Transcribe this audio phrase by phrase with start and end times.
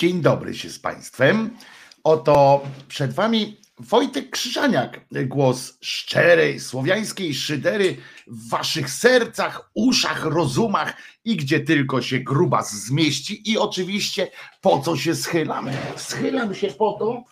[0.00, 1.56] Dzień dobry się z Państwem.
[2.04, 11.36] Oto przed Wami Wojtek Krzyżaniak, głos szczerej, słowiańskiej szydery w Waszych sercach, uszach, rozumach i
[11.36, 13.50] gdzie tylko się grubas zmieści.
[13.50, 15.70] I oczywiście po co się schylam?
[15.96, 17.24] Schylam się po to,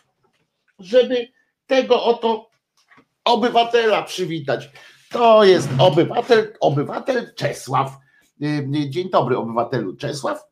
[0.78, 1.28] żeby
[1.66, 2.50] tego oto
[3.24, 4.70] obywatela przywitać.
[5.10, 7.96] To jest obywatel, obywatel Czesław.
[8.88, 10.48] Dzień dobry, obywatelu Czesław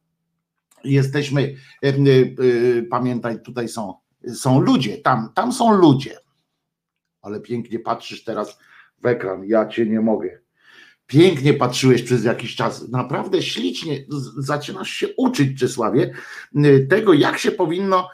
[0.87, 1.93] jesteśmy, e, e,
[2.91, 3.95] pamiętaj, tutaj są,
[4.35, 6.19] są ludzie, tam, tam są ludzie.
[7.23, 8.59] Ale pięknie patrzysz teraz
[9.03, 10.39] w ekran, ja cię nie mogę.
[11.07, 14.05] Pięknie patrzyłeś przez jakiś czas, naprawdę ślicznie
[14.39, 16.15] zaczynasz się uczyć, Czesławie,
[16.89, 18.09] tego, jak się powinno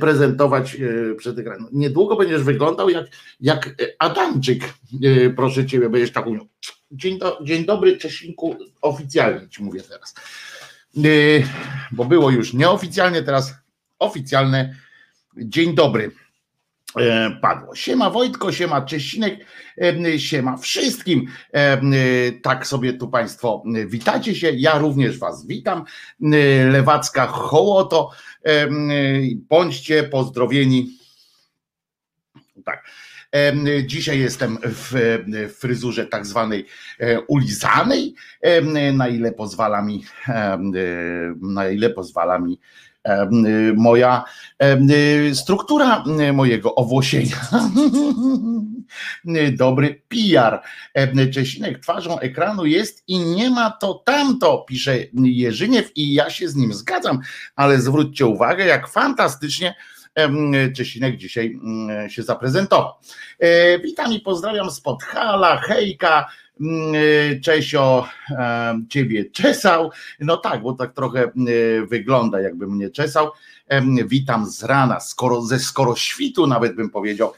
[0.00, 0.76] prezentować
[1.16, 1.68] przed ekranem.
[1.72, 3.06] Niedługo będziesz wyglądał jak,
[3.40, 4.74] jak Adamczyk,
[5.36, 6.48] proszę ciebie, będziesz tak mówił.
[6.90, 10.14] Dzień, do, dzień dobry, Czesinku, oficjalnie ci mówię teraz.
[10.96, 11.46] Y,
[11.92, 13.54] bo było już nieoficjalnie, teraz
[13.98, 14.74] oficjalne.
[15.36, 16.10] Dzień dobry
[16.96, 17.74] e, padło.
[17.74, 19.46] Siema Wojtko, siema Czesinek,
[19.82, 21.26] e, siema wszystkim.
[21.52, 21.80] E,
[22.42, 24.50] tak sobie tu Państwo witacie się.
[24.50, 25.84] Ja również Was witam.
[26.70, 28.10] Lewacka Hołoto.
[29.36, 30.98] Bądźcie pozdrowieni.
[32.64, 32.84] Tak.
[33.86, 35.18] Dzisiaj jestem w
[35.58, 36.66] fryzurze tak zwanej
[36.98, 38.14] e, ulizanej,
[38.92, 40.58] na ile pozwala mi, e,
[41.40, 42.58] na ile pozwala mi
[43.76, 44.24] moja
[45.34, 47.36] struktura mojego owłosienia.
[49.56, 50.62] Dobry PR.
[51.34, 56.56] Czesinek twarzą ekranu jest i nie ma to tamto, pisze Jerzyniew i ja się z
[56.56, 57.18] nim zgadzam,
[57.56, 59.74] ale zwróćcie uwagę, jak fantastycznie
[60.76, 62.92] Czesinek dzisiaj mm, się zaprezentował.
[63.38, 66.26] E, witam i pozdrawiam z Podhala, hejka,
[66.60, 66.94] mm,
[67.40, 68.08] Czesio
[68.88, 69.90] ciebie czesał.
[70.20, 71.30] No tak, bo tak trochę
[71.88, 73.30] wygląda, jakby mnie czesał.
[74.06, 77.32] Witam z rana, skoro, ze skoro świtu nawet bym powiedział,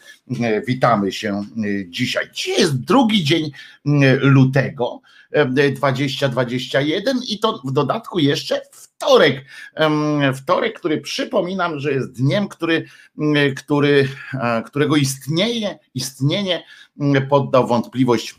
[0.67, 1.45] witamy się
[1.89, 2.31] dzisiaj.
[2.35, 3.51] Dzisiaj jest drugi dzień
[4.21, 5.01] lutego
[5.75, 8.61] 2021 i to w dodatku jeszcze
[8.97, 9.45] wtorek.
[10.35, 12.87] Wtorek, który przypominam, że jest dniem, który,
[13.57, 14.09] który,
[14.43, 16.65] e, którego istnieje, istnienie
[17.29, 18.35] poddał wątpliwość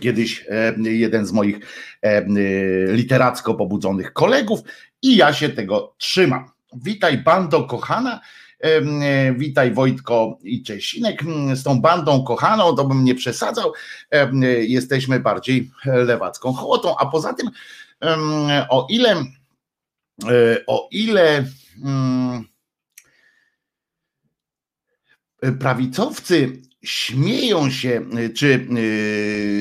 [0.00, 0.46] kiedyś
[0.78, 1.58] jeden z moich
[2.88, 4.60] literacko pobudzonych kolegów
[5.02, 6.50] i ja się tego trzymam.
[6.72, 8.20] Witaj bando kochana,
[9.36, 11.22] witaj Wojtko i Czesinek.
[11.54, 13.72] Z tą bandą kochaną to bym nie przesadzał,
[14.60, 17.50] jesteśmy bardziej lewacką chłotą, a poza tym
[18.68, 19.37] o ile E,
[20.66, 21.44] o ile
[21.84, 22.44] mm,
[25.60, 28.02] prawicowcy śmieją się,
[28.34, 28.66] czy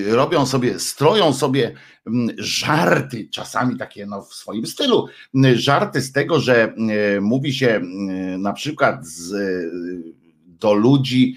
[0.09, 1.73] e, robią sobie, stroją sobie
[2.07, 5.07] mm, żarty, czasami takie no, w swoim stylu,
[5.53, 7.81] żarty z tego, że e, mówi się
[8.38, 9.34] na przykład z,
[10.46, 11.35] do ludzi,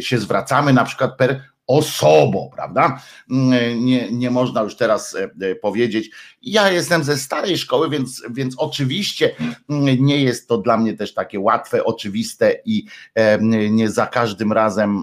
[0.00, 3.00] się zwracamy na przykład per osobą, prawda?
[3.30, 6.10] Mm, nie, nie można już teraz e, e, powiedzieć.
[6.42, 9.30] Ja jestem ze starej szkoły, więc, więc oczywiście
[9.70, 12.84] mm, nie jest to dla mnie też takie łatwe, oczywiste i
[13.14, 13.38] e,
[13.70, 15.02] nie za każdym razem,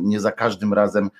[0.00, 1.10] nie za każdym razem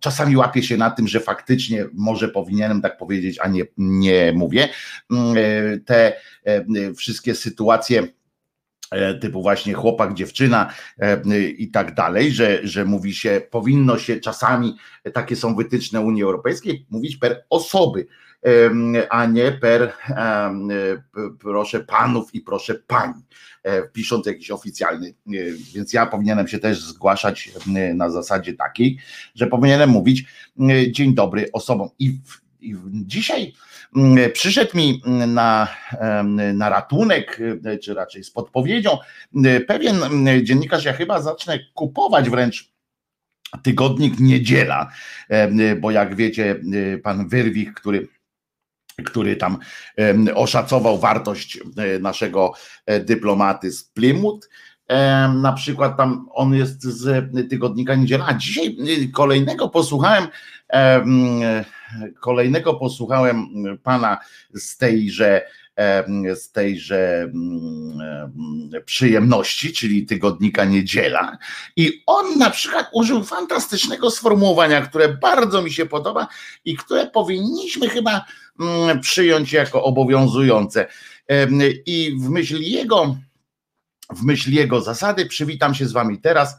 [0.00, 4.68] czasami łapię się na tym, że faktycznie może powinienem tak powiedzieć, a nie, nie mówię.
[5.10, 5.34] Mm,
[5.84, 6.12] te
[6.96, 8.08] wszystkie sytuacje
[9.20, 14.76] typu właśnie chłopak, dziewczyna e, i tak dalej, że, że mówi się, powinno się czasami,
[15.14, 18.06] takie są wytyczne Unii Europejskiej, mówić per osoby,
[19.10, 19.92] a nie per
[21.40, 22.74] proszę panów i proszę
[23.62, 25.14] e, pisząc jakiś oficjalny.
[25.74, 27.50] Więc ja powinienem się też zgłaszać
[27.94, 28.98] na zasadzie takiej,
[29.34, 30.24] że powinienem mówić
[30.90, 31.88] dzień dobry osobom.
[31.98, 32.18] I,
[32.60, 33.52] i dzisiaj
[34.32, 35.68] przyszedł mi mm, na,
[36.54, 38.98] na ratunek, e, czy raczej z podpowiedzią,
[39.44, 39.96] e, pewien
[40.42, 42.72] dziennikarz, ja chyba zacznę kupować wręcz
[43.62, 44.90] tygodnik Niedziela,
[45.80, 46.60] bo jak wiecie,
[46.94, 48.08] e, pan Wyrwich, który
[49.04, 49.58] który tam
[50.34, 51.58] oszacował wartość
[52.00, 52.52] naszego
[53.00, 54.48] dyplomaty z Plymouth,
[55.34, 58.76] na przykład tam on jest z tygodnika Niedziela, a dzisiaj
[59.12, 60.28] kolejnego posłuchałem
[62.20, 63.46] kolejnego posłuchałem
[63.82, 64.18] pana
[64.54, 65.42] z tejże
[66.34, 67.32] z tejże
[68.84, 71.38] przyjemności, czyli tygodnika Niedziela.
[71.76, 76.28] I on na przykład użył fantastycznego sformułowania, które bardzo mi się podoba
[76.64, 78.24] i które powinniśmy chyba
[79.00, 80.86] przyjąć jako obowiązujące.
[81.86, 83.16] I w myśl jego,
[84.14, 86.56] w myśl jego zasady przywitam się z wami teraz.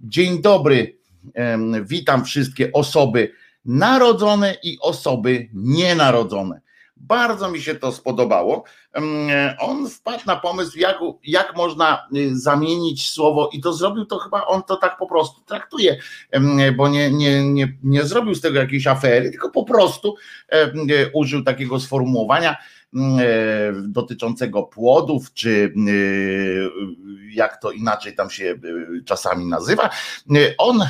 [0.00, 0.98] Dzień dobry,
[1.82, 3.32] witam wszystkie osoby
[3.66, 6.60] narodzone i osoby nienarodzone.
[6.96, 8.64] Bardzo mi się to spodobało.
[9.58, 14.46] On wpadł na pomysł, jak, jak można y, zamienić słowo, i to zrobił to chyba
[14.46, 15.98] on to tak po prostu traktuje,
[16.76, 20.14] bo nie, nie, nie, nie zrobił z tego jakiejś afery, tylko po prostu
[21.12, 22.56] użył takiego sformułowania
[23.82, 25.72] dotyczącego płodów, czy
[27.30, 28.54] jak to inaczej tam się
[29.04, 29.90] czasami nazywa.
[30.58, 30.80] On,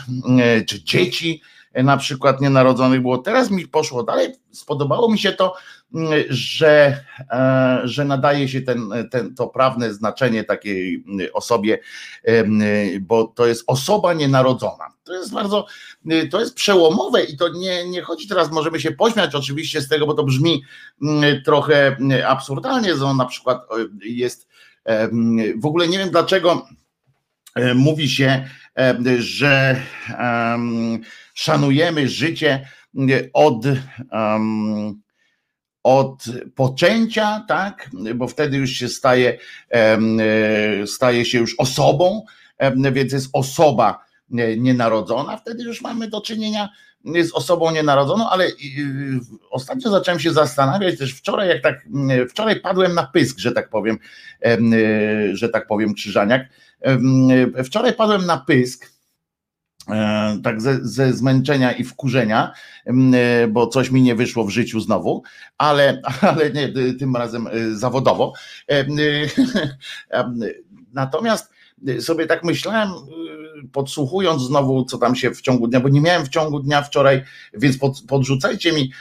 [0.67, 1.43] czy dzieci,
[1.82, 3.19] na przykład nienarodzonych było.
[3.19, 5.55] Teraz mi poszło dalej, spodobało mi się to,
[5.94, 7.00] mm, że,
[7.31, 11.78] e, że nadaje się ten, ten, to prawne znaczenie takiej osobie,
[13.00, 14.88] bo to jest osoba nienarodzona.
[15.05, 15.67] To jest bardzo,
[16.31, 20.06] to jest przełomowe i to nie, nie chodzi teraz, możemy się pośmiać oczywiście z tego,
[20.06, 20.62] bo to brzmi
[21.44, 21.96] trochę
[22.26, 23.62] absurdalnie, że on na przykład
[24.02, 24.49] jest,
[25.56, 26.67] w ogóle nie wiem dlaczego
[27.55, 28.49] e, mówi się,
[29.19, 29.82] że
[31.34, 32.69] szanujemy życie
[33.32, 33.64] od,
[34.12, 35.02] um,
[35.82, 36.25] od
[36.55, 37.90] poczęcia, tak?
[38.14, 39.38] Bo wtedy już się staje,
[39.70, 40.19] um,
[40.87, 42.23] staje się już osobą,
[42.93, 44.05] więc jest osoba
[44.56, 46.69] nienarodzona, wtedy już mamy do czynienia
[47.05, 48.49] z osobą nienarodzoną, ale
[49.50, 51.87] ostatnio zacząłem się zastanawiać też wczoraj, jak tak,
[52.31, 53.99] wczoraj padłem na pysk, że tak powiem,
[55.32, 56.49] że tak powiem, Krzyżaniak.
[57.64, 58.96] Wczoraj padłem na pysk,
[59.90, 62.52] E, tak ze, ze, zmęczenia i wkurzenia,
[62.86, 65.22] e, bo coś mi nie wyszło w życiu znowu,
[65.58, 68.32] ale, ale nie, tym razem e, zawodowo.
[70.92, 71.52] Natomiast
[72.00, 72.90] sobie tak myślałem,
[73.73, 77.23] podsłuchując znowu, co tam się w ciągu dnia, bo nie miałem w ciągu dnia wczoraj,
[77.55, 78.93] więc pod, podrzucajcie mi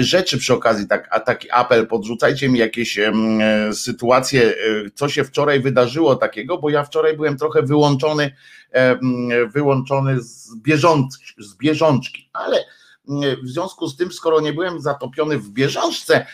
[0.00, 2.98] rzeczy przy okazji, tak, a taki apel, podrzucajcie mi jakieś
[3.72, 4.54] sytuacje,
[4.94, 8.30] co się wczoraj wydarzyło takiego, bo ja wczoraj byłem trochę wyłączony
[9.54, 12.64] wyłączony z, bieżąc, z bieżączki, ale
[13.42, 16.26] w związku z tym, skoro nie byłem zatopiony w bieżączce,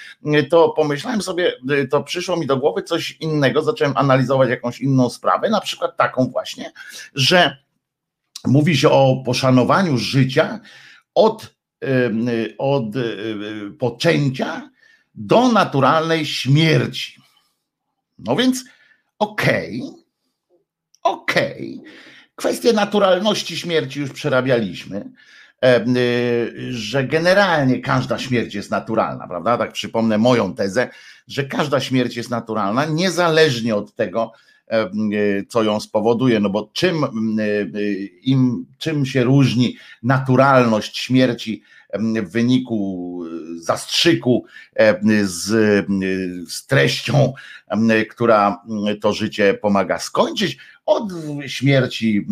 [0.50, 1.52] to pomyślałem sobie,
[1.90, 6.31] to przyszło mi do głowy coś innego, zacząłem analizować jakąś inną sprawę, na przykład taką
[6.31, 6.72] właśnie,
[7.14, 7.56] że
[8.46, 10.61] mówi się o poszanowaniu życia
[11.14, 11.55] od,
[12.58, 12.84] od
[13.78, 14.70] poczęcia
[15.14, 17.20] do naturalnej śmierci.
[18.19, 18.64] No więc
[19.19, 20.02] okej, okay,
[21.02, 21.81] okej.
[21.81, 25.11] Okay Kwestię naturalności śmierci już przerabialiśmy, e,
[26.70, 29.58] że generalnie każda śmierć jest naturalna, prawda?
[29.58, 30.88] Tak przypomnę moją tezę,
[31.28, 34.32] że każda śmierć jest naturalna, niezależnie od tego,
[34.68, 34.90] e,
[35.49, 37.06] co ją spowoduje, no bo czym,
[38.23, 41.62] im, czym się różni naturalność śmierci
[41.94, 43.20] w wyniku
[43.56, 44.44] zastrzyku
[45.23, 45.46] z,
[46.52, 47.32] z treścią,
[48.11, 48.62] która
[49.00, 50.58] to życie pomaga skończyć,
[50.90, 51.12] od
[51.47, 52.26] śmierci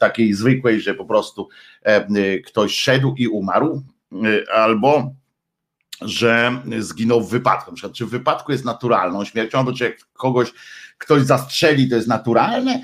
[0.00, 1.48] takiej zwykłej, że po prostu
[2.46, 3.82] ktoś szedł i umarł,
[4.54, 5.14] albo
[6.02, 7.70] że zginął w wypadku.
[7.70, 10.52] Na przykład, czy w wypadku jest naturalną śmiercią, albo czy jak kogoś
[10.98, 12.82] ktoś zastrzeli, to jest naturalne,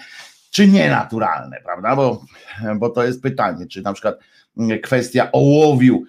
[0.50, 1.96] czy nienaturalne, prawda?
[1.96, 2.24] Bo,
[2.76, 4.18] bo to jest pytanie, czy na przykład
[4.82, 6.04] kwestia ołowiu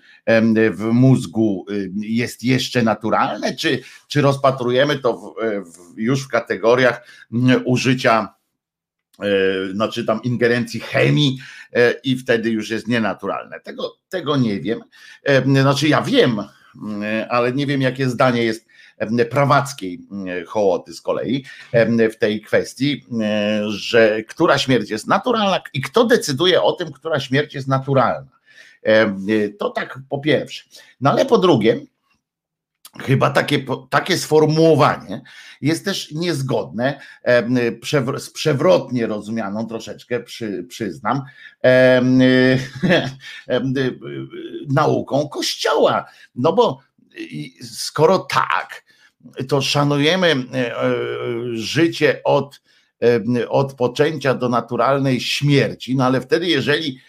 [0.72, 5.34] w mózgu y, jest jeszcze naturalne, czy, czy rozpatrujemy to w,
[5.72, 7.08] w, już w kategoriach
[7.65, 8.42] użycia, e,
[9.74, 11.38] znaczy tam ingerencji chemii
[11.74, 13.60] e, i wtedy już jest nienaturalne.
[13.60, 14.79] Tego, tego nie wiem.
[15.46, 16.43] Znaczy ja wiem,
[17.29, 18.65] ale nie wiem jakie zdanie jest
[19.29, 20.00] prawackiej
[20.48, 21.46] hołoty z kolei
[22.12, 23.05] w tej kwestii,
[23.67, 28.32] że która śmierć jest naturalna i kto decyduje o tym, która śmierć jest naturalna.
[29.60, 30.63] To tak po pierwsze.
[31.01, 31.79] No ale po drugie,
[33.00, 35.22] chyba takie, takie sformułowanie
[35.63, 37.00] jest też niezgodne
[38.17, 41.22] z przewrotnie rozumianą troszeczkę, przy, przyznam,
[44.70, 46.05] nauką Kościoła.
[46.36, 46.79] No bo
[47.62, 48.84] skoro tak,
[49.48, 50.93] to szanujemy e, e,
[51.53, 52.62] życie od,
[53.50, 57.00] od poczęcia do naturalnej śmierci, no ale wtedy, jeżeli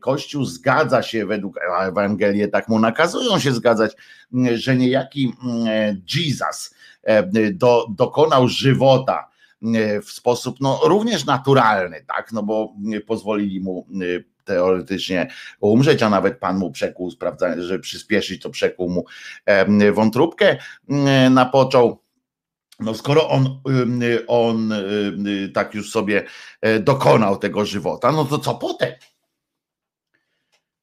[0.00, 3.96] Kościół zgadza się według Ewangelii, tak mu nakazują się zgadzać,
[4.54, 5.32] że niejaki
[6.14, 6.74] Jesus
[7.52, 9.28] do, dokonał żywota
[10.06, 12.74] w sposób no, również naturalny, tak, no bo
[13.06, 13.86] pozwolili mu
[14.44, 15.30] teoretycznie
[15.60, 19.04] umrzeć, a nawet pan mu przekuł, sprawdzając, żeby przyspieszyć, to przekuł mu
[19.92, 20.56] wątróbkę
[21.30, 22.02] na począł.
[22.80, 23.60] No skoro on,
[24.26, 24.74] on
[25.54, 26.24] tak już sobie
[26.60, 28.92] e, dokonał tego żywota, no to co potem?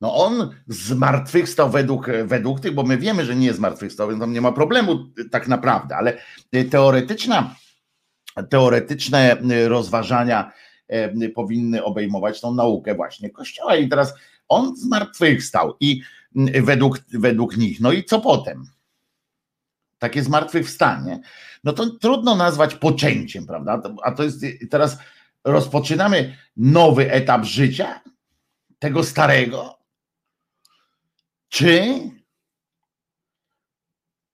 [0.02, 4.42] No on zmartwychwstał według, według tych, bo my wiemy, że nie zmartwychwstał, więc tam nie
[4.42, 6.18] ma problemu tak naprawdę, ale
[6.72, 7.56] teoretyczna,
[8.50, 9.38] teoretyczne
[9.68, 10.52] rozważania
[10.88, 14.14] e, powinny obejmować tą naukę właśnie Kościoła i teraz
[14.48, 16.02] on zmartwychwstał i
[16.64, 18.66] według, według nich, no i co potem?
[20.00, 21.20] takie zmartwychwstanie,
[21.64, 23.82] no to trudno nazwać poczęciem, prawda?
[24.04, 24.98] A to jest teraz
[25.44, 28.02] rozpoczynamy nowy etap życia,
[28.80, 29.79] tego starego,
[31.50, 32.00] czy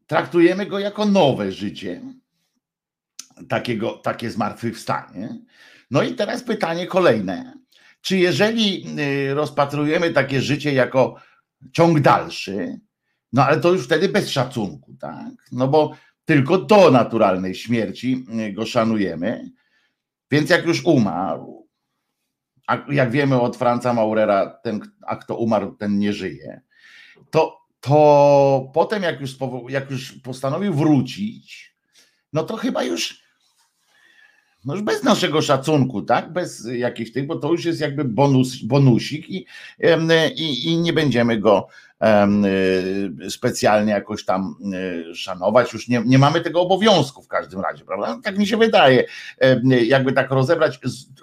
[0.07, 2.01] traktujemy go jako nowe życie,
[3.50, 5.39] takiego, takie zmartwychwstanie.
[5.91, 7.53] No i teraz pytanie kolejne.
[8.01, 11.15] Czy jeżeli y, rozpatrujemy takie życie jako
[11.74, 12.79] ciąg dalszy,
[13.34, 15.31] no ale to już wtedy bez szacunku, tak?
[15.51, 15.95] No bo
[16.25, 19.51] tylko do naturalnej śmierci y, go szanujemy.
[20.31, 21.67] Więc jak już umarł,
[22.67, 26.62] a jak wiemy od Franca Maurera, ten, a kto umarł, ten nie żyje,
[27.32, 29.38] to, to potem jak już,
[29.70, 31.75] jak już postanowił wrócić,
[32.34, 33.25] no to chyba już
[34.65, 36.34] no już bez naszego szacunku, tak?
[36.34, 39.45] Bez jakichś tych, bo to już jest jakby bonus, bonusik i,
[40.36, 41.67] i, i nie będziemy go
[43.25, 44.55] Y, specjalnie jakoś tam
[45.12, 45.74] y, szanować.
[45.74, 48.19] Już nie, nie mamy tego obowiązku w każdym razie, prawda?
[48.24, 49.05] Tak mi się wydaje.
[49.86, 50.79] Jakby tak rozebrać.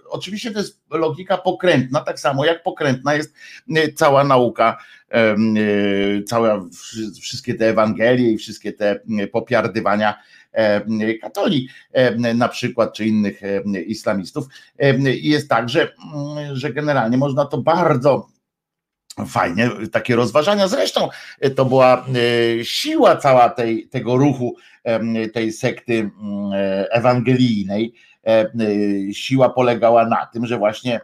[0.09, 3.35] Oczywiście to jest logika pokrętna, tak samo jak pokrętna jest
[3.77, 4.79] y, cała nauka,
[6.27, 6.69] całe,
[7.21, 9.01] wszystkie te Ewangelie i wszystkie te
[9.33, 10.19] popiardywania
[11.21, 11.69] katoli
[12.35, 13.41] na przykład, czy innych
[13.87, 14.47] islamistów.
[15.23, 15.81] I jest tak, że,
[16.15, 18.29] mm, że generalnie można to bardzo
[19.27, 20.69] Fajnie, takie rozważania.
[20.69, 21.09] Zresztą
[21.41, 22.07] e, to była
[22.61, 24.57] e, siła cała tej, tego ruchu,
[25.33, 27.95] tej sekty mm, e, ewangelijnej.
[29.13, 31.01] Siła polegała na tym, że właśnie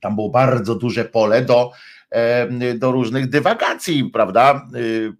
[0.00, 1.70] tam było bardzo duże pole do,
[2.74, 4.68] do różnych dywagacji, prawda?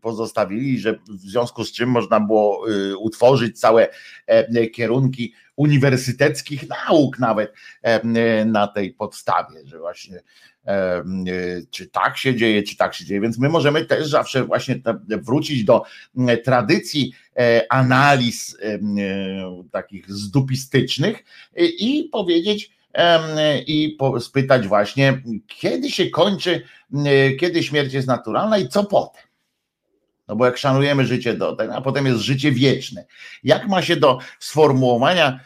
[0.00, 2.66] Pozostawili, że w związku z czym można było
[2.98, 3.88] utworzyć całe
[4.74, 7.54] kierunki uniwersyteckich nauk nawet
[8.46, 10.22] na tej podstawie, że właśnie
[10.68, 13.20] Y, czy tak się dzieje, czy tak się dzieje.
[13.20, 15.82] Więc my możemy też zawsze właśnie wrócić do
[16.44, 18.78] tradycji e, analiz e,
[19.72, 21.24] takich zdupistycznych
[21.56, 22.70] i powiedzieć,
[23.66, 26.62] i spytać właśnie, kiedy się kończy,
[27.40, 29.22] kiedy śmierć jest naturalna i co potem.
[30.28, 33.04] No bo jak szanujemy życie do tego, a potem jest życie wieczne.
[33.44, 35.40] Jak ma się do sformułowania,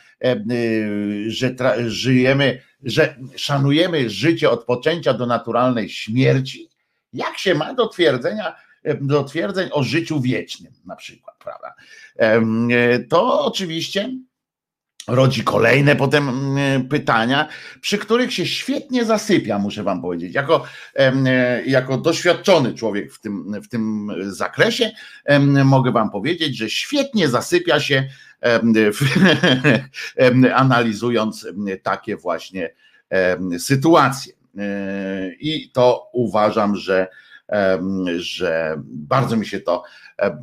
[0.51, 1.55] y, że
[1.87, 6.69] żyjemy że szanujemy życie od poczęcia do naturalnej śmierci,
[7.13, 8.57] jak się ma do twierdzenia,
[9.01, 11.75] do twierdzeń o życiu wiecznym, na przykład, prawda?
[13.09, 14.11] To oczywiście
[15.09, 16.57] rodzi kolejne potem
[16.91, 17.49] pytania,
[17.81, 20.35] przy których się świetnie zasypia, muszę wam powiedzieć.
[20.35, 20.65] Jako,
[21.67, 24.91] jako doświadczony człowiek w tym, w tym zakresie
[25.65, 28.09] mogę wam powiedzieć, że świetnie zasypia się
[30.55, 31.47] analizując
[31.83, 32.71] takie właśnie
[33.59, 34.33] sytuacje.
[34.59, 37.09] E, I to uważam, że,
[38.17, 39.83] że bardzo mi się to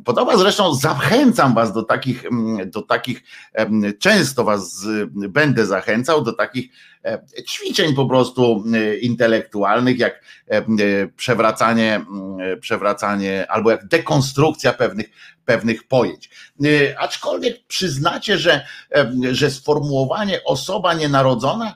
[0.05, 0.37] podoba.
[0.37, 2.23] Zresztą zachęcam Was do takich,
[2.65, 3.23] do takich,
[3.99, 6.69] często Was będę zachęcał do takich
[7.47, 8.63] ćwiczeń po prostu
[9.01, 10.23] intelektualnych, jak
[11.15, 12.05] przewracanie,
[12.59, 15.09] przewracanie albo jak dekonstrukcja pewnych
[15.45, 16.29] pewnych pojęć.
[16.97, 18.65] Aczkolwiek przyznacie, że,
[19.31, 21.75] że sformułowanie osoba nienarodzona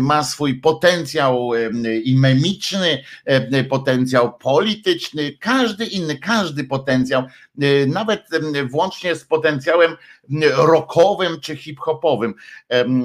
[0.00, 1.50] ma swój potencjał
[2.04, 3.04] i memiczny,
[3.68, 7.24] potencjał polityczny, każdy inny, każdy potencjał,
[7.86, 8.28] nawet
[8.70, 9.96] włącznie z potencjałem
[10.56, 12.34] rockowym czy hip-hopowym.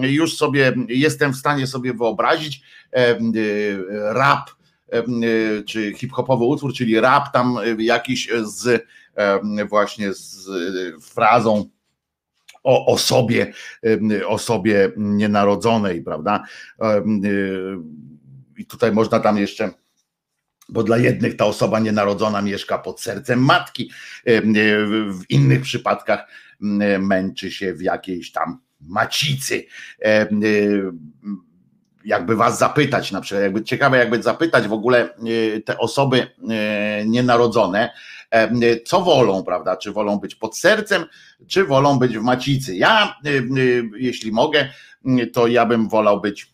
[0.02, 2.62] Już sobie jestem w stanie sobie wyobrazić
[3.92, 4.50] rap
[5.68, 8.86] czy hip-hopowy utwór, czyli rap tam jakiś z
[9.70, 10.50] właśnie z
[11.02, 11.66] frazą
[12.64, 13.54] o osobie,
[14.28, 16.44] osobie nienarodzonej, prawda?
[18.58, 19.72] I tutaj można tam jeszcze
[20.72, 23.92] bo dla jednych ta osoba nienarodzona mieszka pod sercem matki,
[24.26, 26.28] w innych przypadkach
[27.00, 29.66] męczy się w jakiejś tam macicy.
[32.06, 35.10] Jakby was zapytać, na przykład, jakby ciekawe, jakby zapytać w ogóle
[35.66, 36.28] te osoby
[37.06, 37.94] nienarodzone,
[38.86, 39.78] co wolą, prawda?
[39.78, 41.06] Czy wolą być pod sercem,
[41.48, 42.76] czy wolą być w macicy.
[42.76, 43.16] Ja,
[43.98, 44.70] jeśli mogę,
[45.34, 46.51] to ja bym wolał być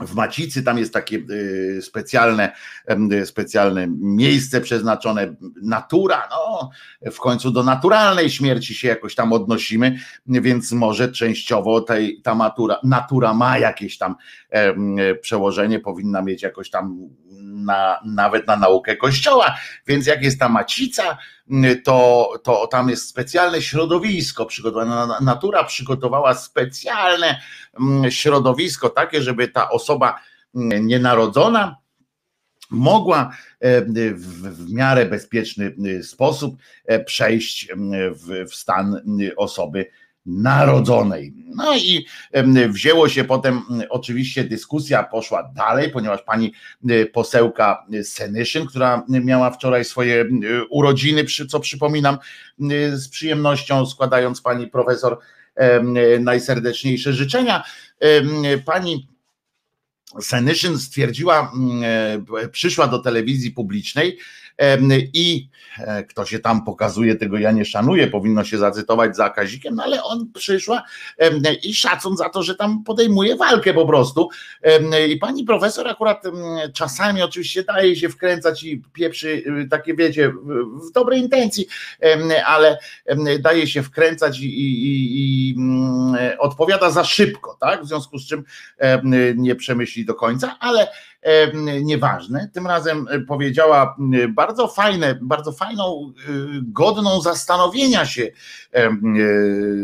[0.00, 1.18] w Macicy, tam jest takie
[1.80, 2.52] specjalne,
[3.24, 6.70] specjalne miejsce przeznaczone, natura, no
[7.12, 12.80] w końcu do naturalnej śmierci się jakoś tam odnosimy, więc może częściowo tej, ta natura,
[12.84, 14.16] natura ma jakieś tam
[15.20, 17.08] przełożenie, powinna mieć jakoś tam
[17.54, 19.56] na, nawet na naukę kościoła.
[19.86, 21.18] Więc jak jest ta macica,
[21.84, 25.14] to, to tam jest specjalne środowisko przygotowane.
[25.20, 27.40] Natura przygotowała specjalne
[27.80, 30.18] mm, środowisko takie, żeby ta osoba
[30.54, 31.76] mm, nienarodzona
[32.70, 36.56] mogła w, w miarę bezpieczny sposób
[37.06, 37.68] przejść
[38.10, 39.02] w, w stan
[39.36, 39.86] osoby
[40.26, 41.34] narodzonej.
[41.54, 42.06] No i
[42.68, 46.52] wzięło się potem, oczywiście dyskusja poszła dalej, ponieważ pani
[47.12, 50.24] posełka Senyszyn, która miała wczoraj swoje
[50.70, 52.18] urodziny, co przypominam
[52.92, 55.18] z przyjemnością, składając pani profesor
[56.20, 57.62] najserdeczniejsze życzenia.
[58.64, 59.08] Pani
[60.20, 61.52] Senyszyn stwierdziła,
[62.52, 64.18] przyszła do telewizji publicznej
[65.14, 69.74] i e, kto się tam pokazuje, tego ja nie szanuję, powinno się zacytować za Kazikiem,
[69.74, 70.82] no ale on przyszła
[71.62, 74.28] i szacun za to, że tam podejmuje walkę po prostu.
[75.08, 76.22] I pani profesor akurat
[76.74, 80.32] czasami oczywiście daje się wkręcać i pieprzy y, takie, wiecie,
[80.88, 81.66] w dobrej intencji,
[82.46, 82.78] ale
[83.40, 87.82] daje się wkręcać i, i, i mm, odpowiada za szybko, tak?
[87.82, 88.44] W związku z czym
[89.36, 90.88] nie przemyśli do końca, ale
[91.82, 92.48] nieważne.
[92.52, 93.96] Tym razem e, powiedziała
[94.28, 98.28] bardzo fajne, bardzo fajną, e, godną zastanowienia się
[98.72, 98.90] e,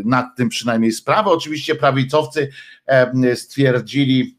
[0.05, 1.29] nad tym przynajmniej sprawę.
[1.29, 2.49] Oczywiście prawicowcy
[3.35, 4.38] stwierdzili,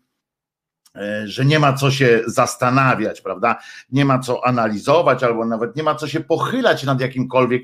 [1.24, 3.58] że nie ma co się zastanawiać, prawda?
[3.92, 7.62] Nie ma co analizować, albo nawet nie ma co się pochylać nad jakimkolwiek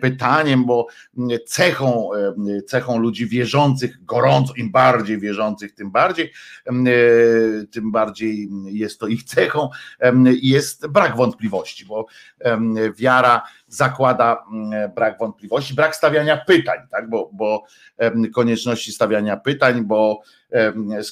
[0.00, 0.86] pytaniem, bo
[1.46, 6.32] cechą, e, cechą ludzi wierzących, gorąco, im bardziej wierzących, tym bardziej,
[6.66, 6.72] e,
[7.66, 9.68] tym bardziej jest to ich cechą,
[10.42, 12.06] jest brak wątpliwości, bo
[12.96, 14.44] wiara zakłada
[14.94, 17.10] brak wątpliwości, brak stawiania pytań, tak?
[17.10, 17.64] bo, bo
[18.34, 20.20] konieczności stawiania pytań, bo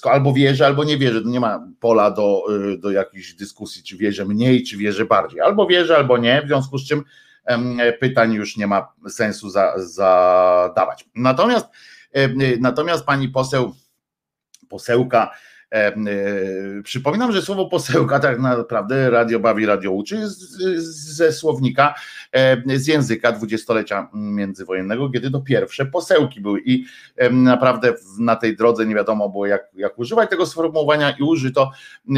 [0.05, 1.23] albo wierzę, albo nie wierzę.
[1.25, 5.41] Nie ma pola do, y, do jakichś dyskusji, czy wierzę mniej, czy wierzę bardziej.
[5.41, 7.05] Albo wierzę, albo nie, w związku z czym
[8.01, 11.05] pytań już nie ma sensu za, zadawać.
[11.15, 11.67] Natomiast,
[12.61, 13.75] natomiast pani poseł,
[14.69, 15.31] posełka
[16.85, 20.21] przypominam, że słowo posełka tak naprawdę radio bawi, radio uczy
[20.79, 21.95] ze słownika,
[22.67, 26.85] z języka dwudziestolecia międzywojennego, kiedy to pierwsze posełki były i
[27.31, 31.71] naprawdę na tej drodze nie wiadomo było jak, jak używać tego sformułowania i użyto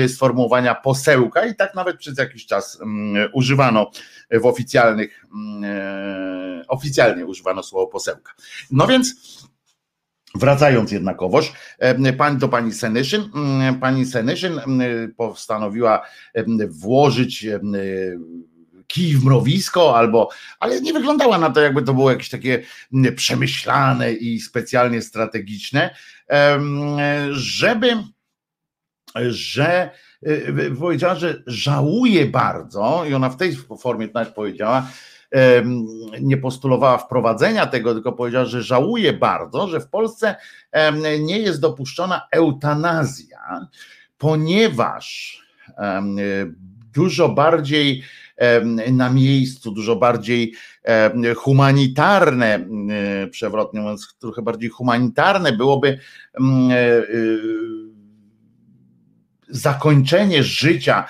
[0.09, 2.81] sformułowania posełka i tak nawet przez jakiś czas
[3.33, 3.91] używano
[4.31, 5.27] w oficjalnych,
[5.65, 8.33] e, oficjalnie używano słowo posełka.
[8.71, 9.15] No więc
[10.35, 11.53] Wracając jednakowoż,
[12.19, 13.31] pani do pani Senyszyn,
[13.81, 14.61] pani Senyszyn
[15.17, 16.07] postanowiła
[16.69, 17.47] włożyć
[18.87, 20.29] kij w mrowisko, albo,
[20.61, 22.63] ale nie wyglądała na to, jakby to było jakieś takie
[23.17, 25.95] przemyślane i specjalnie strategiczne,
[27.31, 27.97] żeby,
[29.29, 29.91] że
[30.23, 34.87] e, powiedziała, że żałuje bardzo, i ona w tej formie nawet powiedziała,
[36.21, 40.37] nie postulowała wprowadzenia tego, tylko powiedziała, że żałuje bardzo, że w Polsce
[41.21, 43.39] nie jest dopuszczona eutanazja,
[44.19, 45.39] ponieważ
[46.95, 48.03] dużo bardziej
[48.93, 50.55] na miejscu, dużo bardziej
[51.37, 52.67] humanitarne,
[53.31, 55.99] przewrotnie mówiąc, trochę bardziej humanitarne byłoby e,
[56.39, 57.05] e,
[59.49, 61.05] zakończenie życia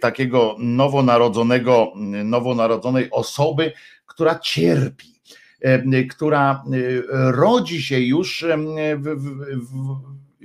[0.00, 1.92] takiego nowonarodzonego,
[2.24, 3.72] nowonarodzonej osoby,
[4.06, 5.14] która cierpi,
[6.10, 6.64] która
[7.12, 8.44] rodzi się już,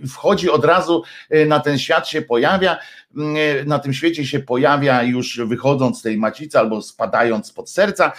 [0.09, 1.03] wchodzi od razu
[1.47, 2.77] na ten świat, się pojawia,
[3.65, 8.11] na tym świecie się pojawia już wychodząc z tej macicy albo spadając pod serca,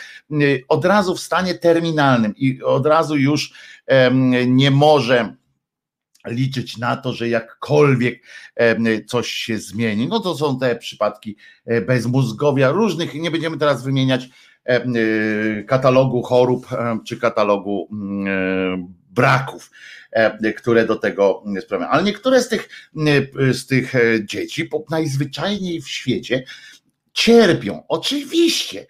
[0.69, 3.53] od razu w stanie terminalnym i od razu już
[4.47, 5.35] nie może
[6.27, 8.23] liczyć na to, że jakkolwiek
[9.07, 10.09] coś się zmieni.
[10.09, 14.29] No to są te przypadki e, bezmózgowia, różnych, nie będziemy teraz wymieniać
[14.65, 14.83] e,
[15.63, 16.67] katalogu chorób
[17.07, 19.71] czy katalogu mm, e, braków,
[20.57, 21.91] które do tego sprawiają.
[21.91, 22.69] Ale niektóre z tych,
[23.53, 23.93] z tych
[24.25, 26.45] dzieci najzwyczajniej w świecie
[27.13, 27.83] cierpią.
[27.89, 28.87] Oczywiście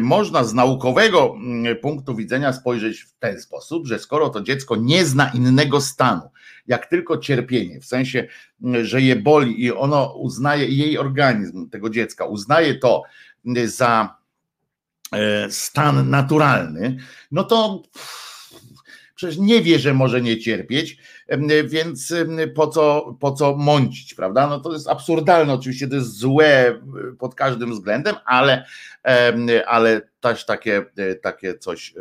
[0.00, 1.36] można z naukowego
[1.82, 6.30] punktu widzenia spojrzeć w ten sposób, że skoro to dziecko nie zna innego stanu,
[6.66, 8.26] jak tylko cierpienie, w sensie,
[8.82, 13.02] że je boli i ono uznaje, jej organizm tego dziecka uznaje to
[13.64, 14.16] za
[15.12, 16.96] e, stan naturalny,
[17.30, 17.82] no to
[19.14, 20.98] przecież nie wie, że może nie cierpieć,
[21.64, 22.14] więc
[22.54, 24.46] po co, po co mącić, prawda?
[24.46, 26.80] No to jest absurdalne, oczywiście to jest złe
[27.18, 28.64] pod każdym względem, ale,
[29.66, 30.84] ale też takie,
[31.22, 31.94] takie coś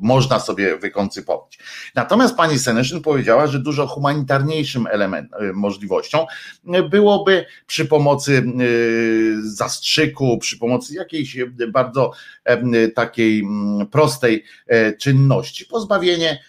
[0.00, 1.58] można sobie wykoncypować.
[1.94, 6.26] Natomiast pani Seneszyn powiedziała, że dużo humanitarniejszym elementem, możliwością
[6.90, 8.44] byłoby przy pomocy
[9.42, 11.36] zastrzyku, przy pomocy jakiejś
[11.72, 12.12] bardzo
[12.94, 13.42] takiej
[13.90, 16.42] prostej e, czynności, pozbawienie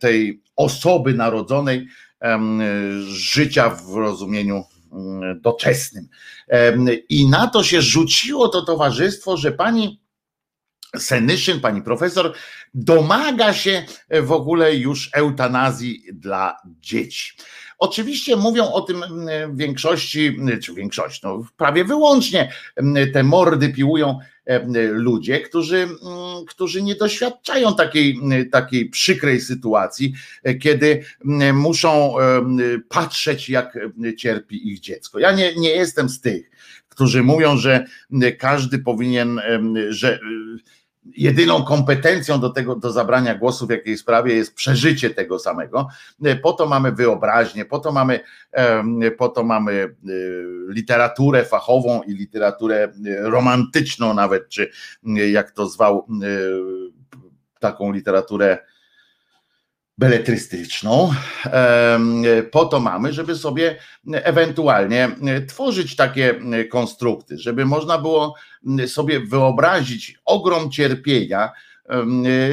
[0.00, 1.88] tej osoby narodzonej
[3.00, 4.64] życia w rozumieniu
[5.36, 6.08] doczesnym.
[7.08, 10.00] I na to się rzuciło to towarzystwo, że pani
[10.96, 12.34] Senyszyn, pani profesor,
[12.74, 13.84] domaga się
[14.22, 17.32] w ogóle już eutanazji dla dzieci.
[17.78, 19.04] Oczywiście mówią o tym
[19.48, 22.52] w większości, czy większość, no prawie wyłącznie
[23.12, 24.18] te mordy piłują
[24.90, 25.88] ludzie, którzy,
[26.48, 28.20] którzy nie doświadczają takiej,
[28.52, 30.14] takiej przykrej sytuacji,
[30.60, 31.04] kiedy
[31.52, 32.14] muszą
[32.88, 33.78] patrzeć, jak
[34.16, 35.18] cierpi ich dziecko.
[35.18, 36.50] Ja nie, nie jestem z tych,
[36.88, 37.84] którzy mówią, że
[38.38, 39.40] każdy powinien,
[39.88, 40.20] że
[41.16, 45.88] jedyną kompetencją do tego, do zabrania głosu w jakiejś sprawie jest przeżycie tego samego.
[46.42, 48.20] Po to mamy wyobraźnię, po to mamy,
[49.18, 50.10] po to mamy e,
[50.68, 54.70] literaturę fachową i literaturę romantyczną nawet, czy
[55.32, 56.06] jak to zwał,
[57.60, 58.58] taką literaturę
[59.98, 61.12] beletrystyczną.
[62.50, 63.76] Po to mamy, żeby sobie
[64.12, 65.10] ewentualnie
[65.48, 68.34] tworzyć takie konstrukty, żeby można było
[68.86, 71.52] sobie wyobrazić ogrom cierpienia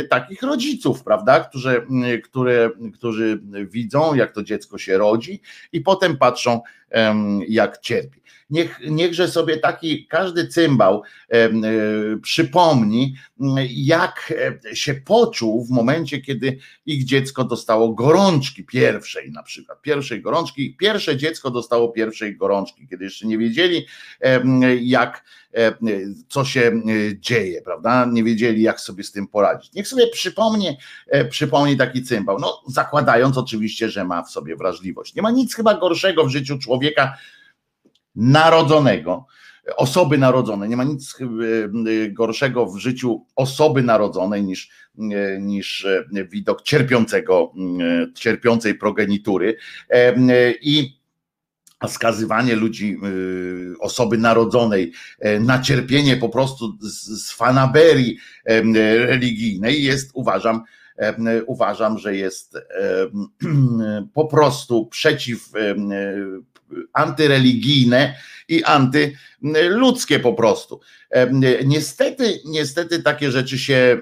[0.10, 1.86] takich rodziców, prawda, którzy,
[2.24, 6.62] które, którzy widzą, jak to dziecko się rodzi i potem patrzą,
[7.48, 8.22] jak cierpi.
[8.50, 11.50] Niech, niechże sobie taki każdy cymbał e,
[12.22, 13.16] przypomni,
[13.70, 14.34] jak
[14.72, 20.76] e, się poczuł w momencie, kiedy ich dziecko dostało gorączki pierwszej, na przykład pierwszej gorączki.
[20.76, 23.86] Pierwsze dziecko dostało pierwszej gorączki, kiedy jeszcze nie wiedzieli,
[24.82, 25.74] jak e,
[26.30, 26.82] co się
[27.20, 28.10] dzieje, prawda?
[28.12, 29.74] Nie wiedzieli, jak sobie z tym poradzić.
[29.74, 30.78] Niech sobie przypomni,
[31.30, 32.40] przypomni taki cymbał.
[32.40, 35.16] No, zakładając oczywiście, że ma w sobie wrażliwość.
[35.16, 37.18] Nie ma nic chyba gorszego w życiu człowieka
[38.15, 39.28] narodzonego,
[39.75, 40.69] osoby narodzonej.
[40.69, 47.54] Nie ma nic e, gorszego w życiu osoby narodzonej niż, e, niż e, widok cierpiącego,
[48.15, 49.58] cierpiącej progenitury.
[50.62, 50.99] I
[51.88, 52.97] skazywanie ludzi,
[53.80, 54.91] osoby narodzonej
[55.39, 58.17] na cierpienie po prostu z, fanaberii
[59.06, 60.62] religijnej jest, uważam,
[61.46, 62.58] uważam, że jest
[64.14, 65.50] po prostu przeciw
[66.94, 68.16] antyreligijne
[68.48, 70.80] i antyludzkie po prostu.
[71.66, 73.98] Niestety, niestety takie rzeczy się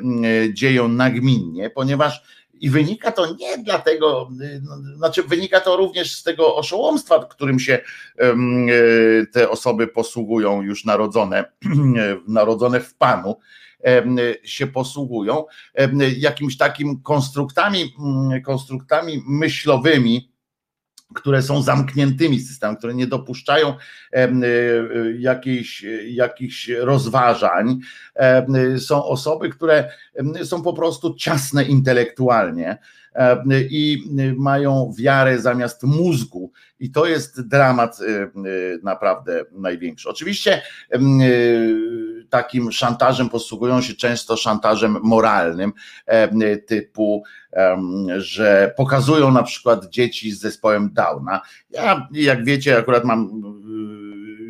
[0.54, 2.24] dzieją nagminnie, ponieważ
[2.64, 4.30] i wynika to nie dlatego,
[4.62, 7.80] no, znaczy wynika to również z tego oszołomstwa, którym się
[9.32, 11.46] te osoby posługują już narodzone,
[12.28, 13.36] narodzone w Panu,
[14.44, 15.46] się posługują
[16.18, 17.94] jakimś takim konstruktami,
[18.46, 20.34] konstruktami myślowymi,
[21.14, 23.76] które są zamkniętymi systemami, które nie dopuszczają
[24.14, 24.30] e,
[25.20, 27.80] jakichś, jakichś rozważań.
[28.78, 29.90] Są osoby, które
[30.44, 32.78] są po prostu ciasne intelektualnie
[33.70, 34.04] i
[34.38, 36.52] mają wiarę zamiast mózgu.
[36.80, 38.32] I to jest dramat e,
[38.84, 40.10] naprawdę największy.
[40.10, 40.62] Oczywiście
[42.30, 45.74] takim szantażem posługują się często szantażem moralnym,
[46.68, 47.24] typu,
[48.18, 51.42] że pokazują na przykład dzieci z zespołem Downa.
[51.70, 53.42] Ja, jak wiecie, akurat mam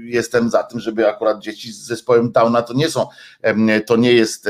[0.04, 3.08] jestem za tym, żeby akurat dzieci z zespołem Downa to nie są,
[3.86, 4.50] to nie jest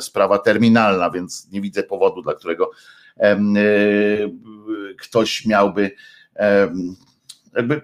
[0.00, 2.70] sprawa terminalna, więc nie widzę powodu, dla którego
[4.98, 5.90] ktoś miałby
[7.56, 7.80] jakby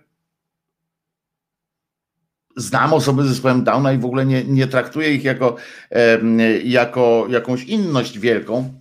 [2.57, 5.57] znam osoby z zespołem Downa i w ogóle nie, nie traktuję ich jako,
[6.65, 8.80] jako jakąś inność wielką,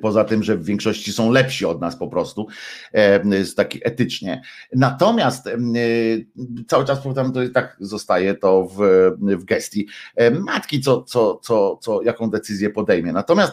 [0.00, 2.46] Poza tym, że w większości są lepsi od nas po prostu,
[3.56, 4.42] taki etycznie.
[4.72, 5.48] Natomiast
[6.68, 8.78] cały czas powtarzam, to tak zostaje to w,
[9.18, 9.86] w gestii
[10.40, 13.12] matki, co, co, co, co, jaką decyzję podejmie.
[13.12, 13.52] Natomiast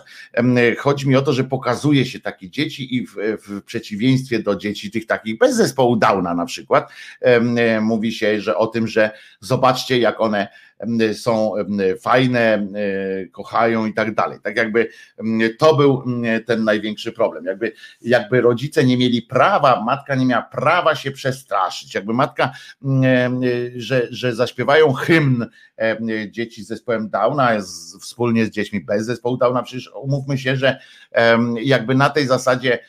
[0.77, 3.15] chodzi mi o to, że pokazuje się takie dzieci i w,
[3.47, 6.91] w przeciwieństwie do dzieci tych takich bez zespołu Downa na przykład,
[7.81, 10.47] mówi się, że o tym, że zobaczcie, jak one
[11.13, 11.53] są
[12.01, 12.67] fajne,
[13.31, 14.39] kochają i tak dalej.
[14.43, 14.89] Tak jakby
[15.57, 16.03] to był
[16.45, 17.45] ten największy problem.
[17.45, 21.95] Jakby, jakby rodzice nie mieli prawa, matka nie miała prawa się przestraszyć.
[21.95, 22.51] Jakby matka,
[23.75, 25.45] że, że zaśpiewają hymn
[26.29, 27.57] dzieci z zespołem Downa
[28.01, 30.79] wspólnie z dziećmi bez zespołu Downa, przecież umówmy się, że
[31.61, 32.79] jakby na tej zasadzie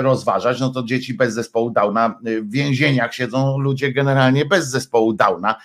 [0.00, 5.56] rozważać, no to dzieci bez zespołu Downa w więzieniach siedzą ludzie generalnie bez zespołu Downa,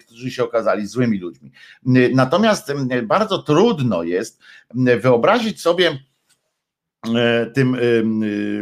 [0.00, 1.52] którzy się okazali złymi ludźmi.
[2.14, 4.40] Natomiast bardzo trudno jest
[4.74, 5.98] wyobrazić sobie
[7.54, 7.76] tym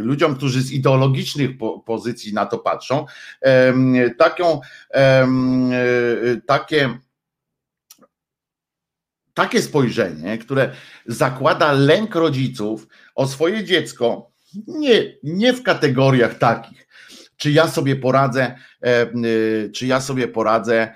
[0.01, 1.51] ludziom, którzy z ideologicznych
[1.85, 3.05] pozycji na to patrzą,
[4.17, 4.61] taką,
[6.45, 6.97] takie
[9.33, 10.71] takie spojrzenie, które
[11.05, 14.31] zakłada lęk rodziców o swoje dziecko,
[14.67, 16.87] nie, nie w kategoriach takich,
[17.37, 18.55] czy ja sobie poradzę,
[19.73, 20.93] czy ja sobie poradzę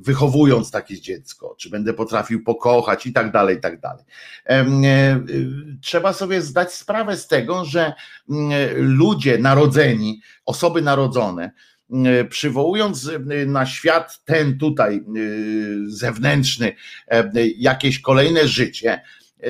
[0.00, 4.04] wychowując takie dziecko, czy będę potrafił pokochać i tak dalej, i tak dalej.
[5.82, 7.92] Trzeba sobie zdać sprawę z tego, że
[8.76, 11.50] ludzie narodzeni, osoby narodzone,
[11.92, 15.00] E, przywołując e, na świat ten tutaj e,
[15.86, 16.72] zewnętrzny
[17.56, 19.00] jakieś kolejne życie,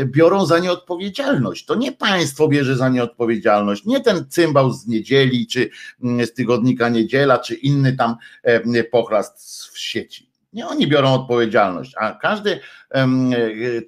[0.05, 1.65] biorą za nie odpowiedzialność.
[1.65, 5.71] To nie państwo bierze za nie odpowiedzialność, nie ten cymbał z niedzieli, czy
[6.03, 8.17] mm, z tygodnika niedziela, czy inny tam
[8.91, 10.31] pochlast w sieci.
[10.53, 12.61] Nie oni biorą odpowiedzialność, a każdy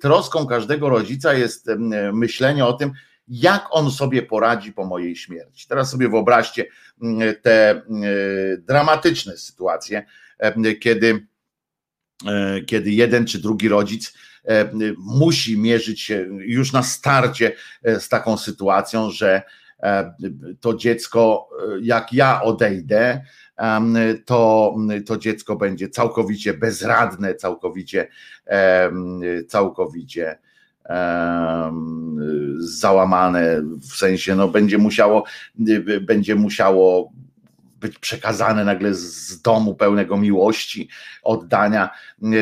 [0.01, 1.67] troską każdego rodzica jest
[2.13, 2.93] myślenie o tym,
[3.29, 5.69] jak on sobie poradzi po mojej śmierci.
[5.69, 6.67] Teraz sobie wyobraźcie
[7.03, 8.03] mm, te mm,
[8.59, 10.07] dramatyczne sytuacje,
[10.39, 11.27] e, kiedy,
[12.27, 14.13] e, kiedy jeden czy drugi rodzic e,
[14.99, 17.53] musi mierzyć się już na starcie
[17.85, 19.43] z taką sytuacją, że
[20.61, 21.49] to dziecko,
[21.83, 23.25] jak ja odejdę,
[24.25, 24.75] to,
[25.07, 28.09] to dziecko będzie całkowicie bezradne, całkowicie,
[29.49, 30.39] całkowicie
[32.59, 35.25] załamane, w sensie no będzie musiało,
[36.01, 37.13] będzie musiało
[37.81, 40.89] być przekazane nagle z domu pełnego miłości,
[41.23, 41.91] oddania,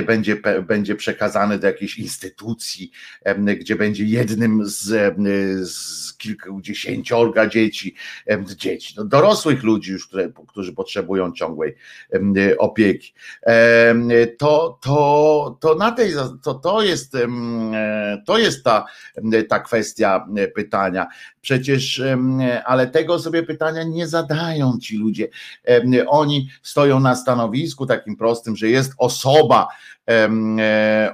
[0.07, 2.91] będzie, będzie przekazane do jakiejś instytucji,
[3.37, 5.15] gdzie będzie jednym z,
[5.71, 7.95] z kilkudziesięciorga dzieci,
[8.57, 11.77] dzieci, no dorosłych ludzi już, które, którzy potrzebują ciągłej
[12.59, 13.15] opieki.
[14.39, 16.13] To, to, to na tej,
[16.43, 17.13] to, to jest,
[18.27, 18.85] to jest ta,
[19.49, 21.07] ta kwestia pytania.
[21.41, 22.03] Przecież,
[22.65, 25.29] ale tego sobie pytania nie zadają ci ludzie.
[26.07, 29.69] Oni stoją na stanowisku takim prostym, że jest osoba,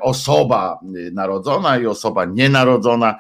[0.01, 0.81] osoba
[1.12, 3.19] narodzona i osoba nienarodzona.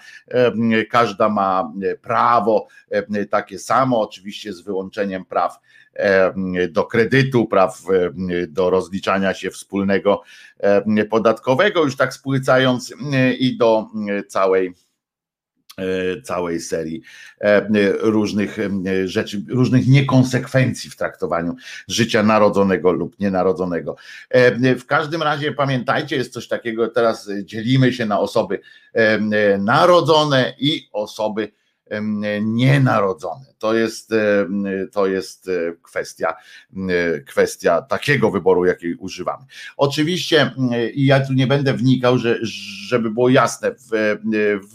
[0.90, 1.72] Każda ma
[2.02, 2.66] prawo
[3.30, 5.58] takie samo, oczywiście z wyłączeniem praw
[6.68, 7.82] do kredytu, praw
[8.48, 10.22] do rozliczania się wspólnego
[11.10, 12.94] podatkowego, już tak spłycając,
[13.38, 13.86] i do
[14.28, 14.85] całej E,
[16.24, 17.02] całej serii
[17.40, 17.66] e,
[18.00, 21.56] różnych e, rzeczy, różnych niekonsekwencji w traktowaniu
[21.88, 23.96] życia narodzonego lub nienarodzonego.
[24.78, 28.60] W każdym razie pamiętajcie, jest coś takiego, teraz dzielimy się na osoby
[29.58, 31.52] narodzone i osoby
[32.42, 33.46] nienarodzone.
[33.58, 34.14] To jest,
[34.92, 35.50] to jest
[35.82, 36.34] kwestia,
[37.26, 39.44] kwestia takiego wyboru, jakiej używamy.
[39.76, 40.54] Oczywiście,
[40.94, 42.38] i ja tu nie będę wnikał, że,
[42.88, 44.18] żeby było jasne, w,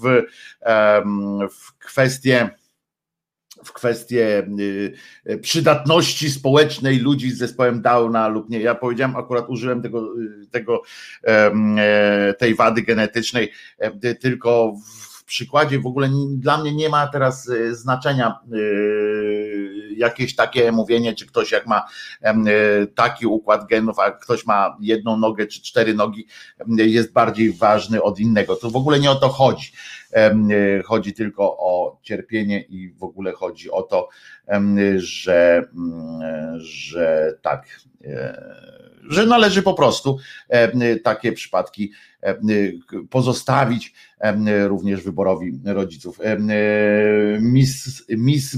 [0.02, 0.24] w,
[1.52, 2.50] w kwestię
[3.64, 4.48] w kwestię
[5.42, 8.60] przydatności społecznej ludzi z zespołem Downa lub nie.
[8.60, 10.14] Ja powiedziałem, akurat użyłem tego,
[10.52, 10.82] tego
[12.38, 13.52] tej wady genetycznej
[14.20, 18.58] tylko w przykładzie w ogóle dla mnie nie ma teraz e, znaczenia e,
[19.96, 21.88] jakieś takie mówienie, czy ktoś jak ma
[22.22, 22.34] e,
[22.88, 26.28] taki układ genów, a ktoś ma jedną nogę czy cztery nogi,
[26.68, 28.56] jest bardziej ważny od innego.
[28.56, 29.72] To w ogóle nie o to chodzi.
[30.86, 34.10] Chodzi tylko o cierpienie i w ogóle chodzi o to,
[34.98, 35.64] że,
[36.58, 37.66] że tak
[39.10, 40.18] że należy po prostu
[41.04, 41.92] takie przypadki
[43.10, 43.94] pozostawić
[44.68, 46.20] również wyborowi rodziców.
[47.40, 48.58] Miss, Miss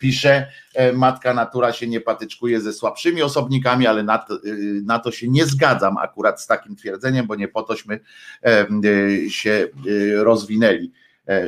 [0.00, 0.46] pisze,
[0.94, 4.38] matka natura się nie patyczkuje ze słabszymi osobnikami, ale na to,
[4.84, 8.00] na to się nie zgadzam akurat z takim twierdzeniem, bo nie po tośmy
[9.28, 9.68] się
[10.16, 10.92] rozwinęli,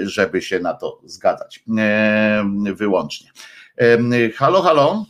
[0.02, 1.64] żeby się na to zgadzać
[2.74, 3.30] wyłącznie.
[4.36, 5.06] Halo, halo.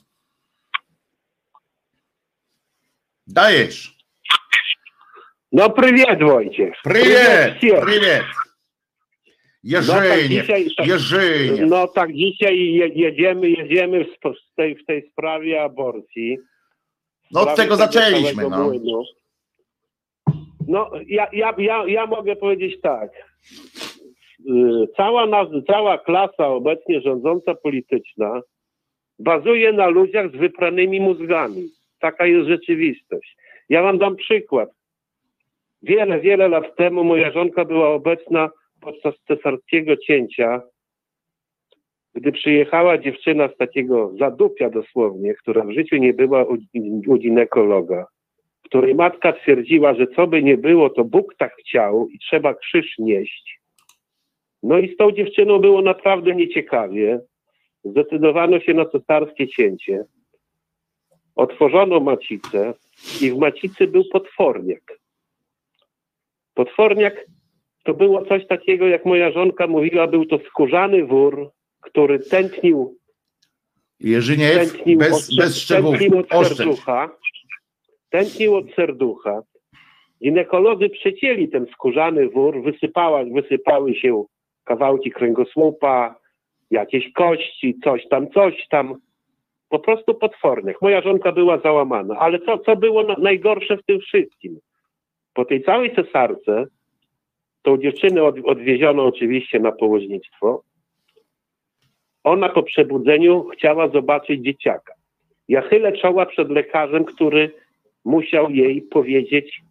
[3.27, 3.99] Dajesz.
[5.51, 6.73] No привет, Wojciech.
[6.83, 7.83] Привет, привет.
[7.85, 8.23] привет.
[9.63, 10.87] Jerzynie, no tak
[11.69, 16.37] No tak, dzisiaj jedziemy, jedziemy w tej, w tej sprawie aborcji.
[17.31, 18.49] No od tego zaczęliśmy.
[18.49, 18.71] No,
[20.67, 23.11] no ja, ja, ja, ja mogę powiedzieć tak.
[24.39, 25.27] Y, cała,
[25.67, 28.41] cała klasa obecnie rządząca polityczna
[29.19, 31.69] bazuje na ludziach z wypranymi mózgami.
[31.98, 33.36] Taka jest rzeczywistość.
[33.68, 34.70] Ja wam dam przykład.
[35.82, 40.62] Wiele, wiele lat temu moja żonka była obecna podczas cesarskiego cięcia,
[42.14, 46.56] gdy przyjechała dziewczyna z takiego zadupia dosłownie, która w życiu nie była u,
[47.06, 48.06] u ginekologa,
[48.64, 52.98] której matka twierdziła, że co by nie było, to Bóg tak chciał i trzeba krzyż
[52.98, 53.60] nieść.
[54.62, 57.20] No i z tą dziewczyną było naprawdę nieciekawie.
[57.84, 60.04] Zdecydowano się na cesarskie cięcie.
[61.36, 62.74] Otworzono macicę
[63.22, 64.98] i w macicy był potworniak.
[66.54, 67.26] Potworniak
[67.84, 72.98] to było coś takiego, jak moja żonka mówiła, był to skórzany wór, który tętnił.
[74.00, 75.98] Jerzyniew, tętnił bez, od, bez szczegółów.
[75.98, 77.10] Tętnił od serducha.
[78.10, 79.42] Tętnił od serducha.
[80.22, 84.24] Ginekolodzy przecięli ten skórzany wór, wysypała, wysypały się
[84.64, 86.20] kawałki kręgosłupa,
[86.70, 88.94] jakieś kości, coś tam, coś tam.
[89.68, 90.82] Po prostu potwornych.
[90.82, 92.18] Moja żonka była załamana.
[92.18, 94.58] Ale co, co było najgorsze w tym wszystkim?
[95.34, 96.66] Po tej całej cesarce
[97.62, 100.62] tą dziewczynę od, odwieziono oczywiście na położnictwo.
[102.24, 104.94] Ona po przebudzeniu chciała zobaczyć dzieciaka.
[105.48, 107.50] Ja chylę czoła przed lekarzem, który
[108.04, 109.62] musiał jej powiedzieć,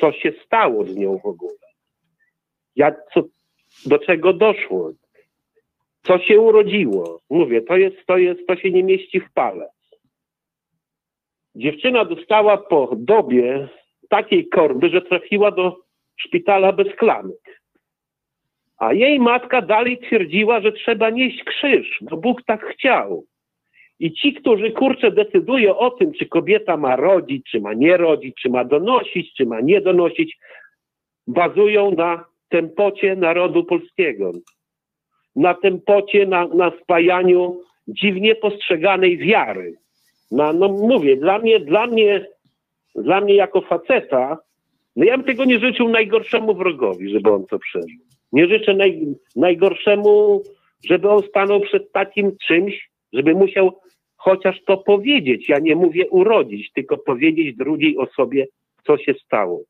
[0.00, 1.58] co się stało z nią w ogóle.
[2.76, 3.22] Jak, co,
[3.86, 4.92] do czego doszło.
[6.02, 7.20] Co się urodziło.
[7.30, 9.68] Mówię, to jest, to jest, to się nie mieści w pale.
[11.54, 13.68] Dziewczyna dostała po dobie
[14.08, 15.76] takiej korby, że trafiła do
[16.16, 17.62] szpitala bez klamek.
[18.78, 23.24] A jej matka dalej twierdziła, że trzeba nieść krzyż, bo Bóg tak chciał.
[24.00, 28.34] I ci, którzy kurczę decydują o tym, czy kobieta ma rodzić, czy ma nie rodzić,
[28.42, 30.36] czy ma donosić, czy ma nie donosić,
[31.26, 34.32] bazują na tempocie narodu polskiego.
[35.38, 39.74] Na tempocie, na, na spajaniu dziwnie postrzeganej wiary.
[40.30, 42.26] Na, no mówię, dla mnie, dla mnie,
[42.94, 44.38] dla mnie jako faceta,
[44.96, 47.98] no ja bym tego nie życzył najgorszemu wrogowi, żeby on to przeżył.
[48.32, 50.42] Nie życzę naj, najgorszemu,
[50.88, 53.80] żeby on stanął przed takim czymś, żeby musiał
[54.16, 55.48] chociaż to powiedzieć.
[55.48, 58.46] Ja nie mówię urodzić, tylko powiedzieć drugiej osobie,
[58.86, 59.62] co się stało.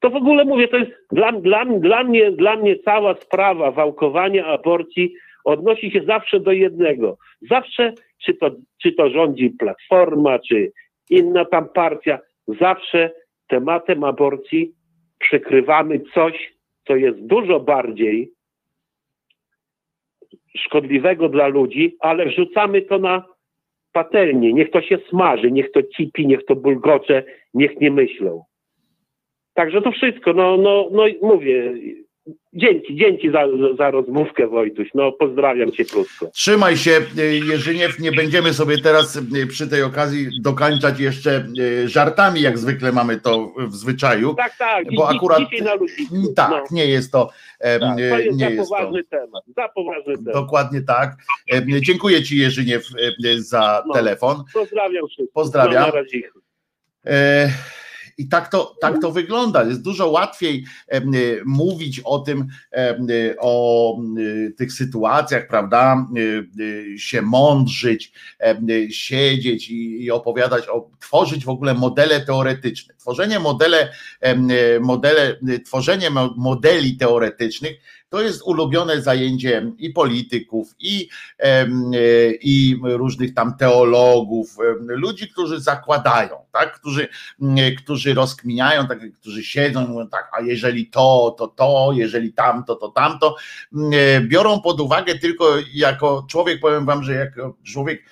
[0.00, 4.46] To w ogóle mówię, to jest dla, dla, dla, mnie, dla mnie cała sprawa wałkowania
[4.46, 7.18] aborcji odnosi się zawsze do jednego.
[7.50, 7.92] Zawsze,
[8.24, 8.50] czy to,
[8.82, 10.72] czy to rządzi Platforma, czy
[11.10, 12.18] inna tam partia,
[12.60, 13.10] zawsze
[13.46, 14.72] tematem aborcji
[15.18, 16.54] przykrywamy coś,
[16.86, 18.32] co jest dużo bardziej
[20.56, 23.24] szkodliwego dla ludzi, ale wrzucamy to na
[23.92, 24.52] patelnię.
[24.52, 28.44] Niech to się smaży, niech to cipi, niech to bulgocze, niech nie myślą.
[29.58, 31.74] Także to wszystko, no, no, no mówię,
[32.52, 33.44] Dzięki, dzięki za,
[33.78, 34.88] za rozmówkę Wojtuś.
[34.94, 36.30] No pozdrawiam cię krótko.
[36.34, 37.00] Trzymaj się
[37.48, 41.46] Jerzyniew, nie będziemy sobie teraz przy tej okazji dokańczać jeszcze
[41.84, 44.34] żartami, jak zwykle mamy to w zwyczaju.
[44.34, 46.06] Tak, tak, bo akurat dzisiaj na ludzi.
[46.36, 46.64] Tak, no.
[46.70, 47.30] nie jest to.
[47.60, 49.10] Tak, to jest nie za jest poważny to.
[49.10, 49.44] temat.
[49.56, 50.34] Za poważny temat.
[50.34, 51.16] Dokładnie tak.
[51.80, 52.82] Dziękuję Ci Jerzyniew
[53.36, 53.94] za no.
[53.94, 54.44] telefon.
[54.54, 55.32] Pozdrawiam wszystkich.
[55.34, 55.92] Pozdrawiam.
[55.94, 56.02] No,
[58.18, 59.64] i tak to, tak to wygląda.
[59.64, 62.46] Jest dużo łatwiej y, mówić o tym,
[63.10, 66.06] y, o y, tych sytuacjach, prawda?
[66.96, 68.12] Się mądrzyć,
[68.90, 72.94] siedzieć i opowiadać, o, tworzyć w ogóle modele teoretyczne.
[72.94, 73.92] Tworzenie modele,
[74.80, 77.76] modele, tworzenie modeli teoretycznych
[78.08, 81.08] to jest ulubione zajęcie i polityków, i,
[82.40, 86.80] i różnych tam teologów, ludzi, którzy zakładają, tak?
[86.80, 87.08] którzy,
[87.78, 92.76] którzy rozkminiają, tak, którzy siedzą i mówią tak, a jeżeli to, to to, jeżeli tamto,
[92.76, 93.36] to tamto,
[94.22, 98.02] biorą pod uwagę tylko jako człowiek, powiem wam, że jako człowiek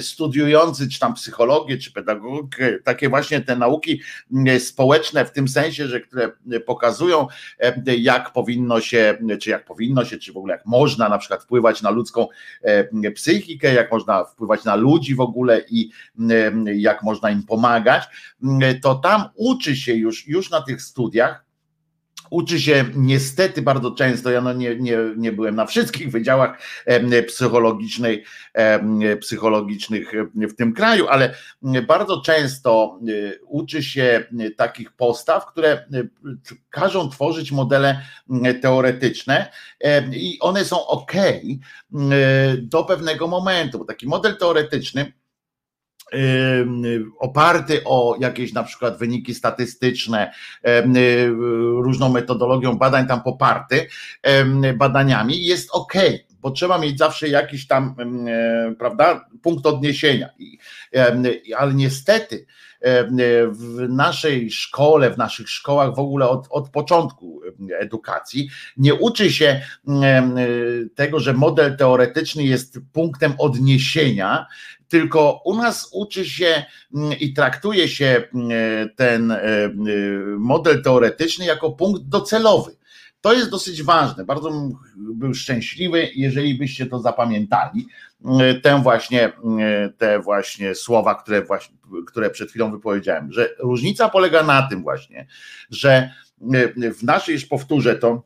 [0.00, 4.00] studiujący, czy tam psychologię, czy pedagogikę, takie właśnie te nauki
[4.32, 6.32] mm, społeczne w tym sensie, że które
[6.66, 7.26] pokazują,
[7.58, 11.42] e, jak powinno się, czy jak powinno się, czy w ogóle jak można na przykład
[11.42, 12.28] wpływać na ludzką
[12.62, 18.04] e, psychikę, jak można wpływać na ludzi w ogóle i mm, jak można im pomagać,
[18.82, 21.45] to tam uczy się już, już na tych studiach
[22.30, 26.58] uczy się niestety bardzo często, ja no nie, nie, nie byłem na wszystkich wydziałach
[27.28, 28.24] psychologicznej,
[29.20, 31.34] psychologicznych w tym kraju, ale
[31.86, 34.24] bardzo często e, uczy się
[34.56, 35.86] takich postaw, które
[36.70, 38.00] każą tworzyć modele
[38.62, 39.50] teoretyczne
[40.12, 41.12] i one są ok
[42.58, 45.12] do pewnego momentu, bo taki model teoretyczny
[47.18, 50.32] oparty o jakieś na przykład wyniki statystyczne,
[51.78, 53.86] różną metodologią badań tam poparty,
[54.74, 55.94] badaniami, jest ok,
[56.40, 57.94] bo trzeba mieć zawsze jakiś tam,
[58.78, 60.28] prawda, punkt odniesienia.
[61.56, 62.46] Ale niestety
[63.50, 67.40] w naszej szkole, w naszych szkołach w ogóle od, od początku
[67.78, 69.60] edukacji nie uczy się
[70.94, 74.46] tego, że model teoretyczny jest punktem odniesienia,
[74.88, 76.64] tylko u nas uczy się
[76.94, 78.50] mm, i traktuje się mm,
[78.96, 79.70] ten e, e,
[80.38, 82.76] model teoretyczny jako punkt docelowy.
[83.20, 84.24] To jest dosyć ważne.
[84.24, 87.86] Bardzo był szczęśliwy, jeżeli byście to zapamiętali.
[88.24, 89.32] Mm, tę właśnie,
[89.98, 95.26] te właśnie słowa, które, właśnie, które przed chwilą wypowiedziałem, że różnica polega na tym właśnie,
[95.70, 96.10] że
[96.94, 98.22] w naszej, już powtórzę to,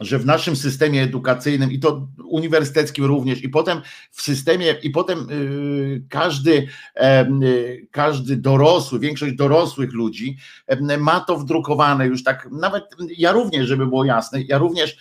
[0.00, 3.80] że w naszym systemie edukacyjnym i to uniwersyteckim również i potem
[4.10, 6.66] w systemie i potem y, każdy
[7.42, 10.36] y, każdy dorosły, większość dorosłych ludzi
[10.98, 12.84] ma to wdrukowane już tak nawet
[13.18, 14.96] ja również, żeby było jasne, ja również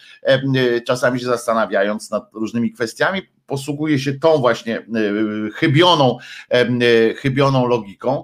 [0.56, 4.86] y, czasami się zastanawiając nad różnymi kwestiami posługuję się tą właśnie
[5.56, 6.18] chybioną
[7.18, 8.24] chybioną logiką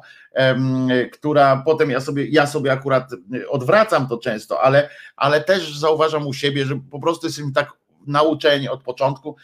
[1.13, 3.11] która potem ja sobie, ja sobie akurat
[3.49, 8.69] odwracam to często, ale, ale też zauważam u siebie, że po prostu jesteśmy tak nauczeni
[8.69, 9.35] od początku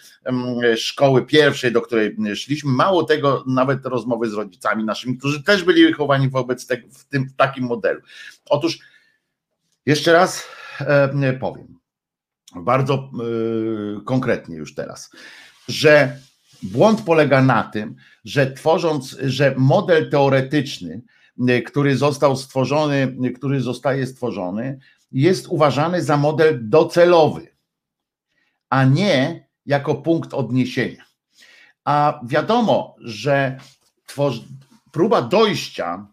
[0.77, 2.71] szkoły pierwszej, do której szliśmy.
[2.71, 7.29] Mało tego, nawet rozmowy z rodzicami naszymi, którzy też byli wychowani wobec tego, w, tym,
[7.29, 8.01] w takim modelu.
[8.49, 8.79] Otóż
[9.85, 10.47] jeszcze raz
[11.39, 11.79] powiem,
[12.55, 13.09] bardzo e,
[14.05, 15.11] konkretnie już teraz,
[15.67, 16.17] że
[16.63, 17.95] Błąd polega na tym,
[18.25, 21.01] że tworząc, że model teoretyczny,
[21.49, 24.79] y, który został stworzony, y, który zostaje stworzony,
[25.11, 27.47] jest uważany za model docelowy,
[28.69, 31.05] a nie jako punkt odniesienia.
[31.83, 33.59] A wiadomo, że
[34.91, 36.07] próba dojścia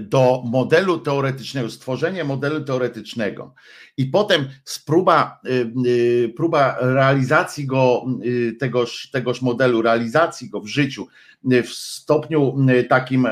[0.00, 3.54] do modelu teoretycznego, stworzenie modelu teoretycznego.
[3.96, 4.48] I potem
[4.86, 11.06] próba, y, y, próba realizacji go, y, tegoż, tegoż modelu, realizacji go w życiu
[11.44, 12.56] w stopniu
[12.88, 13.28] takim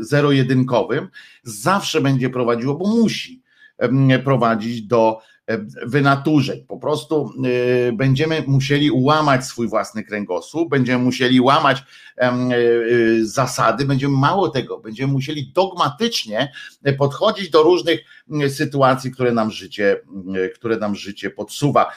[0.00, 1.08] zero-jedynkowym
[1.42, 3.42] zawsze będzie prowadziło, bo musi
[4.24, 5.20] prowadzić do
[5.86, 6.64] wynaturzeń.
[6.68, 7.32] Po prostu
[7.88, 11.82] y, będziemy musieli łamać swój własny kręgosłup, będziemy musieli łamać
[12.52, 16.52] y, zasady, będziemy mało tego, będziemy musieli dogmatycznie
[16.98, 18.00] podchodzić do różnych
[18.48, 20.00] sytuacji, które nam życie,
[20.54, 21.92] które nam życie podsuwa,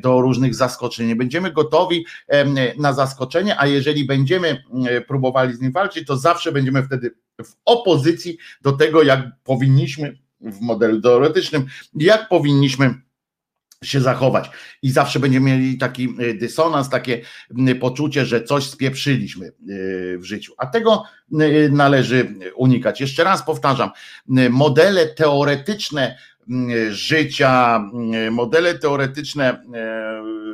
[0.00, 1.14] do różnych zaskoczeń.
[1.14, 2.06] Będziemy gotowi
[2.78, 4.62] na zaskoczenie, a jeżeli będziemy
[5.08, 7.10] próbowali z nim walczyć, to zawsze będziemy wtedy
[7.44, 12.94] w opozycji do tego, jak powinniśmy w modelu teoretycznym, jak powinniśmy
[13.84, 14.50] się zachować.
[14.82, 17.20] I zawsze będziemy mieli taki y, dysonans, takie
[17.68, 19.52] y, poczucie, że coś spieprzyliśmy y,
[20.18, 20.52] w życiu.
[20.58, 21.02] A tego
[21.70, 23.00] należy unikać.
[23.00, 23.90] Jeszcze raz powtarzam,
[24.50, 26.18] modele teoretyczne
[26.90, 27.84] życia,
[28.30, 29.62] modele teoretyczne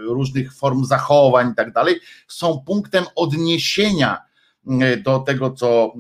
[0.05, 4.19] różnych form zachowań i tak dalej są punktem odniesienia
[5.05, 5.95] do tego, co,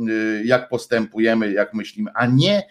[0.44, 2.62] jak postępujemy, jak myślimy, a nie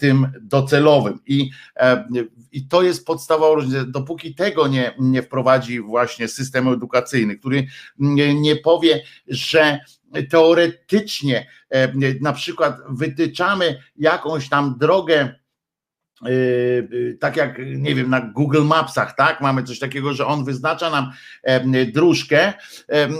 [0.00, 1.18] tym docelowym.
[1.26, 2.04] I, e,
[2.52, 3.84] i to jest podstawa różnica.
[3.86, 7.66] Dopóki tego nie, nie wprowadzi właśnie system edukacyjny, który
[7.98, 9.78] nie, nie powie, że
[10.30, 15.34] teoretycznie e, na przykład wytyczamy jakąś tam drogę,
[16.28, 19.40] y, tak jak nie wiem, na Google Mapsach, tak?
[19.40, 21.12] Mamy coś takiego, że on wyznacza nam
[21.92, 22.52] dróżkę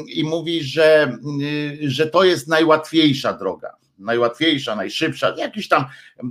[0.06, 5.84] i mówi, że, y, że to jest najłatwiejsza droga najłatwiejsza, najszybsza, jakiś tam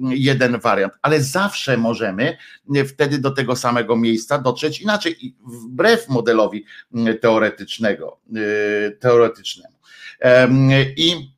[0.09, 2.37] jeden wariant, ale zawsze możemy
[2.87, 6.65] wtedy do tego samego miejsca dotrzeć inaczej, wbrew modelowi
[7.21, 9.75] teoretycznego, y, teoretycznemu.
[10.97, 11.33] I,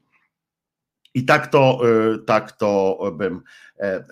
[1.14, 1.82] i tak to,
[2.14, 3.42] y, tak to bym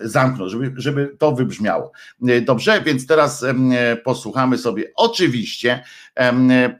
[0.00, 1.92] zamknął, żeby, żeby to wybrzmiało.
[2.28, 3.54] E, dobrze, więc teraz e,
[3.96, 5.84] posłuchamy sobie oczywiście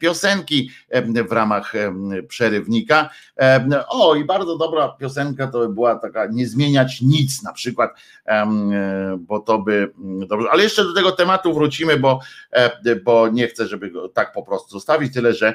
[0.00, 0.70] piosenki
[1.28, 1.72] w ramach
[2.28, 3.10] przerywnika.
[3.88, 7.90] O, i bardzo dobra piosenka to by była taka nie zmieniać nic na przykład,
[9.18, 9.92] bo to by
[10.28, 12.20] dobrze, ale jeszcze do tego tematu wrócimy, bo,
[13.04, 15.54] bo nie chcę, żeby go tak po prostu zostawić, tyle że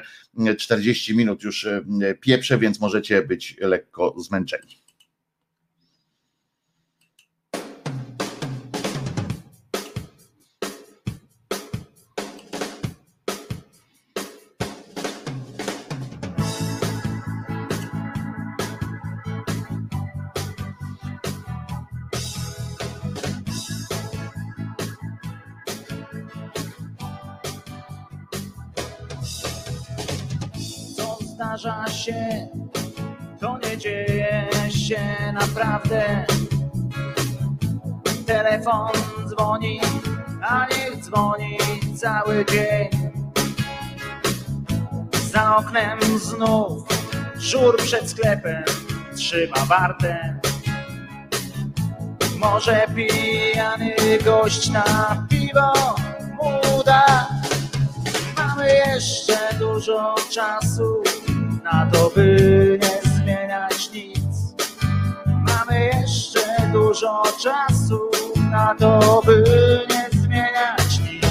[0.58, 1.68] 40 minut już
[2.20, 4.79] pieprzę, więc możecie być lekko zmęczeni.
[31.40, 32.48] Zdarza się,
[33.40, 35.00] to nie dzieje się
[35.32, 36.24] naprawdę.
[38.26, 38.92] Telefon
[39.26, 39.80] dzwoni,
[40.42, 41.58] a niech dzwoni
[41.96, 42.88] cały dzień.
[45.32, 46.88] Za oknem znów
[47.36, 48.64] żur przed sklepem
[49.16, 50.40] trzyma wartę.
[52.38, 55.72] Może pijany gość na piwo
[56.42, 57.28] mu da.
[58.36, 60.99] Mamy jeszcze dużo czasu
[61.72, 64.54] na to, by nie zmieniać nic.
[65.26, 66.40] Mamy jeszcze
[66.72, 68.10] dużo czasu
[68.50, 69.44] na to, by
[69.90, 71.26] nie zmieniać nic.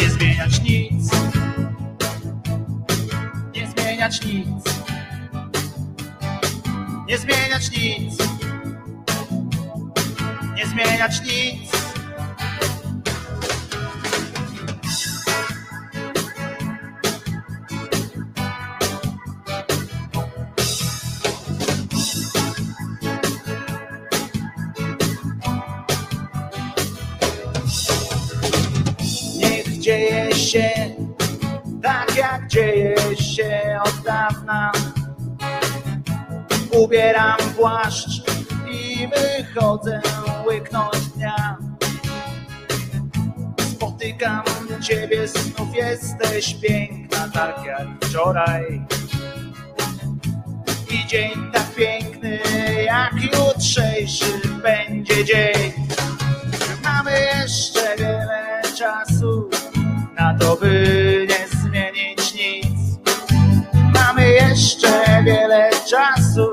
[0.00, 1.10] Nie zmieniać nic.
[3.54, 4.64] Nie zmieniać nic.
[7.08, 8.18] Nie zmieniać nic.
[10.56, 11.77] Nie zmieniać nic.
[34.08, 34.72] Dawna.
[36.72, 38.22] Ubieram płaszcz
[38.70, 40.00] i wychodzę
[40.46, 41.56] łyknąć dnia.
[43.72, 44.44] Spotykam
[44.82, 48.82] ciebie, znów jesteś piękna, tak jak wczoraj.
[50.90, 52.38] I dzień tak piękny
[52.84, 55.72] jak jutrzejszy będzie dzień.
[56.84, 59.50] Mamy jeszcze wiele czasu
[60.18, 61.07] na to, by
[64.48, 66.48] jeszcze wiele czasu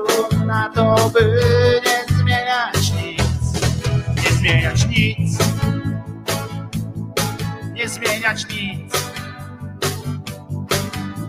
[0.46, 1.40] na to, by
[1.86, 3.62] nie zmieniać nic.
[4.24, 5.38] Nie zmieniać nic.
[7.72, 8.92] Nie zmieniać nic.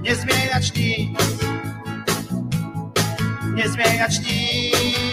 [0.01, 1.19] Nie zmieniać nic.
[3.55, 5.06] Nie zmieniać nic.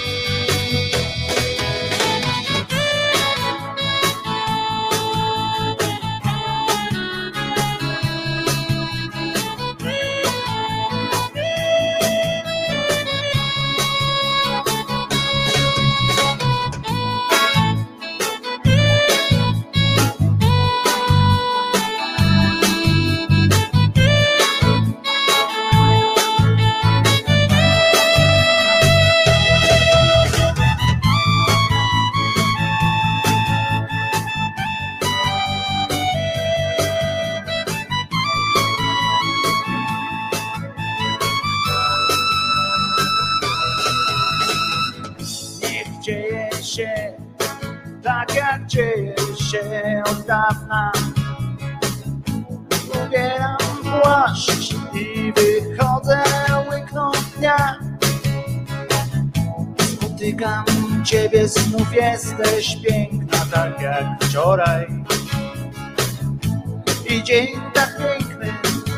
[49.54, 50.92] Się od dawna.
[53.06, 56.22] Ubieram płaszcz i wychodzę
[56.70, 57.78] łyknąć dnia.
[59.80, 60.64] Spotykam
[61.04, 64.86] ciebie, znów jesteś piękna, tak jak wczoraj.
[67.10, 68.54] I dzień tak piękny,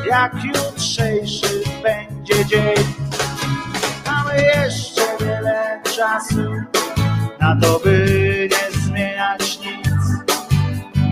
[0.08, 2.84] jak jutrzejszy będzie dzień.
[4.06, 6.52] Mamy jeszcze wiele czasu
[7.40, 8.55] na to, by.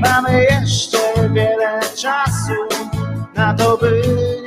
[0.04, 0.98] Mamy jeszcze
[1.32, 2.52] wiele czasu
[3.34, 4.43] na to, by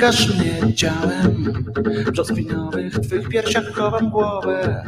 [0.00, 1.52] dotykasz mnie ciałem
[2.06, 4.84] W brzoskwiniowych twych piersiach chowam głowę.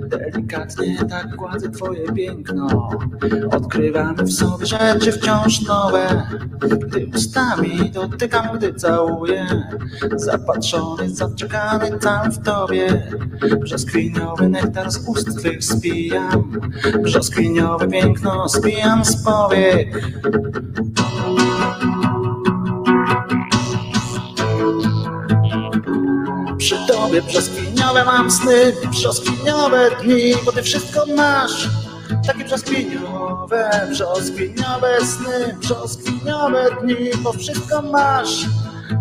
[0.00, 2.90] Delikatnie tak gładzę twoje piękno.
[3.50, 6.26] Odkrywamy w sobie rzeczy wciąż nowe.
[6.60, 9.46] Gdy ustami dotykam, gdy całuję.
[10.16, 13.02] Zapatrzony, zaczekany tam w tobie.
[13.60, 16.60] Brzoskwiniowy nektar z ust twych spijam.
[17.02, 20.02] Brzoskwiniowe piękno spijam z powiek
[27.16, 31.68] Tobie brzoskwiniowe mam sny, brzoskwiniowe dni, bo ty wszystko masz.
[32.26, 38.46] Takie brzoskwiniowe, brzoskwiniowe sny, brzoskwiniowe dni, bo wszystko masz.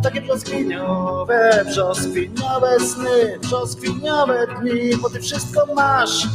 [0.04, 6.28] Takie brzoskwiniowe, brzoskwiniowe sny, brzoskwiniowe dni, bo ty wszystko masz.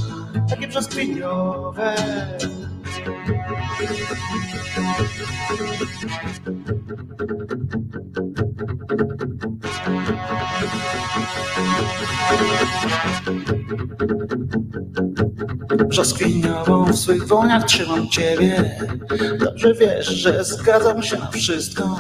[0.50, 1.94] Takie brzoskwiniowe.
[12.40, 12.79] Thank you.
[15.76, 18.78] Brzoskwiniową w swych dłoniach trzymam ciebie.
[19.38, 21.98] Dobrze wiesz, że zgadzam się na wszystko.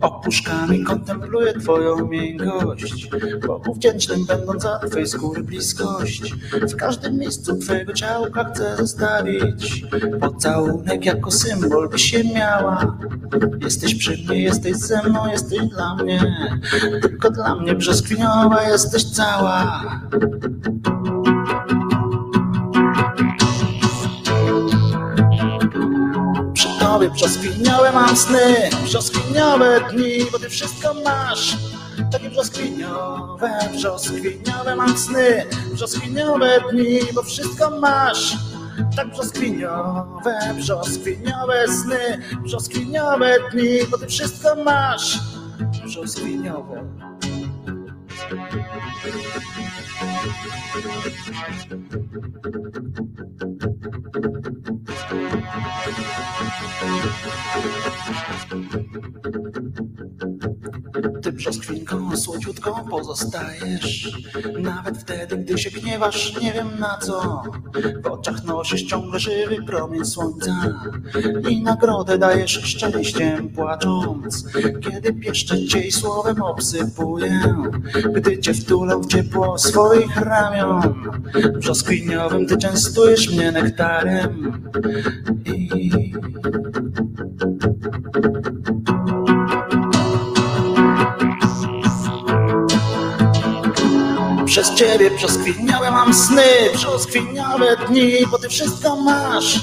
[0.00, 3.10] Opuszkami kontempluję twoją miękkość
[3.46, 6.34] Bogu wdzięcznym będąc za twej skóry bliskość.
[6.52, 9.84] W każdym miejscu twojego ciałka chcę zostawić.
[10.20, 12.96] Pocałunek jako symbol by się miała.
[13.60, 16.20] Jesteś przy mnie, jesteś ze mną, jesteś dla mnie.
[17.02, 19.82] Tylko dla mnie brzoskwiniowa jesteś cała
[26.92, 28.70] Brzoskwiniowe, brzoskwiniowe mam sny,
[29.90, 31.56] dni, bo ty wszystko masz.
[32.12, 38.36] Takie brzoskwiniowe, brzoskwiniowe mam sny, brzoskwiniowe dni, bo wszystko masz.
[38.96, 45.18] Tak brzoskwiniowe, brzoskwiniowe sny, brzoskwiniowe dni, bo ty wszystko masz.
[45.84, 46.82] Brzoskwiniowe.
[61.32, 64.18] Ty brzoskwinką słodziutką pozostajesz.
[64.60, 67.42] Nawet wtedy, gdy się gniewasz, nie wiem na co.
[68.02, 70.52] W oczach nosisz ciągle żywy promień słońca
[71.48, 74.46] I nagrodę dajesz szczęściem płacząc.
[74.80, 77.40] Kiedy pieszczę cię i słowem obsypuję
[78.14, 81.12] Gdy cię wtulę w ciepło swoich ramion.
[81.58, 84.62] Brzoskwiniowym ty częstujesz mnie nektarem
[85.44, 86.12] I
[94.52, 96.42] Przez ciebie brzoskwiniowe mam sny,
[96.74, 99.60] brzoskwiniowe dni, bo ty wszystko masz.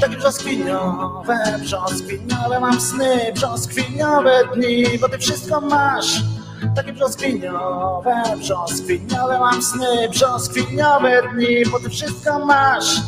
[0.00, 6.22] Takie brzoskwiniowe, brzoskwiniowe mam sny, brzoskwiniowe dni, bo ty wszystko masz.
[6.76, 13.00] Takie brzoskwiniowe, brzoskwiniowe mam sny, brzoskwiniowe dni, bo ty wszystko masz.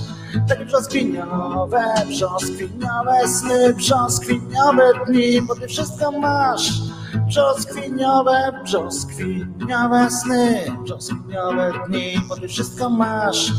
[0.49, 6.73] Takie brzoskwiniowe, brzoskwiniowe sny, brzoskwiniowe dni, bo ty wszystko masz.
[7.25, 13.53] Brzoskwiniowe, brzoskwiniowe sny, brzoskwiniowe dni, bo ty wszystko masz.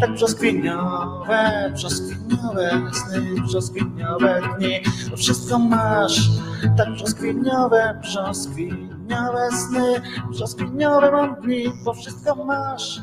[0.00, 4.80] Tak brzoskwiniowe, brzoskwiniowe sny, brzoskwiniowe dni,
[5.10, 6.30] bo wszystko masz.
[6.76, 13.00] Tak brzoskwiniowe, brzoskwiniowe sny, brzoskwiniowe mam dni, bo wszystko masz.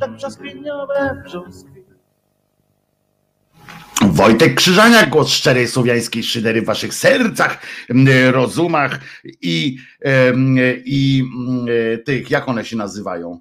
[0.00, 1.75] Tak brzoskwiniowe, brzoskwiniowe.
[4.12, 7.58] Wojtek Krzyżaniak, głos szczerej słowiańskiej szydery w waszych sercach,
[8.30, 9.78] rozumach i,
[10.84, 11.24] i
[12.04, 13.40] tych, jak one się nazywają?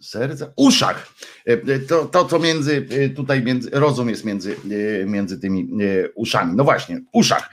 [0.00, 0.52] Serca?
[0.56, 1.08] Uszach.
[1.46, 4.56] E, To, to co między, e, tutaj między, rozum jest między,
[5.02, 5.68] e, między tymi
[6.14, 6.56] uszami.
[6.56, 7.50] No właśnie, uszach.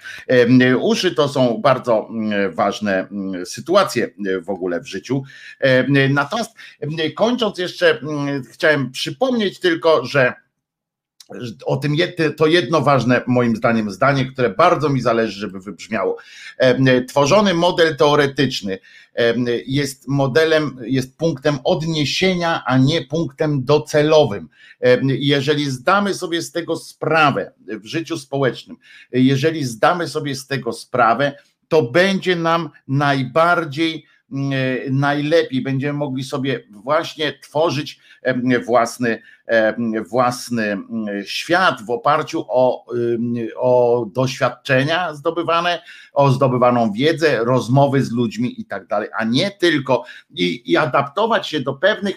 [0.79, 2.09] Uszy to są bardzo
[2.49, 3.07] ważne
[3.45, 4.09] sytuacje
[4.41, 5.23] w ogóle w życiu.
[6.09, 6.51] Natomiast
[7.15, 7.99] kończąc jeszcze,
[8.51, 10.42] chciałem przypomnieć tylko, że
[11.65, 11.95] o tym
[12.37, 16.17] to jedno ważne moim zdaniem zdanie, które bardzo mi zależy, żeby wybrzmiało.
[17.07, 18.79] Tworzony model teoretyczny
[19.65, 24.49] jest modelem, jest punktem odniesienia, a nie punktem docelowym.
[25.03, 28.77] Jeżeli zdamy sobie z tego sprawę w życiu społecznym,
[29.11, 34.53] jeżeli zdamy sobie z tego sprawę, to będzie nam najbardziej mm,
[34.89, 37.99] najlepiej będziemy mogli sobie właśnie tworzyć
[38.65, 39.21] własny,
[40.09, 42.85] własny mm, świat w oparciu o,
[43.55, 45.81] o doświadczenia zdobywane,
[46.13, 51.47] o zdobywaną wiedzę, rozmowy z ludźmi i tak dalej, a nie tylko i, i adaptować
[51.47, 52.15] się do pewnych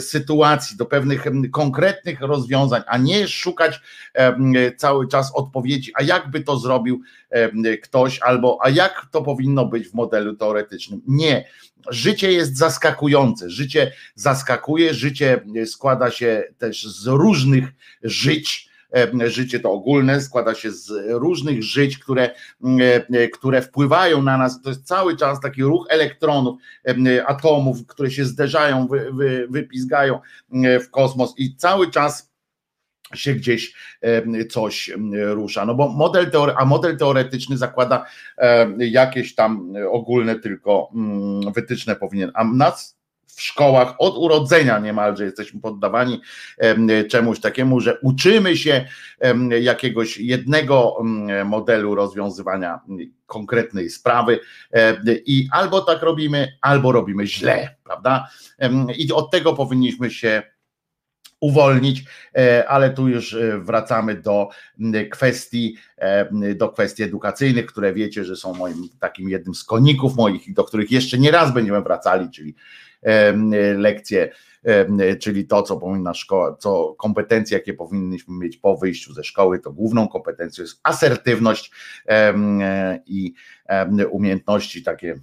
[0.00, 3.80] sytuacji, do pewnych konkretnych rozwiązań, a nie szukać
[4.76, 7.00] cały czas odpowiedzi, a jakby to zrobił
[7.82, 11.00] ktoś, albo a jak to powinno być w modelu teoretycznym.
[11.06, 11.44] Nie.
[11.90, 17.68] Życie jest zaskakujące, życie zaskakuje, życie składa się też z różnych
[18.02, 18.68] żyć.
[19.26, 22.30] Życie to ogólne, składa się z różnych żyć, które,
[23.12, 24.62] e, które wpływają na nas.
[24.62, 26.58] To jest cały czas taki ruch elektronów,
[27.26, 30.20] atomów, które się zderzają, wy, wy, wypizgają
[30.84, 32.27] w kosmos i cały czas
[33.14, 35.64] się gdzieś e, coś rusza.
[35.66, 38.04] No bo model teore, a model teoretyczny zakłada
[38.38, 45.24] e, jakieś tam ogólne tylko mm, wytyczne powinien, a nas w szkołach od urodzenia niemalże
[45.24, 46.20] jesteśmy poddawani
[46.58, 48.84] em, czemuś takiemu, że uczymy się
[49.60, 52.80] jakiegoś jednego mm, modelu rozwiązywania
[53.26, 54.40] konkretnej sprawy
[54.72, 54.96] e,
[55.26, 58.28] i albo tak robimy, albo robimy źle, prawda?
[58.96, 60.42] I od tego powinniśmy się
[61.40, 62.04] uwolnić,
[62.36, 64.48] e, ale tu już e, wracamy do
[65.10, 70.48] kwestii, e, do kwestii edukacyjnych, które wiecie, że są moim takim jednym z koników moich
[70.48, 72.54] i do których jeszcze nie raz będziemy wracali, czyli
[73.76, 74.30] lekcje,
[75.20, 79.72] czyli to, co powinna szkoła, co kompetencje, jakie powinniśmy mieć po wyjściu ze szkoły, to
[79.72, 81.70] główną kompetencją jest asertywność
[83.06, 83.34] i
[84.10, 85.20] umiejętności takie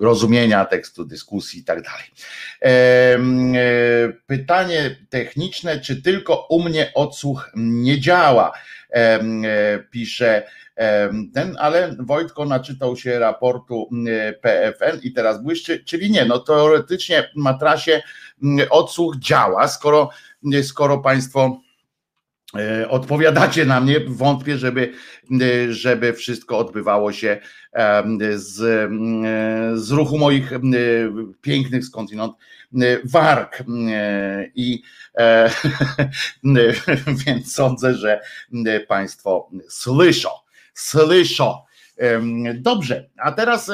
[0.00, 2.06] rozumienia tekstu, dyskusji i tak dalej.
[4.26, 8.52] Pytanie techniczne, czy tylko u mnie odsłuch nie działa?
[9.90, 10.42] Pisze
[11.34, 13.88] ten, ale Wojtko naczytał się raportu
[14.42, 18.02] PFN i teraz błyszczy, czyli nie, no teoretycznie matrasie
[18.70, 20.10] odsłuch działa, skoro,
[20.62, 21.69] skoro Państwo e,
[22.88, 24.92] odpowiadacie na mnie, wątpię, żeby,
[25.70, 27.40] żeby wszystko odbywało się
[28.34, 28.56] z,
[29.80, 30.50] z ruchu moich
[31.40, 32.36] pięknych skądinąd
[33.04, 33.64] warg
[34.54, 34.82] i
[35.18, 35.50] e,
[37.26, 38.20] więc sądzę, że
[38.88, 40.28] Państwo słyszą
[40.74, 41.62] słyszą.
[42.54, 43.70] Dobrze, a teraz,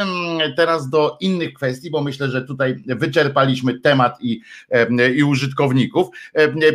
[0.57, 4.41] teraz do innych kwestii, bo myślę, że tutaj wyczerpaliśmy temat i,
[5.16, 6.07] i użytkowników.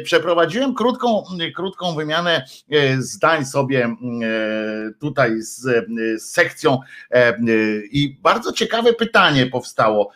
[0.03, 1.23] Przeprowadziłem krótką,
[1.55, 3.95] krótką wymianę e, zdań sobie
[4.99, 5.61] tutaj z,
[6.21, 6.79] z sekcją
[7.91, 10.11] i bardzo ciekawe pytanie powstało.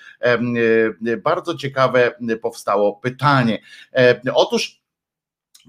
[1.24, 2.12] Bardzo ciekawe
[2.42, 3.60] powstało pytanie.
[4.34, 4.82] Otóż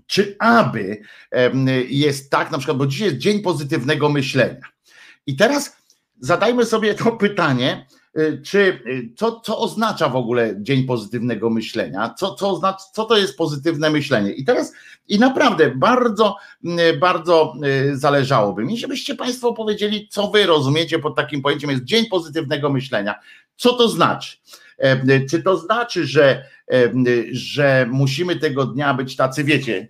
[0.06, 1.02] czy aby
[1.88, 4.75] jest tak, na przykład, bo dzisiaj jest dzień pozytywnego myślenia.
[5.26, 5.76] I teraz
[6.20, 7.86] zadajmy sobie to pytanie,
[8.18, 12.14] y, czy y, co, co oznacza w ogóle dzień pozytywnego myślenia?
[12.18, 14.32] Co, co, oznacza, co to jest pozytywne myślenie?
[14.32, 14.72] I teraz
[15.08, 17.54] i naprawdę bardzo, y, bardzo
[17.92, 23.14] zależałoby mi, żebyście Państwo powiedzieli, co wy rozumiecie pod takim pojęciem jest dzień pozytywnego myślenia.
[23.56, 24.36] Co to znaczy?
[25.30, 26.44] Czy to znaczy, że,
[27.32, 29.88] że musimy tego dnia być tacy, wiecie,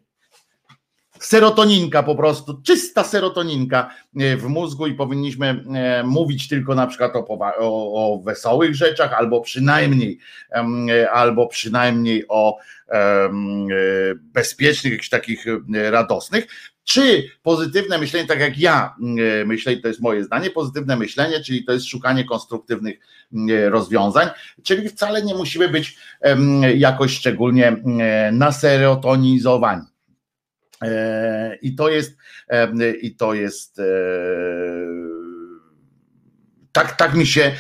[1.18, 5.64] serotoninka po prostu, czysta serotoninka w mózgu i powinniśmy
[6.04, 10.18] mówić tylko na przykład o, o, o wesołych rzeczach, albo przynajmniej,
[11.12, 12.56] albo przynajmniej o
[14.16, 15.44] bezpiecznych, jakichś takich
[15.90, 16.46] radosnych,
[16.84, 18.94] czy pozytywne myślenie, tak jak ja
[19.46, 22.98] myślę, to jest moje zdanie, pozytywne myślenie, czyli to jest szukanie konstruktywnych
[23.68, 24.28] rozwiązań,
[24.62, 25.98] czyli wcale nie musimy być
[26.74, 27.76] jakoś szczególnie
[28.32, 29.82] naserotonizowani.
[30.82, 32.16] E, I to jest,
[32.48, 33.84] e, i to jest e,
[36.72, 37.52] tak, tak, mi się,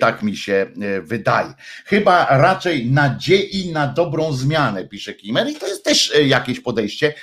[0.00, 0.66] tak mi się
[1.02, 1.54] wydaje.
[1.84, 7.14] Chyba raczej nadziei na dobrą zmianę, pisze Kimer, i to jest też jakieś podejście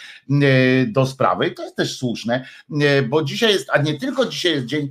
[0.87, 2.45] do sprawy, i to jest też słuszne,
[3.07, 4.89] bo dzisiaj jest, a nie tylko dzisiaj jest dzień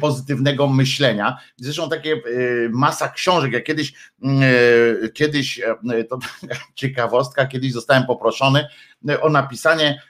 [0.00, 1.38] pozytywnego myślenia.
[1.56, 2.22] Zresztą takie
[2.70, 3.52] masa książek.
[3.52, 3.92] Ja kiedyś,
[5.14, 5.60] kiedyś,
[6.08, 6.18] to
[6.74, 8.66] ciekawostka, kiedyś zostałem poproszony
[9.20, 10.02] o napisanie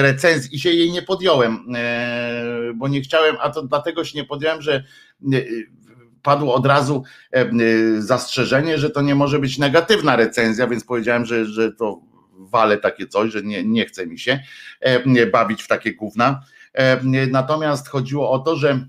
[0.00, 1.66] recenzji i się jej nie podjąłem,
[2.74, 4.84] bo nie chciałem, a to dlatego się nie podjąłem, że
[6.22, 7.04] padło od razu
[7.98, 13.06] zastrzeżenie, że to nie może być negatywna recenzja, więc powiedziałem, że, że to wale takie
[13.06, 14.40] coś, że nie, nie chce mi się
[15.32, 16.40] bawić w takie gówna.
[17.30, 18.88] Natomiast chodziło o to, że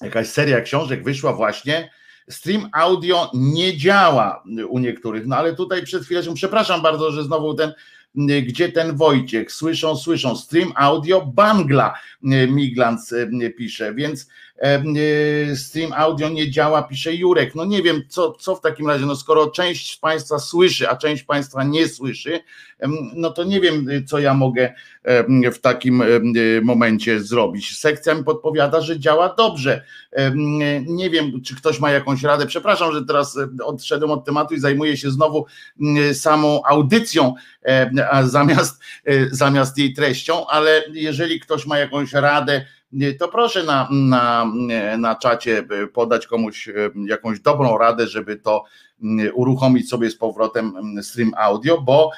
[0.00, 1.90] jakaś seria książek wyszła właśnie.
[2.30, 7.54] Stream audio nie działa u niektórych, no ale tutaj przed chwilą, przepraszam bardzo, że znowu
[7.54, 7.72] ten
[8.42, 9.52] gdzie ten Wojciech?
[9.52, 10.36] Słyszą, słyszą.
[10.36, 11.94] Stream audio Bangla,
[12.48, 13.14] Miglans
[13.56, 14.28] pisze, więc
[15.56, 17.54] stream audio nie działa, pisze Jurek.
[17.54, 21.22] No nie wiem, co, co w takim razie, no skoro część Państwa słyszy, a część
[21.22, 22.40] Państwa nie słyszy,
[23.14, 24.74] no to nie wiem, co ja mogę
[25.52, 26.02] w takim
[26.62, 27.78] momencie zrobić.
[27.78, 29.84] Sekcja mi podpowiada, że działa dobrze.
[30.86, 32.46] Nie wiem, czy ktoś ma jakąś radę.
[32.46, 35.46] Przepraszam, że teraz odszedłem od tematu i zajmuję się znowu
[36.12, 37.34] samą audycją,
[38.24, 38.80] zamiast,
[39.30, 42.66] zamiast jej treścią, ale jeżeli ktoś ma jakąś radę,
[43.18, 44.52] to proszę na, na,
[44.98, 46.72] na czacie podać komuś e,
[47.06, 48.64] jakąś dobrą radę, żeby to
[49.34, 50.72] uruchomić sobie z powrotem
[51.02, 52.10] stream audio, bo,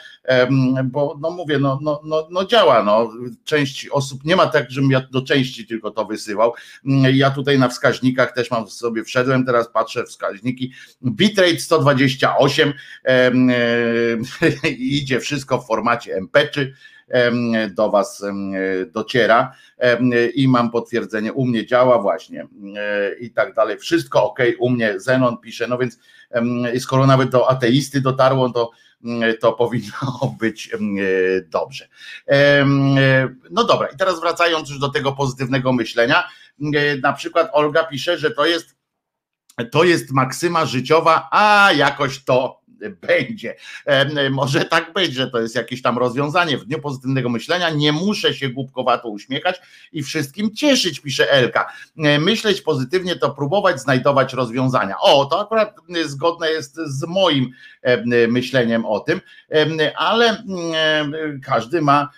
[0.85, 3.13] bo no mówię, no, no, no, no działa, no.
[3.45, 6.53] część osób, nie ma tak, żebym ja do części tylko to wysyłał,
[7.13, 10.73] ja tutaj na wskaźnikach też mam sobie, wszedłem, teraz patrzę wskaźniki,
[11.05, 12.73] bitrate 128
[13.05, 13.33] e,
[14.79, 16.67] idzie wszystko w formacie MP3,
[17.71, 18.25] do Was
[18.87, 19.53] dociera
[20.35, 22.47] i mam potwierdzenie, u mnie działa właśnie
[23.21, 23.79] i tak dalej.
[23.79, 25.99] Wszystko ok, u mnie Zenon pisze, no więc
[26.79, 28.71] skoro nawet do ateisty dotarło, to
[29.41, 29.97] to powinno
[30.41, 30.71] być
[31.51, 31.89] dobrze.
[33.51, 36.25] No dobra, i teraz wracając już do tego pozytywnego myślenia,
[37.03, 38.77] na przykład Olga pisze, że to jest
[39.71, 43.57] to jest maksyma życiowa, a jakoś to będzie.
[44.31, 47.71] Może tak być, że to jest jakieś tam rozwiązanie w dniu pozytywnego myślenia.
[47.71, 49.61] Nie muszę się głupkowato uśmiechać
[49.93, 51.73] i wszystkim cieszyć, pisze Elka.
[51.97, 54.95] Myśleć pozytywnie to próbować znajdować rozwiązania.
[55.01, 57.51] O, to akurat zgodne jest z moim
[58.29, 59.21] myśleniem o tym,
[59.97, 60.43] ale
[61.45, 62.09] każdy ma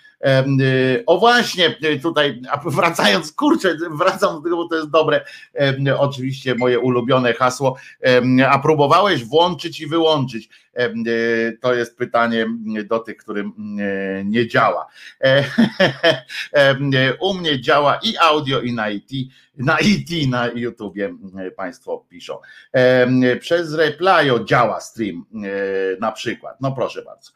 [1.05, 5.25] O właśnie, tutaj wracając, kurczę, wracam do tego, bo to jest dobre,
[5.97, 7.75] oczywiście moje ulubione hasło,
[8.49, 10.49] a próbowałeś włączyć i wyłączyć.
[11.61, 12.45] To jest pytanie
[12.85, 13.53] do tych, którym
[14.25, 14.87] nie działa.
[17.19, 19.11] U mnie działa i audio, i na IT
[19.57, 22.37] na IT na YouTubie e, Państwo piszą.
[22.73, 26.61] E, przez Replyo działa stream e, na przykład.
[26.61, 27.31] No proszę bardzo.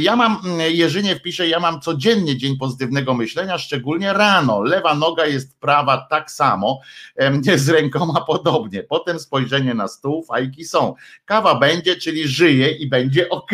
[0.00, 4.62] Ja mam, Jerzynie wpiszę, ja mam codziennie dzień pozytywnego myślenia, szczególnie rano.
[4.62, 6.80] Lewa noga jest prawa tak samo,
[7.56, 8.82] z rękoma podobnie.
[8.82, 10.94] Potem spojrzenie na stół, fajki są.
[11.24, 13.52] Kawa będzie, czyli żyje i będzie ok.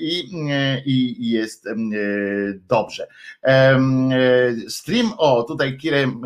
[0.00, 0.30] I,
[0.86, 1.68] i jest
[2.68, 3.06] dobrze.
[4.68, 6.22] Stream, o tutaj Kirem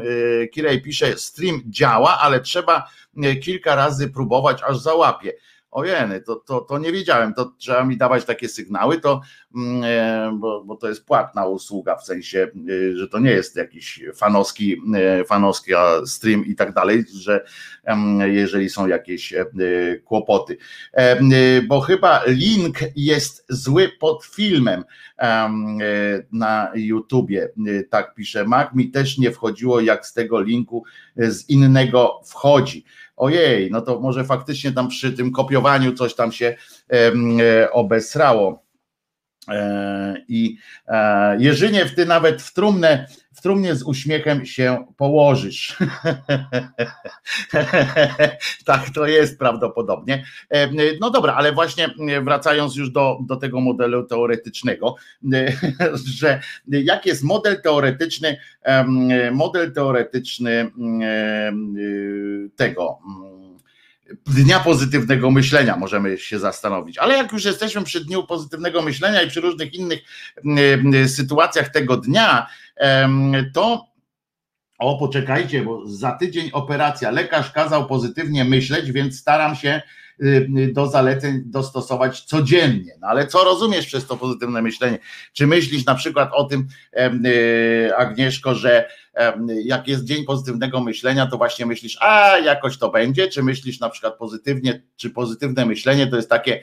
[0.53, 2.91] Kirej pisze, stream działa, ale trzeba
[3.23, 5.33] e, kilka razy próbować, aż załapie.
[5.71, 9.21] Ojeny, to, to, to nie wiedziałem, to trzeba mi dawać takie sygnały, to,
[9.57, 12.49] mm, e, bo, bo to jest płatna usługa, w sensie,
[12.93, 14.83] e, że to nie jest jakiś fanowski,
[15.27, 15.73] fanowski
[16.07, 17.45] stream i tak dalej, że
[18.21, 19.35] jeżeli są jakieś
[20.05, 20.57] kłopoty.
[21.69, 24.85] Bo chyba link jest zły pod filmem
[26.33, 27.49] na YouTubie,
[27.91, 30.85] tak pisze Mac, mi też nie wchodziło jak z tego linku
[31.17, 32.85] z innego wchodzi
[33.21, 36.57] ojej, no to może faktycznie tam przy tym kopiowaniu coś tam się
[36.93, 38.63] e, obesrało.
[39.49, 40.57] E, I
[40.89, 45.77] e, Jerzyniew, ty nawet w trumnę, w trumnie z uśmiechem się położysz.
[48.65, 50.25] tak to jest prawdopodobnie.
[51.01, 51.89] No dobra, ale właśnie
[52.23, 54.97] wracając już do, do tego modelu teoretycznego,
[56.21, 58.37] że jak jest model teoretyczny,
[59.33, 60.71] model teoretyczny
[62.57, 62.99] tego
[64.27, 66.99] dnia pozytywnego myślenia możemy się zastanowić.
[66.99, 70.01] Ale jak już jesteśmy przy dniu pozytywnego myślenia i przy różnych innych
[71.07, 72.47] sytuacjach tego dnia,
[73.55, 73.91] to
[74.79, 77.11] o, poczekajcie, bo za tydzień operacja.
[77.11, 79.83] Lekarz kazał pozytywnie myśleć, więc staram się
[80.73, 82.93] do zaleceń dostosować codziennie.
[83.01, 84.99] No ale co rozumiesz przez to pozytywne myślenie?
[85.33, 86.69] Czy myślisz na przykład o tym,
[87.27, 88.89] y, Agnieszko, że
[89.65, 93.91] jak jest dzień pozytywnego myślenia, to właśnie myślisz, a jakoś to będzie, czy myślisz na
[93.91, 96.63] przykład pozytywnie, czy pozytywne myślenie to jest takie,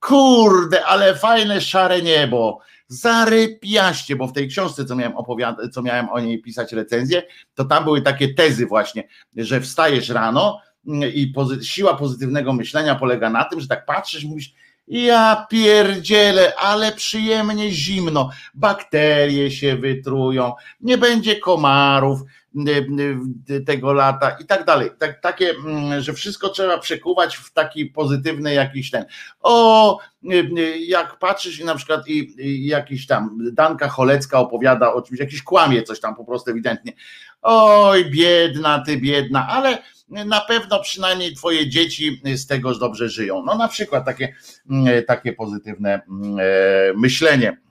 [0.00, 2.58] kurde, ale fajne szare niebo,
[2.88, 7.22] zarypiaście, bo w tej książce, co miałem opowiadać, co miałem o niej pisać recenzję,
[7.54, 12.94] to tam były takie tezy właśnie, że wstajesz rano mm, i pozy siła pozytywnego myślenia
[12.94, 14.52] polega na tym, że tak patrzysz, mówisz,
[14.88, 18.30] ja pierdzielę, ale przyjemnie zimno.
[18.54, 22.20] Bakterie się wytrują, nie będzie komarów
[23.66, 24.90] tego lata i tak dalej.
[24.98, 29.04] Tak, takie, mm, że wszystko trzeba przekuwać w taki pozytywny jakiś ten.
[29.40, 29.98] O,
[30.32, 35.20] y, jak patrzysz i na przykład i, i jakiś tam Danka Cholecka opowiada o czymś,
[35.20, 36.92] jakiś kłamie coś tam po prostu ewidentnie.
[37.42, 39.78] Oj, biedna ty, biedna, ale
[40.08, 43.42] na pewno przynajmniej twoje dzieci z tegoż dobrze żyją.
[43.46, 44.34] No na przykład takie,
[44.70, 46.42] mm, takie pozytywne mm, e,
[46.96, 47.65] myślenie.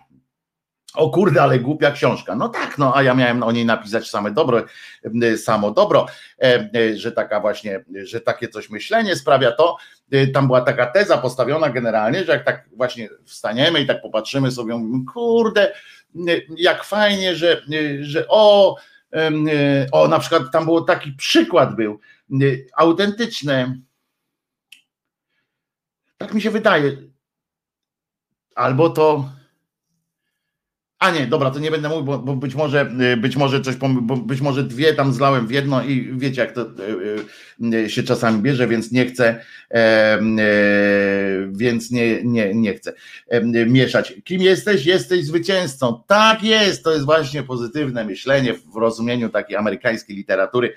[0.96, 2.36] O kurde, ale głupia książka.
[2.36, 4.64] No tak, no a ja miałem o niej napisać same dobro,
[5.04, 6.06] mm, samo dobro,
[6.42, 9.78] e, e, że taka właśnie, że takie coś myślenie sprawia to.
[10.34, 14.82] Tam była taka teza postawiona generalnie, że jak tak właśnie wstaniemy i tak popatrzymy sobie,
[15.14, 15.74] kurde,
[16.58, 17.62] jak fajnie, że,
[18.02, 18.76] że o,
[19.92, 22.00] o, na przykład tam było taki przykład był,
[22.32, 23.78] Y, autentyczne.
[26.18, 26.98] Tak mi się wydaje.
[28.56, 29.30] Albo to.
[31.06, 33.76] A nie, dobra, to nie będę mówił, bo, bo być może y, być może coś,
[34.26, 36.66] być może dwie tam zlałem w jedno i wiecie, jak to
[37.74, 39.42] y, się czasami bierze, więc nie chcę,
[39.72, 40.20] e,
[41.52, 42.94] więc nie, nie, nie chcę
[43.68, 44.14] mieszać.
[44.24, 44.86] Kim jesteś?
[44.86, 46.02] Jesteś zwycięzcą.
[46.08, 50.74] Tak jest, to jest właśnie pozytywne myślenie w rozumieniu takiej amerykańskiej literatury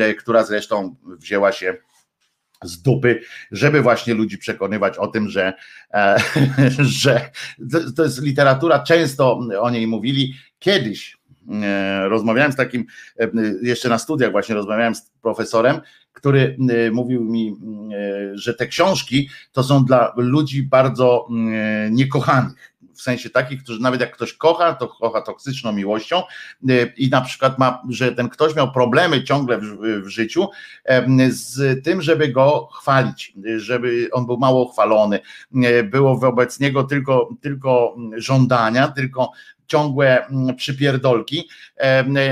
[0.00, 1.76] E, która zresztą wzięła się
[2.64, 3.20] z dupy,
[3.52, 5.52] żeby właśnie ludzi przekonywać o tym, że,
[5.94, 6.16] e,
[6.78, 7.30] że
[7.96, 11.16] to jest literatura, często o niej mówili kiedyś.
[11.62, 12.84] E, rozmawiałem z takim,
[13.62, 15.80] jeszcze na studiach właśnie rozmawiałem z profesorem,
[16.12, 16.56] który
[16.92, 17.56] mówił mi,
[18.34, 21.28] że te książki to są dla ludzi bardzo
[21.90, 22.71] niekochanych
[23.02, 26.22] w sensie takich, którzy nawet jak ktoś kocha, to kocha toksyczną miłością.
[26.70, 30.48] Y, i na przykład ma, że ten ktoś miał problemy ciągle w, w życiu
[31.28, 35.20] z tym, żeby go chwalić, żeby on był mało chwalony,
[35.64, 39.30] y, było wobec niego tylko, tylko żądania, tylko
[39.66, 40.26] ciągłe
[40.56, 41.48] przypierdolki,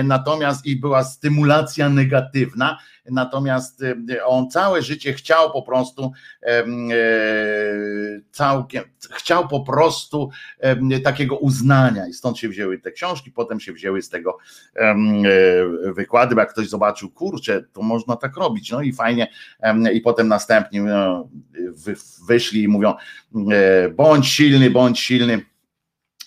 [0.04, 2.78] natomiast i była stymulacja negatywna,
[3.12, 3.84] natomiast
[4.26, 6.12] on całe życie chciał po prostu
[8.32, 10.30] całkiem, chciał po prostu
[11.04, 12.06] takiego uznania.
[12.06, 14.38] I stąd się wzięły te książki, potem się wzięły z tego
[15.84, 19.28] wykłady, bo jak ktoś zobaczył, kurczę, to można tak robić, no i fajnie
[19.92, 21.28] i potem następnie no,
[22.28, 22.94] wyszli i mówią
[23.94, 25.49] bądź silny, bądź silny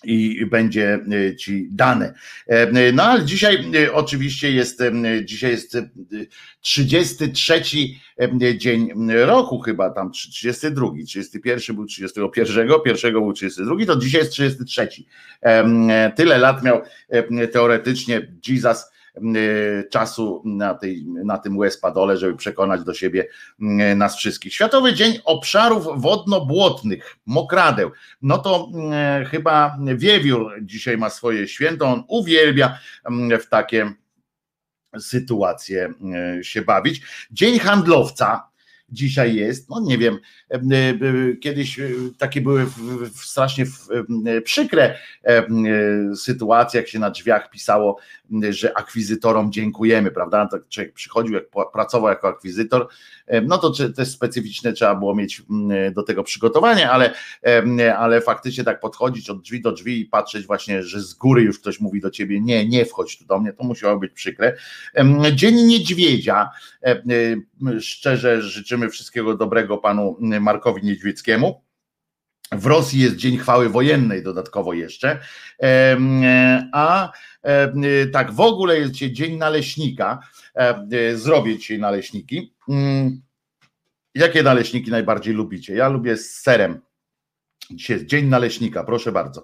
[0.03, 0.99] i będzie
[1.29, 2.13] e, ci dane.
[2.47, 4.83] E, no ale dzisiaj e, oczywiście jest,
[5.23, 5.77] dzisiaj jest
[6.61, 7.61] 33
[8.55, 14.87] dzień roku chyba, tam 32, 31 był 31, pierwszego był 32, to dzisiaj jest 33.
[16.15, 16.81] Tyle lat miał
[17.51, 18.92] teoretycznie Jesus
[19.89, 23.27] czasu na, tej, na tym łez-padole, żeby przekonać do siebie
[23.61, 24.53] y, nas wszystkich.
[24.53, 27.91] Światowy Dzień Obszarów Wodno-Błotnych, mokradeł.
[28.21, 28.69] No to
[29.21, 32.79] y, chyba Wiewiór dzisiaj ma swoje święto, on uwielbia
[33.39, 33.93] w takie
[34.99, 35.93] sytuacje
[36.41, 37.01] się bawić.
[37.31, 38.52] Dzień Handlowca,
[38.93, 39.69] dzisiaj jest.
[39.69, 40.19] No nie wiem,
[40.51, 42.65] e, e, kiedyś e, takie były
[43.15, 43.65] strasznie
[44.43, 44.97] przykre
[46.15, 47.97] sytuacje, jak się na drzwiach pisało,
[48.49, 50.47] że akwizytorom dziękujemy, prawda?
[50.47, 52.87] Tak człowiek przychodził, jak pracował jako akwizytor,
[53.43, 55.41] no to też specyficzne trzeba było mieć
[55.95, 57.13] do tego przygotowanie, ale,
[57.97, 61.59] ale faktycznie tak podchodzić od drzwi do drzwi i patrzeć właśnie, że z góry już
[61.59, 64.57] ktoś mówi do ciebie, nie, nie wchodź tu do mnie, to musiało być przykre.
[65.33, 66.49] Dzień Niedźwiedzia,
[67.79, 71.63] szczerze życzymy wszystkiego dobrego panu Markowi Niedźwieckiemu.
[72.51, 75.19] W Rosji jest Dzień Chwały Wojennej dodatkowo jeszcze,
[76.73, 77.11] a
[78.13, 80.19] tak w ogóle jest Dzień Naleśnika.
[81.15, 82.53] Zrobię dzisiaj naleśniki.
[82.69, 83.21] Mm,
[84.15, 85.75] jakie naleśniki najbardziej lubicie?
[85.75, 86.81] Ja lubię z serem.
[87.71, 89.43] Dzisiaj jest Dzień Naleśnika, proszę bardzo.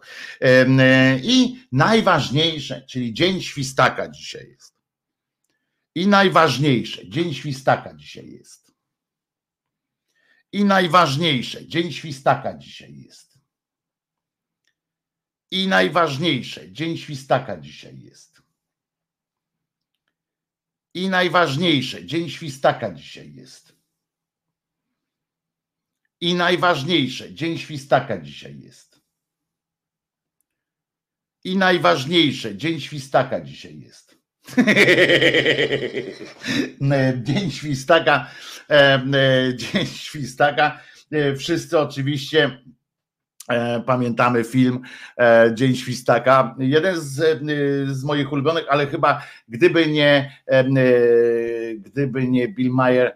[1.24, 4.76] I najważniejsze, czyli Dzień Świstaka dzisiaj jest.
[5.96, 8.69] I najważniejsze, Dzień Świstaka dzisiaj jest.
[10.52, 13.40] I najważniejsze, Dzień Świstaka dzisiaj jest.
[15.52, 18.42] I najważniejsze, Dzień Świstaka dzisiaj jest.
[20.94, 23.76] I najważniejsze, Dzień Świstaka dzisiaj jest.
[26.22, 29.02] I najważniejsze, Dzień Świstaka dzisiaj jest.
[31.44, 34.09] I najważniejsze, Dzień Świstaka dzisiaj jest.
[37.24, 38.28] Dzień Świstaka
[38.70, 40.80] E, e, Dzień Świstaka.
[41.12, 42.60] E, wszyscy oczywiście
[43.86, 44.82] Pamiętamy film
[45.54, 46.56] Dzień Świstaka.
[46.60, 47.42] Jeden z,
[47.92, 50.32] z, moich ulubionych, ale chyba gdyby nie,
[51.76, 53.16] gdyby nie Bill Mayer,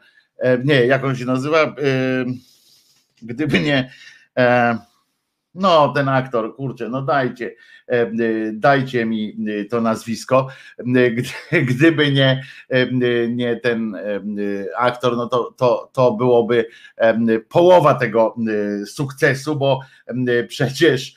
[0.63, 1.75] nie, jak on się nazywa?
[3.21, 3.91] Gdyby nie,
[5.55, 7.82] no ten aktor, kurczę, no dajcie, E, e,
[8.53, 10.47] dajcie mi e, to nazwisko.
[11.69, 12.43] Gdyby nie,
[13.29, 13.97] nie ten
[14.77, 16.65] aktor, no to, to, to byłoby
[17.49, 18.35] połowa tego
[18.85, 19.79] sukcesu, bo
[20.47, 21.15] przecież,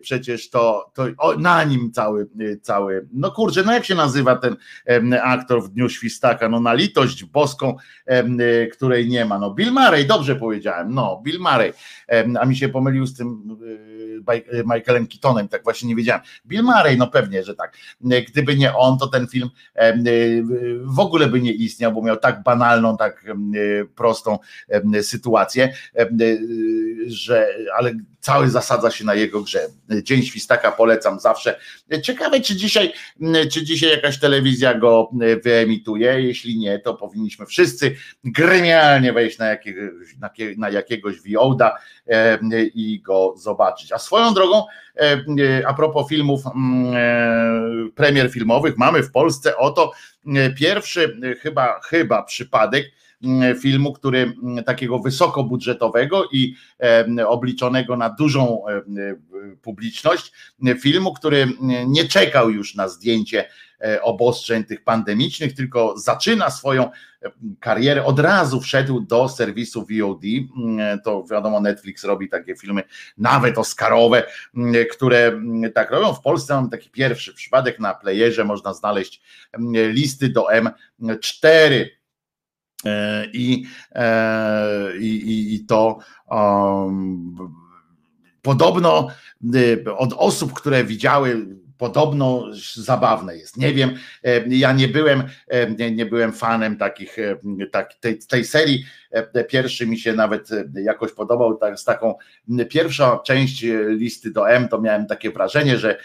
[0.00, 1.06] przecież to, to
[1.38, 2.28] na nim cały,
[2.62, 4.56] cały, no kurczę, no jak się nazywa ten
[5.22, 7.76] aktor w Dniu Świstaka, no na litość boską,
[8.72, 11.72] której nie ma, no Bill Murray, dobrze powiedziałem, no Bill Murray,
[12.40, 13.56] a mi się pomylił z tym
[14.64, 16.22] Michaelem Keatonem, tak właśnie nie wiedziałem.
[16.46, 17.76] Bill Murray, no pewnie, że tak.
[18.00, 19.50] Gdyby nie on, to ten film
[20.84, 23.24] w ogóle by nie istniał, bo miał tak banalną, tak
[23.96, 24.38] prostą
[25.02, 25.74] sytuację,
[27.06, 29.68] że ale cały zasadza się na jego grze.
[30.02, 31.60] Dzień Świstaka polecam zawsze.
[32.02, 32.92] Ciekawe, czy dzisiaj,
[33.52, 35.10] czy dzisiaj jakaś telewizja go
[35.44, 36.22] wyemituje.
[36.22, 40.16] Jeśli nie, to powinniśmy wszyscy gremialnie wejść na jakiegoś,
[40.56, 41.16] na jakiegoś
[42.74, 43.92] i go zobaczyć.
[43.92, 44.64] A swoją drogą,
[45.66, 46.42] a propos filmów,
[47.94, 49.92] premier filmowych, mamy w Polsce oto
[50.56, 52.92] pierwszy chyba, chyba przypadek,
[53.24, 56.54] Mm, filmu, który mm, takiego wysokobudżetowego i
[57.26, 58.64] obliczonego na dużą
[59.62, 60.32] publiczność,
[60.80, 61.46] filmu, który
[61.86, 63.48] nie czekał już na zdjęcie e,
[64.02, 66.90] obostrzeń tych pandemicznych, tylko zaczyna swoją
[67.60, 70.22] karierę, od razu wszedł do serwisu VOD,
[70.56, 72.82] mm, to wiadomo Netflix robi takie filmy,
[73.18, 74.22] nawet oscarowe,
[74.90, 75.40] które
[75.74, 79.22] tak robią, w Polsce mam taki pierwszy przypadek na playerze, można znaleźć
[79.92, 80.46] listy do
[81.00, 81.84] M4,
[82.84, 85.98] E, I, e, i, i, to
[86.30, 87.36] um,
[88.42, 89.08] podobno
[89.96, 91.46] od osób, które widziały
[91.78, 92.44] podobno
[92.74, 93.56] zabawne jest.
[93.56, 93.90] Nie wiem,
[94.46, 95.22] ja nie byłem,
[95.78, 97.16] nie, nie byłem fanem takich,
[97.72, 98.84] tak, tej, tej serii.
[99.48, 102.14] Pierwszy mi się nawet jakoś podobał, tak, z taką
[102.68, 105.98] pierwsza część listy do M, to miałem takie wrażenie, że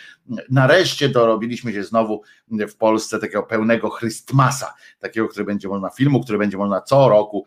[0.49, 6.38] nareszcie dorobiliśmy się znowu w Polsce takiego pełnego Christmasa, takiego, który będzie można filmu, który
[6.38, 7.45] będzie można co roku,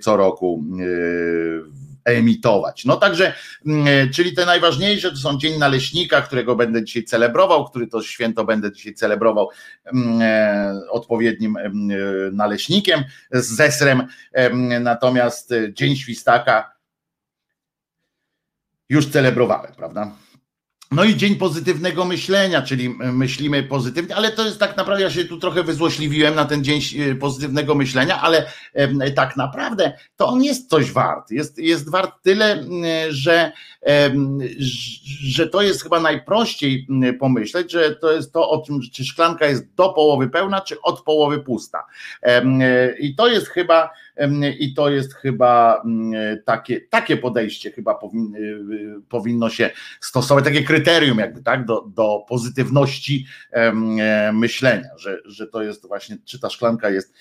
[0.00, 0.64] co roku
[2.06, 2.84] emitować.
[2.84, 3.32] No także,
[3.66, 8.02] mm, e, czyli te najważniejsze to są Dzień Naleśnika, którego będę dzisiaj celebrował, który to
[8.02, 9.48] święto będę dzisiaj celebrował
[9.84, 11.94] mm, e, odpowiednim mm, e,
[12.32, 14.06] naleśnikiem z zesrem,
[14.80, 16.76] natomiast Dzień Świstaka
[18.88, 20.10] już celebrowałem, prawda?
[20.90, 25.24] No i dzień pozytywnego myślenia, czyli myślimy pozytywnie, ale to jest tak naprawdę, ja się
[25.24, 26.80] tu trochę wyzłośliwiłem na ten dzień
[27.10, 28.46] e, pozytywnego myślenia, ale
[29.16, 31.30] tak naprawdę to on jest coś wart.
[31.30, 32.64] Jest, jest wart tyle,
[33.08, 33.52] że,
[35.20, 36.86] że to jest chyba najprościej
[37.20, 41.02] pomyśleć, że to jest to, o tym, czy szklanka jest do połowy pełna, czy od
[41.02, 41.84] połowy pusta.
[42.22, 42.42] E,
[42.98, 43.90] I to jest chyba
[44.58, 50.62] i to jest chyba mm, takie, takie podejście chyba powinno, y, powinno się stosować, takie
[50.62, 53.72] kryterium jakby, tak, do, do pozytywności e,
[54.32, 57.14] myślenia, że, że to jest właśnie, czy ta szklanka jest,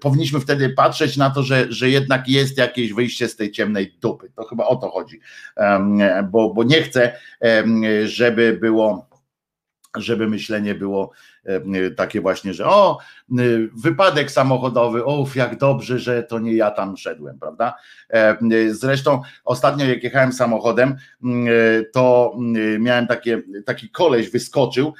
[0.00, 4.30] powinniśmy wtedy patrzeć na to, że, że jednak jest jakieś wyjście z tej ciemnej dupy,
[4.36, 5.20] to chyba o to chodzi,
[6.30, 7.16] bo, bo nie chcę,
[8.04, 9.10] żeby było
[9.96, 11.10] żeby myślenie było
[11.96, 12.98] takie właśnie, że o,
[13.82, 17.74] wypadek samochodowy, uff, jak dobrze, że to nie ja tam szedłem, prawda?
[18.10, 18.36] E,
[18.70, 20.96] zresztą ostatnio jak jechałem samochodem,
[21.92, 22.36] to
[22.78, 24.94] miałem takie, taki koleś wyskoczył,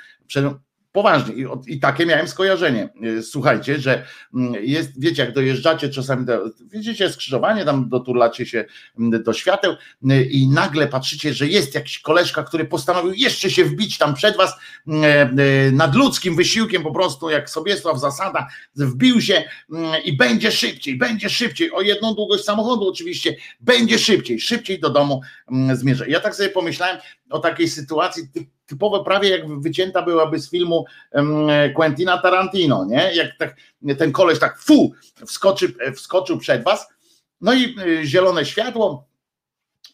[0.92, 2.88] Poważnie I, i, takie miałem skojarzenie.
[3.04, 8.64] Y, słuchajcie, że mm, jest, wiecie, jak dojeżdżacie czasami, do, widzicie skrzyżowanie, tam doturlacie się
[8.98, 9.72] mm, do świateł
[10.10, 14.36] y, i nagle patrzycie, że jest jakiś koleżka, który postanowił jeszcze się wbić tam przed
[14.36, 14.54] was
[14.86, 19.44] mm, y, nadludzkim wysiłkiem, po prostu jak Sobiesław Zasada, wbił się
[20.04, 25.20] i będzie szybciej, będzie szybciej, o jedną długość samochodu oczywiście, będzie szybciej, szybciej do domu
[25.74, 26.04] zmierza.
[26.08, 26.98] Ja tak sobie pomyślałem
[27.30, 28.22] o takiej sytuacji,
[28.70, 30.84] typowo prawie jak wycięta byłaby z filmu
[31.76, 33.10] Quentina Tarantino, nie?
[33.14, 33.56] Jak tak,
[33.98, 34.92] ten koleś tak fu,
[35.26, 36.88] wskoczy, wskoczył przed was,
[37.40, 39.08] no i y, zielone światło,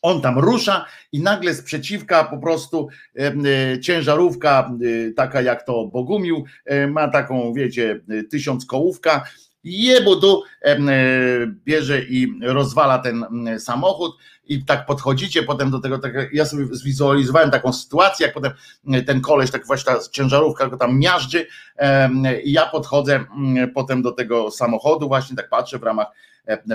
[0.03, 2.89] on tam rusza i nagle z przeciwka po prostu
[3.74, 6.45] y, ciężarówka, y, taka jak to Bogumił,
[6.89, 8.01] ma taką, wiecie,
[8.31, 9.24] tysiąc kołówka,
[9.66, 10.42] jebudu
[11.64, 13.26] bierze i rozwala ten
[13.58, 14.16] samochód
[14.48, 18.52] i tak podchodzicie potem do tego, tak, ja sobie zwizualizowałem taką sytuację, jak potem
[19.06, 21.46] ten koleś, tak właśnie ta ciężarówka go tam miażdży
[22.44, 23.24] i ja podchodzę
[23.74, 26.06] potem do tego samochodu, właśnie tak patrzę w ramach,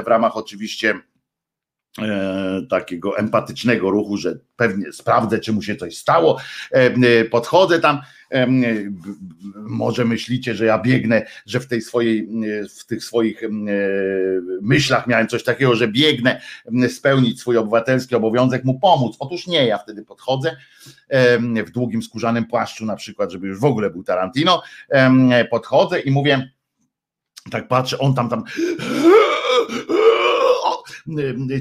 [0.03, 0.99] w ramach oczywiście
[1.99, 6.39] E, takiego empatycznego ruchu, że pewnie sprawdzę, czy mu się coś stało.
[6.71, 8.01] E, e, podchodzę tam,
[9.55, 12.27] może myślicie, że ja biegnę, że w tej swojej,
[12.79, 13.41] w tych swoich
[14.61, 16.41] myślach miałem coś takiego, że biegnę
[16.89, 19.15] spełnić swój obywatelski obowiązek, mu pomóc.
[19.19, 20.57] Otóż nie, ja wtedy podchodzę
[21.65, 24.63] w długim skórzanym płaszczu na przykład, żeby już w ogóle był Tarantino,
[25.49, 26.51] podchodzę i mówię,
[27.51, 28.43] tak patrzę, on tam tam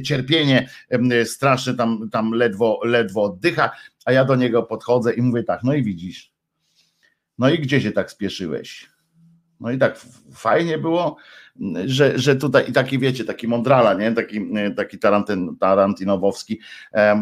[0.04, 0.70] cierpienie
[1.24, 3.70] straszne, tam, tam ledwo, ledwo oddycha,
[4.04, 6.32] a ja do niego podchodzę i mówię tak, no i widzisz,
[7.38, 8.90] no i gdzie się tak spieszyłeś?
[9.60, 10.00] No i tak
[10.34, 11.16] fajnie było,
[11.86, 14.12] że, że tutaj i taki wiecie, taki mądrala, nie?
[14.12, 14.40] Taki,
[14.76, 16.60] taki tarantin, tarantinowowski.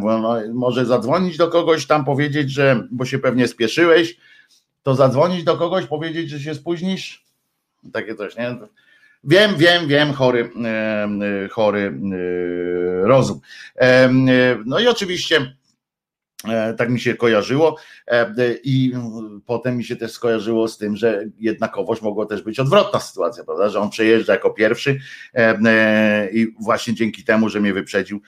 [0.03, 4.16] No, może zadzwonić do kogoś tam, powiedzieć, że bo się pewnie spieszyłeś,
[4.82, 7.24] to zadzwonić do kogoś, powiedzieć, że się spóźnisz.
[7.93, 8.57] Takie coś, nie?
[9.24, 10.51] Wiem, wiem, wiem, chory,
[11.51, 12.01] chory
[13.03, 13.40] rozum.
[14.66, 15.55] No i oczywiście
[16.49, 17.77] e, tak mi się kojarzyło
[18.65, 18.93] i
[19.47, 23.69] potem mi się też skojarzyło z tym, że jednakowoż mogła też być odwrotna sytuacja, prawda,
[23.69, 25.01] że on przejeżdża jako pierwszy
[25.35, 28.20] e, i właśnie dzięki temu, że mnie wyprzedził,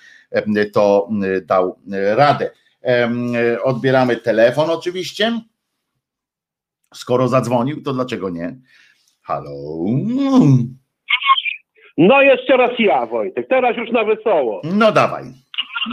[0.73, 1.09] to
[1.43, 1.81] dał
[2.15, 2.51] radę.
[3.63, 5.41] Odbieramy telefon oczywiście.
[6.95, 8.57] Skoro zadzwonił, to dlaczego nie?
[9.31, 9.85] Halo.
[11.99, 14.61] No jeszcze raz ja, Wojtek, teraz już na wesoło.
[14.65, 15.23] No dawaj.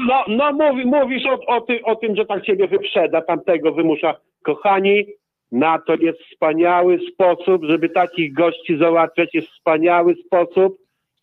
[0.08, 4.16] No, no mówi, mówisz o, o, ty, o tym, że tak ciebie wyprzeda, tamtego wymusza.
[4.44, 5.06] Kochani,
[5.52, 10.78] na to jest wspaniały sposób, żeby takich gości załatwiać, jest wspaniały sposób.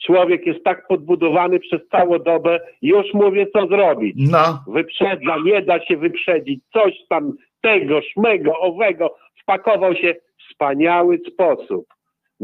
[0.06, 4.16] Człowiek jest tak podbudowany przez całą dobę, już mówię, co zrobić.
[4.30, 4.64] No.
[4.68, 11.93] Wyprzedza, nie da się wyprzedzić, coś tam tego, szmego, owego, wpakował się w wspaniały sposób.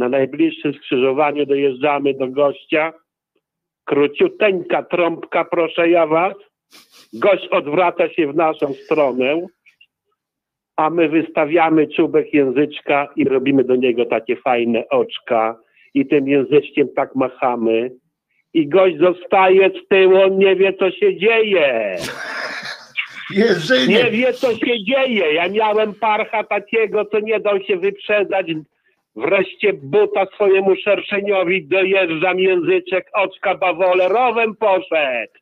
[0.01, 2.93] Na najbliższym skrzyżowaniu dojeżdżamy do gościa.
[3.85, 6.35] Króciuteńka trąbka, proszę ja was.
[7.13, 9.47] Gość odwraca się w naszą stronę,
[10.77, 15.59] a my wystawiamy czubek języczka i robimy do niego takie fajne oczka
[15.95, 17.91] i tym języczkiem tak machamy
[18.55, 21.97] i gość zostaje z tyłu, on nie wie co się dzieje.
[23.89, 25.33] Nie wie co się dzieje.
[25.35, 28.47] Ja miałem parcha takiego, co nie dał się wyprzedzać.
[29.17, 35.33] Wreszcie buta swojemu szerszeniowi dojeżdżam języczek, oczka bawolerowem poszedł.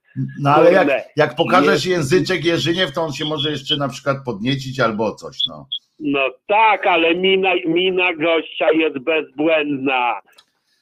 [0.40, 4.80] No ale jak, jak pokażesz języczek Jerzyniew, to on się może jeszcze na przykład podniecić
[4.80, 5.66] albo coś, no.
[6.00, 10.20] No tak, ale mina, mina gościa jest bezbłędna.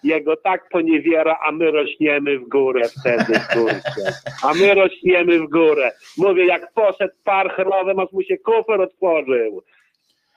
[0.05, 4.13] Jego tak poniewiera, a my rośniemy w górę wtedy, kurczę.
[4.45, 5.93] A my rośniemy w górę.
[6.19, 9.63] Mówię, jak poszedł parch rowem, aż mu się kufer otworzył.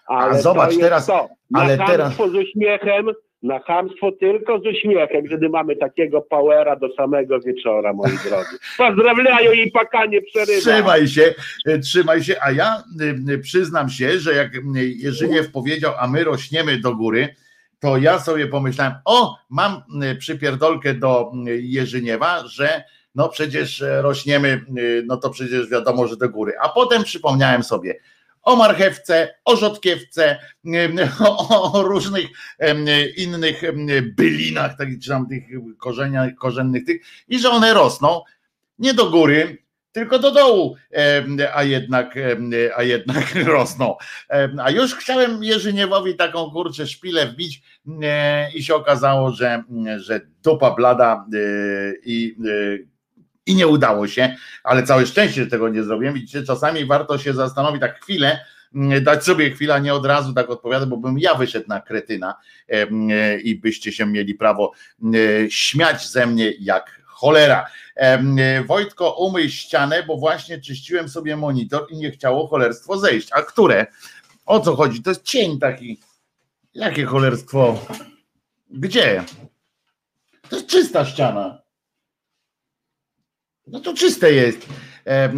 [0.09, 1.29] Ale A zobacz teraz, to.
[1.51, 3.05] Na ale teraz- z uśmiechem,
[3.43, 8.57] na chamstwo tylko z uśmiechem, gdy mamy takiego powera do samego wieczora, moi drodzy.
[8.77, 10.61] Pozdrawiają i pakanie przerywa.
[10.61, 11.33] Trzymaj się,
[11.65, 16.07] e, trzymaj się, a ja y, y, przyznam się, że jak y, Jerzyniew powiedział, a
[16.07, 17.35] my rośniemy do góry,
[17.79, 22.83] to ja sobie pomyślałem, o, mam y, przypierdolkę do y, Jerzyniewa, że
[23.15, 26.53] no przecież e, rośniemy, y, no to przecież wiadomo, że do góry.
[26.61, 27.95] A potem przypomniałem sobie
[28.41, 30.39] o marchewce, o rzodkiewce,
[31.19, 32.25] o, o różnych
[33.17, 33.61] innych
[34.15, 35.43] bylinach, takich, czy tam tych
[35.77, 38.21] korzenia, korzennych tych, i że one rosną
[38.79, 39.57] nie do góry,
[39.91, 40.75] tylko do dołu,
[41.53, 42.15] a jednak,
[42.75, 43.95] a jednak rosną.
[44.63, 47.61] A już chciałem Jerzyniewowi taką kurczę szpilę wbić
[48.03, 49.63] e, i się okazało, że,
[49.97, 51.39] że dupa blada e,
[52.05, 52.98] i, e,
[53.49, 56.13] i nie udało się, ale całe szczęście, że tego nie zrobiłem.
[56.13, 58.39] Widzicie, czasami warto się zastanowić tak chwilę,
[58.75, 62.35] m, dać sobie chwilę, nie od razu tak odpowiadać, bo bym ja wyszedł na kretyna
[62.69, 64.71] e, i byście się mieli prawo
[65.03, 67.65] e, śmiać ze mnie jak cholera.
[67.95, 73.29] E, Wojtko, umyj ścianę, bo właśnie czyściłem sobie monitor i nie chciało cholerstwo zejść.
[73.31, 73.87] A które?
[74.45, 75.03] O co chodzi?
[75.03, 75.99] To jest cień taki.
[76.73, 77.85] Jakie cholerstwo?
[78.69, 79.23] Gdzie?
[80.49, 81.68] To jest czysta ściana.
[83.71, 84.67] No to czyste jest.
[85.05, 85.29] E,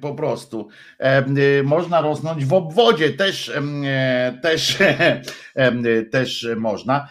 [0.00, 0.68] po prostu.
[0.98, 3.48] E, Można rosnąć w obwodzie, też,
[3.84, 4.78] e, też,
[5.54, 7.08] e, też można.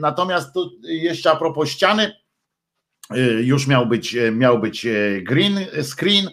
[0.00, 2.12] Natomiast tu jeszcze a propos ściany,
[3.16, 4.90] y, już miał być, e, miał być e,
[5.22, 6.30] green screen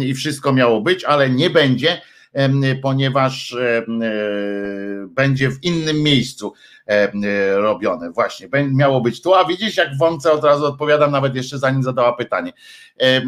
[0.00, 2.00] i wszystko miało być, ale nie będzie,
[2.82, 3.56] ponieważ
[5.08, 6.52] będzie w innym miejscu
[7.56, 8.10] robione.
[8.10, 12.12] Właśnie, miało być tu, a widzisz, jak wące od razu odpowiadam, nawet jeszcze zanim zadała
[12.12, 12.52] pytanie.
[13.00, 13.22] E,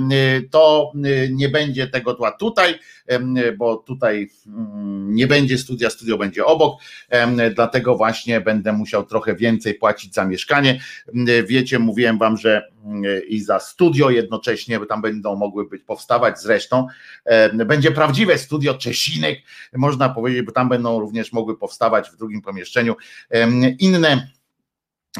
[0.50, 6.18] To e, nie będzie tego tła tutaj, e, bo tutaj mm, nie będzie studia, studio
[6.18, 6.80] będzie obok,
[7.54, 10.80] dlatego właśnie będę musiał trochę więcej płacić za mieszkanie.
[11.46, 12.68] Wiecie, mówiłem wam, że
[13.28, 16.86] i za studio jednocześnie, bo tam będą mogły być powstawać zresztą.
[17.24, 19.38] e, Będzie prawdziwe studio Czesinek,
[19.72, 22.94] można powiedzieć, bo tam będą również mogły powstawać w drugim pomieszczeniu
[23.78, 24.32] inne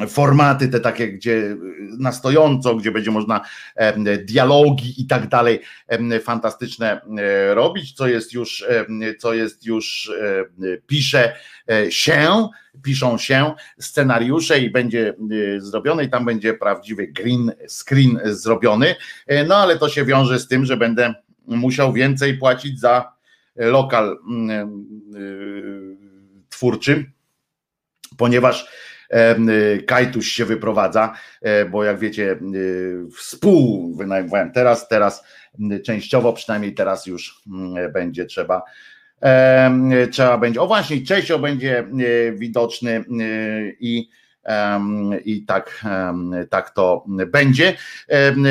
[0.08, 1.56] formaty, te takie, gdzie
[1.98, 3.40] na stojąco, gdzie będzie można
[4.24, 5.60] dialogi i tak dalej
[6.22, 8.66] fantastyczne e, robić, co jest już,
[9.18, 10.12] co jest już
[10.86, 11.34] pisze
[11.70, 12.48] e, się,
[12.82, 18.94] piszą się scenariusze i będzie e, zrobione i tam będzie prawdziwy green screen zrobiony,
[19.48, 21.14] no ale to się wiąże z tym, że będę
[21.46, 23.12] musiał więcej płacić za
[23.56, 24.86] lokal mm,
[26.48, 27.12] twórczy,
[28.22, 28.68] ponieważ
[29.78, 35.24] y, Kajtuś się wyprowadza, e, bo jak wiecie, y, współwynajmowałem teraz, teraz
[35.84, 37.42] częściowo, przynajmniej teraz już
[37.92, 38.62] będzie trzeba
[40.10, 44.08] trzeba będzie, o właśnie, Czesio będzie y, widoczny y, i
[45.24, 45.84] i tak,
[46.50, 47.76] tak to będzie.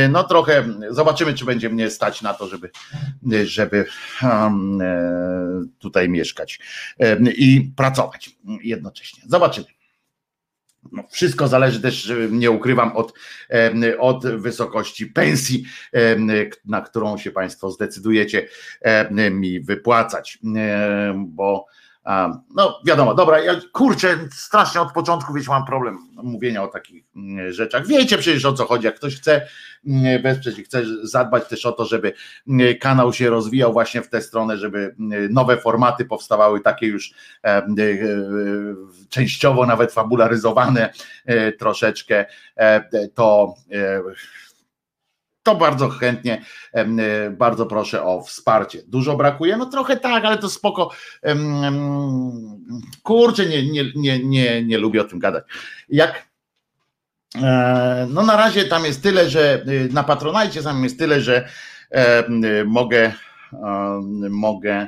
[0.09, 2.69] No trochę zobaczymy, czy będzie mnie stać na to, żeby,
[3.43, 3.85] żeby
[5.79, 6.59] tutaj mieszkać
[7.35, 8.29] i pracować
[8.63, 9.23] jednocześnie.
[9.27, 9.67] Zobaczymy.
[10.91, 13.13] No, wszystko zależy też, nie ukrywam, od,
[13.99, 15.63] od wysokości pensji,
[16.65, 18.47] na którą się Państwo zdecydujecie
[19.11, 20.39] mi wypłacać,
[21.15, 21.65] bo
[22.55, 27.53] no wiadomo, dobra, ja kurczę, strasznie od początku wiecie, mam problem mówienia o takich mm,
[27.53, 27.87] rzeczach.
[27.87, 29.47] Wiecie przecież o co chodzi, jak ktoś chce
[29.87, 32.13] mm, wesprzeć i chce zadbać też o to, żeby
[32.47, 34.95] mm, kanał się rozwijał właśnie w tę stronę, żeby
[35.29, 37.13] nowe formaty powstawały, takie już
[37.43, 37.65] e, e,
[39.09, 40.93] częściowo nawet fabularyzowane
[41.25, 42.25] e, troszeczkę,
[42.55, 44.01] e, to e,
[45.43, 46.41] to bardzo chętnie,
[46.73, 48.79] e, bardzo proszę o wsparcie.
[48.87, 49.57] Dużo brakuje?
[49.57, 50.91] No trochę tak, ale to spoko.
[53.03, 55.43] Kurczę, nie, nie, nie, nie, nie lubię o tym gadać.
[55.89, 56.27] Jak
[57.35, 61.49] e, no na razie tam jest tyle, że y, na Patronajcie tam jest tyle, że
[62.65, 63.13] mogę,
[64.29, 64.87] mogę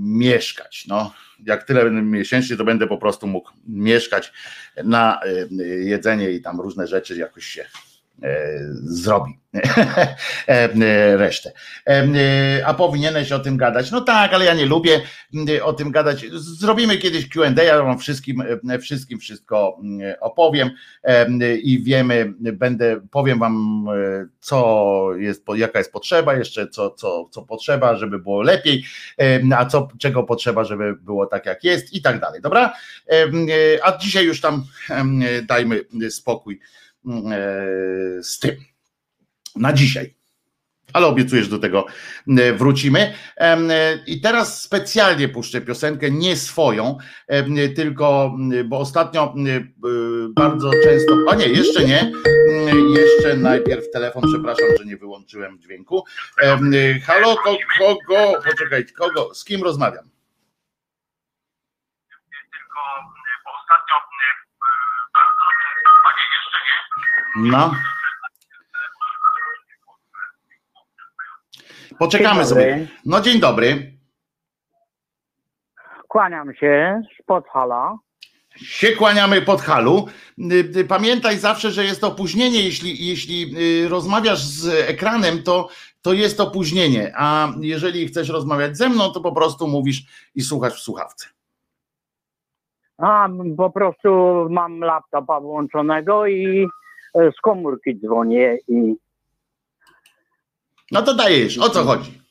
[0.00, 0.84] mieszkać.
[0.88, 1.12] No,
[1.46, 4.32] jak tyle miesięcznie, to będę po prostu mógł mieszkać
[4.84, 5.20] na
[5.84, 7.91] jedzenie i tam różne rzeczy jakoś się E,
[8.72, 9.42] zrobi
[10.48, 11.52] e, e, resztę.
[12.64, 13.90] A powinieneś o tym gadać.
[13.90, 15.00] No tak, ale ja nie lubię
[15.62, 16.26] o tym gadać.
[16.32, 18.42] Zrobimy kiedyś QA, ja wam wszystkim,
[18.80, 19.80] wszystkim wszystko
[20.20, 20.70] opowiem
[21.62, 23.86] i wiemy, będę, powiem wam,
[24.40, 28.84] co jest, jaka jest potrzeba jeszcze, co, co, co potrzeba, żeby było lepiej,
[29.56, 32.40] a co, czego potrzeba, żeby było tak jak jest i tak dalej.
[32.40, 32.72] Dobra?
[33.82, 34.64] A dzisiaj już tam
[35.46, 35.80] dajmy
[36.10, 36.81] spokój e,
[38.22, 38.56] z tym.
[39.56, 40.14] Na dzisiaj.
[40.92, 41.86] Ale obiecuję, że do tego
[42.38, 43.14] e, wrócimy.
[43.36, 46.98] E, I teraz specjalnie puszczę piosenkę, nie swoją,
[47.76, 49.34] tylko, bo ostatnio
[50.34, 51.16] bardzo często.
[51.30, 52.12] A nie, jeszcze nie.
[52.96, 56.04] Jeszcze najpierw telefon, przepraszam, że nie wyłączyłem dźwięku.
[57.04, 57.36] Halo,
[57.78, 58.42] kogo?
[58.50, 59.34] Poczekajcie, kogo?
[59.34, 60.11] Z kim rozmawiam?
[67.36, 67.72] No.
[71.98, 72.88] Poczekamy sobie.
[73.06, 73.92] No dzień dobry.
[76.08, 77.98] Kłaniam się z Podhala.
[78.56, 80.08] Się kłaniamy pod halu.
[80.38, 82.64] Y, y, pamiętaj zawsze, że jest opóźnienie.
[82.64, 85.68] Jeśli, jeśli y, rozmawiasz z ekranem, to,
[86.02, 87.12] to jest opóźnienie.
[87.16, 90.02] A jeżeli chcesz rozmawiać ze mną, to po prostu mówisz
[90.34, 91.28] i słuchasz w słuchawce.
[92.98, 94.08] A po prostu
[94.50, 96.68] mam laptopa włączonego i
[97.14, 98.94] z komórki dzwonię i.
[100.92, 102.22] No to dajesz, o co chodzi?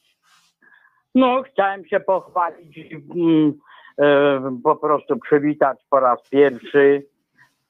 [1.16, 2.78] No, chciałem się pochwalić,
[3.16, 3.54] mm,
[4.02, 7.06] e, po prostu przywitać po raz pierwszy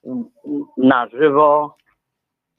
[0.05, 0.25] mm,
[0.77, 1.75] na żywo.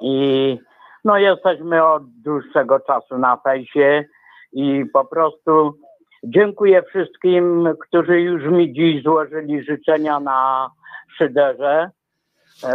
[0.01, 0.59] I
[1.05, 4.05] no, jesteśmy od dłuższego czasu na fejsie
[4.53, 5.79] i po prostu
[6.25, 10.71] dziękuję wszystkim, którzy już mi dziś złożyli życzenia na
[11.17, 11.91] szyderze.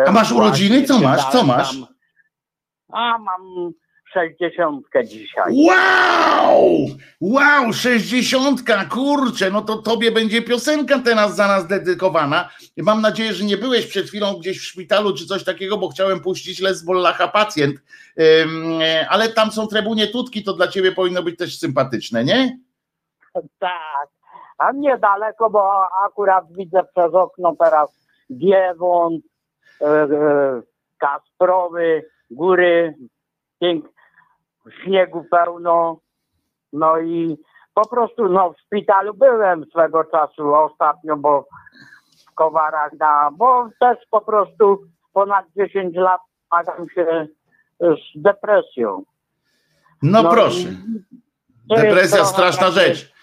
[0.08, 0.84] A masz urodziny?
[0.84, 1.32] Co masz?
[1.32, 1.76] Co masz?
[2.94, 3.72] A mam
[4.14, 5.54] sześćdziesiątkę dzisiaj.
[5.68, 6.88] Wow!
[7.22, 12.50] Wow, sześćdziesiątka, kurczę, no to tobie będzie piosenka teraz za nas dedykowana.
[12.78, 16.20] Mam nadzieję, że nie byłeś przed chwilą gdzieś w szpitalu czy coś takiego, bo chciałem
[16.20, 17.76] puścić Lesbollacha pacjent,
[19.10, 22.58] ale tam są trybunie tutki, to dla ciebie powinno być też sympatyczne, nie?
[23.60, 24.08] Tak,
[24.58, 25.72] a niedaleko, bo
[26.06, 27.98] akurat widzę przez okno teraz
[28.38, 29.37] Giewont, E, e,
[30.98, 32.96] Kasprowy, góry,
[33.60, 33.86] pięk,
[34.84, 36.00] śniegu pełno.
[36.74, 37.38] No i
[37.74, 41.46] po prostu no, w szpitalu byłem swego czasu ostatnio, bo
[42.32, 44.84] w Kowarach, na, bo też po prostu
[45.14, 47.28] ponad 10 lat zmagam się
[47.80, 49.04] z depresją.
[50.02, 50.68] No, no proszę.
[51.76, 53.14] Depresja straszna rzecz.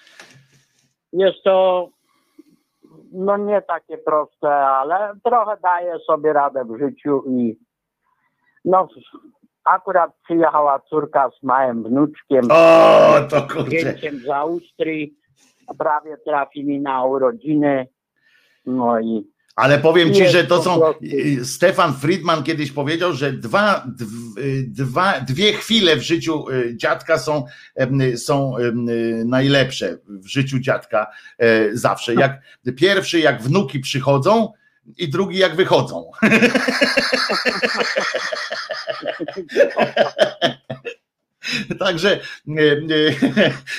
[1.13, 1.89] Jest to
[3.15, 7.59] no nie takie proste, ale trochę daję sobie radę w życiu i
[8.65, 8.89] no
[9.65, 12.45] akurat przyjechała córka z małym wnuczkiem.
[12.51, 14.11] O, to kurczę.
[14.25, 15.17] z Austrii.
[15.79, 17.89] Prawie trafi mi na urodziny.
[18.67, 20.81] No i ale powiem ci, że to są.
[21.45, 23.87] Stefan Friedman kiedyś powiedział, że dwa,
[24.67, 27.45] dwa, dwie chwile w życiu y, dziadka są,
[28.17, 28.55] są
[29.25, 31.07] najlepsze w życiu dziadka
[31.39, 32.15] e, zawsze.
[32.15, 32.41] Jak,
[32.77, 34.53] pierwszy, jak wnuki przychodzą,
[34.99, 36.11] i drugi, jak wychodzą.
[41.79, 42.63] Także e,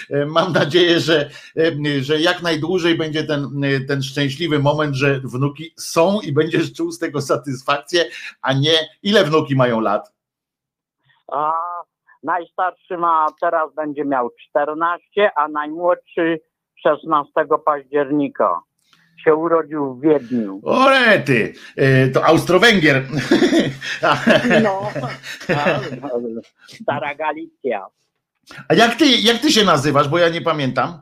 [0.09, 5.71] e, mam nadzieję, że, e, że jak najdłużej będzie ten, ten szczęśliwy moment, że wnuki
[5.77, 8.05] są i będziesz czuł z tego satysfakcję,
[8.41, 8.73] a nie
[9.03, 10.13] ile wnuki mają lat.
[11.31, 11.53] A
[12.23, 16.39] najstarszy ma teraz będzie miał 14, a najmłodszy
[16.83, 17.31] 16
[17.65, 18.61] października
[19.25, 20.59] się urodził w Wiedniu.
[20.63, 21.53] Orety,
[22.13, 23.03] to Austro-Węgier.
[24.63, 24.91] No,
[26.81, 27.85] stara Galicja.
[28.69, 31.01] A jak ty, jak ty się nazywasz, bo ja nie pamiętam?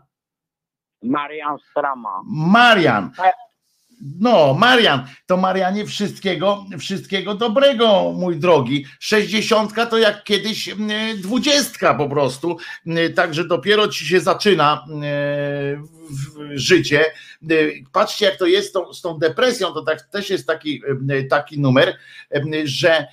[1.04, 2.22] Marian Strama.
[2.26, 3.12] Marian.
[4.20, 8.86] No, Marian, to Marianie wszystkiego, wszystkiego dobrego, mój drogi.
[9.00, 10.70] Sześćdziesiątka to jak kiedyś
[11.18, 12.58] dwudziestka po prostu,
[13.16, 14.86] także dopiero ci się zaczyna
[16.54, 17.06] życie.
[17.92, 20.82] Patrzcie, jak to jest z tą, z tą depresją, to tak, też jest taki,
[21.30, 21.98] taki numer,
[22.64, 23.08] że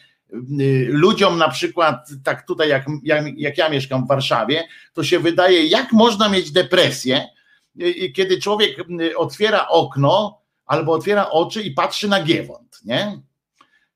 [0.89, 5.67] ludziom na przykład, tak tutaj jak, jak, jak ja mieszkam w Warszawie, to się wydaje,
[5.67, 7.27] jak można mieć depresję,
[8.15, 8.77] kiedy człowiek
[9.17, 10.40] otwiera okno,
[10.71, 13.21] albo otwiera oczy i patrzy na Giewont, nie?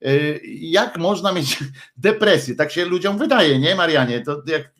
[0.06, 1.58] Y, jak można mieć
[1.96, 2.54] depresję?
[2.54, 4.20] Tak się ludziom wydaje, nie, Marianie?
[4.20, 4.72] To jak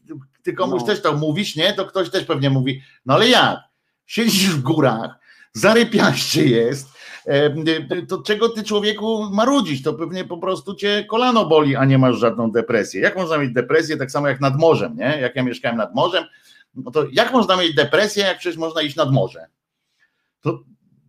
[0.42, 0.86] ty komuś No.
[0.86, 1.72] też to mówisz, nie?
[1.72, 3.58] To ktoś też pewnie mówi, no ale jak?
[4.06, 5.10] Siedzisz w górach,
[5.52, 6.88] zarypiaście jest,
[7.26, 7.54] e,
[8.08, 9.82] to czego ty człowieku marudzić?
[9.82, 13.00] To pewnie po prostu cię kolano boli, a nie masz żadną depresję.
[13.00, 15.18] Jak można mieć depresję tak samo jak nad morzem, nie?
[15.20, 16.24] Jak ja mieszkałem nad morzem,
[16.74, 19.46] no to jak można mieć depresję, jak przecież można iść nad morze?
[20.40, 20.62] To,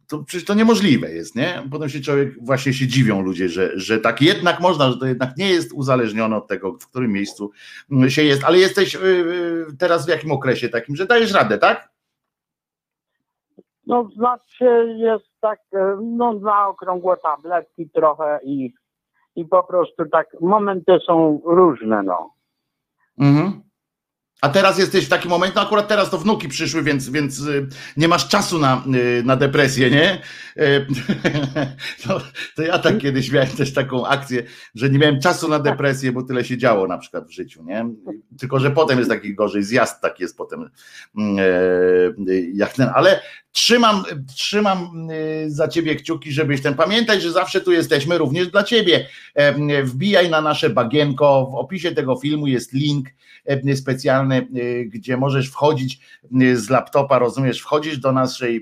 [0.07, 1.63] to przecież to niemożliwe jest, nie?
[1.71, 5.37] Potem się człowiek, właśnie się dziwią ludzie, że, że tak jednak można, że to jednak
[5.37, 7.51] nie jest uzależnione od tego, w którym miejscu
[7.91, 8.43] mm, się jest.
[8.43, 11.89] Ale jesteś yy, teraz w jakim okresie takim, że dajesz radę, tak?
[13.87, 18.73] No znaczy jest tak, e, no na okrągłe tabletki trochę i,
[19.35, 22.33] i po prostu tak, momenty są różne, no.
[23.19, 23.64] Mhm.
[24.41, 27.67] A teraz jesteś w takim momencie, no akurat teraz to wnuki przyszły, więc, więc y,
[27.97, 30.21] nie masz czasu na, y, na depresję, nie?
[30.57, 30.85] Y,
[32.09, 32.21] No,
[32.55, 34.43] to ja tak kiedyś miałem też taką akcję,
[34.75, 37.85] że nie miałem czasu na depresję, bo tyle się działo na przykład w życiu, nie?
[38.39, 40.69] Tylko, że potem jest taki gorzej, zjazd taki jest potem
[41.17, 41.37] mm,
[42.53, 43.21] jak ten, ale
[43.55, 44.03] trzymam,
[44.35, 45.07] trzymam
[45.47, 49.07] za ciebie kciuki, żebyś ten, pamiętaj, że zawsze tu jesteśmy również dla ciebie.
[49.33, 53.07] E, Wbijaj na nasze bagienko, w opisie tego filmu jest link
[53.45, 55.99] e, specjalny, e, gdzie możesz wchodzić
[56.41, 58.61] e, z laptopa, rozumiesz, wchodzisz do naszej e,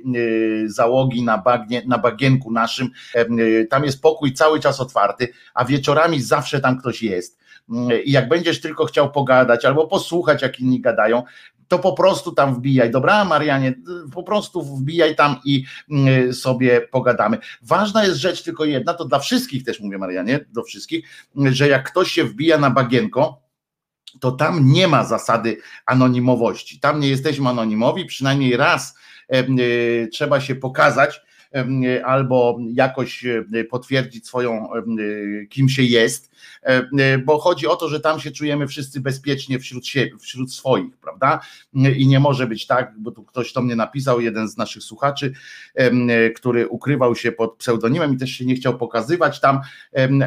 [0.69, 2.89] załogi na, bagnie, na bagienku naszym,
[3.69, 7.39] tam jest pokój cały czas otwarty, a wieczorami zawsze tam ktoś jest.
[7.69, 11.23] Mm, I jak będziesz tylko chciał pogadać albo posłuchać, jak inni gadają,
[11.67, 12.91] to po prostu tam wbijaj.
[12.91, 13.73] Dobra, Marianie,
[14.13, 15.65] po prostu wbijaj tam i
[16.33, 17.37] sobie pogadamy.
[17.61, 21.91] Ważna jest rzecz tylko jedna, to dla wszystkich też mówię, Marianie, do wszystkich, że jak
[21.91, 23.42] ktoś się wbija na bagienko,
[24.19, 26.79] to tam nie ma zasady anonimowości.
[26.79, 28.95] Tam nie jesteśmy anonimowi, przynajmniej raz
[29.27, 31.21] e, trzeba się pokazać
[32.05, 34.79] albo jakoś e, potwierdzić swoją, e,
[35.45, 36.31] kim się jest,
[36.63, 40.53] e, e, bo chodzi o to, że tam się czujemy wszyscy bezpiecznie wśród siebie, wśród
[40.53, 41.39] swoich, prawda?
[41.73, 45.33] I nie może być tak, bo tu ktoś to mnie napisał, jeden z naszych słuchaczy,
[45.75, 49.59] e, który ukrywał się pod pseudonimem i też się nie chciał pokazywać tam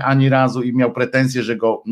[0.05, 1.91] ani razu i miał pretensje, że go e,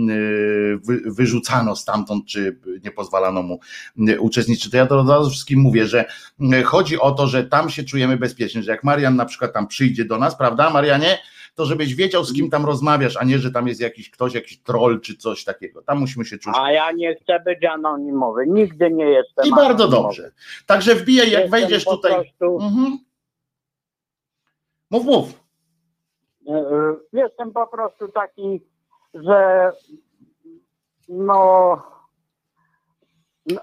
[0.77, 3.61] wy, wyrzucano stamtąd, czy nie pozwalano mu
[4.09, 4.70] e, uczestniczyć.
[4.70, 6.05] To ja to od razu wszystkim mówię, że
[6.52, 9.67] e, chodzi o to, że tam się czujemy bezpiecznie, że jak Marian na przykład tam
[9.67, 11.19] przyjdzie do nas, prawda, Marianie?
[11.55, 14.59] To żebyś wiedział, z kim tam rozmawiasz, a nie, że tam jest jakiś ktoś, jakiś
[14.63, 15.83] troll czy coś takiego.
[15.83, 16.55] Tam musimy się czuć.
[16.59, 20.03] A ja nie chcę być anonimowy, nigdy nie jestem I bardzo anonimowy.
[20.17, 20.31] dobrze.
[20.67, 22.13] Także wbijaj, jak Jestem wejdziesz tutaj.
[22.13, 22.99] prostu- Mhm.
[24.91, 25.41] Mów, mów.
[26.49, 28.61] E, e, Jestem po prostu taki,
[29.15, 29.71] że
[31.09, 31.83] no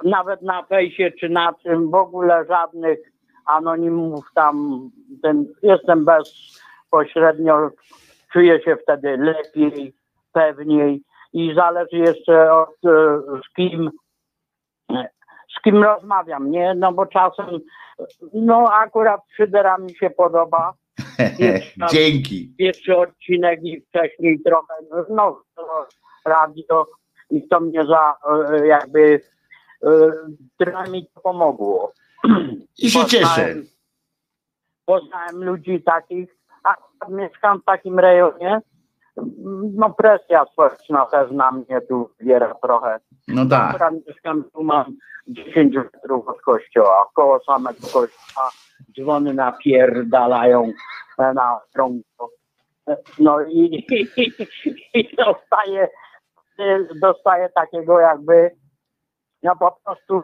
[0.03, 2.99] nawet na fejsie czy na czym w ogóle żadnych
[3.51, 4.89] anonimów tam
[5.21, 7.69] ten, jestem bezpośrednio,
[8.33, 9.93] czuję się wtedy lepiej,
[10.31, 11.03] pewniej
[11.33, 13.89] i zależy jeszcze od e, z kim
[15.57, 16.73] z kim rozmawiam, nie?
[16.75, 17.59] No bo czasem
[18.33, 20.73] no akurat Szydera mi się podoba.
[21.93, 22.53] Dzięki.
[22.57, 24.73] pierwszy odcinek i wcześniej trochę,
[25.09, 25.87] no, to
[26.25, 26.87] radio
[27.29, 29.21] i to mnie za, e, jakby,
[29.83, 29.89] e,
[30.57, 31.91] trochę mi to pomogło.
[32.77, 33.55] I się cieszę.
[34.85, 36.75] Poznałem- ludzi takich, a
[37.09, 38.61] mieszkam w takim rejonie,
[39.73, 42.99] no presja społeczna też na mnie tu wiera trochę.
[43.27, 43.79] No tak.
[44.07, 44.95] Mieszkam tu, mam
[45.27, 48.51] 10 metrów od kościoła, koło samego kościoła
[48.95, 50.71] dzwony napierdalają
[51.17, 52.29] na trąbko.
[53.19, 54.07] No i, i,
[54.93, 55.89] i dostaję,
[57.01, 58.51] dostaję takiego jakby,
[59.41, 60.23] ja po prostu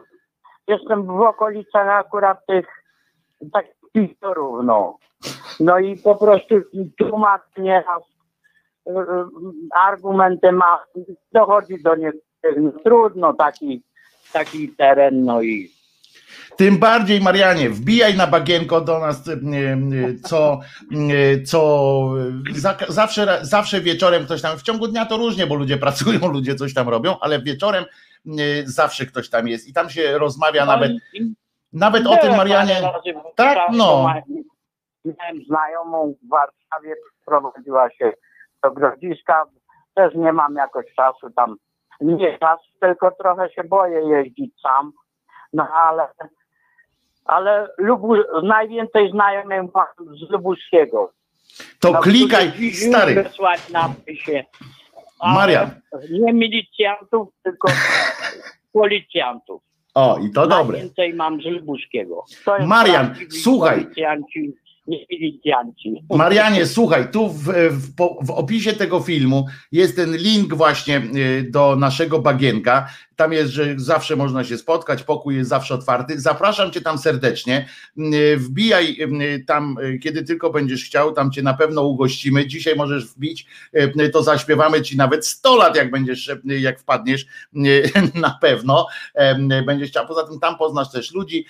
[0.68, 2.66] jestem w okolicach akurat tych
[3.52, 4.98] takich pistorów, no.
[5.60, 6.54] No i po prostu
[6.98, 8.02] tłumacz nieraz
[8.86, 8.94] y, y,
[9.74, 10.84] argumenty ma,
[11.32, 13.82] dochodzi do niektórych, no, trudno taki,
[14.32, 15.70] taki teren, no i
[16.56, 20.60] Tym bardziej, Marianie, wbijaj na bagienko do nas, y, co,
[21.46, 22.12] co
[22.54, 26.54] za, zawsze, zawsze wieczorem ktoś tam, w ciągu dnia to różnie, bo ludzie pracują, ludzie
[26.54, 27.84] coś tam robią, ale wieczorem
[28.64, 31.34] zawsze ktoś tam jest i tam się rozmawia nawet, No i-
[31.72, 32.76] nawet o tym, Marianie.
[33.34, 34.06] Tak, no.
[35.04, 36.94] Miałem znajomą w Warszawie,
[37.26, 38.12] prowadziła się
[38.62, 39.44] do Grodziska.
[39.94, 41.56] Też nie mam jakoś czasu tam.
[42.00, 44.92] Nie czas, tylko trochę się boję jeździć sam.
[45.52, 46.08] No ale,
[47.24, 49.86] ale Lubu, najwięcej znajomych mam
[50.18, 51.12] z Lubuskiego.
[51.80, 54.44] To No, klikaj, stary, Wysłać na się.
[55.26, 55.70] Marian.
[56.10, 57.68] Nie milicjantów, tylko
[58.72, 59.62] policjantów.
[59.94, 60.78] o i to dobre.
[60.78, 62.24] Najwięcej mam z Lubuskiego.
[62.66, 63.82] Marian, słuchaj.
[63.82, 64.54] Policjanci
[64.88, 66.04] milicjanci.
[66.10, 67.96] Marianie, słuchaj, tu w, w,
[68.26, 72.88] w, opisie tego filmu jest ten link właśnie y, do naszego bagienka.
[73.16, 76.20] Tam jest, że zawsze można się spotkać, pokój jest zawsze otwarty.
[76.20, 77.68] Zapraszam cię tam serdecznie.
[77.98, 82.46] Y, wbijaj y, tam, kiedy tylko będziesz chciał, tam cię na pewno ugościmy.
[82.46, 83.46] Dzisiaj możesz wbić,
[84.12, 87.26] to zaśpiewamy ci nawet 100 lat, jak będziesz, jak wpadniesz,
[88.14, 88.86] na pewno
[89.66, 90.06] będziesz chciał.
[90.06, 91.46] Poza tym tam poznasz też ludzi.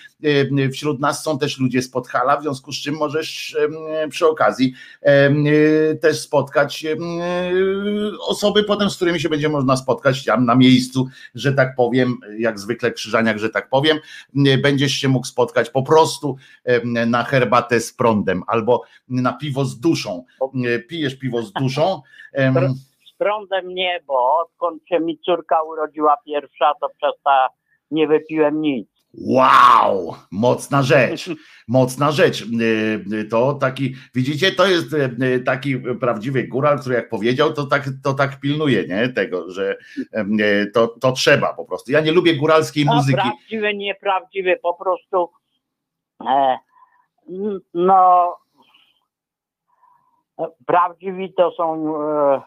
[0.73, 3.27] Wśród nas są też ludzie z Podhala, w związku z czym możesz
[4.10, 4.72] przy okazji
[6.00, 6.86] też spotkać
[8.28, 12.59] osoby potem, z którymi się będzie można spotkać tam na miejscu, że tak powiem, jak
[12.59, 13.98] zwykle krzyżaniak, że tak powiem,
[14.62, 16.36] będziesz się mógł spotkać po prostu
[17.06, 20.24] na herbatę z prądem albo na piwo z duszą.
[20.88, 22.02] Pijesz piwo z duszą.
[23.14, 27.48] Z prądem nie, bo odkąd się mi córka urodziła pierwsza, to przez ta
[27.90, 28.88] nie wypiłem nic.
[29.14, 31.30] Wow, mocna rzecz,
[31.68, 32.44] mocna rzecz.
[33.30, 34.97] To taki, widzicie, to jest
[35.47, 39.09] taki prawdziwy góral, który jak powiedział, to tak, to tak pilnuje, nie?
[39.09, 39.76] Tego, że
[40.74, 41.93] to, to trzeba po prostu.
[41.93, 43.20] Ja nie lubię góralskiej no, muzyki.
[43.20, 45.30] Prawdziwy, nieprawdziwy, po prostu
[46.28, 46.59] e,
[47.74, 48.36] no
[50.66, 52.40] prawdziwi to są e,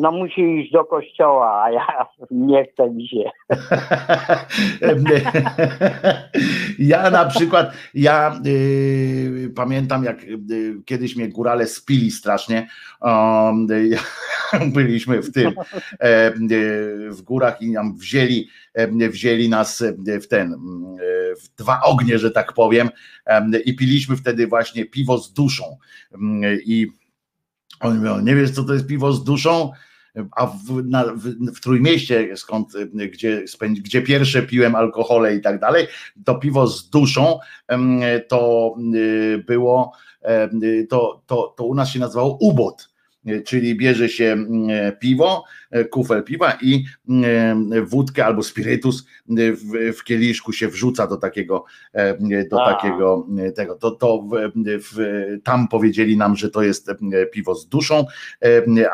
[0.00, 1.86] no musi iść do kościoła, a ja
[2.30, 3.30] nie chcę mi się.
[6.78, 10.38] ja na przykład, ja y, pamiętam jak y,
[10.84, 12.68] kiedyś mnie górale spili strasznie.
[13.00, 13.66] Um,
[14.74, 15.52] byliśmy w tym,
[16.00, 19.84] e, y, w górach i nam wzięli, e, wzięli nas
[20.22, 20.56] w ten,
[21.42, 22.90] w dwa ognie, że tak powiem
[23.64, 25.76] i piliśmy wtedy właśnie piwo z duszą
[26.64, 26.86] i
[27.80, 29.72] oni mówią, nie wiesz co to jest piwo z duszą?
[30.36, 35.86] A w, na, w, w Trójmieście, skąd, gdzie, gdzie pierwsze piłem alkohole i tak dalej,
[36.24, 37.38] to piwo z duszą
[38.28, 39.92] to y, było,
[40.88, 42.89] to, to, to u nas się nazywało ubot
[43.44, 50.04] czyli bierze się mm, piwo, e, kufel piwa i mm, wódkę albo spirytus w, w
[50.04, 52.74] kieliszku się wrzuca do takiego, e, do a.
[52.74, 53.26] takiego
[53.56, 53.74] tego.
[53.74, 54.98] To, to w, w,
[55.44, 56.90] tam powiedzieli nam, że to jest
[57.32, 58.04] piwo z duszą,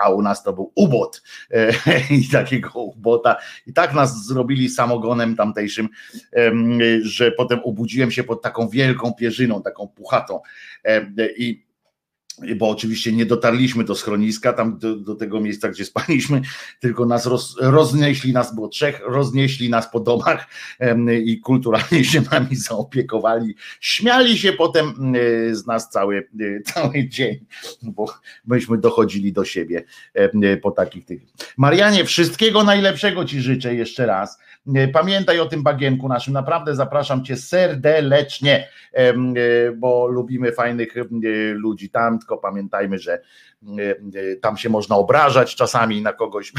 [0.05, 1.23] a u nas to był ubot
[2.21, 3.37] i takiego ubota.
[3.67, 5.89] I tak nas zrobili samogonem tamtejszym,
[7.03, 10.41] że potem obudziłem się pod taką wielką pierzyną, taką puchatą
[11.37, 11.66] i
[12.57, 16.41] bo oczywiście nie dotarliśmy do schroniska, tam do, do tego miejsca, gdzie spaliśmy,
[16.81, 20.47] tylko nas roz, roznieśli, nas było trzech, roznieśli nas po domach
[21.25, 23.55] i kulturalnie się nami zaopiekowali.
[23.81, 27.47] Śmiali się potem e, z nas cały, e, cały dzień,
[27.83, 28.07] bo
[28.47, 29.85] myśmy dochodzili do siebie
[30.63, 31.23] po takich tych.
[31.57, 34.39] Marianie, wszystkiego najlepszego Ci życzę jeszcze raz.
[34.93, 38.69] Pamiętaj o tym bagienku naszym, naprawdę zapraszam Cię serdecznie,
[39.77, 40.95] bo lubimy fajnych
[41.55, 41.91] ludzi.
[41.91, 43.21] Tam, tylko pamiętajmy, że
[44.41, 46.53] tam się można obrażać czasami na kogoś,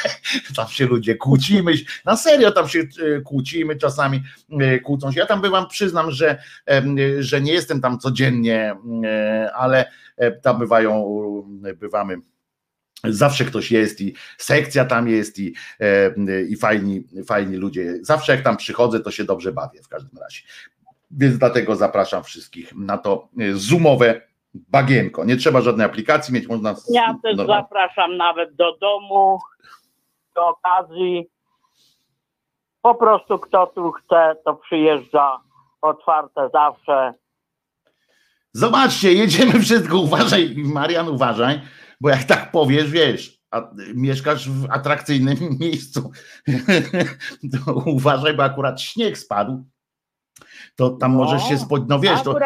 [0.56, 1.72] tam się ludzie kłócimy,
[2.04, 2.80] na serio tam się
[3.24, 4.22] kłócimy, czasami
[4.84, 5.20] kłócą się.
[5.20, 6.42] Ja tam bywam, przyznam, że,
[7.18, 8.76] że nie jestem tam codziennie,
[9.54, 9.90] ale
[10.42, 11.04] tam bywają,
[11.76, 12.16] bywamy
[13.04, 17.98] Zawsze ktoś jest i sekcja tam jest i, e, i fajni, fajni ludzie.
[18.00, 20.42] Zawsze jak tam przychodzę, to się dobrze bawię w każdym razie.
[21.10, 24.20] Więc dlatego zapraszam wszystkich na to e, zoomowe
[24.54, 25.24] bagienko.
[25.24, 26.74] Nie trzeba żadnej aplikacji mieć, można.
[26.90, 29.38] Ja też no, zapraszam nawet do domu,
[30.34, 31.26] do okazji.
[32.82, 35.40] Po prostu kto tu chce, to przyjeżdża
[35.80, 37.14] otwarte zawsze.
[38.52, 39.98] Zobaczcie, jedziemy wszystko.
[39.98, 41.60] Uważaj, Marian, uważaj
[42.00, 46.10] bo jak tak powiesz, wiesz, a mieszkasz w atrakcyjnym miejscu,
[47.86, 49.64] uważaj, bo akurat śnieg spadł,
[50.76, 52.38] to tam no, możesz się spodziewać, no wiesz, to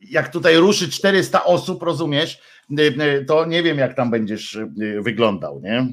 [0.00, 2.40] jak tutaj ruszy 400 osób, rozumiesz,
[2.78, 4.68] y, y, to nie wiem, jak tam będziesz y,
[5.00, 5.86] wyglądał, nie?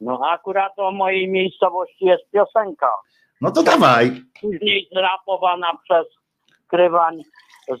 [0.00, 2.90] No akurat o mojej miejscowości jest piosenka.
[3.40, 4.22] No to dawaj.
[4.40, 6.06] Później zrapowana przez
[6.66, 7.22] Krywań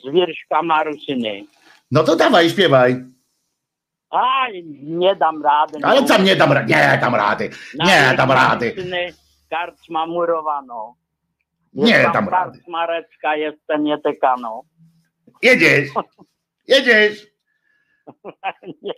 [0.04, 1.44] z wierszka Marusyny.
[1.90, 3.04] No to dawaj, śpiewaj.
[4.16, 4.46] A,
[4.82, 5.78] nie dam rady.
[5.82, 6.68] Ale co nie dam rady?
[6.68, 7.50] Nie dam rady.
[7.74, 8.74] Nie dam rady.
[9.50, 10.94] Karczma murowano.
[11.72, 12.58] Nie dam rady.
[12.68, 14.62] Mareczka jestem nietykano.
[15.42, 15.88] Jedziesz.
[16.68, 17.26] Jedziesz.
[18.84, 18.92] nie,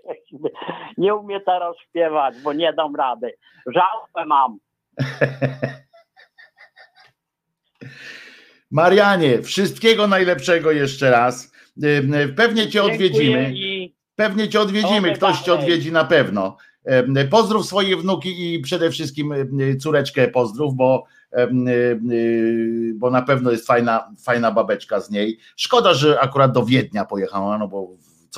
[0.98, 3.34] nie umiem teraz śpiewać, bo nie dam rady.
[3.66, 4.58] Żałę mam.
[8.70, 11.52] Marianie, wszystkiego najlepszego jeszcze raz.
[12.36, 13.52] Pewnie cię odwiedzimy.
[14.18, 16.56] Pewnie cię odwiedzimy, ktoś cię odwiedzi na pewno.
[17.30, 19.34] Pozdrów swoje wnuki i przede wszystkim
[19.80, 21.04] córeczkę pozdrów, bo
[22.94, 25.38] bo na pewno jest fajna, fajna babeczka z niej.
[25.56, 27.88] Szkoda, że akurat do Wiednia pojechała, no bo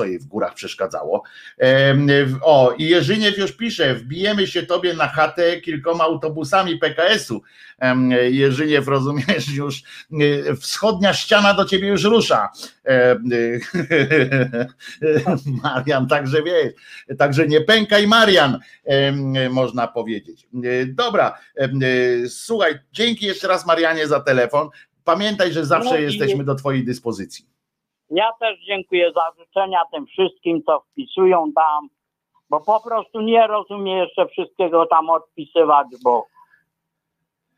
[0.01, 1.23] co jej w górach przeszkadzało.
[2.43, 7.43] O, i Jerzyniew już pisze, wbijemy się tobie na chatę kilkoma autobusami PKS-u.
[8.31, 9.83] Jerzyniew, rozumiesz, już
[10.49, 12.49] e, wschodnia ściana do ciebie już rusza.
[12.87, 13.17] E,
[15.63, 16.73] Marian, także wiesz,
[17.19, 18.59] także nie pękaj Marian,
[19.51, 20.49] można powiedzieć.
[20.65, 21.39] E, dobra,
[22.29, 24.69] słuchaj, dzięki jeszcze raz Marianie za telefon.
[25.05, 27.60] Pamiętaj, że zawsze no jesteśmy do Twojej dyspozycji.
[28.11, 31.89] Ja też dziękuję za życzenia tym wszystkim, co wpisują tam,
[32.51, 36.27] bo po prostu nie rozumiem jeszcze wszystkiego tam odpisywać, bo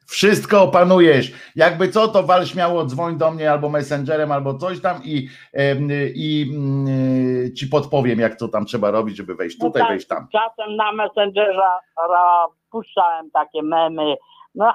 [0.06, 1.32] wszystko opanujesz.
[1.56, 5.28] Jakby co, to wal śmiało, dzwoń do mnie albo messengerem, albo coś tam i,
[6.14, 6.46] i
[7.46, 10.06] y, ci podpowiem, jak to tam trzeba robić, żeby wejść no tutaj, no tak, wejść
[10.06, 10.26] tam.
[10.32, 11.80] Czasem na messengerza
[12.70, 14.16] puszczałem takie memy,
[14.54, 14.72] no.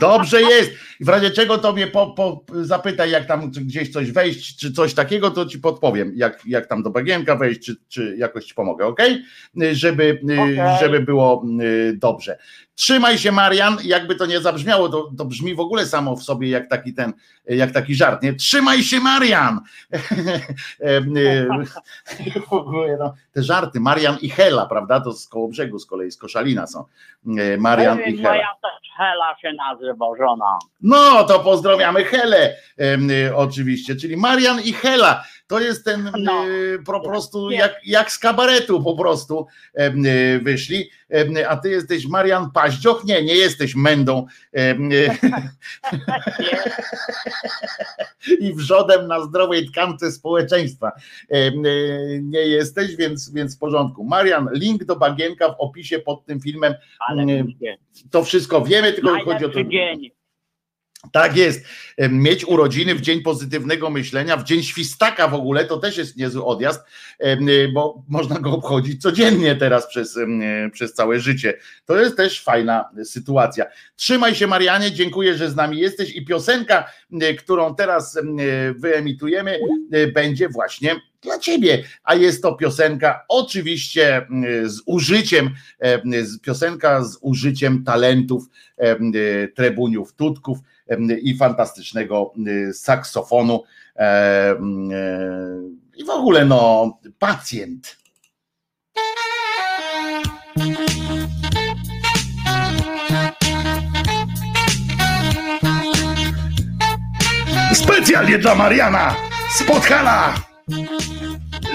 [0.00, 0.70] Dobrze jest.
[1.00, 4.94] W razie czego to mnie po, po, zapytaj, jak tam gdzieś coś wejść, czy coś
[4.94, 8.86] takiego, to ci podpowiem, jak, jak tam do bagienka wejść, czy, czy jakoś ci pomogę,
[8.86, 9.00] ok?
[9.72, 10.78] Żeby, okay.
[10.80, 12.38] żeby było y, dobrze.
[12.80, 16.48] Trzymaj się, Marian, jakby to nie zabrzmiało, to, to brzmi w ogóle samo w sobie
[16.48, 17.12] jak taki ten,
[17.46, 18.34] jak taki żart, nie?
[18.34, 19.60] Trzymaj się, Marian!
[23.32, 25.00] te żarty, Marian i Hela, prawda?
[25.00, 26.84] To z koło brzegu z kolei, z Koszalina są.
[27.58, 28.30] Marian i Hela.
[28.30, 30.58] Moja też Hela się nazywa, żona.
[30.80, 32.56] No, to pozdrawiamy Helę
[33.34, 35.24] oczywiście, czyli Marian i Hela.
[35.50, 36.48] To jest ten no.
[36.48, 39.46] y, po prostu jak, jak z kabaretu po prostu
[39.78, 40.90] y, wyszli.
[41.48, 43.04] A ty jesteś Marian Paździoch?
[43.04, 44.26] Nie, nie jesteś mędą
[48.40, 50.92] i wrzodem na zdrowej tkance społeczeństwa.
[52.22, 54.04] Nie jesteś, więc, więc w porządku.
[54.04, 56.74] Marian, link do bagienka w opisie pod tym filmem.
[57.08, 57.26] Ale
[58.10, 59.64] to wszystko wiemy, tylko chodzi o to.
[59.64, 60.19] Dzień.
[61.12, 61.64] Tak jest.
[62.10, 66.44] Mieć urodziny w dzień pozytywnego myślenia, w dzień świstaka w ogóle, to też jest niezły
[66.44, 66.80] odjazd,
[67.74, 70.18] bo można go obchodzić codziennie teraz przez,
[70.72, 71.54] przez całe życie.
[71.84, 73.64] To jest też fajna sytuacja.
[73.96, 76.90] Trzymaj się, Marianie, dziękuję, że z nami jesteś i piosenka,
[77.38, 78.18] którą teraz
[78.74, 79.58] wyemitujemy,
[80.14, 84.26] będzie właśnie dla ciebie, a jest to piosenka oczywiście
[84.64, 85.50] z użyciem,
[86.42, 88.44] piosenka z użyciem talentów
[89.54, 90.58] Trebuniów Tutków
[91.22, 93.62] i fantastycznego y, saksofonu.
[93.96, 94.56] E, e,
[95.96, 98.00] I w ogóle no, pacjent.
[107.74, 109.16] Specjalnie dla Mariana
[109.56, 110.34] z Podhala,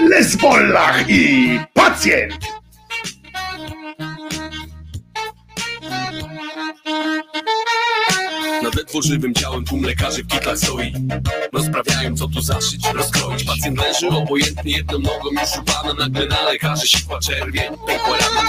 [0.08, 2.65] Lesbollach i pacjent.
[8.86, 10.92] Ledwo żywym ciałem tłum lekarzy w kitlach stoi.
[11.52, 13.44] Rozprawiają co tu zaszyć, rozkroić.
[13.44, 16.86] Pacjent leży obojętnie jedną nogą już u pana Nagle na lekarzy.
[16.86, 18.42] Sikła czerwień, pękła rana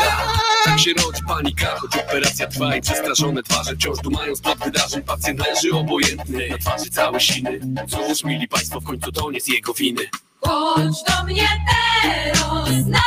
[0.65, 5.01] Tak się rodzi panika, choć operacja trwa I przestraszone twarze wciąż dumają spod wydarzeń.
[5.01, 7.59] Pacjent leży obojętny, na twarzy całe siny.
[7.89, 10.01] Cóż, mili państwo, w końcu to nie z jego winy.
[10.41, 13.01] Chodź do mnie teraz na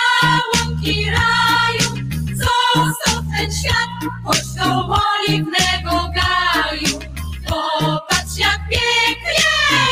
[0.54, 2.06] łąki raju.
[2.34, 4.96] Zostaw ten świat, chodź do
[5.28, 7.09] oliwnego gaju
[7.50, 9.44] Popatrz jak pięknie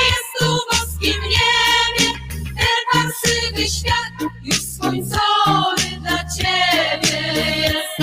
[0.09, 2.19] jest tu w boskim niebie.
[2.45, 7.19] Ten parsywy świat już słońcowy dla ciebie
[7.63, 7.99] jest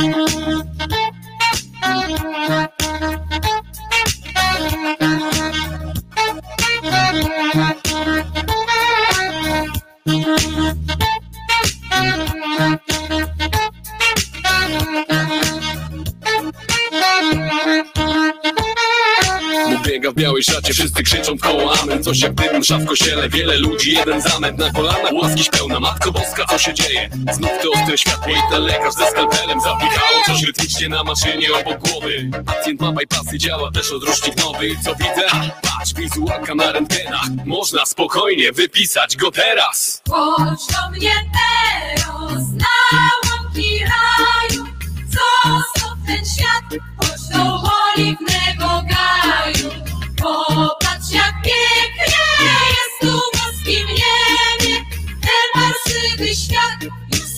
[19.95, 20.73] biega w białej szacie.
[20.73, 22.03] Wszyscy krzyczą w koło amen.
[22.03, 23.29] Coś jak dym msza w kościele.
[23.29, 24.59] Wiele ludzi, jeden zamęt.
[24.59, 27.09] Na kolanach Łaski pełna, Matko Boska, co się dzieje?
[27.33, 31.89] Znów to ostre światło i ten lekarz ze skalpelem Zapikało coś rytmicznie na maszynie obok
[31.89, 32.29] głowy.
[32.45, 35.27] Pacjent ma bypassy, działa też odrusznik nowy Co widzę?
[35.27, 40.01] Ha, patrz, wizualka na rentgenach Można spokojnie wypisać go teraz.
[40.09, 44.65] Chodź do mnie teraz na łąki raju.
[45.09, 47.63] Zostaw ten świat, chodź do
[47.95, 49.14] oliwnego gaju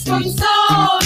[0.07, 0.96] już słońcowy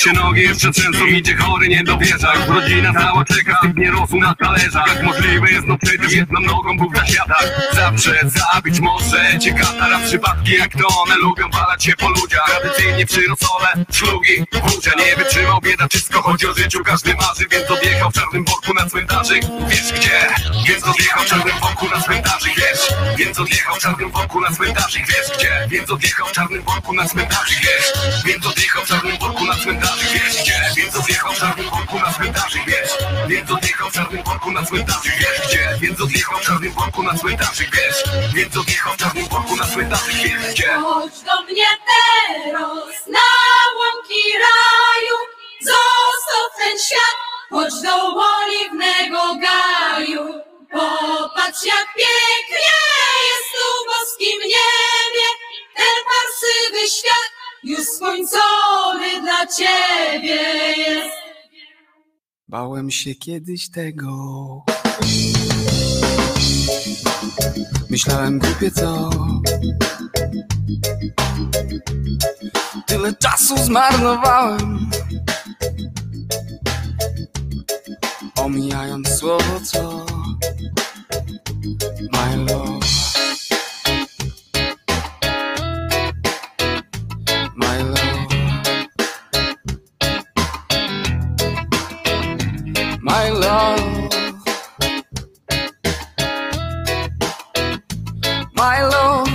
[0.00, 4.16] Podać się nogi jeszcze często idzie chory nie dowierza Już rodzina cała czeka, nie rosł
[4.16, 4.86] na talerzach.
[4.86, 7.70] Jak możliwe jest, no przecież jedną nogą Bóg na światach.
[7.72, 12.60] Zawsze zabić może cię katara Przypadki jak to one lubią walać się po ludziach.
[12.60, 16.84] Tradycyjnie przy rosole, szlugi, wódzia Nie wytrzymał bieda, wszystko chodzi o życiu.
[16.84, 19.42] Każdy marzy, więc odjechał w czarnym worku na cmentarzyk.
[19.68, 20.20] Wiesz gdzie?
[20.68, 22.54] Więc odjechał w czarnym worku na cmentarzyk.
[22.56, 22.80] Wiesz?
[23.18, 25.06] Więc odjechał w czarnym worku na cmentarzyk.
[25.06, 25.66] Wiesz gdzie?
[25.70, 27.58] Więc odjechał w czarnym worku na cmentarzyk.
[27.60, 27.92] Wiesz?
[28.24, 30.60] Więc odjechał w czarnym worku na cmentarzyk Wiesz gdzie?
[30.76, 32.90] Więc odjechał w czarnym worku na cmentarzyk Wiesz?
[33.28, 35.68] Więc odjechał w czarnym worku na cmentarzyk Wiesz gdzie?
[35.80, 38.04] Więc odjechał w czarnym worku na cmentarzyk Wiesz?
[38.34, 40.68] Więc odjechał w czarnym worku na cmentarzyk Wiesz gdzie?
[40.72, 43.28] Chodź do mnie teraz na
[43.78, 45.16] łąki raju,
[45.60, 47.16] zostaw ten świat,
[47.50, 47.94] chodź do
[48.36, 50.24] oliwnego gaju.
[50.72, 52.76] Popatrz jak pięknie
[53.28, 55.26] jest tu w boskim niebie,
[55.76, 57.29] ten parsywy świat
[57.64, 60.42] już skończony dla ciebie
[60.76, 61.16] jest.
[62.48, 64.10] Bałem się kiedyś tego.
[67.90, 69.10] Myślałem głupie co.
[72.86, 74.90] Tyle czasu zmarnowałem.
[78.36, 80.06] Omijając słowo co.
[82.12, 83.09] My love.
[93.10, 94.08] My love.
[98.54, 99.30] My love.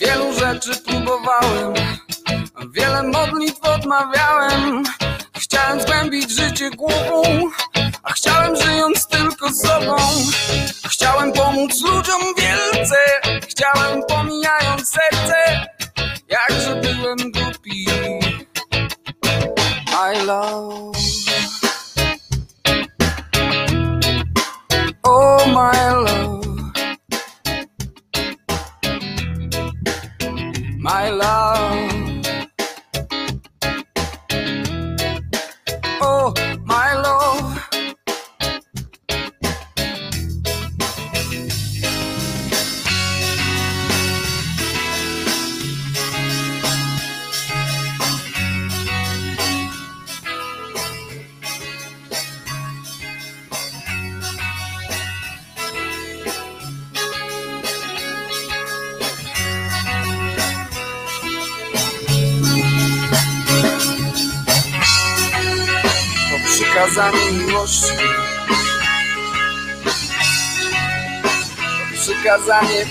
[0.00, 1.74] Wielu rzeczy próbowałem,
[2.74, 4.82] wiele modlitw odmawiałem.
[5.38, 7.22] Chciałem zgłębić życie głową,
[8.02, 9.96] a chciałem żyjąc tylko sobą.
[10.88, 12.96] Chciałem pomóc ludziom wielce,
[13.48, 15.66] chciałem pomijając serce,
[16.28, 16.80] jakże
[17.12, 18.46] and goopy.
[19.88, 20.97] I love.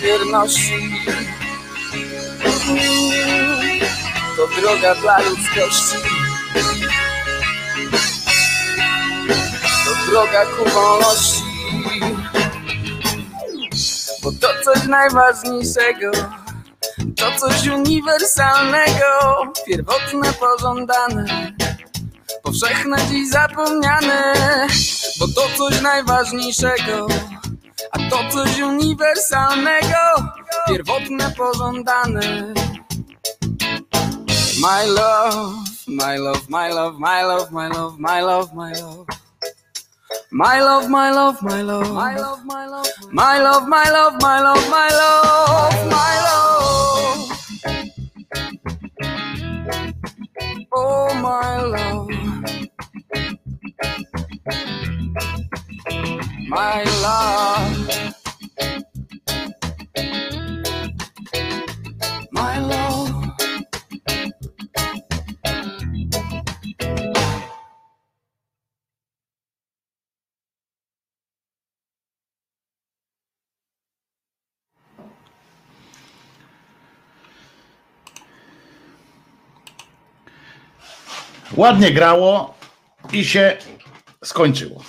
[0.01, 0.89] Wierności.
[4.37, 5.97] To droga dla ludzkości.
[9.85, 11.43] To droga ku wolności.
[14.23, 16.11] Bo to coś najważniejszego.
[17.15, 21.53] To coś uniwersalnego, pierwotne, pożądane
[22.47, 24.33] powszechne dziś zapomniane,
[25.19, 27.07] bo to coś najważniejszego,
[28.17, 30.03] to coś uniwersalnego,
[30.67, 32.53] pierwotne, pożądane.
[34.61, 35.53] My love,
[35.87, 39.05] my love, my love, my love, my love, my love, my love.
[40.31, 44.39] My love, my love, my love, my love, my love, my love, my love, my
[44.41, 47.41] love, my love, my love.
[50.73, 52.09] Oh, my love.
[56.49, 58.13] My love.
[62.31, 63.27] My love.
[81.57, 82.53] Ładnie grało
[83.11, 83.57] i się
[84.23, 84.83] skończyło.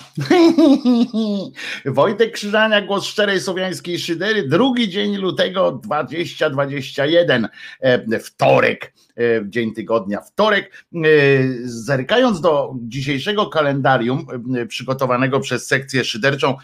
[1.86, 7.48] Wojtek Krzyżania, głos szczerej słowiańskiej szydery, drugi dzień lutego 2021,
[7.80, 10.84] e, wtorek, e, dzień tygodnia, wtorek.
[10.94, 10.98] E,
[11.64, 14.26] Zerkając do dzisiejszego kalendarium
[14.68, 16.56] przygotowanego przez sekcję szyderczą,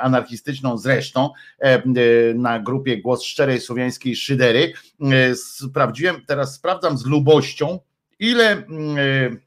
[0.00, 1.30] anarchistyczną zresztą,
[2.34, 4.72] na grupie Głos Szczerej Słowiańskiej Szydery,
[5.34, 7.78] sprawdziłem, teraz sprawdzam z lubością,
[8.18, 9.38] ile mm,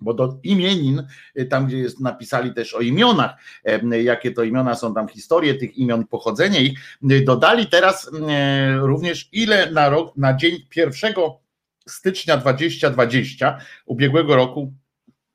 [0.00, 1.06] bo do imienin,
[1.38, 3.30] y, tam gdzie jest napisali też o imionach,
[3.64, 6.78] e, jakie to imiona są tam historie tych imion, pochodzenie ich,
[7.10, 11.14] y, dodali teraz e, również ile na rok, na dzień 1
[11.88, 14.72] stycznia 2020 ubiegłego roku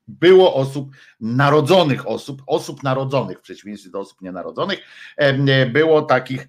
[0.08, 4.78] było osób narodzonych osób, osób narodzonych w przeciwieństwie do osób nienarodzonych,
[5.16, 6.48] e, było takich,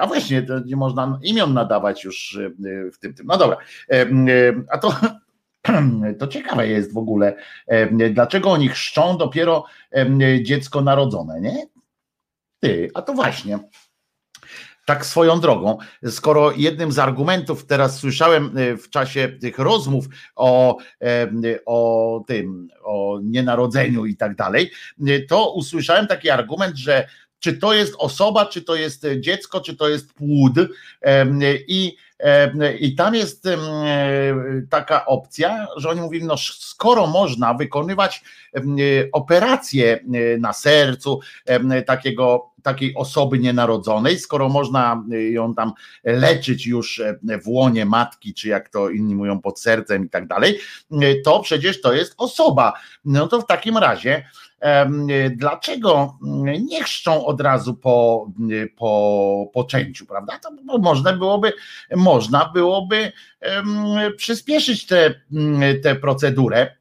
[0.00, 2.38] a właśnie nie można imion nadawać już
[2.92, 3.26] w tym tym.
[3.26, 3.56] No dobra,
[4.70, 4.94] a to
[6.18, 7.36] to ciekawe jest w ogóle,
[8.10, 9.64] dlaczego oni chrzczą dopiero
[10.42, 11.66] dziecko narodzone, nie?
[12.60, 13.58] Ty, a to właśnie.
[14.86, 20.04] Tak swoją drogą, skoro jednym z argumentów teraz słyszałem e, w czasie tych rozmów
[20.36, 20.78] o,
[21.66, 24.70] o tym, o nienarodzeniu i tak dalej,
[25.28, 27.08] to usłyszałem taki argument, że
[27.40, 30.54] czy to jest osoba, czy to jest dziecko, czy to jest płód
[31.68, 31.96] i
[32.80, 33.48] i tam jest
[34.70, 38.22] taka opcja, że oni mówili, no skoro można wykonywać
[39.12, 40.00] operację
[40.38, 41.20] na sercu
[41.86, 45.72] takiego, takiej osoby nienarodzonej, skoro można ją tam
[46.04, 47.02] leczyć już
[47.42, 50.58] w łonie matki, czy jak to inni mówią pod sercem i tak dalej,
[51.24, 52.72] to przecież to jest osoba.
[53.04, 54.28] No to w takim razie
[55.30, 56.18] dlaczego
[56.60, 58.26] nie chrzczą od razu po,
[58.76, 60.38] po poczęciu, prawda?
[60.38, 61.52] To można byłoby,
[61.96, 63.12] można byłoby
[64.16, 64.86] przyspieszyć
[65.82, 66.76] tę procedurę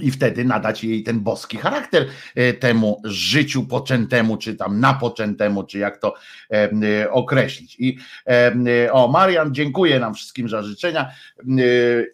[0.00, 5.78] i wtedy nadać jej ten boski charakter e, temu życiu poczętemu, czy tam napoczętemu, czy
[5.78, 6.14] jak to
[6.50, 7.76] e, określić.
[7.78, 11.10] I e, o, Marian, dziękuję nam wszystkim za życzenia,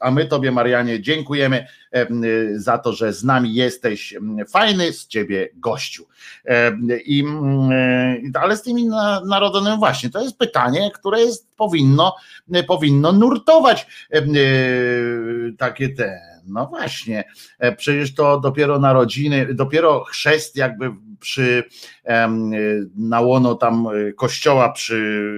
[0.01, 1.67] a my Tobie, Marianie, dziękujemy
[2.55, 4.15] za to, że z nami jesteś.
[4.49, 6.07] Fajny z Ciebie gościu.
[7.05, 7.25] I,
[8.35, 8.87] ale z tymi
[9.27, 12.17] narodonymi właśnie, to jest pytanie, które jest, powinno,
[12.67, 13.87] powinno nurtować
[15.59, 17.25] takie te no właśnie,
[17.59, 20.91] e, przecież to dopiero narodziny, dopiero chrzest jakby
[21.21, 21.65] przy
[22.97, 25.33] na łono tam e, kościoła przy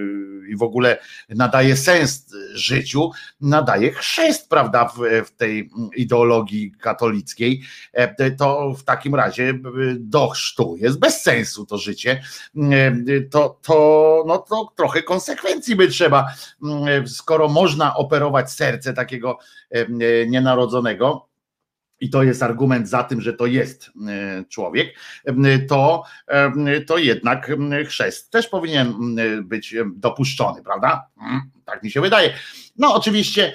[0.47, 0.97] i w ogóle
[1.29, 3.11] nadaje sens życiu,
[3.41, 7.61] nadaje chrzest, prawda, w, w tej ideologii katolickiej,
[7.93, 9.53] e, to w takim razie
[9.97, 12.21] do chrztu jest bez sensu to życie,
[13.31, 16.27] to, to, no to trochę konsekwencji by trzeba,
[17.05, 19.37] skoro można operować serce takiego
[20.27, 21.27] nienarodzonego,
[21.99, 24.95] i to jest argument za tym, że to jest e, człowiek,
[25.25, 27.51] e, to, e, to jednak
[27.87, 28.93] chrzest też powinien
[29.43, 31.07] być dopuszczony, prawda?
[31.21, 32.33] Mm, tak mi się wydaje.
[32.77, 33.53] No, oczywiście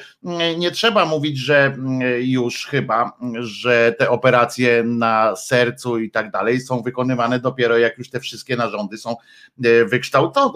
[0.59, 1.77] nie trzeba mówić, że
[2.21, 8.11] już chyba, że te operacje na sercu i tak dalej są wykonywane dopiero jak już
[8.11, 9.17] te wszystkie narządy są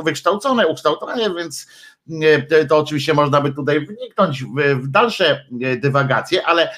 [0.04, 1.66] wykształcone, ukształtowane, więc
[2.68, 4.44] to oczywiście można by tutaj wniknąć
[4.76, 5.44] w dalsze
[5.80, 6.70] dywagacje, ale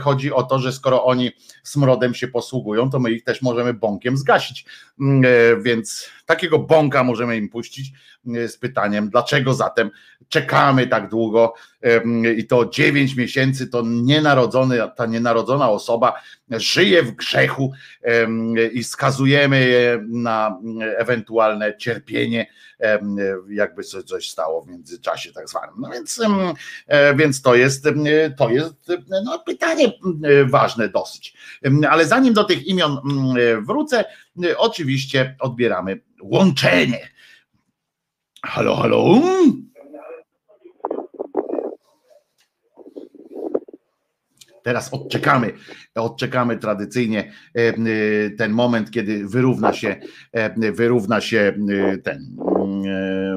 [0.00, 1.32] chodzi o to, że skoro oni
[1.62, 4.64] smrodem się posługują, to my ich też możemy bąkiem zgasić.
[5.00, 7.92] Mm, e, więc takiego bąka możemy im puścić
[8.34, 9.90] e, z pytaniem, dlaczego zatem
[10.28, 11.54] czekamy tak długo
[12.36, 17.72] i to 9 miesięcy, to nienarodzony, ta nienarodzona osoba żyje w grzechu
[18.72, 20.60] i skazujemy je na
[20.96, 22.46] ewentualne cierpienie,
[23.48, 25.74] jakby coś, stało w międzyczasie tak zwanym.
[25.78, 26.20] No więc,
[26.86, 27.84] e, więc to jest,
[28.36, 28.74] to jest
[29.24, 29.92] no, pytanie
[30.46, 31.36] ważne dosyć.
[31.90, 32.98] Ale zanim do tych imion
[33.66, 34.04] wrócę,
[34.56, 37.08] oczywiście odbieramy łączenie.
[38.44, 39.20] Halo, halo.
[44.62, 45.52] Teraz odczekamy,
[45.94, 47.74] odczekamy tradycyjnie e, e,
[48.38, 49.96] ten moment, kiedy wyrówna się,
[50.32, 51.52] e, wyrówna się
[52.04, 52.36] ten,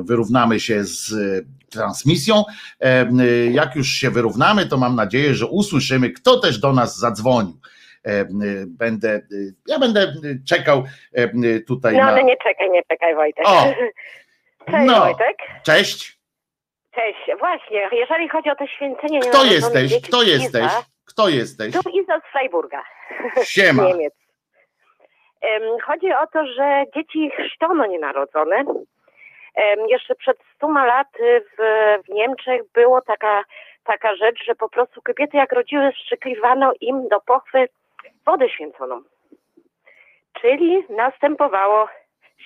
[0.03, 1.13] wyrównamy się z
[1.71, 2.43] transmisją.
[3.51, 7.59] Jak już się wyrównamy, to mam nadzieję, że usłyszymy, kto też do nas zadzwonił.
[8.67, 9.21] Będę,
[9.67, 10.13] ja będę
[10.47, 10.83] czekał
[11.67, 11.93] tutaj.
[11.93, 12.07] No, na...
[12.07, 13.45] ale nie czekaj, nie czekaj, Wojtek.
[13.47, 13.63] O,
[14.71, 14.99] Cześć, no.
[14.99, 15.37] Wojtek.
[15.63, 16.19] Cześć.
[16.95, 17.39] Cześć.
[17.39, 19.91] Właśnie, jeżeli chodzi o to święcenie Kto nienarodzonych jesteś?
[19.91, 20.71] dzieci Kto jesteś?
[21.15, 21.73] Kto jesteś?
[21.73, 22.83] Tu Iza z Freiburga,
[23.43, 23.83] Siema.
[23.87, 24.13] Niemiec.
[25.41, 28.63] Em, Chodzi o to, że dzieci chrzczono nienarodzone.
[29.87, 31.61] Jeszcze przed 100 lat w,
[32.05, 33.43] w Niemczech było taka,
[33.83, 37.67] taka rzecz, że po prostu kobiety jak rodziły, szczekiwano im do pochwy
[38.25, 39.01] wodę święconą.
[40.41, 41.87] Czyli następowało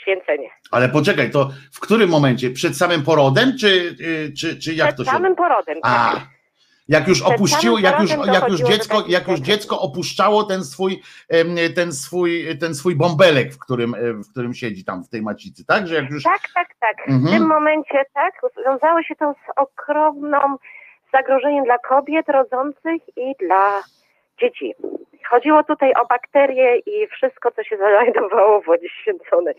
[0.02, 0.50] święcenie.
[0.72, 2.50] Ale poczekaj, to w którym momencie?
[2.50, 3.68] Przed samym porodem, czy,
[4.02, 5.12] y, czy, czy jak Przed to się...
[5.12, 5.78] samym porodem.
[5.84, 6.39] A, tak.
[6.90, 11.02] Jak już opuściło, jak już, jak już dziecko, jak już dziecko opuszczało ten swój,
[11.76, 15.66] ten swój, ten swój bąbelek, w którym, e, w którym siedzi tam w tej macicy,
[15.66, 15.88] tak?
[15.88, 16.24] Że jak już.
[16.24, 16.98] Tak, tak, tak.
[17.08, 17.38] W Mhm.
[17.38, 18.34] tym momencie tak,
[18.66, 20.40] wiązało się to z ogromną
[21.14, 23.82] zagrożeniem dla kobiet rodzących i dla
[24.42, 24.74] dzieci.
[25.30, 29.54] Chodziło tutaj o bakterie i wszystko, co się znajdowało w wodzie święconej.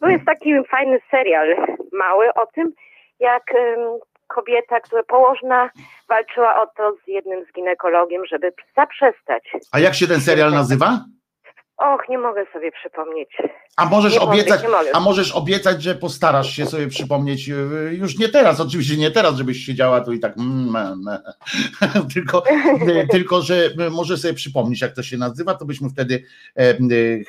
[0.00, 1.56] To jest taki fajny serial
[1.92, 2.72] mały o tym,
[3.20, 3.42] jak
[4.26, 5.70] kobieta, która położna
[6.08, 9.52] walczyła o to z jednym z ginekologiem, żeby zaprzestać.
[9.72, 11.04] A jak się ten serial nazywa?
[11.78, 13.28] Och, nie mogę sobie przypomnieć.
[13.76, 14.90] A możesz Nie obiecać, mogę.
[14.94, 19.34] a możesz obiecać, że postarasz się sobie przypomnieć, yy, już nie teraz, oczywiście nie teraz,
[19.36, 21.02] żebyś siedziała tu i tak, mm, mm,
[22.14, 22.42] tylko,
[22.86, 26.22] yy, tylko, że yy, może sobie przypomnieć, jak to się nazywa, to byśmy wtedy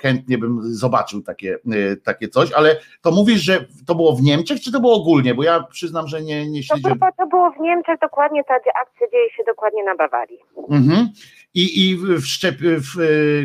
[0.02, 1.58] chętnie bym zobaczył takie,
[2.04, 5.44] takie coś, ale to mówisz, że to było w Niemczech, czy to było ogólnie, bo
[5.44, 7.00] ja przyznam, że nie, nie To, śledziłem.
[7.00, 10.40] było- to było w Niemczech, dokładnie ta akcja dzieje się dokładnie na Bawarii.
[10.70, 11.10] Mhm.
[11.54, 12.98] I, i w szczep, w,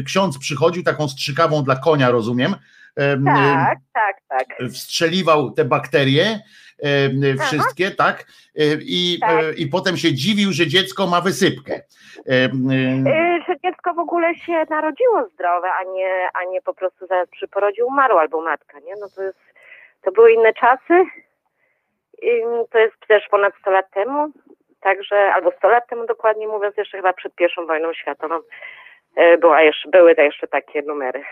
[0.07, 2.55] ksiądz przychodził taką strzykawą dla konia, rozumiem,
[2.97, 4.69] em, Tak, tak, tak.
[4.71, 6.41] wstrzeliwał te bakterie
[7.47, 8.25] wszystkie, tak?
[8.57, 9.31] E, I, Tak.
[9.45, 11.75] e, I potem się dziwił, że dziecko ma wysypkę.
[12.29, 12.49] E,
[13.49, 17.49] Że dziecko w ogóle się narodziło zdrowe, a nie, a nie po prostu zaraz przy
[17.49, 18.95] porodzie umarło albo matka, nie?
[19.01, 19.39] No to jest,
[20.03, 21.05] to były inne czasy.
[22.71, 24.33] To jest też ponad 100 lat temu,
[24.81, 28.35] także, albo 100 lat temu dokładnie mówiąc, jeszcze chyba przed pierwszą wojną światową
[29.41, 31.25] była jeszcze, były jeszcze takie numery.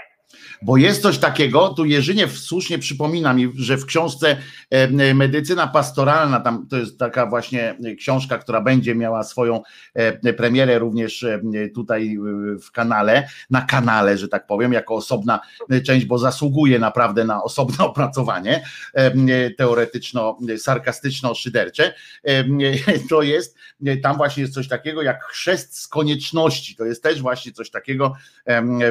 [0.62, 4.36] Bo jest coś takiego, tu Jerzyniew słusznie przypomina mi, że w książce
[4.70, 9.62] e, Medycyna Pastoralna, tam to jest taka właśnie książka, która będzie miała swoją
[9.94, 11.40] e, premierę również e,
[11.74, 12.18] tutaj e,
[12.58, 15.40] w kanale, na kanale, że tak powiem, jako osobna
[15.86, 18.64] część, bo zasługuje naprawdę na osobne opracowanie
[18.94, 19.10] e,
[19.50, 21.92] teoretyczno-sarkastyczno-szydercze.
[22.24, 22.44] E,
[23.10, 23.56] To jest,
[24.02, 26.76] tam właśnie jest coś takiego jak chrzest z konieczności.
[26.76, 28.12] To jest też właśnie coś takiego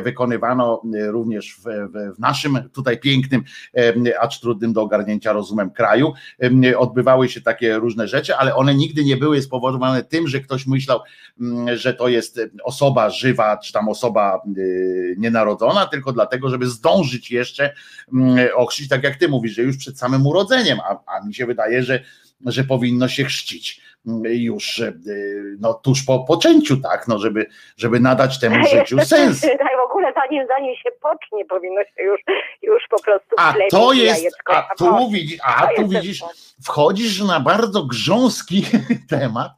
[0.03, 1.63] wykonywano e, również w,
[2.15, 3.43] w, naszym tutaj pięknym,
[4.19, 6.13] acz trudnym do ogarnięcia rozumem kraju.
[6.77, 10.99] Odbywały się takie różne rzeczy, ale one nigdy nie były spowodowane tym, że ktoś myślał,
[11.41, 17.31] mm, że to jest osoba żywa, czy tam osoba y, nienarodzona, tylko dlatego, żeby zdążyć
[17.31, 17.73] jeszcze
[18.13, 21.45] mm, ochrzcić, tak jak ty mówisz, że już przed samym urodzeniem, a, a mi się
[21.45, 21.99] wydaje, że,
[22.45, 23.81] że powinno się chrzcić
[24.23, 27.45] już y, no, tuż po poczęciu, tak, no, żeby,
[27.77, 29.41] żeby nadać temu życiu sens.
[29.59, 32.19] Tak, w ogóle zanim, zanim się pocznie, powinno się już,
[32.61, 35.05] już po prostu A to jest, jajeczko a tu wodę.
[35.13, 36.23] widzisz, a tu widzisz,
[36.63, 38.65] wchodzisz na bardzo grząski
[39.09, 39.51] temat,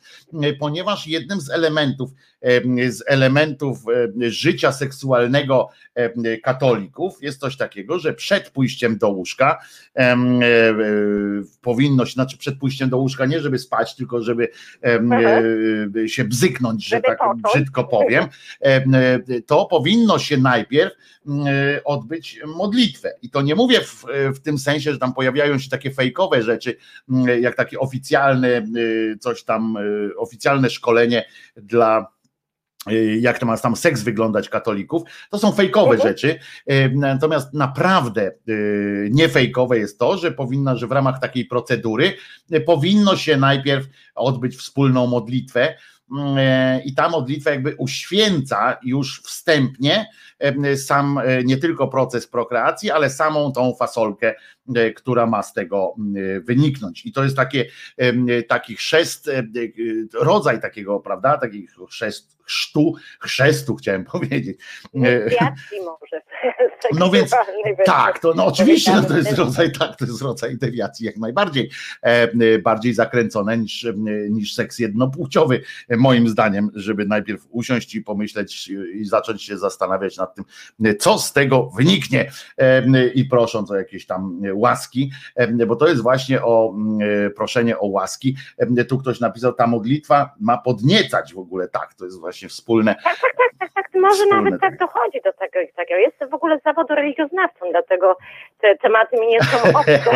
[0.44, 2.10] e, ponieważ jednym z elementów,
[2.42, 3.78] e, z elementów
[4.24, 9.60] e, życia seksualnego e, katolików jest coś takiego, że przed pójściem do łóżka
[9.96, 10.18] e, e,
[11.62, 14.41] powinno się, znaczy przed pójściem do łóżka nie żeby spać, tylko żeby
[14.82, 17.42] em, e, się bzyknąć, że Żeby tak począć.
[17.54, 18.26] brzydko powiem,
[18.62, 20.94] em, e, to powinno się najpierw
[21.28, 23.14] m, e, odbyć modlitwę.
[23.22, 24.06] I to nie mówię w,
[24.36, 26.78] w tym sensie, że tam pojawiają się takie fejkowe rzeczy,
[27.10, 32.08] m, jak takie oficjalne, y, coś tam, y, oficjalne szkolenie dla
[33.20, 36.10] jak to ma tam seks wyglądać katolików, to są fejkowe Mhm.
[36.10, 36.40] rzeczy.
[36.72, 42.14] Y, Natomiast naprawdę y, nie fejkowe jest to, że powinna, że w ramach takiej procedury
[42.54, 43.86] y, powinno się najpierw
[44.16, 45.70] odbyć wspólną modlitwę.
[45.74, 46.16] y,
[46.86, 50.06] I ta modlitwa jakby uświęca już wstępnie
[50.66, 54.36] y, sam y, nie tylko proces prokreacji, ale samą tą fasolkę, y,
[54.96, 57.06] która ma z tego y, wyniknąć.
[57.06, 57.66] I to jest takie,
[58.02, 59.30] y, taki chrzest,
[60.14, 64.58] rodzaj takiego, prawda, takich chrzest, chrztu, chrztu chciałem powiedzieć.
[64.94, 66.22] Może.
[67.00, 67.32] No więc
[67.86, 71.70] tak, to no oczywiście no to jest rodzaj, tak, to jest rodzaj dewiacji jak najbardziej
[72.04, 73.94] e, e, bardziej zakręcone niż, e,
[74.30, 79.58] niż seks jednopłciowy, e, moim zdaniem, żeby najpierw usiąść i pomyśleć e, i zacząć się
[79.58, 80.46] zastanawiać nad tym,
[80.84, 85.12] e, co z tego wyniknie e, e, i prosząc o jakieś tam e, łaski,
[85.68, 88.36] bo to jest właśnie o mm, e, proszenie o łaski.
[88.90, 92.96] Tu ktoś napisał, ta modlitwa ma podniecać w ogóle, tak, to jest właśnie wspólne.
[93.76, 94.78] Tak, może Wspólne nawet takie.
[94.78, 96.00] tak dochodzi do tego i takiego.
[96.00, 98.18] Jestem w ogóle z zawodu religioznawcą, dlatego
[98.60, 100.00] te tematy mi nie są obce.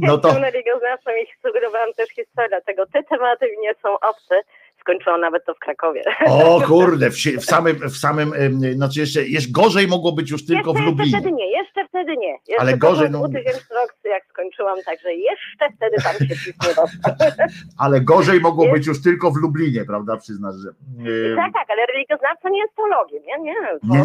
[0.00, 4.34] No to Jestem religioznawcą i sugerowałam też historię, dlatego te tematy mi nie są obce.
[4.84, 6.02] Skończyłam nawet to w Krakowie.
[6.26, 8.32] O kurde, w, w samym, w samym,
[8.74, 11.18] znaczy jeszcze, jeszcze gorzej mogło być już tylko w jeszcze, jeszcze Lublinie.
[11.20, 12.30] wtedy nie, jeszcze wtedy nie.
[12.48, 16.34] Jeszcze Ale gorzej, no- 2000 rok, jak skończyłam, także jeszcze wtedy tam się.
[17.78, 20.16] Ale gorzej mogło być już tylko w Lublinie, prawda?
[20.16, 20.68] Przyznasz, że.
[20.68, 23.38] em, Tak, tak, ale religioznawca nie jest teologiem, nie?
[23.38, 23.54] Nie,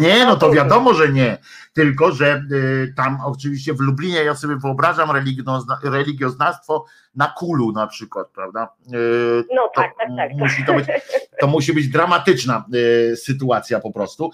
[0.18, 1.38] nie, no to wiadomo, że nie.
[1.74, 6.84] Tylko, że y, tam oczywiście w Lublinie ja sobie wyobrażam religiozna, religioznawstwo
[7.14, 8.68] na kulu na przykład, prawda?
[8.94, 10.32] Y, No to tak, tak, tak.
[10.32, 10.86] Musi to być,
[11.40, 14.30] to musi być dramatyczna y, sytuacja po prostu.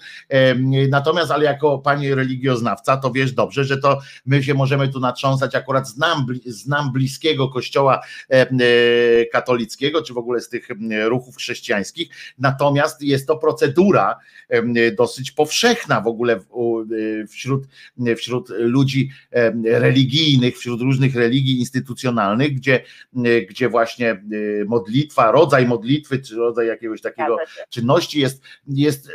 [0.89, 5.55] Natomiast, ale jako pani religioznawca, to wiesz dobrze, że to my się możemy tu natrząsać
[5.55, 10.67] akurat znam, znam bliskiego kościoła e, katolickiego, czy w ogóle z tych
[11.05, 12.09] ruchów chrześcijańskich,
[12.39, 14.19] natomiast jest to procedura
[14.97, 16.39] dosyć powszechna w ogóle
[16.91, 17.67] y, wśród,
[18.17, 19.09] wśród ludzi
[19.63, 22.83] religijnych, wśród różnych religii instytucjonalnych, gdzie,
[23.25, 27.37] y, gdzie właśnie y, modlitwa, rodzaj modlitwy, czy rodzaj jakiegoś takiego
[27.69, 29.13] czynności jest, jest y,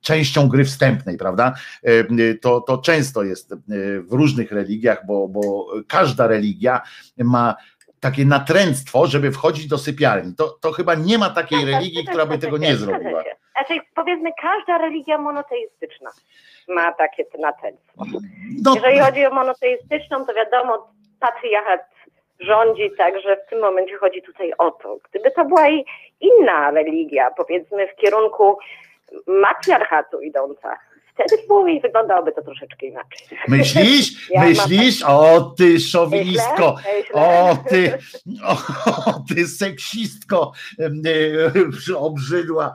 [0.00, 1.54] częścią gry wstępnej, prawda?
[1.88, 3.56] Y, To, to często jest y,
[4.02, 6.80] w różnych religiach, bo, bo każda religia
[7.18, 7.54] ma
[8.00, 10.34] takie natręctwo, żeby wchodzić do sypialni.
[10.34, 12.76] To, to chyba nie ma takiej Tak, religii, tak, która by tak, tego tak, nie
[12.76, 13.22] zrobiła.
[13.52, 16.10] Znaczy, powiedzmy, każda religia monoteistyczna
[16.68, 18.04] ma takie natręctwo.
[18.64, 21.80] No, Jeżeli chodzi o monoteistyczną, to wiadomo, patriarchat
[22.40, 24.98] rządzi, także w tym momencie chodzi tutaj o to.
[25.10, 25.66] Gdyby to była
[26.20, 28.58] inna religia, powiedzmy w kierunku
[29.26, 30.78] matriarchatu idąca,
[31.26, 33.38] wtedy byłoby, wyglądałoby to troszeczkę inaczej.
[33.48, 34.10] Myślisz?
[34.30, 35.02] Ja mam Myślisz?
[35.02, 36.76] O ty szowinistko!
[37.12, 37.98] O ty,
[38.44, 42.74] o ty seksistko e, obrzydła.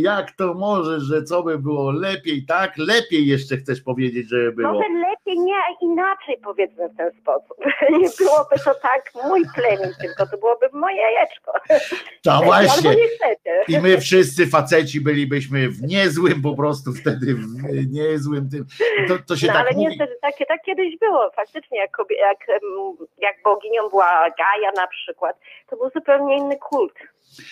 [0.00, 2.72] Jak to może, że co by było lepiej, tak?
[2.76, 4.72] Lepiej jeszcze chcesz powiedzieć, żeby było.
[4.72, 7.56] Może lepiej nie, inaczej powiedzmy w ten sposób.
[8.00, 11.52] Nie byłoby to tak mój plemień, tylko to byłoby moje jajeczko.
[12.30, 12.96] Albo właśnie.
[13.68, 17.51] I my wszyscy faceci bylibyśmy w niezłym, po prostu wtedy w
[17.98, 18.64] niezłym tym.
[19.08, 19.86] To, to się No tak ale mówi.
[19.86, 21.30] niestety tak, tak kiedyś było.
[21.36, 25.36] Faktycznie jak, jak, em, jak boginią była Gaja na przykład,
[25.70, 26.94] to był zupełnie inny kult.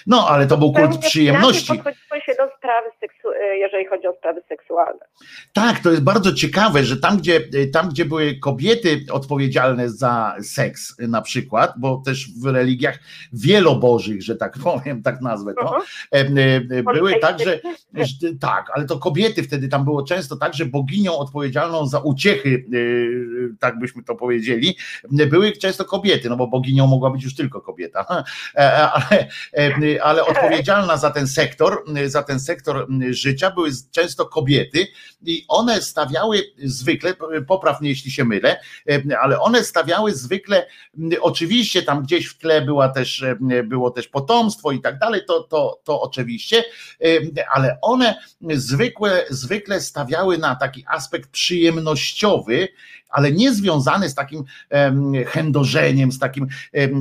[0.06, 1.66] No, ale to był kult przyjemności.
[2.26, 5.00] się do sprawy, seksu- e, jeżeli chodzi o sprawy seksualne.
[5.52, 7.40] Tak, to jest bardzo ciekawe, że tam gdzie,
[7.72, 12.98] tam, gdzie były kobiety odpowiedzialne za seks na przykład, bo też w religiach
[13.32, 15.78] wielobożych, że tak powiem, tak nazwę to,
[16.12, 17.60] e, e, były tak, że
[17.94, 22.64] że- tak, ale to kobiety wtedy tam było często tak, że boginią odpowiedzialną za uciechy,
[22.72, 24.76] e, tak byśmy to powiedzieli,
[25.10, 28.06] były często kobiety, no bo boginią mogła być już tylko kobieta,
[28.54, 29.59] E, ale, e,
[30.02, 34.86] ale odpowiedzialna za ten sektor, za ten sektor życia były często kobiety
[35.22, 37.14] i one stawiały zwykle,
[37.46, 38.60] popraw mnie jeśli się mylę,
[38.90, 40.66] e, ale one stawiały zwykle,
[41.20, 45.42] oczywiście tam gdzieś w tle była też, e, było też potomstwo i tak dalej, to,
[45.42, 46.64] to, to oczywiście,
[47.04, 48.14] e, ale one
[48.50, 52.68] zwykle, zwykle stawiały na taki aspekt przyjemnościowy,
[53.10, 56.46] ale nie związany z takim em, chędożeniem, z takim,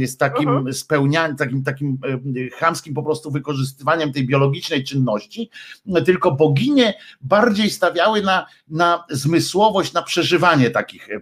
[0.06, 0.73] z takim Mhm.
[0.73, 1.98] spełnianiem, takim, takim
[2.60, 5.49] chamskim po prostu wykorzystywaniem tej biologicznej czynności,
[6.06, 11.19] tylko boginie bardziej stawiały na, na zmysłowość, na przeżywanie takich e,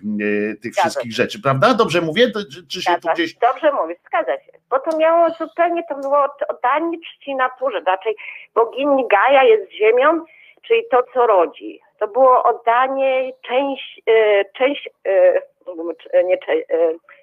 [0.56, 1.74] tych Zgadza wszystkich rzeczy, prawda?
[1.74, 2.32] Dobrze mówię?
[2.32, 3.34] Czy, czy się tu gdzieś...
[3.34, 4.52] Dobrze mówisz, zgadza się.
[4.70, 7.82] Bo to miało zupełnie, to było oddanie czci naturze.
[7.88, 8.16] Raczej
[8.56, 10.26] bogini Gaja jest ziemią,
[10.68, 11.80] czyli to, co rodzi.
[12.00, 14.90] To było oddanie część, e, część
[16.14, 16.38] e, nie, e,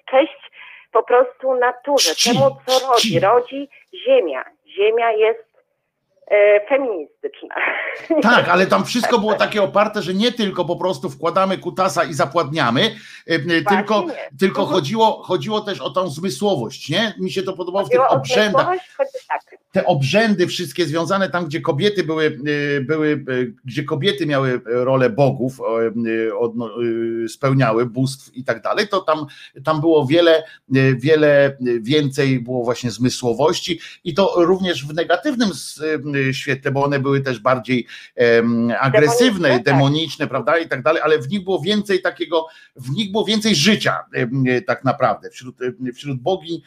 [0.05, 0.51] cześć
[0.91, 3.19] po prostu naturze, temu, co rodzi.
[3.19, 4.45] Rodzi ziemia.
[4.67, 5.54] Ziemia jest
[6.69, 7.55] feministyczna.
[8.21, 12.13] Tak, ale tam wszystko było takie oparte, że nie tylko po prostu wkładamy kutasa i
[12.13, 14.37] zapładniamy, e, e, tylko, nie.
[14.39, 14.75] tylko Mhm.
[14.75, 17.13] chodziło, chodziło też o tą zmysłowość, nie?
[17.19, 18.67] Mi się to podobało w tych Chodziło obrzędach.
[19.27, 19.41] tak.
[19.71, 23.25] te obrzędy wszystkie związane tam, gdzie kobiety były, y, były
[23.65, 25.59] gdzie kobiety miały rolę bogów,
[27.27, 29.25] spełniały bóstw i tak dalej, to tam,
[29.63, 30.43] tam było wiele,
[30.97, 35.49] wiele więcej było właśnie zmysłowości i to również w negatywnym
[36.33, 37.87] świetle, bo one były też bardziej
[38.79, 39.63] agresywne, Demoniczne, tak.
[39.63, 43.55] demoniczne, prawda, i tak dalej, ale w nich było więcej takiego, w nich było więcej
[43.55, 45.29] życia em, tak naprawdę.
[45.29, 45.55] Wśród,
[45.95, 46.63] wśród bogi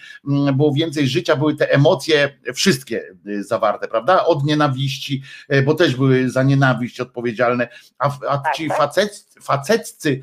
[0.52, 4.24] było więcej życia, były te emocje wszystkie y, zawarte, prawda?
[4.24, 5.22] Od nienawiści,
[5.52, 7.68] y, bo też były za nienawiść odpowiedzialne,
[7.98, 8.78] a, a Tak, ci tak.
[8.78, 10.20] facet, faceccy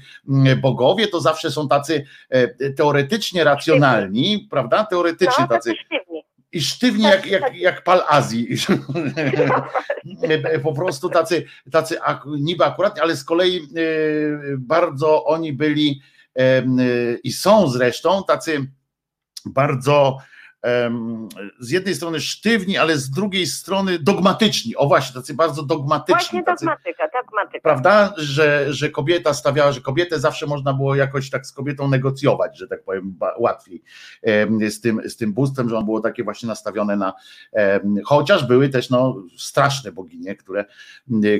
[0.61, 4.83] bogowie to zawsze są tacy e, teoretycznie racjonalni, prawda?
[4.83, 5.73] Teoretycznie No, tacy.
[6.55, 8.47] I sztywni jak, jak, jak pal Azji.
[10.63, 11.97] po prostu tacy, tacy
[12.39, 13.61] niby akurat, ale z kolei e,
[14.57, 16.01] bardzo oni byli
[16.35, 16.63] e,
[17.23, 18.71] i są zresztą tacy
[19.45, 20.17] bardzo
[21.59, 24.75] z jednej strony sztywni, ale z drugiej strony dogmatyczni.
[24.75, 26.15] O właśnie, tacy bardzo dogmatyczni.
[26.15, 27.59] Właśnie tacy, dogmatyka, dogmatyka.
[27.63, 32.57] prawda, że, że kobieta stawiała, że kobietę zawsze można było jakoś tak z kobietą negocjować,
[32.57, 33.83] że tak powiem, łatwiej
[34.69, 37.13] z tym, z tym bóstwem, że on było takie właśnie nastawione na,
[38.05, 40.65] chociaż były też no, straszne boginie, które,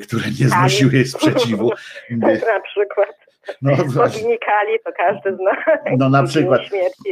[0.04, 1.72] które nie znosiły sprzeciwu.
[2.10, 3.25] Na przykład.
[3.62, 3.76] No.
[3.78, 5.52] Bogini Kali to każdy zna.
[5.98, 6.62] No na przykład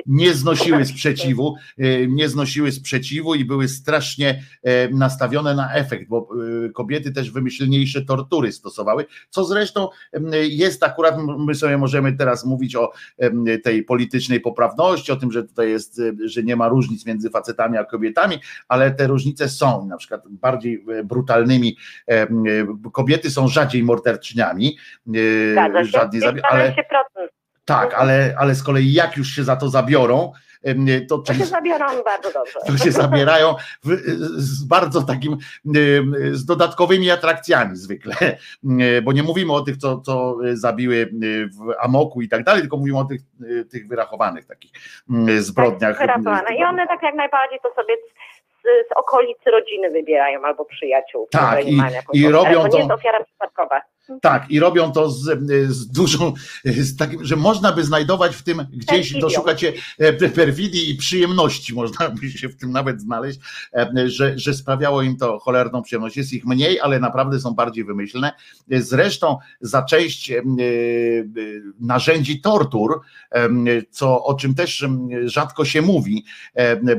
[0.06, 6.30] nie znosiły sprzeciwu, e, nie znosiły sprzeciwu i były strasznie e, nastawione na efekt, bo
[6.66, 9.88] e, kobiety też wymyślniejsze tortury stosowały, co zresztą
[10.50, 12.92] jest akurat, my sobie możemy teraz mówić o
[13.64, 17.84] tej politycznej poprawności, o tym, że tutaj jest, że nie ma różnic między facetami a
[17.84, 18.36] kobietami,
[18.68, 21.78] ale te różnice są, na przykład bardziej brutalnymi,
[22.92, 24.78] kobiety są rzadziej morderczyniami,
[25.08, 25.12] e,
[26.24, 26.42] Zgadza się.
[26.42, 27.28] żadnej zabi- ale 12%.
[27.66, 30.32] tak, ale, ale z kolei jak już się za to zabiorą,
[31.10, 32.60] to To się zabiorą bardzo dobrze.
[32.68, 33.90] to się zabierają w,
[34.36, 35.38] z bardzo takim,
[36.32, 38.14] z dodatkowymi atrakcjami zwykle,
[39.04, 41.10] bo nie mówimy o tych, co, co zabiły
[41.60, 43.22] w amoku i tak dalej, tylko mówimy o tych,
[43.62, 44.72] e, tych wyrachowanych takich
[45.10, 45.98] mm, zbrodniach.
[45.98, 46.56] Tak, wyrachowane.
[46.58, 47.94] I one tak jak najbardziej to sobie
[48.64, 51.28] z, z okolicy rodziny wybierają albo przyjaciół.
[51.32, 51.78] Tak, i-
[52.14, 53.82] i robią to to- nie jest ofiara przypadkowa.
[54.22, 56.34] Tak, i robią to z, z dużą,
[56.66, 61.74] z takim, że można by znajdować w tym gdzieś, doszukać się e, perfidii i przyjemności,
[61.74, 63.40] można by się w tym nawet znaleźć,
[63.74, 66.18] e, że, że sprawiało im to cholerną przyjemność.
[66.18, 68.32] Jest ich mniej, ale naprawdę są bardziej wymyślne.
[68.72, 70.44] Zresztą za część e,
[71.80, 73.02] narzędzi tortur,
[73.90, 74.86] co, o czym też
[75.26, 76.26] rzadko się mówi,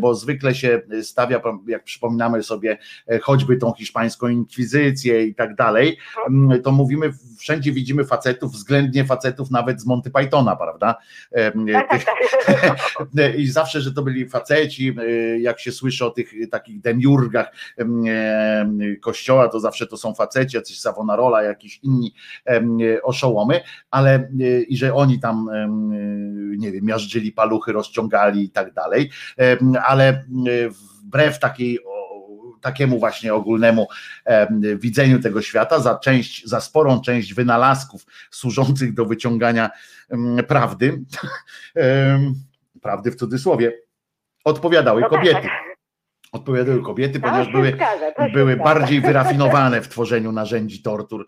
[0.01, 2.78] bo zwykle się stawia, jak przypominamy sobie
[3.22, 5.98] choćby tą hiszpańską inkwizycję i tak dalej,
[6.28, 10.94] Mm, to mówimy, wszędzie widzimy facetów, względnie facetów nawet z Monty Pythona, prawda?
[11.32, 13.34] Em, Tak, tych- tak, tak.
[13.38, 18.04] I zawsze, że to byli faceci, y, jak się słyszy o tych takich demiurgach em,
[18.06, 22.14] em, kościoła, to zawsze to są faceci, jacyś Savonarola, jakiś inni
[23.02, 23.60] oszołomy,
[23.90, 24.28] ale
[24.68, 25.50] i że oni tam,
[26.56, 29.10] nie wiem, miażdżyli paluchy, rozciągali i tak dalej,
[29.86, 30.24] ale
[31.04, 31.78] wbrew takiej
[32.65, 33.89] takiemu właśnie ogólnemu
[34.24, 39.70] em, widzeniu tego świata, za część, za sporą część wynalazków służących do wyciągania
[40.49, 41.01] prawdy,
[42.82, 43.73] prawdy w cudzysłowie,
[44.45, 45.49] odpowiadały No tak, kobiety.
[46.35, 51.27] Odpowiadały kobiety, ponieważ były, zgadza, były bardziej wyrafinowane w tworzeniu narzędzi tortur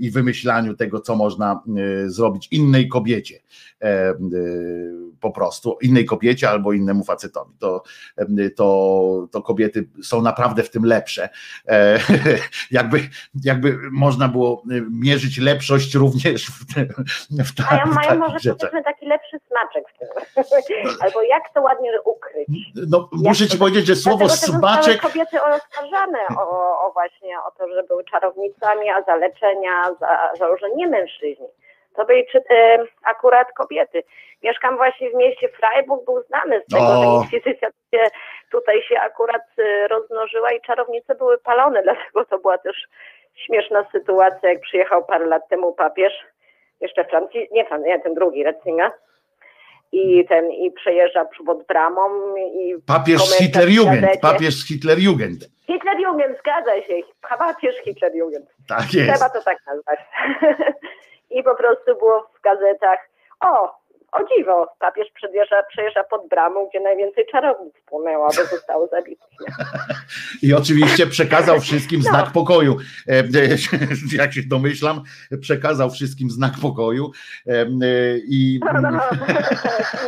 [0.00, 1.62] i wymyślaniu tego, co można
[2.04, 3.40] e, zrobić innej kobiecie.
[3.82, 4.14] E,
[5.20, 7.52] po prostu innej kobiecie albo innemu facetowi.
[7.58, 7.82] To,
[8.56, 11.28] to, to kobiety są naprawdę w tym lepsze.
[11.68, 11.98] E,
[12.70, 13.00] jakby,
[13.44, 16.64] jakby można było mierzyć lepszość również w,
[17.44, 18.70] w, ta, Mają, mają może rzeczach.
[18.84, 19.98] taki lepszy smaczek w
[20.66, 20.88] tym.
[21.04, 22.48] Albo jak to ładnie ukryć.
[22.88, 27.68] No, muszę ci powiedzieć, że słowo Dlatego zostały kobiety oskarżane o, o właśnie o to,
[27.68, 31.46] że były czarownicami, a za leczenia, za, za różne nie mężczyźni.
[31.96, 34.02] To byli czy, e, akurat kobiety.
[34.42, 37.02] Mieszkam właśnie w mieście Freiburg, był znany z tego, O.
[37.02, 38.06] że inkwizycja się,
[38.50, 42.76] tutaj się akurat e, rozmnożyła i czarownice były palone, dlatego to była też
[43.34, 46.12] śmieszna sytuacja, jak przyjechał parę lat temu papież,
[46.80, 48.92] jeszcze Francji, nie, nie ten drugi, Ratzinger,
[49.92, 52.00] i ten, i przejeżdża pod bramą
[52.36, 55.50] i papież Hitlerjugend, papież Hitlerjugend.
[55.66, 56.94] Hitlerjugend, zgadza się,
[57.38, 58.46] papież Hitlerjugend.
[58.68, 59.12] Tak jest.
[59.12, 59.98] Trzeba to tak nazwać.
[61.36, 62.98] I po prostu było w gazetach,
[63.40, 63.83] o,
[64.14, 69.28] o dziwo, papież przejeżdża, przejeżdża pod bramą, gdzie najwięcej czarownic płonęło, bo zostało zabitych.
[70.42, 72.10] I oczywiście przekazał wszystkim No.
[72.10, 72.76] znak pokoju.
[73.08, 73.24] E, e,
[74.22, 75.02] Jak się domyślam,
[75.40, 77.10] przekazał wszystkim znak pokoju.
[77.46, 77.66] E,
[78.28, 78.90] I No, no, no.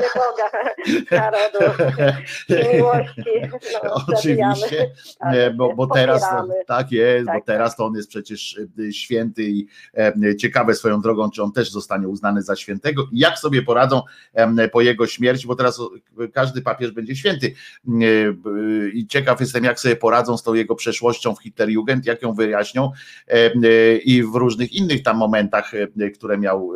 [0.01, 0.51] nie Boga,
[1.11, 1.59] narodu,
[2.73, 3.31] miłości.
[3.85, 4.91] No, oczywiście.
[5.21, 6.55] Tak, bo, bo teraz popieramy.
[6.67, 8.61] tak jest, bo Tak, teraz to on jest przecież
[8.93, 9.67] święty i
[10.39, 13.96] ciekawe swoją drogą, czy on też zostanie uznany za świętego i jak sobie poradzą
[14.73, 15.81] po jego śmierci, bo teraz
[16.33, 17.55] każdy papież będzie święty
[18.93, 22.93] i ciekaw jestem, jak sobie poradzą z tą jego przeszłością w Hitlerjugend, jak ją wyjaśnią
[24.05, 25.73] i w różnych innych tam momentach,
[26.15, 26.73] które miał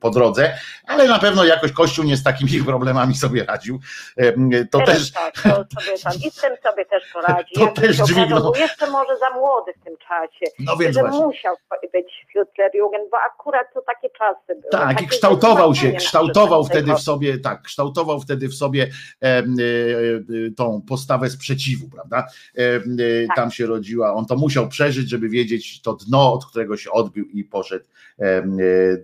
[0.00, 0.54] po drodze,
[0.86, 3.80] ale na pewno jakoś Kościół nie z takimi problemami sobie radził.
[4.70, 7.54] To Teraz też Tak, to sobie tam, I z tym sobie też poradzi.
[7.54, 8.42] To Jak też dźwignął.
[8.42, 10.46] Był jeszcze może za młody w tym czasie.
[10.58, 11.20] No więc że właśnie.
[11.20, 11.56] musiał
[11.92, 14.70] być Hitlerjugend, bo akurat to takie czasy były.
[14.70, 18.90] Tak, i kształtował się, kształtował wtedy w sobie, tak, kształtował wtedy w sobie
[19.22, 19.44] e, e,
[20.56, 22.26] tą postawę sprzeciwu, prawda?
[22.54, 22.80] E,
[23.26, 23.36] Tak.
[23.36, 27.24] Tam się rodziła, on to musiał przeżyć, żeby wiedzieć to dno, od którego się odbił
[27.24, 27.84] i poszedł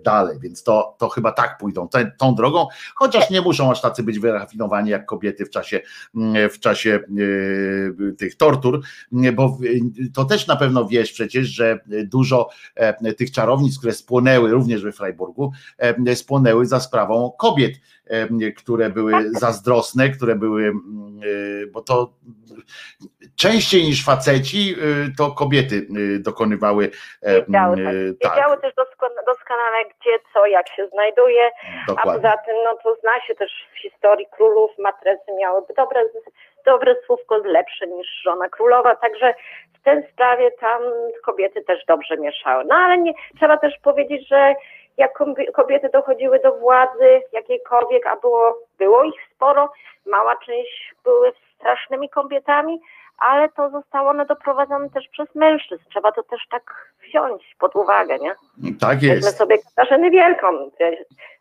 [0.04, 4.02] dalej, więc to, to chyba tak pójdą te, tą drogą, chociaż nie muszą aż tacy
[4.02, 5.80] być wyrafinowani jak kobiety w czasie,
[6.50, 7.00] w czasie
[8.18, 8.80] tych tortur,
[9.34, 9.58] bo
[10.14, 12.48] to też na pewno wiesz przecież, że dużo
[13.16, 15.52] tych czarownic, które spłonęły również we Freiburgu,
[16.14, 17.72] spłonęły za sprawą kobiet,
[18.06, 22.12] e, które były zazdrosne, które były mm, y, bo to
[23.36, 24.74] częściej niż faceci
[25.08, 25.74] y, to kobiety
[26.16, 26.90] y, dokonywały
[27.22, 27.94] e, Wiedziały, tak.
[27.94, 31.50] y, tak, Wiedziały też dosko- doskonale, gdzie co, jak się znajduje,
[31.82, 32.12] a dokładnie.
[32.22, 36.00] poza tym, no to zna się też w historii królów, matresy miały dobre,
[36.64, 39.34] dobre słówko lepsze niż żona królowa, także
[39.80, 40.82] w tej sprawie tam
[41.24, 42.64] kobiety też dobrze mieszały.
[42.64, 44.54] No ale nie, trzeba też powiedzieć, że
[44.96, 49.72] jak kobi- kobiety dochodziły do władzy jakiejkolwiek, a było, było ich sporo,
[50.06, 52.80] mała część były strasznymi kobietami,
[53.18, 55.82] ale to zostało one doprowadzone też przez mężczyzn.
[55.90, 58.34] Trzeba to też tak wziąć pod uwagę, nie?
[58.80, 59.38] Tak Weźmy jest.
[59.38, 60.70] sobie Katarzynę Wielką.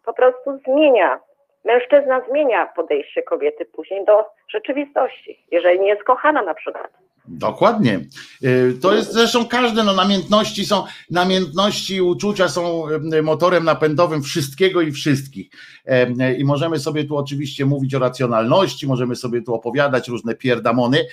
[0.05, 1.19] Po prostu zmienia.
[1.65, 6.87] Mężczyzna zmienia podejście kobiety później do rzeczywistości, jeżeli nie jest kochana na przykład.
[7.27, 7.99] Dokładnie.
[8.43, 12.83] Y, To jest zresztą każde, no namiętności są, namiętności i uczucia są
[13.13, 15.49] y, motorem napędowym wszystkiego i wszystkich.
[15.87, 21.05] Y, I możemy sobie tu oczywiście mówić o racjonalności, możemy sobie tu opowiadać różne pierdamony,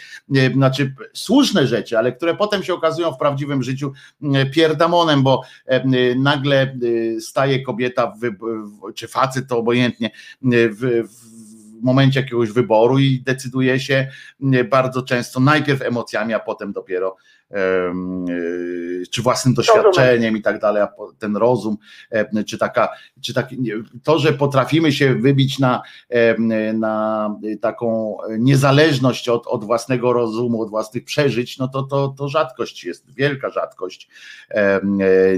[0.55, 3.93] znaczy słuszne rzeczy, ale które potem się okazują w prawdziwym życiu
[4.53, 5.43] pierdamonem, bo
[6.16, 6.77] nagle
[7.20, 8.12] staje kobieta,
[8.95, 10.11] czy facet to obojętnie,
[10.43, 11.40] w, w
[11.81, 14.09] w momencie jakiegoś wyboru i decyduje się
[14.40, 17.16] nie, bardzo często najpierw emocjami, a potem dopiero
[19.11, 20.85] czy własnym doświadczeniem i tak dalej,
[21.19, 21.77] ten rozum,
[22.47, 22.89] czy taka,
[23.23, 23.73] czy nie,
[24.05, 25.83] to, że potrafimy się wybić na,
[26.75, 32.85] na taką niezależność od, od własnego rozumu, od własnych przeżyć, no to, to, to rzadkość
[32.85, 34.09] jest, wielka rzadkość,
[34.51, 34.81] e,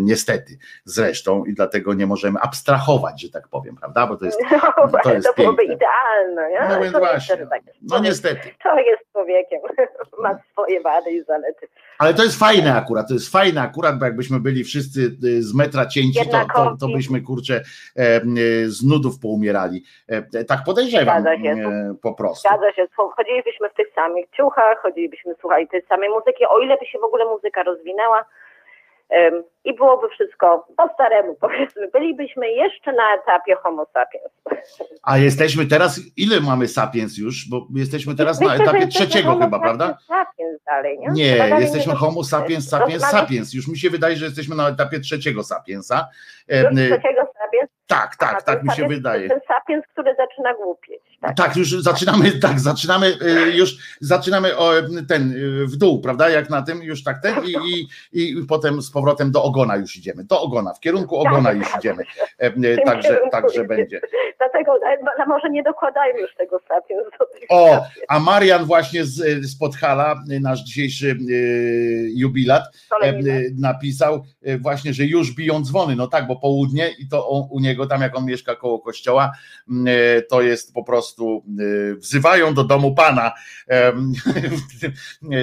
[0.00, 4.40] niestety zresztą i dlatego nie możemy abstrahować, że tak powiem, prawda, bo to jest,
[4.92, 5.74] No, to jest byłoby piękne.
[5.74, 6.50] idealne.
[6.50, 6.68] Nie?
[6.68, 7.36] No więc to właśnie.
[7.36, 8.54] tak no Człowiek- niestety.
[8.62, 9.60] Człowiek jest człowiekiem,
[10.22, 11.68] ma swoje wady i zalety.
[12.02, 15.54] Ale to jest fajne akurat, to jest fajne akurat, bo jakbyśmy byli wszyscy y, z
[15.54, 19.84] metra cięci, to, to, to byśmy kurczę y, z nudów poumierali.
[20.08, 21.50] E, Tak podejrzewam Zgadza się.
[21.50, 22.48] e, po prostu.
[22.48, 26.86] Zgadza się, chodzilibyśmy w tych samych ciuchach, chodzilibyśmy, słuchali tej samej muzyki, o ile by
[26.86, 28.24] się w ogóle muzyka rozwinęła
[29.64, 31.88] i byłoby wszystko po staremu, powiedzmy.
[31.88, 34.32] Bylibyśmy jeszcze na etapie homo sapiens.
[35.02, 37.48] A jesteśmy teraz, ile mamy sapiens już?
[37.50, 39.98] Bo jesteśmy teraz na Myślę, etapie trzeciego chyba, prawda?
[40.08, 41.08] sapiens dalej, nie?
[41.12, 43.54] Nie, dalej jesteśmy nie- homo sapiens, sapiens, sapiens.
[43.54, 46.08] Już mi się wydaje, że jesteśmy na etapie trzeciego sapiensa.
[46.48, 47.70] Już y, trzeciego sapiens.
[47.86, 49.28] Tak, tak, tak mi się sapiens, wydaje.
[49.28, 51.02] Ten sapiens, który zaczyna głupieć.
[51.22, 51.36] Tak.
[51.36, 54.50] Tak, już zaczynamy, tak, zaczynamy y, już, zaczynamy
[55.08, 58.82] ten y, w dół, prawda, jak na tym, już tak ten i, i, i potem
[58.82, 62.04] z powrotem do ogona już idziemy, do ogona, w kierunku ogona już idziemy,
[62.38, 64.00] E, y, także, także będzie.
[64.38, 64.78] Dlatego
[65.18, 67.06] no, może nie dokładajmy już tego sapiens
[67.48, 72.62] O, a Marian właśnie z, z Podhala, y, nasz dzisiejszy y, jubilat,
[73.02, 77.30] e, y, napisał y, właśnie, że już biją dzwony, no tak, bo południe i to
[77.50, 79.32] u niego tam, jak on mieszka koło kościoła,
[79.70, 81.11] y, to jest po prostu,
[81.60, 83.32] y, wzywają do domu Pana.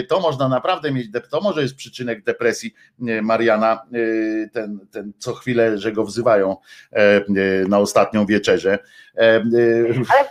[0.10, 2.74] To można naprawdę mieć, to może jest przyczynek depresji
[3.10, 6.58] y, Mariana, y, ten, ten co chwilę, że go wzywają
[6.94, 7.22] e,
[7.68, 8.80] na ostatnią wieczerzę.
[9.18, 10.30] Ale-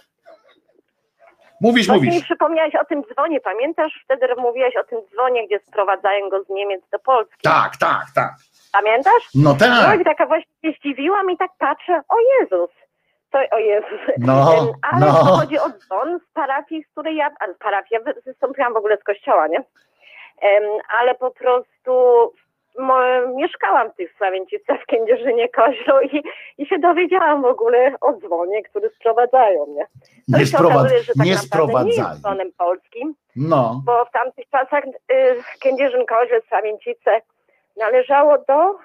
[1.60, 2.24] Mówisz, Właśnie mi mówisz.
[2.24, 3.40] przypomniałeś o tym dzwonie.
[3.40, 4.01] Pamiętasz?
[4.05, 7.43] Wtedy mówiłeś o tym dzwonie, gdzie sprowadzają go z Niemiec do Polski.
[7.43, 8.35] Tak, tak, tak.
[8.73, 9.23] Pamiętasz?
[9.35, 10.01] No No tak.
[10.01, 12.70] i taka właśnie się zdziwiłam i tak patrzę, o Jezus.
[13.30, 14.00] To, o Jezus.
[14.18, 14.50] No,
[14.92, 15.12] Ale no.
[15.12, 18.76] chodzi o dzwon z parafii, z której ja, a z parafii, ja wy- wystąpiłam w
[18.76, 19.64] ogóle z kościoła, nie?
[20.98, 21.92] Ale po prostu
[23.36, 26.22] mieszkałam w tych Sławieńcicach w Kędzierzynie Koźlu i,
[26.59, 29.86] i się dowiedziałam w ogóle o dzwonie, który sprowadzają, nie?
[30.28, 34.10] No Nie, sprowadz, okazuje, że tak nie naprawdę nie jest dzwonem polskim, No, bo w
[34.10, 34.90] tamtych czasach y,
[35.60, 37.20] Kędzierzyn Koźle, Sławieńcice
[37.76, 38.78] należało do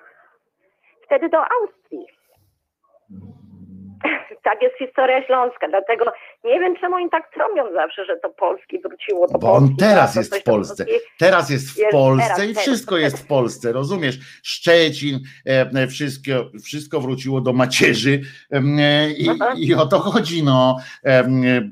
[1.05, 2.07] wtedy do Austrii.
[4.43, 6.13] Tak jest historia śląska, dlatego
[6.43, 9.77] nie wiem czemu oni tak trąbią zawsze, że to Polski wróciło do Bo on Polski.
[9.79, 10.85] teraz to jest w Polsce.
[11.19, 13.11] Teraz jest w Polsce teraz, i teraz, wszystko teraz.
[13.11, 14.19] jest w Polsce, rozumiesz?
[14.43, 16.31] Szczecin, e, wszystko,
[16.63, 18.21] wszystko wróciło do macierzy
[18.51, 18.61] e,
[19.11, 20.77] i, i o to chodzi, no.
[21.05, 21.23] E,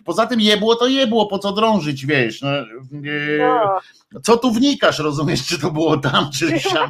[0.05, 2.41] Poza tym jebło to jebło, po co drążyć, wiesz?
[2.41, 2.65] No, e,
[3.37, 3.79] No,
[4.23, 6.89] co tu wnikasz, rozumiesz, czy to było tam, czy siam?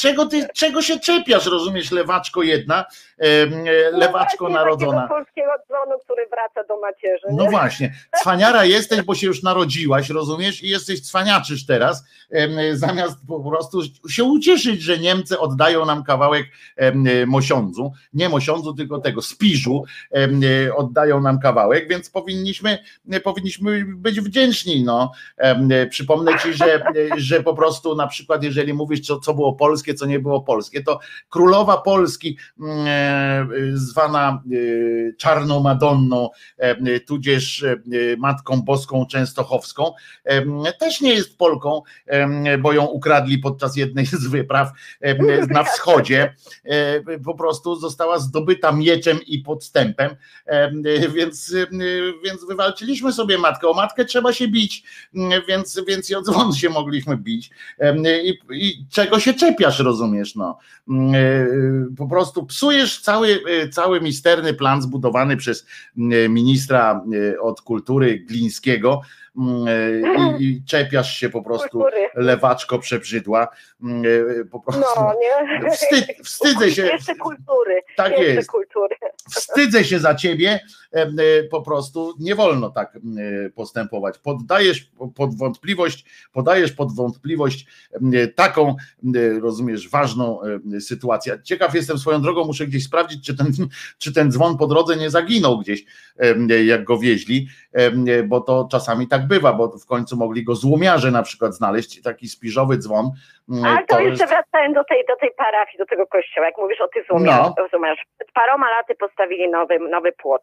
[0.00, 2.84] Czego, ty, czego się czepiasz, rozumiesz, lewaczko jedna,
[3.18, 5.08] e, no lewaczko właśnie narodzona.
[5.08, 7.09] Polskiego dzwonu, który wraca do macierzy.
[7.32, 7.50] No nie?
[7.50, 12.04] właśnie, cwaniara jesteś, bo się już narodziłaś, rozumiesz, i jesteś cwaniaczysz teraz,
[12.72, 16.46] zamiast po prostu się ucieszyć, że Niemcy oddają nam kawałek
[17.26, 19.84] mosiądzu, nie mosiądzu, tylko tego, spiżu,
[20.76, 22.78] oddają nam kawałek, więc powinniśmy,
[23.24, 25.12] powinniśmy być wdzięczni, no.
[25.90, 26.82] Przypomnę ci, że,
[27.16, 30.82] że po prostu na przykład, jeżeli mówisz, co, co było polskie, co nie było polskie,
[30.82, 31.00] to
[31.30, 36.30] królowa Polski, mm, e, zwana e, czarną Madonną,
[37.00, 37.76] tudzież e,
[38.18, 39.92] Matką Boską Częstochowską,
[40.78, 41.82] też nie jest Polką,
[42.58, 44.70] bo ją ukradli podczas jednej z wypraw
[45.50, 46.34] na wschodzie.
[47.24, 50.16] Po prostu została zdobyta mieczem i podstępem,
[51.14, 51.54] więc,
[52.24, 53.68] więc wywalczyliśmy sobie matkę.
[53.68, 54.82] O matkę trzeba się bić,
[55.48, 57.50] więc, więc i o dzwon się mogliśmy bić.
[58.24, 60.34] I, i czego się czepiasz, rozumiesz?
[60.34, 60.58] No.
[61.98, 65.66] Po prostu psujesz cały, cały misterny plan zbudowany przez
[66.28, 66.89] ministra
[67.40, 69.00] od kultury Glińskiego,
[70.38, 72.08] i, i czepiasz się po prostu Kultury.
[72.14, 73.48] lewaczko przebrzydła.
[73.82, 74.02] mm,
[74.40, 75.70] e, Po prostu No, nie?
[75.70, 76.82] Wstyd, wstydzę się.
[76.86, 77.80] Jeszcze kultury.
[77.96, 78.50] Tak jeszcze jest.
[78.50, 78.96] kultury.
[79.30, 80.60] Wstydzę się za ciebie,
[80.94, 84.18] e, e, po prostu nie wolno tak e, postępować.
[84.18, 87.66] Poddajesz pod wątpliwość, podajesz pod wątpliwość
[88.12, 88.76] e, taką,
[89.14, 90.40] e, rozumiesz, ważną
[90.76, 91.38] e, sytuację.
[91.42, 93.46] Ciekaw jestem swoją drogą, muszę gdzieś sprawdzić, czy ten,
[93.98, 95.84] czy ten dzwon po drodze nie zaginął gdzieś,
[96.50, 100.54] e, jak go wieźli, e, bo to czasami tak bywa, bo w końcu mogli go
[100.54, 103.04] złomiarze na przykład znaleźć, taki spiżowy dzwon.
[103.06, 106.58] e, Ale to, jeszcze jest- wracając do tej, do tej parafii, do tego kościoła, jak
[106.58, 107.52] mówisz o tych złomiarzach.
[107.58, 107.64] No.
[108.18, 110.42] Przed paroma laty postawili nowy, nowy płot.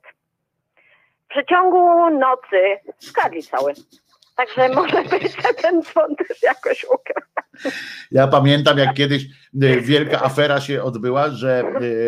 [1.25, 2.59] W przeciągu nocy
[2.99, 3.73] skradli cały.
[4.35, 7.27] Także może być, że ten dzwon też jakoś ukradł.
[8.11, 9.23] Ja pamiętam, jak kiedyś
[9.61, 11.63] e, wielka afera się odbyła, że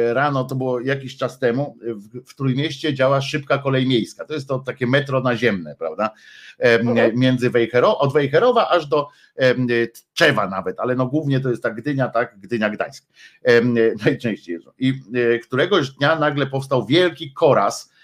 [0.09, 4.25] e, rano, to było jakiś czas temu, w, w Trójmieście działa szybka kolej miejska.
[4.25, 6.09] To jest to takie metro naziemne, prawda?
[6.59, 7.19] Mhm.
[7.19, 9.55] Między Wejhero, od Wejherowa aż do e,
[10.13, 13.05] Tczewa nawet, ale no głównie to jest ta Gdynia, tak, Gdynia Gdańsk.
[14.05, 14.71] Najczęściej jeżdżą.
[14.79, 14.93] I
[15.43, 17.98] któregoś dnia nagle powstał wielki koraz, e,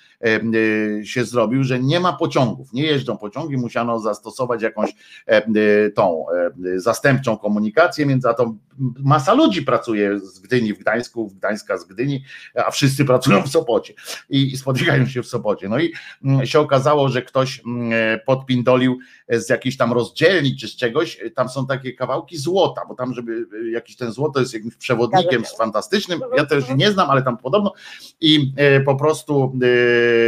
[1.04, 4.96] się zrobił, że nie ma pociągów, nie jeżdżą pociągi, musiano zastosować jakąś
[5.26, 8.56] e, tą e, zastępczą komunikację, między a to
[9.00, 12.24] masa ludzi pracuje z Gdyni w Gdańsku, w Gdańska z Gdyni,
[12.56, 13.94] a wszyscy pracują w Sopocie
[14.30, 15.70] i spotykają się w Sopocie.
[15.70, 15.94] No i
[16.24, 19.00] mm, się okazało, że ktoś mm, e, podpindolił
[19.30, 23.48] z jakiejś tam rozdzielni czy z czegoś, tam są takie kawałki złota, bo tam, żeby
[23.68, 25.58] e, jakiś ten złoto jest jakimś przewodnikiem Zgadza się.
[25.58, 27.74] fantastycznym, ja też nie znam, ale tam podobno.
[28.22, 29.54] I e, po prostu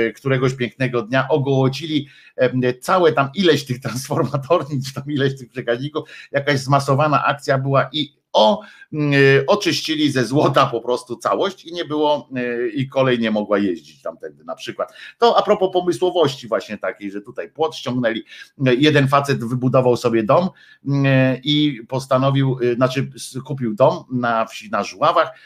[0.08, 5.50] e, któregoś pięknego dnia ogołocili e, całe tam ileś tych transformatorni, czy tam ileś tych
[5.50, 8.62] przekaźników, jakaś zmasowana akcja była i o,
[8.94, 13.32] mm, e, oczyścili ze złota po prostu całość i nie było e, i kolej nie
[13.32, 14.94] mogła jeździć tamtędy na przykład.
[15.18, 18.24] To a propos pomysłowości właśnie takiej, że tutaj płot ściągnęli,
[18.66, 20.50] E, jeden facet wybudował sobie dom
[21.44, 23.12] i postanowił, znaczy
[23.46, 25.40] kupił dom na wsi, na Żuławach,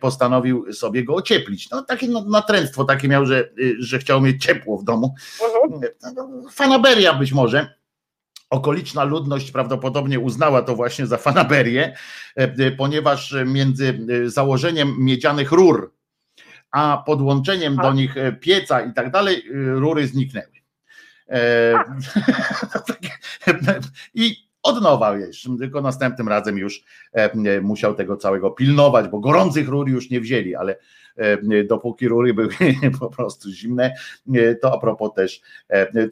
[0.00, 1.70] postanowił sobie go ocieplić.
[1.70, 5.14] No takie no, natręctwo takie miał, że, że chciał mieć ciepło w domu.
[5.64, 5.92] Mhm.
[6.52, 7.74] Fanaberia być może.
[8.54, 11.96] Okoliczna ludność prawdopodobnie uznała to właśnie za fanaberię,
[12.36, 15.94] e, e, ponieważ między e, założeniem miedzianych rur,
[16.70, 20.46] a podłączeniem do nich pieca i tak dalej, rury zniknęły.
[23.46, 23.80] E,
[24.14, 26.84] I od nowa wiesz, tylko następnym razem już
[27.62, 30.76] musiał tego całego pilnować, bo gorących rur już nie wzięli, ale
[31.68, 32.48] dopóki rury były
[33.00, 33.94] po prostu zimne,
[34.62, 35.40] to a propos też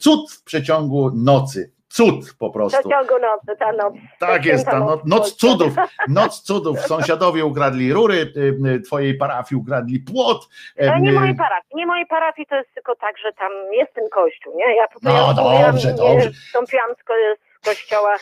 [0.00, 1.72] cud w przeciągu nocy.
[1.92, 2.78] Cud po prostu.
[2.80, 3.94] przeciągu nocy, ta noc.
[4.18, 5.72] Tak jest, ta no, noc cudów.
[6.08, 6.80] Noc cudów.
[6.80, 10.48] Sąsiadowie ukradli rury, y, y, twojej parafii ukradli płot.
[10.80, 11.74] Ale nie y, mojej parafii.
[11.74, 14.76] Nie mojej parafii to jest tylko tak, że tam jest ten kościół, nie?
[14.76, 16.30] Ja tutaj No, dobrze, dobrze.
[16.30, 17.14] Wstąpiłam z, ko-
[17.62, 18.16] z kościoła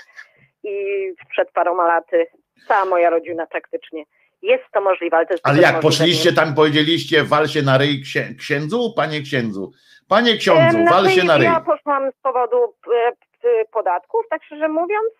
[0.64, 0.70] i
[1.30, 2.26] przed paroma laty
[2.68, 4.04] cała moja rodzina praktycznie.
[4.42, 6.36] Jest to możliwe, ale to jest Ale jak możliwe, poszliście nie?
[6.36, 9.72] tam, powiedzieliście, wal się na ryj księ- księdzu, panie księdzu.
[10.08, 11.46] Panie ksiądzu, Em, wal znaczy, się na ryj.
[11.46, 12.56] Ja poszłam z powodu
[13.08, 13.12] e,
[13.72, 15.10] podatków, tak szczerze mówiąc.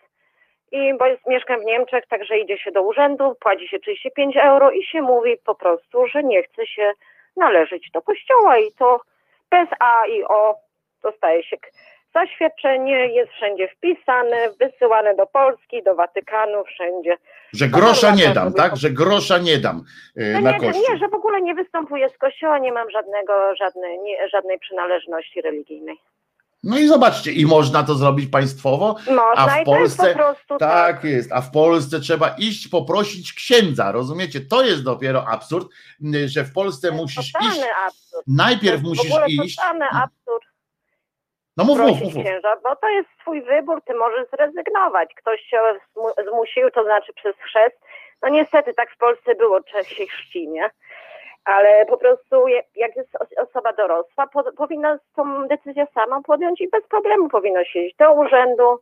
[0.72, 4.70] I bo jest, mieszkam w Niemczech, także idzie się do urzędu, płaci się 35 euro
[4.70, 6.92] i się mówi po prostu, że nie chce się
[7.36, 9.00] należeć do kościoła i to
[9.50, 10.54] bez A i O
[11.02, 11.56] dostaje się
[12.14, 17.16] zaświadczenie, jest wszędzie wpisane, wysyłane do Polski, do Watykanu, wszędzie.
[17.52, 18.76] Że grosza nie dam, tak?
[18.76, 19.76] Że grosza nie dam
[20.16, 20.84] y, No na nie, kościół.
[20.90, 25.40] nie, że w ogóle nie występuję z kościoła, nie mam żadnego, żadnej, nie, żadnej przynależności
[25.40, 25.96] religijnej.
[26.62, 30.58] No i zobaczcie, i można to zrobić państwowo, Można A w jest Polsce- po prostu
[30.58, 34.40] Tak jest, a w Polsce trzeba iść poprosić księdza, rozumiecie?
[34.40, 35.68] To jest dopiero absurd,
[36.26, 38.24] że w Polsce musisz iść, absurd.
[38.26, 39.58] najpierw musisz iść.
[39.92, 40.44] absurd
[41.56, 42.12] No mów, mów, mów.
[42.12, 45.08] księża, bo to jest twój wybór, ty możesz zrezygnować.
[45.16, 45.58] Ktoś cię
[45.96, 47.76] zmu- zmusił, to znaczy przez chrzest.
[48.22, 50.70] No niestety tak w Polsce było, Czech się chrzci, nie?
[51.44, 56.68] Ale po prostu jak jest os- osoba dorosła, po, powinna tą decyzję sama podjąć i
[56.68, 58.78] bez problemu powinno siedzieć do urzędu,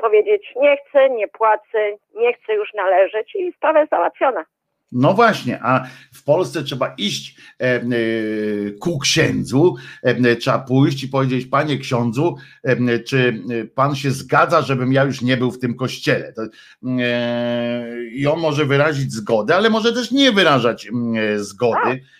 [0.00, 4.44] powiedzieć nie chcę, nie płacę, nie chcę już należeć i sprawa jest załatwiona.
[4.94, 7.82] No właśnie, a w Polsce trzeba iść e, e,
[8.80, 12.36] ku księdzu, e, trzeba pójść i powiedzieć, panie ksiądzu,
[13.06, 13.42] czy
[13.74, 16.32] pan się zgadza, żebym ja już nie był w tym kościele.
[18.12, 22.13] I on może wyrazić zgodę, ale może też nie wyrażać mm, zgody e,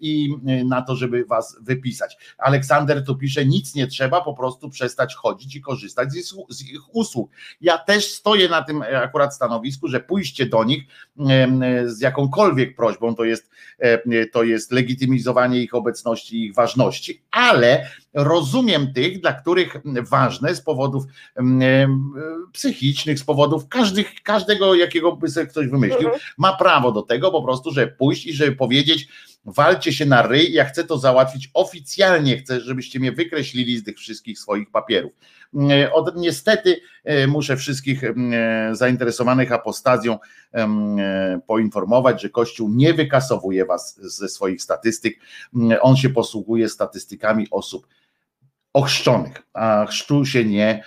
[0.00, 0.34] i
[0.64, 2.16] na to, żeby was wypisać.
[2.38, 7.30] Aleksander tu pisze, nic nie trzeba, po prostu przestać chodzić i korzystać z ich, usług.
[7.60, 10.82] Ja też stoję na tym e, akurat stanowisku, że pójście do nich
[11.18, 11.48] e,
[11.88, 18.92] z jakąkolwiek prośbą to jest, e, to jest legitymizowanie ich obecności ich ważności, ale rozumiem
[18.92, 19.76] tych, dla których
[20.10, 21.04] ważne z powodów
[22.52, 26.08] psychicznych, z powodów każdych, każdego, jakiego by sobie ktoś wymyślił,
[26.38, 29.08] ma prawo do tego po prostu, że pójść i żeby powiedzieć,
[29.44, 33.98] walcie się na ryj, ja chcę to załatwić oficjalnie, chcę, żebyście mnie wykreślili z tych
[33.98, 35.12] wszystkich swoich papierów.
[35.92, 38.14] Od, niestety e, muszę wszystkich e,
[38.72, 40.18] zainteresowanych apostazją
[40.54, 45.18] e, poinformować, że Kościół nie wykasowuje was ze swoich statystyk,
[45.80, 47.86] on się posługuje statystykami osób
[48.74, 50.84] ochrzczonych, a chrztu się nie,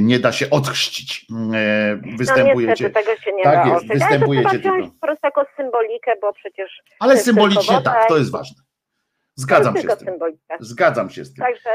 [0.00, 1.26] nie da się odchrzcić.
[1.54, 2.84] E, No Występujecie.
[2.84, 3.84] niestety tego się nie tak da jest.
[3.84, 4.94] Ale to występujecie wziąć tylko.
[5.00, 8.62] po prostu jako symbolikę, bo przecież Ale to symbolicznie woda tak, to jest ważne.
[9.34, 10.08] Zgadzam to się z tym.
[10.08, 10.56] symbolika.
[10.60, 11.44] Zgadzam się z tym.
[11.44, 11.70] Także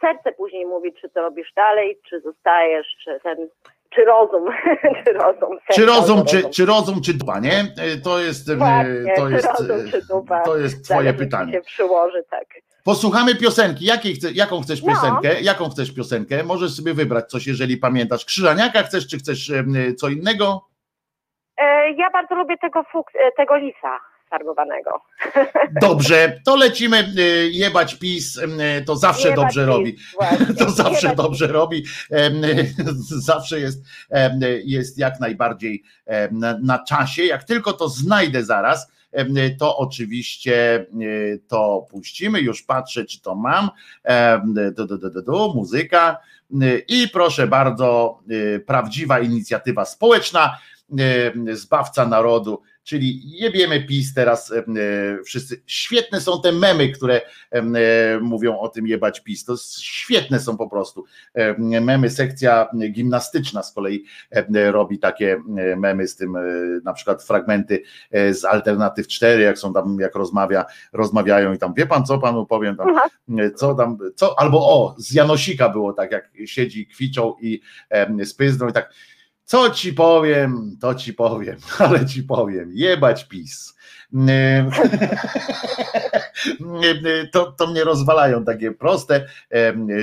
[0.00, 3.48] serce później mówi, czy to robisz dalej, czy zostajesz, czy ten,
[3.90, 4.44] czy rozum,
[5.04, 5.58] czy rozum.
[5.72, 7.52] Czy rozum, czy, czy rozum, czy dupa, nie?
[7.60, 10.40] E, To jest, e, Właśnie, to jest, rozum, dupa.
[10.42, 11.52] to jest twoje pytanie.
[11.52, 12.44] się przyłoży, tak.
[12.88, 13.84] Posłuchamy piosenki.
[13.84, 14.92] Jakiej chce, jaką chcesz No.
[14.92, 15.40] piosenkę?
[15.40, 16.44] Jaką chcesz piosenkę?
[16.44, 18.24] Możesz sobie wybrać coś, jeżeli pamiętasz.
[18.24, 19.52] Krzyżaniaka chcesz, czy chcesz
[19.98, 20.68] co innego?
[21.56, 23.98] E, ja bardzo lubię tego, fuks, e, tego lisa
[24.30, 25.00] farbowanego.
[25.80, 28.40] Dobrze, to lecimy e, jebać PiS,
[28.86, 29.96] to zawsze Jebać dobrze PiS, robi.
[30.18, 30.54] właśnie.
[30.64, 31.84] To zawsze Jebać dobrze robi.
[32.10, 32.42] Em,
[33.30, 33.84] Zawsze jest,
[34.64, 35.82] jest jak najbardziej
[36.62, 37.24] na, czasie.
[37.24, 38.92] Jak tylko to znajdę zaraz,
[39.58, 40.86] to oczywiście e,
[41.48, 42.40] to puścimy.
[42.40, 43.70] Już patrzę, czy to mam.
[44.76, 46.18] Du, du, du, du, muzyka.
[46.88, 48.20] I proszę bardzo,
[48.56, 50.58] e, prawdziwa inicjatywa społeczna,
[50.98, 52.62] e, zbawca narodu.
[52.88, 55.62] Czyli jebiemy PiS teraz em, e, wszyscy.
[55.66, 57.20] Świetne są te memy, które
[57.50, 57.62] e,
[58.20, 59.44] mówią o tym jebać PiS.
[59.44, 61.04] To świetne są po prostu.
[61.34, 64.04] Em, Memy, sekcja gimnastyczna z kolei
[64.70, 66.40] robi takie e, memy z tym, e,
[66.84, 71.74] na przykład fragmenty e, z Alternatyw 4, jak są tam, jak rozmawia, rozmawiają i tam,
[71.74, 72.88] wie pan co panu powiem tam,
[73.38, 77.60] e, co tam, co, albo o, z Janosika było tak, jak siedzi, kwiczą i
[78.24, 78.92] spyzną i tak,
[79.48, 83.74] co ci powiem, to ci powiem, ale ci powiem, jebać PiS.
[87.32, 89.26] To, to mnie rozwalają takie proste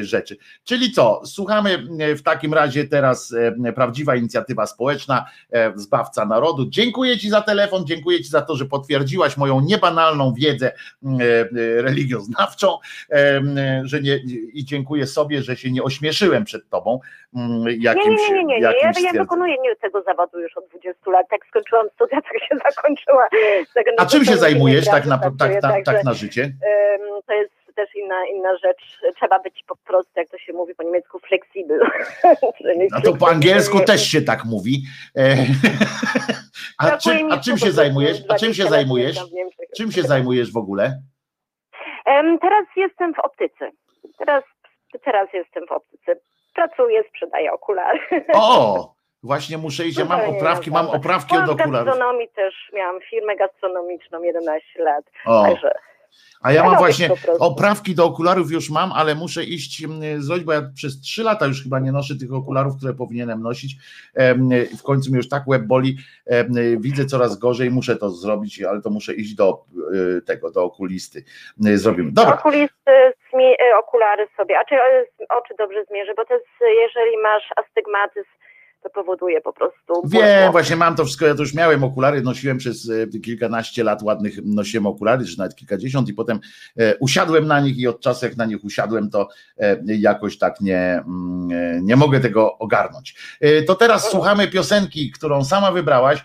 [0.02, 0.38] rzeczy.
[0.64, 6.70] Czyli co, słuchamy w takim razie teraz em, prawdziwa inicjatywa społeczna e, Zbawca Narodu.
[6.70, 11.12] Dziękuję Ci za telefon, dziękuję Ci za to, że potwierdziłaś moją niebanalną wiedzę e,
[11.82, 12.78] religioznawczą
[13.84, 14.16] że nie,
[14.54, 17.00] i dziękuję sobie, że się nie ośmieszyłem przed Tobą
[17.80, 18.60] jakimś, nie, nie, nie, nie.
[18.60, 21.28] Ja, jakimś ja wykonuję nie tego zawodu już od 20 lat.
[21.30, 23.28] Tak skończyłam studia, tak się zakończyła.
[23.74, 26.52] Tak, A czym się zajmujesz tak na, tak, pracuję, tak, tak na życie?
[27.28, 29.00] To jest też inna, inna rzecz.
[29.16, 31.20] Trzeba być po prostu, jak to się mówi po niemiecku.
[32.58, 34.84] Czyli A to po angielsku też się tak mówi.
[35.18, 35.36] E,
[36.78, 38.18] A czym, a czym się zajmujesz?
[38.30, 39.18] A czym się 20 lat zajmujesz?
[39.78, 41.02] Czym się zajmujesz w ogóle?
[42.42, 43.72] Teraz jestem w optyce.
[44.18, 44.44] Teraz,
[45.04, 46.16] teraz jestem w optyce.
[46.56, 48.00] Pracuję, sprzedaję okulary.
[48.34, 48.96] O!
[49.24, 51.86] Właśnie muszę iść, ja mam oprawki, mam oprawki od w okularów.
[51.86, 55.06] gastronomii też miałam firmę gastronomiczną 11 lat.
[55.26, 55.72] O, Także
[56.46, 57.10] a ja mam właśnie
[57.40, 61.46] oprawki do okularów już mam, ale muszę iść mm, zrobić, bo ja przez trzy lata
[61.46, 63.76] już chyba nie noszę tych okularów, które powinienem nosić.
[64.80, 65.98] W końcu mnie już tak łeb boli,
[66.80, 69.64] widzę coraz gorzej, muszę to zrobić, ale to muszę iść do
[70.18, 71.24] y, tego, do okulisty.
[71.68, 72.12] Y, Zrobimy.
[72.12, 74.76] Dobra, okulisty, e, okulary sobie, a czy
[75.30, 78.30] oczy dobrze zmierzy, bo to jest, jeżeli masz astygmatyzm,
[78.86, 82.58] to powoduje po prostu Wiem, właśnie mam to wszystko, ja to już miałem okulary, nosiłem
[82.58, 86.40] przez e, kilkanaście lat ładnych, nosiłem okulary, czy nawet kilkadziesiąt i potem
[86.78, 90.62] e, usiadłem na nich i od czasu jak na nich usiadłem, to e, jakoś tak
[90.62, 93.38] nie, mm, nie mogę tego ogarnąć.
[93.68, 96.24] To teraz słuchamy piosenki, którą sama wybrałaś,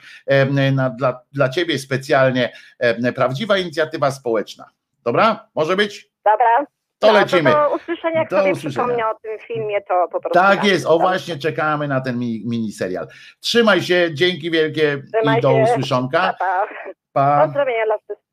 [0.73, 2.53] na, dla, dla ciebie specjalnie,
[3.15, 4.65] prawdziwa inicjatywa społeczna.
[5.05, 5.49] Dobra?
[5.55, 6.11] Może być?
[6.25, 6.80] Dobra?
[7.01, 7.53] To No, lecimy.
[7.53, 8.87] To do usłyszenia, jak Do sobie usłyszenia.
[8.87, 10.39] przypomnę o tym filmie, to po prostu...
[10.39, 13.07] Tak na jest, o właśnie czekamy na ten mini, miniserial.
[13.41, 16.35] Trzymaj się, dzięki wielkie Trzymaj i do usłyszonka.
[16.39, 16.67] Pa, pa.
[17.13, 17.45] Pa.
[17.45, 18.30] Pozdrowienia dla wszystkich.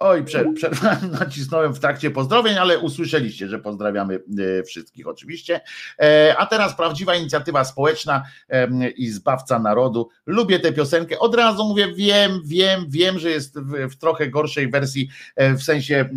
[0.00, 4.20] Oj, prze, przerwałem, nacisnąłem w trakcie pozdrowień, ale usłyszeliście, że pozdrawiamy
[4.58, 5.60] e, wszystkich oczywiście.
[6.00, 8.22] E, A teraz prawdziwa inicjatywa społeczna
[8.96, 10.08] i zbawca narodu.
[10.26, 11.18] Lubię tę piosenkę.
[11.18, 16.08] Od razu mówię, wiem, wiem, wiem, że jest w, trochę gorszej wersji, e, w sensie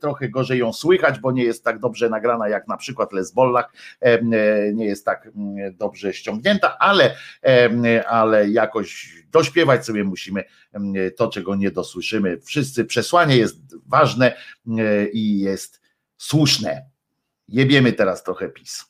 [0.00, 3.72] trochę gorzej ją słychać, bo nie jest tak dobrze nagrana jak na przykład Lesbollach,
[4.74, 7.16] nie jest tak mm, dobrze ściągnięta, ale,
[8.08, 10.44] ale jakoś dośpiewać sobie musimy
[11.16, 12.40] to, czego nie dosłyszymy.
[12.40, 12.84] Wszyscy
[13.34, 14.36] jest ważne
[14.78, 15.80] e, i jest
[16.16, 16.90] słuszne.
[17.48, 18.84] Jebiemy teraz trochę PiS.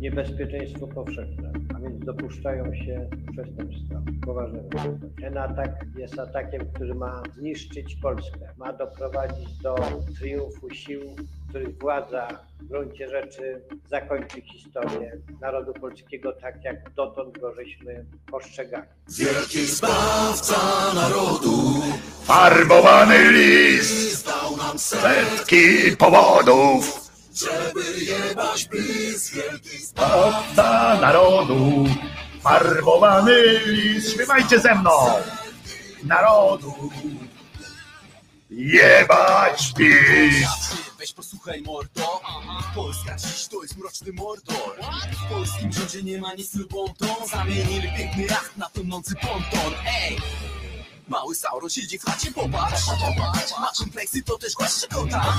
[0.00, 4.78] Niebezpieczeństwo powszechne, a więc dopuszczają się przestępstwa poważnego.
[5.20, 9.74] Ten atak jest atakiem, który ma zniszczyć Polskę, ma doprowadzić do
[10.18, 11.00] triumfu sił,
[11.48, 12.28] których władza
[12.60, 18.86] w gruncie rzeczy zakończy historię narodu polskiego tak, jak dotąd go żeśmy postrzegali.
[19.18, 21.82] Wielki zbawca narodu
[22.24, 27.05] Farbowany list, dał nam setki powodów,
[27.36, 29.30] żeby jebać PiS.
[29.30, 31.84] Wielki zbawca narodu,
[32.42, 34.12] farbowany list.
[34.12, 34.90] Śpiewajcie ze mną!
[36.04, 36.74] Narodu,
[38.50, 40.48] jebać PiS!
[40.98, 42.20] Weź posłuchaj mordo
[42.74, 44.76] Polska dziś to jest mroczny mordor
[45.12, 50.16] W polskim rządzie nie ma nic lub bonton Zamienili piękny jacht na tonący ponton Ej!
[51.08, 52.82] Mały Sauron siedzi w chacie, popatrz.
[53.60, 55.34] Ma kompleksy, to też głaszcze kota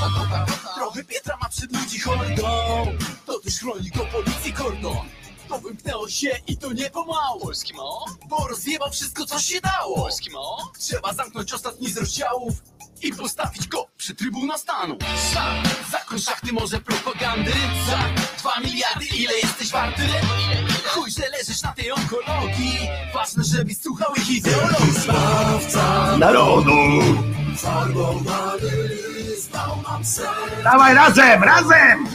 [0.75, 2.87] Trochę Pietra ma przed ludzi hordą.
[3.25, 5.09] To też chroni go policji kordon.
[5.49, 7.39] To wymknęło się i to nie pomału.
[7.39, 8.05] Polski mo?
[8.29, 9.95] Bo rozjebał wszystko co się dało.
[9.95, 10.71] Polski mo?
[10.79, 12.53] Trzeba zamknąć ostatni z rozdziałów
[13.01, 14.97] i postawić go przy trybuna stanu
[15.33, 15.45] Za,
[15.91, 17.51] zakoń szachty może propagandy
[17.87, 17.97] Za
[18.39, 20.01] dwa miliardy ile jesteś warty?
[20.85, 22.79] Chuj, że leżysz na tej onkologii
[23.13, 26.73] Ważne, żebyś słuchał ich ideologii Zbawca Narodu!
[27.57, 28.71] farbowany
[29.17, 32.07] list dał nam ser Dawaj razem, razem!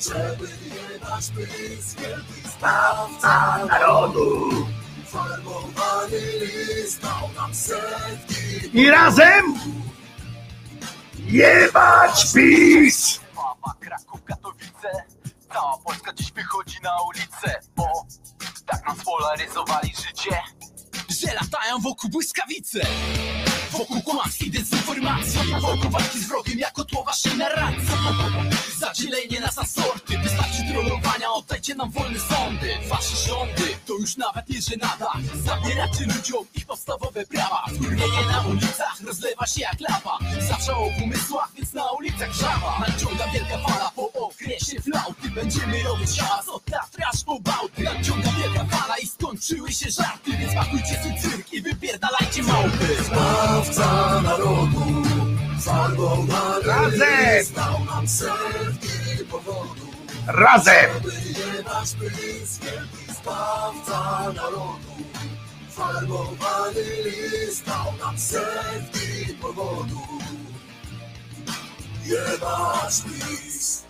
[0.00, 0.48] Żeby
[0.92, 4.50] jebać PiS Wielki Zbawca narodu!
[5.06, 9.54] farbowany list dał nam setki I razem
[11.28, 13.20] jebać PiS!
[13.34, 15.04] Warszawa, Kraków, Katowice
[15.52, 18.06] Cała Polska dziś wychodzi na ulicę Bo
[18.66, 20.40] tak nam spolaryzowali życie.
[21.08, 22.80] Że latają wokół błyskawice.
[23.70, 25.40] Wokół kłamstw i dezinformacji.
[25.60, 27.86] Wokół walki z wrogiem jako tło waszej narracji
[28.78, 30.18] Zadzielenie nas na sorty.
[30.18, 32.70] Wystarczy trollowania, oddajcie nam wolne sądy.
[32.88, 35.12] Wasze rządy to już nawet nie żenada.
[35.34, 37.64] Zabieracie ludziom ich podstawowe prawa.
[37.74, 43.24] Wkurwienie na ulicach rozlewa się jak lawa Zawsze o umysłach, więc na ulicach żawa Nadciąga
[43.32, 45.30] wielka fala po okresie flauty.
[45.34, 47.82] Będziemy robić hałas od Tatra aż po Bałty.
[47.82, 50.30] Nadciąga wielka fala i skończyły się żarty.
[50.38, 53.04] Więc pakujcie swój cyrk i wypierdalajcie małpy.
[53.04, 55.25] Zbawca narodu
[55.60, 57.54] Farbowany Razem!
[57.56, 60.90] dał nam setki powodów Razem!
[61.02, 64.96] by jebać PiS, wielki zbawca narodu.
[65.70, 70.22] Farbowany list dał nam setki powodów.
[72.06, 73.84] Jebać PiS.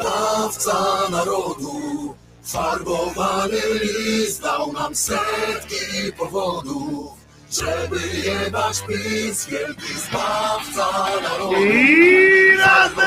[0.00, 7.12] Zbawca narodu, farbowany list dał nam setki powodów,
[7.50, 10.86] żeby jebać PiS, wielki zbawca
[11.22, 11.56] narodu.
[11.66, 13.00] I razem!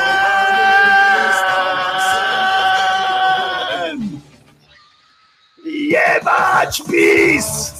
[5.64, 7.72] Jebać PiS!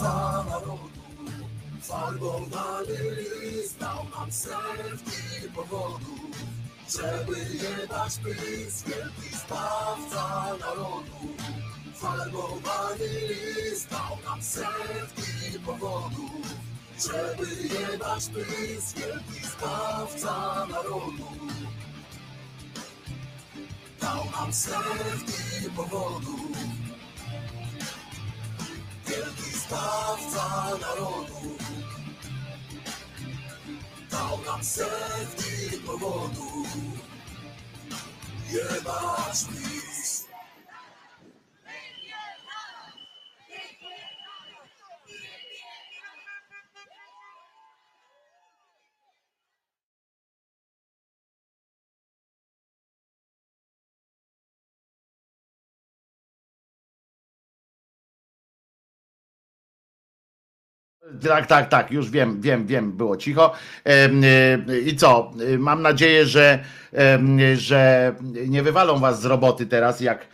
[1.83, 6.14] Farbowany list dał nam setki powodów,
[6.97, 11.29] żeby jebać PiS, wielki zbawca narodu.
[11.95, 16.47] Farbowany list dał nam setki powodów,
[16.99, 21.27] żeby jebać PiS, wielki zbawca narodu.
[24.01, 26.59] Dał nam setki powodów,
[29.07, 31.35] wielki zbawca narodu.
[34.15, 36.69] Dał nam setki powodów,
[38.53, 40.24] jebać PiS.
[61.23, 63.53] Tak, tak, tak, już wiem, wiem, wiem, było cicho.
[64.69, 65.33] Y, I co?
[65.59, 66.65] Mam nadzieję, że,
[67.57, 68.15] że
[68.49, 70.29] nie wywalą was z roboty teraz, jak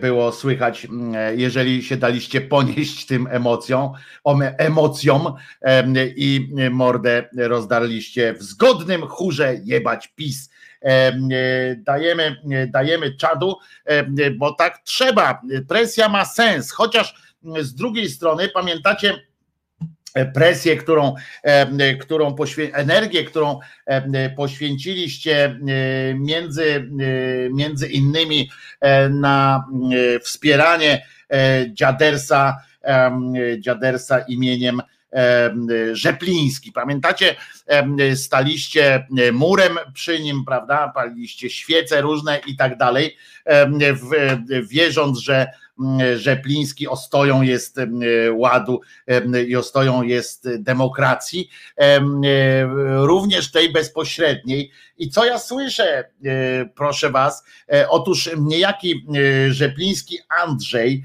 [0.00, 0.86] było słychać,
[1.36, 3.92] jeżeli się daliście ponieść tym emocjom,
[4.58, 5.34] emocjom
[6.16, 10.50] i mordę rozdarliście w zgodnym chórze jebać PiS.
[11.76, 12.36] Dajemy,
[12.68, 13.54] dajemy czadu,
[14.36, 15.42] bo tak trzeba.
[15.68, 17.14] Presja ma sens, chociaż
[17.60, 19.27] z drugiej strony pamiętacie,
[20.34, 21.14] presję, którą,
[22.00, 23.60] którą poświę- energię, którą
[24.36, 25.58] poświęciliście
[26.14, 26.88] między,
[27.52, 28.50] między innymi
[29.10, 29.64] na
[30.22, 31.06] wspieranie
[31.72, 32.56] dziadersa,
[33.58, 34.82] dziadersa imieniem
[35.92, 36.72] Rzepliński.
[36.72, 37.36] Pamiętacie,
[38.14, 40.92] staliście murem przy nim, prawda?
[40.94, 43.16] Paliliście świece różne i tak dalej,
[44.62, 45.46] wierząc, że
[46.16, 47.76] Rzepliński ostoją jest
[48.32, 48.80] ładu
[49.48, 51.48] i ostoją jest demokracji,
[52.96, 54.70] również tej bezpośredniej.
[54.98, 56.10] I co ja słyszę,
[56.74, 57.44] proszę was,
[57.88, 59.06] otóż niejaki
[59.48, 61.04] Rzepliński Andrzej,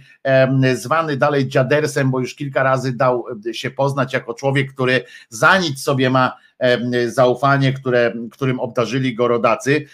[0.73, 5.83] zwany dalej dziadersem, bo już kilka razy dał się poznać jako człowiek, który za nic
[5.83, 6.37] sobie ma
[7.07, 9.85] zaufanie, które, którym obdarzyli go rodacy,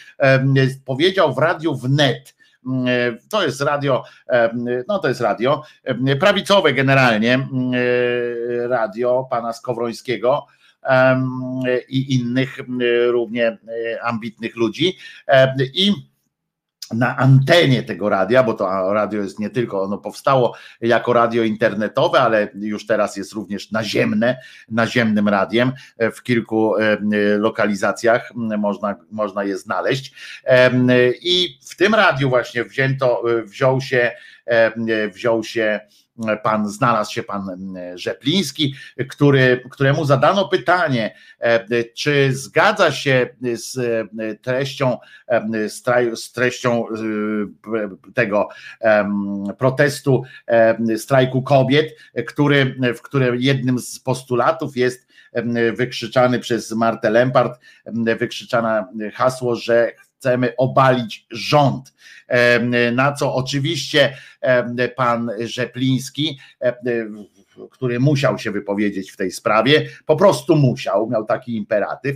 [0.86, 2.36] powiedział w radiu wnet,
[3.30, 4.04] to jest radio,
[4.88, 5.64] no to jest radio
[6.20, 7.48] prawicowe generalnie,
[8.70, 10.46] radio pana Skowrońskiego
[11.90, 12.60] i innych
[13.08, 13.58] równie
[14.02, 14.98] ambitnych ludzi.
[15.74, 15.94] I
[16.94, 22.22] na antenie tego radia, bo to radio jest nie tylko, ono powstało jako radio internetowe,
[22.22, 24.38] ale już teraz jest również naziemne,
[24.70, 25.72] naziemnym radiem
[26.16, 26.74] w kilku
[27.38, 30.14] lokalizacjach można, można je znaleźć.
[31.22, 34.12] I w tym radiu właśnie wzięto, wziął się,
[35.14, 35.80] wziął się
[36.44, 38.76] pan, znalazł się pan Rzepliński,
[39.10, 41.16] który, któremu zadano pytanie,
[41.96, 43.78] czy zgadza się z
[44.42, 44.98] treścią,
[46.16, 46.86] z treścią
[48.14, 48.50] tego
[49.58, 50.24] protestu
[50.98, 51.96] strajku kobiet,
[52.28, 55.08] który, w którym jednym z postulatów jest
[55.74, 57.60] wykrzyczany przez Martę Lempart,
[58.20, 61.94] wykrzyczane hasło, że chcemy obalić rząd.
[62.92, 64.18] Na co oczywiście
[64.96, 66.40] pan Rzepliński,
[67.72, 72.16] który musiał się wypowiedzieć w tej sprawie, po prostu musiał, miał taki imperatyw,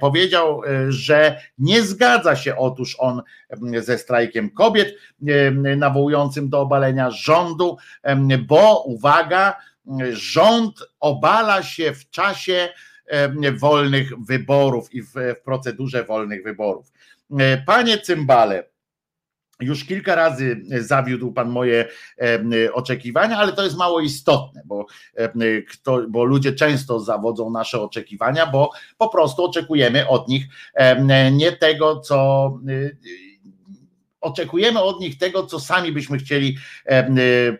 [0.00, 3.22] powiedział, że nie zgadza się otóż on
[3.80, 4.94] ze strajkiem kobiet,
[5.76, 7.76] nawołującym do obalenia rządu,
[8.46, 9.56] bo uwaga,
[10.12, 12.68] rząd obala się w czasie
[13.58, 16.92] wolnych wyborów i w, procedurze wolnych wyborów.
[17.66, 18.64] Panie Cymbale,
[19.60, 21.88] już kilka razy zawiódł Pan moje
[22.72, 24.86] oczekiwania, ale to jest mało istotne, bo,
[25.68, 30.44] kto, bo ludzie często zawodzą nasze oczekiwania, bo po prostu oczekujemy od nich
[31.32, 32.50] nie tego, co
[34.20, 36.56] oczekujemy od nich tego, co sami byśmy chcieli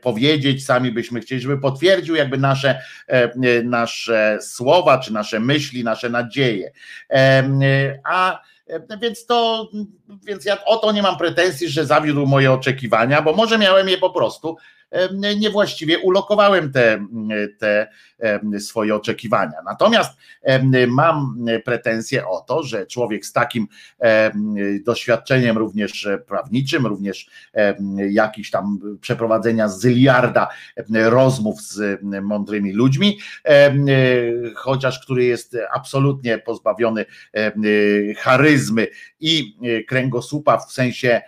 [0.03, 2.83] powiedzieć, sami byśmy chcieli, żeby potwierdził jakby nasze,
[3.65, 6.73] nasze słowa, czy nasze myśli, nasze nadzieje.
[8.05, 8.41] A
[9.01, 9.69] więc to,
[10.25, 13.99] więc ja o to nie mam pretensji, że zawiódł moje oczekiwania, bo może miałem je
[13.99, 14.57] po prostu.
[15.37, 17.07] Niewłaściwie ulokowałem te,
[17.59, 17.89] te
[18.59, 19.53] swoje oczekiwania.
[19.65, 20.17] Natomiast
[20.89, 23.69] mam pretensje o to, że człowiek z takim
[24.85, 27.31] doświadczeniem również prawniczym, również
[28.11, 30.49] jakiś tam przeprowadzenia zyliarda
[30.91, 33.19] rozmów z mądrymi ludźmi,
[34.55, 37.05] chociaż który jest absolutnie pozbawiony
[38.19, 38.87] charyzmy
[39.21, 39.57] i
[39.89, 41.21] kręgosłupa w sensie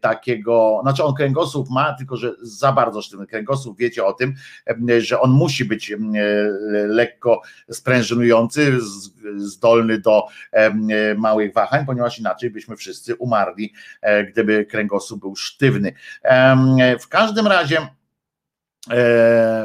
[0.00, 4.34] takiego, znaczy on kręgosłup ma, tylko że za bardzo sztywny kręgosłup, wiecie o tym,
[4.98, 5.83] że on musi być
[6.88, 8.72] lekko sprężynujący,
[9.36, 10.26] zdolny do
[11.16, 15.92] małych wahań, ponieważ inaczej byśmy wszyscy umarli, e, gdyby kręgosłup był sztywny.
[17.00, 18.03] W każdym razie E,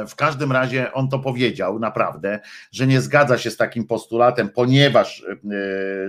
[0.08, 2.40] w każdym razie on to powiedział naprawdę,
[2.72, 5.34] że nie zgadza się z takim postulatem, ponieważ e,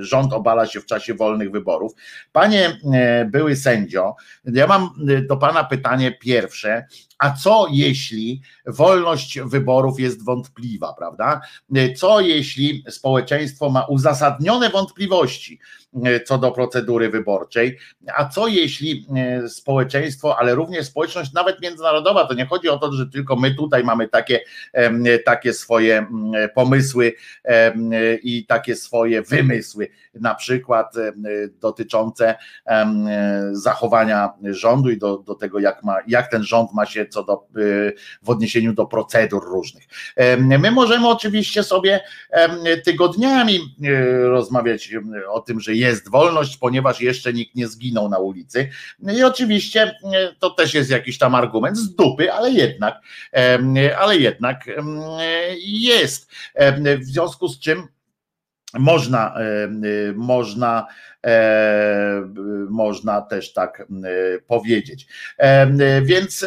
[0.04, 1.92] rząd obala się w czasie wolnych wyborów.
[2.32, 4.16] Panie e, były sędzio,
[4.46, 4.90] ja mam
[5.30, 6.86] do pana pytanie pierwsze,
[7.18, 11.42] a co jeśli wolność wyborów jest wątpliwa, prawda?
[11.96, 15.60] Co jeśli społeczeństwo ma uzasadnione wątpliwości
[16.26, 17.78] co do procedury wyborczej?
[18.16, 19.06] A co jeśli
[19.48, 23.84] społeczeństwo, ale również społeczność, nawet międzynarodowa, to nie chodzi o to, że tylko my tutaj
[23.84, 24.40] mamy takie,
[25.26, 26.08] takie swoje
[26.56, 27.14] pomysły
[28.24, 30.94] i takie swoje wymysły, na przykład
[31.62, 32.36] dotyczące
[33.52, 37.48] zachowania rządu i do, do tego, jak, ma, jak ten rząd ma się co do
[38.22, 39.84] w odniesieniu do procedur różnych.
[40.60, 42.00] My możemy oczywiście sobie
[42.86, 43.60] tygodniami
[44.24, 44.90] rozmawiać
[45.30, 48.70] o tym, że jest wolność, ponieważ jeszcze nikt nie zginął na ulicy.
[49.18, 49.96] I oczywiście
[50.40, 53.02] to też jest jakiś tam argument z dupy, ale jednak,
[53.98, 54.66] ale jednak
[55.66, 56.32] jest.
[57.00, 57.88] W związku z czym
[58.74, 59.36] można,
[60.16, 60.88] można,
[62.70, 63.88] można też tak
[64.48, 65.08] powiedzieć.
[66.04, 66.46] Więc,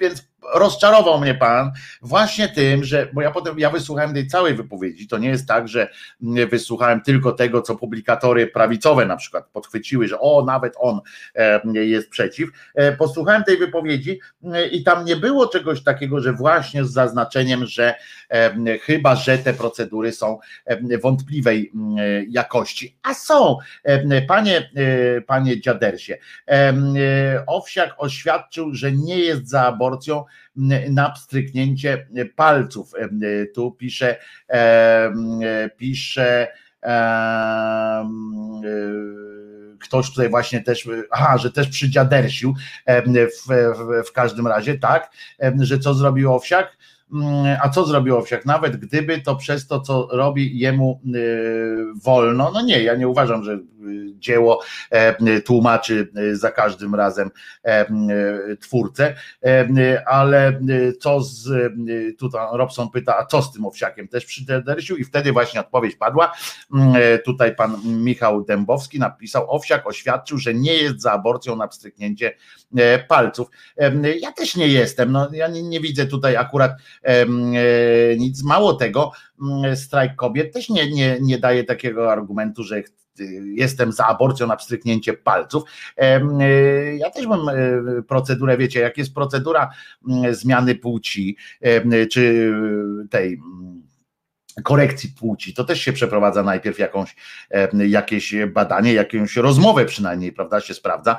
[0.00, 5.08] więc rozczarował mnie pan właśnie tym, że, bo ja potem, ja wysłuchałem tej całej wypowiedzi,
[5.08, 5.88] to nie jest tak, że
[6.50, 11.00] wysłuchałem tylko tego, co publikatory prawicowe na przykład podchwyciły, że o, nawet on
[11.34, 12.50] e, jest przeciw.
[12.74, 17.66] E, posłuchałem tej wypowiedzi e, i tam nie było czegoś takiego, że właśnie z zaznaczeniem,
[17.66, 17.94] że
[18.82, 20.38] chyba, że te procedury są
[21.02, 21.72] wątpliwej
[22.28, 23.58] jakości, a są.
[24.28, 24.70] Panie,
[25.26, 26.18] panie Dziadersie,
[27.46, 30.24] Owsiak oświadczył, że nie jest za aborcją,
[30.90, 32.92] na pstryknięcie palców.
[33.54, 34.16] Tu pisze,
[35.76, 36.48] pisze
[39.80, 42.54] ktoś tutaj właśnie też, aha, że też przydziadersił
[42.86, 45.10] w, w, w każdym razie, tak,
[45.60, 46.76] że co zrobił Owsiak?
[47.12, 48.46] Mm, a co zrobił Owsiak?
[48.46, 53.44] Nawet gdyby to przez to, co robi jemu y, wolno, no nie, ja nie uważam,
[53.44, 53.58] że
[54.18, 57.30] dzieło e, tłumaczy e, za każdym razem
[57.64, 57.86] e,
[58.60, 59.14] twórcę,
[60.06, 60.60] ale
[61.00, 61.48] co z,
[62.18, 65.96] tutaj Robson pyta, a co z tym owsiakiem, też przy Dersiu i wtedy właśnie odpowiedź
[65.96, 66.32] padła,
[66.74, 72.34] mm, tutaj pan Michał Dębowski napisał, owsiak oświadczył, że nie jest za aborcją na pstryknięcie
[73.08, 73.48] palców.
[74.20, 76.72] Ja też nie jestem, no ja nie, nie widzę tutaj akurat
[78.18, 79.12] nic, mało tego,
[79.42, 82.82] mm, strajk kobiet też nie, nie, nie daje takiego argumentu, że
[83.54, 85.62] jestem za aborcją na pstryknięcie palców.
[85.96, 86.20] E,
[86.96, 87.54] ja też mam e,
[88.08, 89.70] procedurę, wiecie, jak jest procedura
[90.08, 91.36] mm, zmiany płci,
[92.10, 92.52] czy
[93.10, 93.40] tej
[94.64, 97.16] korekcji płci, to też się przeprowadza najpierw jakąś,
[97.72, 101.18] jakieś badanie, jakąś rozmowę przynajmniej, prawda, się sprawdza.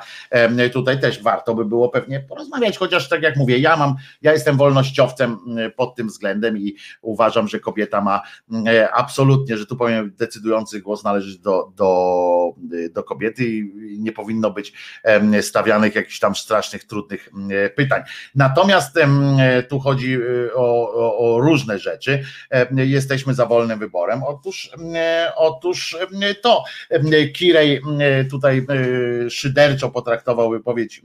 [0.73, 4.57] Tutaj też warto by było pewnie porozmawiać, chociaż tak jak mówię, ja mam, ja jestem
[4.57, 5.37] wolnościowcem
[5.75, 8.21] pod tym względem i uważam, że kobieta ma
[8.93, 11.89] absolutnie, że tu powiem, decydujący głos należy do, do,
[12.91, 14.73] do kobiety i nie powinno być
[15.41, 17.29] stawianych jakichś tam strasznych, trudnych
[17.75, 18.01] pytań.
[18.35, 18.99] Natomiast
[19.69, 20.17] tu chodzi
[20.55, 22.23] o, o, o różne rzeczy.
[22.75, 24.23] Jesteśmy jesteśmy za wolnym wyborem.
[24.23, 27.81] Otóż, e, otóż e, to e, Kirej
[28.29, 28.65] tutaj
[29.29, 31.01] szyderczo potraktował wypowiedź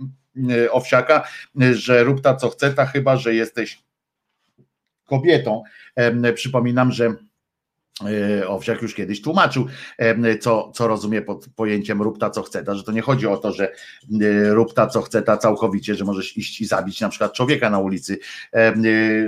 [0.70, 1.28] Owsiaka,
[1.72, 3.82] że rób ta co chce, ta chyba, że jesteś
[5.06, 5.62] kobietą.
[6.34, 7.14] Przypominam, że
[8.48, 9.66] Owsiak już kiedyś tłumaczył,
[9.98, 13.26] e, co, co rozumie pod pojęciem rób ta co chce ta, że to nie chodzi
[13.26, 17.00] o to, że e, rób ta co chce ta całkowicie, że możesz iść i zabić
[17.00, 18.18] na przykład człowieka na ulicy,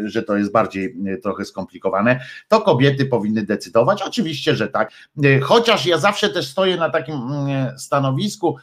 [0.04, 2.20] że to jest bardziej trochę skomplikowane.
[2.48, 4.92] To kobiety powinny decydować, oczywiście, że tak.
[5.42, 7.20] Chociaż ja zawsze też stoję na takim
[7.78, 8.56] stanowisku,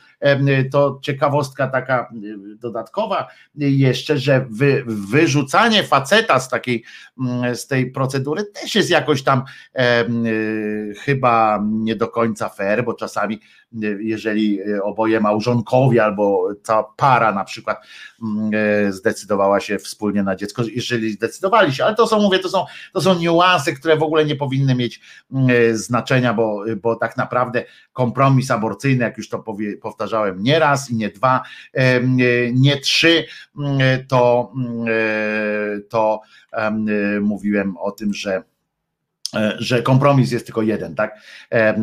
[0.71, 2.09] to ciekawostka taka
[2.55, 6.83] dodatkowa jeszcze, że wy, wyrzucanie faceta z takiej
[7.53, 9.43] z tej procedury też jest jakoś tam
[10.99, 13.39] chyba nie do końca fair, bo czasami
[13.83, 17.77] y, jeżeli y, oboje małżonkowie albo cała para na przykład
[18.89, 23.01] zdecydowała się wspólnie na dziecko, jeżeli zdecydowali się, ale to są, mówię, to są, to
[23.01, 25.01] są niuanse, które w ogóle nie powinny mieć
[25.73, 27.63] znaczenia, bo, bo tak naprawdę
[27.93, 31.43] kompromis aborcyjny, jak już to powie, powtarzałem nie raz i nie dwa,
[32.53, 33.25] nie trzy,
[34.07, 34.51] to,
[35.89, 36.21] to
[37.21, 38.43] mówiłem o tym, że
[39.57, 41.19] że kompromis jest tylko jeden, tak?
[41.51, 41.81] E, e,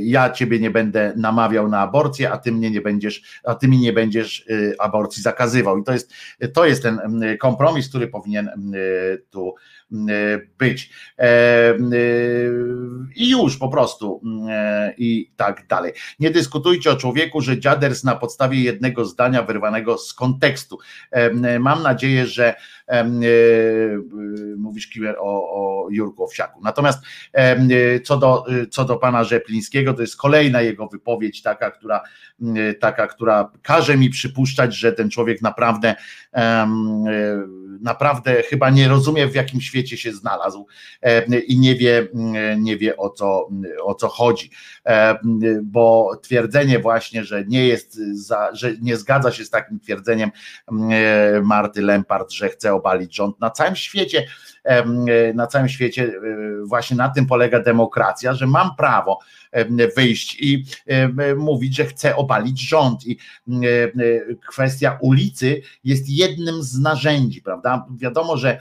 [0.00, 3.78] ja ciebie nie będę namawiał na aborcję, a ty mnie nie będziesz, a ty mi
[3.78, 4.46] nie będziesz
[4.78, 5.78] aborcji zakazywał.
[5.78, 6.12] I to jest,
[6.54, 7.00] to jest ten
[7.40, 8.50] kompromis, który powinien
[9.30, 9.54] tu
[10.58, 10.90] być.
[13.16, 14.20] I już po prostu
[14.98, 15.92] i tak dalej.
[16.20, 20.78] Nie dyskutujcie o człowieku, że dziaders na podstawie jednego zdania wyrwanego z kontekstu.
[21.60, 22.54] Mam nadzieję, że
[24.56, 26.60] mówisz Kiwer o, o Jurku Owsiaku.
[26.64, 26.98] Natomiast
[28.04, 32.02] co do, co do pana Rzeplińskiego, to jest kolejna jego wypowiedź taka, która,
[32.80, 35.94] taka, która każe mi przypuszczać, że ten człowiek naprawdę
[37.80, 40.66] naprawdę chyba nie rozumie w jakim świecie się znalazł
[41.46, 42.08] i nie wie,
[42.58, 43.48] nie wie o co,
[43.82, 44.50] o co chodzi,
[45.62, 50.30] bo twierdzenie właśnie, że nie jest, za, że nie zgadza się z takim twierdzeniem
[51.42, 54.26] Marty Lempart, że chce obalić rząd na całym świecie,
[55.34, 56.12] na całym świecie
[56.64, 59.18] właśnie na tym polega demokracja, że mam prawo
[59.96, 60.64] wyjść i
[61.36, 63.06] mówić, że chce obalić rząd.
[63.06, 63.18] I
[64.48, 67.86] kwestia ulicy jest jednym z narzędzi, prawda?
[67.96, 68.60] Wiadomo, że,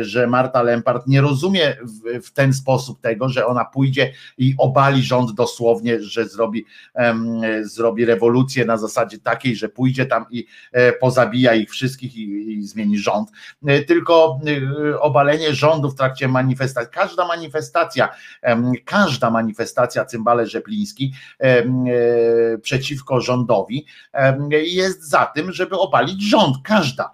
[0.00, 5.02] że Marta Lempart nie rozumie w, w ten sposób tego, że ona pójdzie i obali
[5.02, 6.64] rząd dosłownie, że zrobi,
[7.62, 10.46] zrobi rewolucję na zasadzie takiej, że pójdzie tam i
[11.00, 13.30] pozabija ich wszystkich i, i zmieni rząd.
[13.86, 14.40] Tylko
[15.00, 18.08] obalenie rządu w trakcie manifestacji, każda manifestacja,
[18.84, 21.14] każda manifestacja Cymbale Rzepliński
[22.62, 23.86] przeciwko rządowi
[24.50, 27.10] jest za tym, żeby obalić rząd, każda.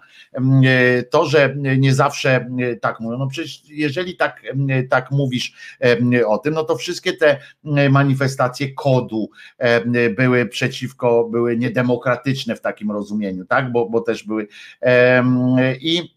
[1.09, 2.47] To, że nie zawsze
[2.81, 4.41] tak mówią, no przecież jeżeli tak,
[4.89, 5.77] tak mówisz
[6.27, 7.37] o tym, no to wszystkie te
[7.89, 9.29] manifestacje kodu
[10.17, 14.47] były przeciwko, były niedemokratyczne w takim rozumieniu, tak, bo, bo też były
[15.81, 16.13] i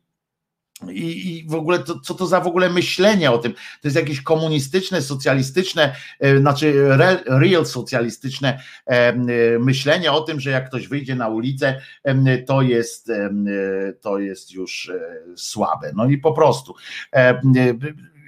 [0.90, 3.52] i, I, w ogóle to, co to za w ogóle myślenie o tym?
[3.52, 9.12] To jest jakieś komunistyczne, socjalistyczne, e, znaczy real, real socjalistyczne e,
[9.58, 13.12] myślenie o tym, że jak ktoś wyjdzie na ulicę, e, to jest,
[14.00, 14.92] to jest już
[15.36, 15.92] słabe.
[15.94, 16.74] No i po prostu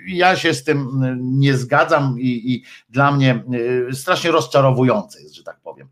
[0.07, 0.89] ja się z tym
[1.20, 3.44] nie zgadzam i, i, dla mnie
[3.93, 5.89] strasznie rozczarowujące jest, że tak powiem,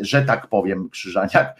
[0.00, 1.56] że tak powiem, Krzyżaniak,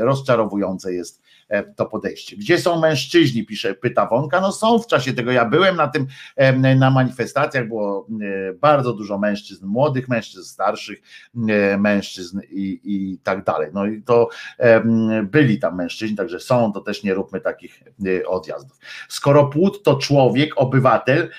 [0.00, 1.31] rozczarowujące jest E,
[1.76, 2.36] to podejście.
[2.36, 4.40] Gdzie są mężczyźni, pisze, pyta Wonka.
[4.40, 6.06] No są w czasie tego, ja byłem na tym,
[6.76, 11.02] na manifestacjach, było e, bardzo dużo mężczyzn, młodych mężczyzn, starszych
[11.48, 13.70] e, mężczyzn i, i tak dalej.
[13.74, 14.28] No i to
[15.24, 17.82] byli tam mężczyźni, także są, to też nie róbmy takich
[18.26, 18.78] odjazdów.
[19.08, 21.30] Skoro płód to człowiek, obywatel,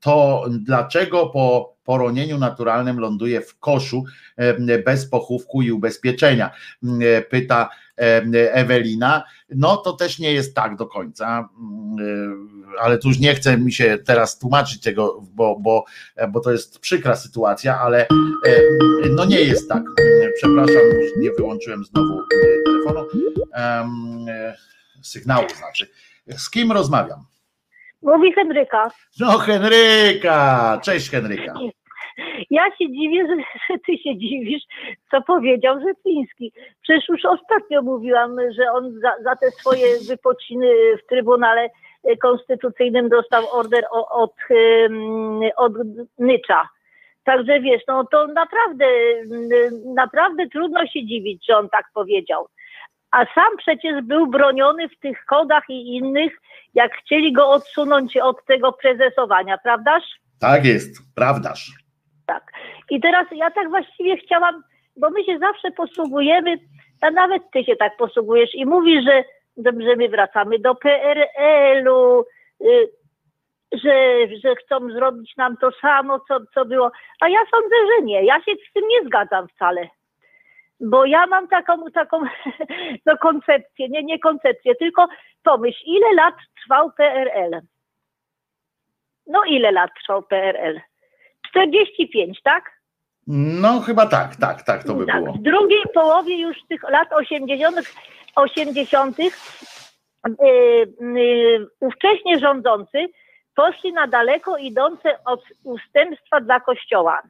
[0.00, 4.04] to dlaczego po poronieniu naturalnym ląduje w koszu
[4.84, 6.50] bez pochówku i ubezpieczenia?
[7.30, 7.68] Pyta
[8.52, 11.48] Ewelina, no to też nie jest tak do końca,
[12.80, 15.84] ale tu już nie chcę mi się teraz tłumaczyć tego, bo, bo,
[16.28, 18.06] bo to jest przykra sytuacja, ale
[19.10, 19.82] no nie jest tak.
[20.36, 20.82] Przepraszam,
[21.18, 22.20] nie wyłączyłem znowu
[22.64, 23.08] telefonu,
[25.02, 25.88] sygnału znaczy.
[26.36, 27.24] Z kim rozmawiam?
[28.04, 28.90] Mówi Henryka.
[29.20, 31.54] No Henryka, cześć Henryka.
[32.50, 33.36] Ja się dziwię, że,
[33.70, 34.62] że ty się dziwisz,
[35.10, 36.52] co powiedział Rzepliński.
[36.82, 40.66] Przecież już ostatnio mówiłam, że on za, za te swoje wypociny
[40.96, 41.70] w Trybunale
[42.22, 44.34] Konstytucyjnym dostał order od,
[45.56, 45.72] od
[46.18, 46.68] Nycza.
[47.24, 48.86] Także wiesz, no to naprawdę,
[49.94, 52.48] naprawdę trudno się dziwić, że on tak powiedział.
[53.14, 56.32] A sam przecież był broniony w tych kodach i innych,
[56.74, 60.02] jak chcieli go odsunąć od tego prezesowania, prawdaż?
[60.40, 61.70] Tak jest, prawdaż.
[62.26, 62.52] Tak.
[62.90, 64.62] I teraz ja tak właściwie chciałam,
[64.96, 66.56] bo my się zawsze posługujemy,
[67.00, 69.24] a nawet ty się tak posługujesz i mówisz, że,
[69.56, 72.24] że my wracamy do PRL-u,
[72.64, 72.88] y,
[73.72, 76.92] że, że chcą zrobić nam to samo, co, co było.
[77.20, 78.24] A ja sądzę, że nie.
[78.24, 79.88] Ja się z tym nie zgadzam wcale.
[80.80, 82.20] Bo ja mam taką, taką
[83.06, 85.06] no, koncepcję, nie, nie koncepcję, tylko
[85.42, 87.60] pomyśl, ile lat trwał PRL?
[89.26, 90.80] No ile lat trwał PRL?
[91.50, 92.80] 45, tak?
[93.26, 95.22] No chyba tak, tak, tak to by tak.
[95.22, 95.32] było.
[95.32, 97.76] W drugiej połowie już tych lat 80.,
[98.36, 99.18] 80.
[99.18, 99.30] Yy,
[101.00, 103.06] yy, ówcześnie rządzący
[103.54, 105.18] poszli na daleko idące
[105.64, 107.22] ustępstwa dla kościoła.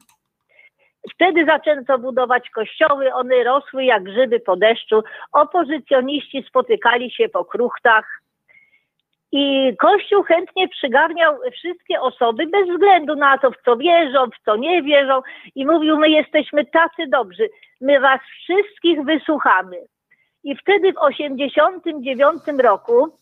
[1.13, 5.03] Wtedy zaczęto budować kościoły, one rosły jak grzyby po deszczu.
[5.31, 8.21] Opozycjoniści spotykali się po kruchtach.
[9.31, 14.55] I Kościół chętnie przygarniał wszystkie osoby bez względu na to, w co wierzą, w co
[14.55, 15.21] nie wierzą.
[15.55, 17.49] I mówił, my jesteśmy tacy dobrzy,
[17.81, 19.77] my was wszystkich wysłuchamy.
[20.43, 23.17] I wtedy w 89 roku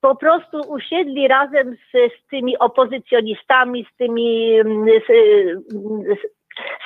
[0.00, 5.06] po prostu usiedli razem z, z tymi opozycjonistami, z tymi z,
[6.06, 6.37] z,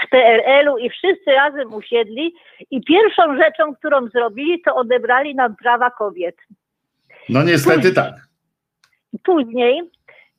[0.05, 2.34] z PRL-u i wszyscy razem usiedli
[2.70, 6.36] i pierwszą rzeczą, którą zrobili, to odebrali nam prawa kobiet.
[7.28, 8.15] No niestety Później, tak.
[9.25, 9.83] Później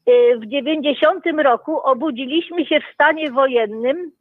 [0.10, 4.12] y, w 90 roku obudziliśmy się w stanie wojennym,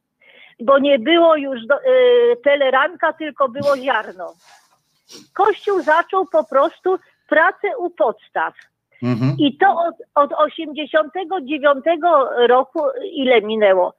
[0.60, 4.34] bo nie było już do, y, teleranka, tylko było ziarno.
[5.34, 8.54] Kościół zaczął po prostu pracę u podstaw.
[9.02, 9.36] Mhm.
[9.38, 11.84] I to od, od 89
[12.48, 12.80] roku
[13.12, 13.94] ile minęło?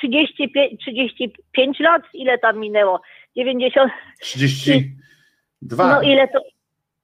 [0.00, 3.00] 35, 35 lat, ile tam minęło?
[3.36, 3.92] 90.
[4.20, 5.88] 32.
[5.88, 6.40] No ile to?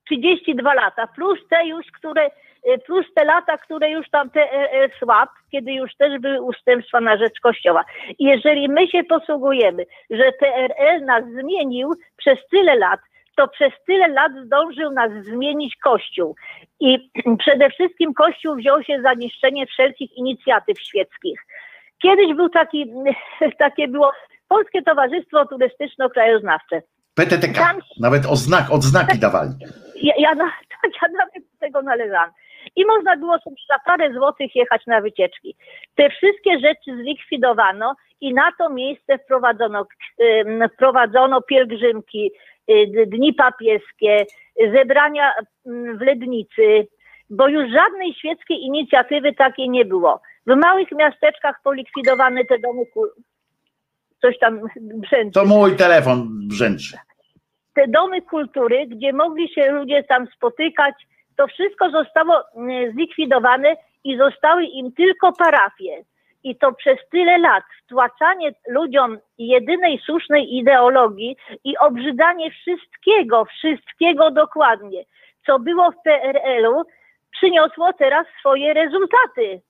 [0.06, 2.30] 32 lata, plus te już, które,
[2.86, 7.00] plus te lata, które już tam te e, e, słab, kiedy już też były ustępstwa
[7.00, 7.84] na rzecz Kościoła.
[8.18, 13.00] I jeżeli my się posługujemy, że TRL nas zmienił przez tyle lat,
[13.36, 16.34] to przez tyle lat zdążył nas zmienić Kościół.
[16.80, 17.10] I
[17.42, 21.46] przede wszystkim Kościół wziął się za niszczenie wszelkich inicjatyw świeckich.
[22.02, 22.92] Kiedyś był taki,
[23.58, 24.12] takie było
[24.48, 26.80] Polskie Towarzystwo Turystyczno-Krajoznawcze.
[27.14, 27.60] PTTK.
[27.60, 29.50] Tam- Nawet oznak, odznaki dawali.
[30.02, 30.30] Ja, ja,
[30.82, 32.30] tak, ja nawet do tego należałam.
[32.76, 35.56] I można było sobie za parę złotych jechać na wycieczki.
[35.94, 39.86] Te wszystkie rzeczy zlikwidowano i na to miejsce wprowadzono,
[40.74, 42.30] wprowadzono pielgrzymki,
[42.70, 44.26] y, dni papieskie,
[44.72, 45.32] zebrania
[45.66, 46.86] w Lednicy,
[47.30, 50.20] bo już żadnej świeckiej inicjatywy takiej nie było.
[50.46, 52.82] W małych miasteczkach polikwidowane te domy,
[54.20, 56.96] coś tam brzęczy To mój telefon brzęczy.
[57.74, 60.94] te domy kultury, gdzie mogli się ludzie tam spotykać,
[61.36, 66.04] to wszystko zostało mm, zlikwidowane i zostały im tylko parafie.
[66.44, 75.04] I to przez tyle lat wtłaczanie ludziom jedynej słusznej ideologii i obrzydzanie wszystkiego, wszystkiego dokładnie,
[75.46, 76.82] co było w PRL-u,
[77.30, 79.62] przyniosło teraz swoje rezultaty.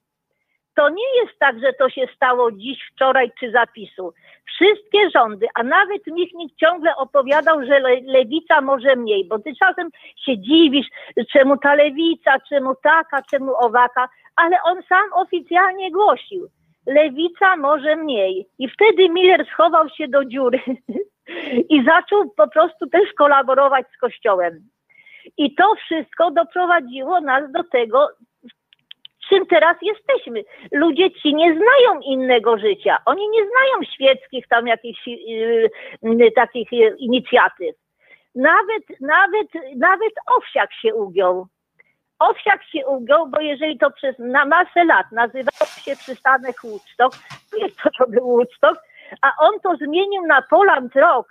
[0.74, 4.12] To nie jest tak, że to się stało dziś, wczoraj czy zapisu.
[4.54, 9.88] Wszystkie rządy, a nawet Michnik ciągle opowiadał, że le, lewica może mniej, bo ty czasem
[10.16, 10.86] się dziwisz,
[11.32, 16.48] czemu ta lewica, czemu taka, czemu owaka, ale on sam oficjalnie głosił,
[16.86, 18.46] lewica może mniej.
[18.58, 20.60] I wtedy Miller schował się do dziury
[21.74, 24.68] i zaczął po prostu też kolaborować z Kościołem.
[25.36, 28.08] I to wszystko doprowadziło nas do tego,
[29.28, 30.44] czym teraz jesteśmy.
[30.72, 32.98] Ludzie ci nie znają innego życia.
[33.06, 35.70] Oni nie znają świeckich tam jakichś yy,
[36.02, 37.76] yy, takich yy, inicjatyw.
[38.34, 41.46] Nawet, nawet, nawet owsiak się ugiął.
[42.18, 47.18] Owsiak się ugiął, bo jeżeli to przez na masę lat nazywało się przystanek Woodstock,
[47.50, 48.80] to jest to, był Woodstock,
[49.22, 51.28] a on to zmienił na Poland Rock,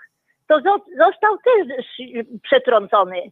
[0.48, 1.88] to zo- został też
[2.44, 3.32] przetrącony.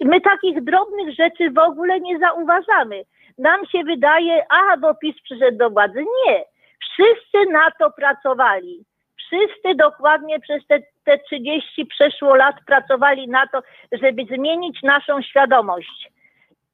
[0.00, 3.04] My takich drobnych rzeczy w ogóle nie zauważamy.
[3.38, 6.04] Nam się wydaje, a bo PiS przyszedł do władzy.
[6.26, 6.44] Nie.
[6.80, 8.84] Wszyscy na to pracowali.
[9.16, 13.62] Wszyscy dokładnie przez te, te 30 przeszło lat pracowali na to,
[13.92, 16.10] żeby zmienić naszą świadomość.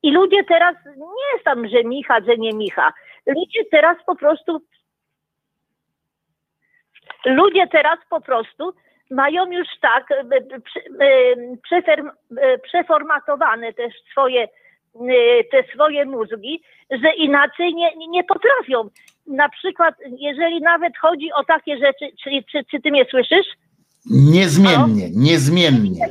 [0.02, 2.92] I ludzie teraz, nie jest tam, że Micha, że nie Micha.
[3.26, 4.62] Ludzie teraz po prostu
[7.26, 8.74] ludzie teraz po prostu
[9.10, 10.24] mają już tak e,
[11.76, 11.92] e,
[12.36, 14.48] e, przeformatowane też swoje,
[15.50, 18.90] te swoje mózgi, że inaczej nie, nie- potrafią.
[19.26, 23.46] Na przykład, jeżeli nawet chodzi o takie rzeczy, czy, czy, czy ty mnie słyszysz?
[24.10, 26.06] Niezmiennie, niezmiennie.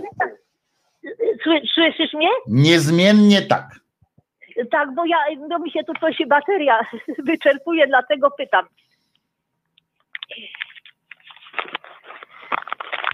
[1.43, 2.29] Sły, słyszysz mnie?
[2.47, 3.65] Niezmiennie tak.
[4.71, 5.17] Tak, bo ja,
[5.49, 6.79] bo mi się tu coś bateria
[7.27, 8.65] wyczerpuje, dlatego pytam.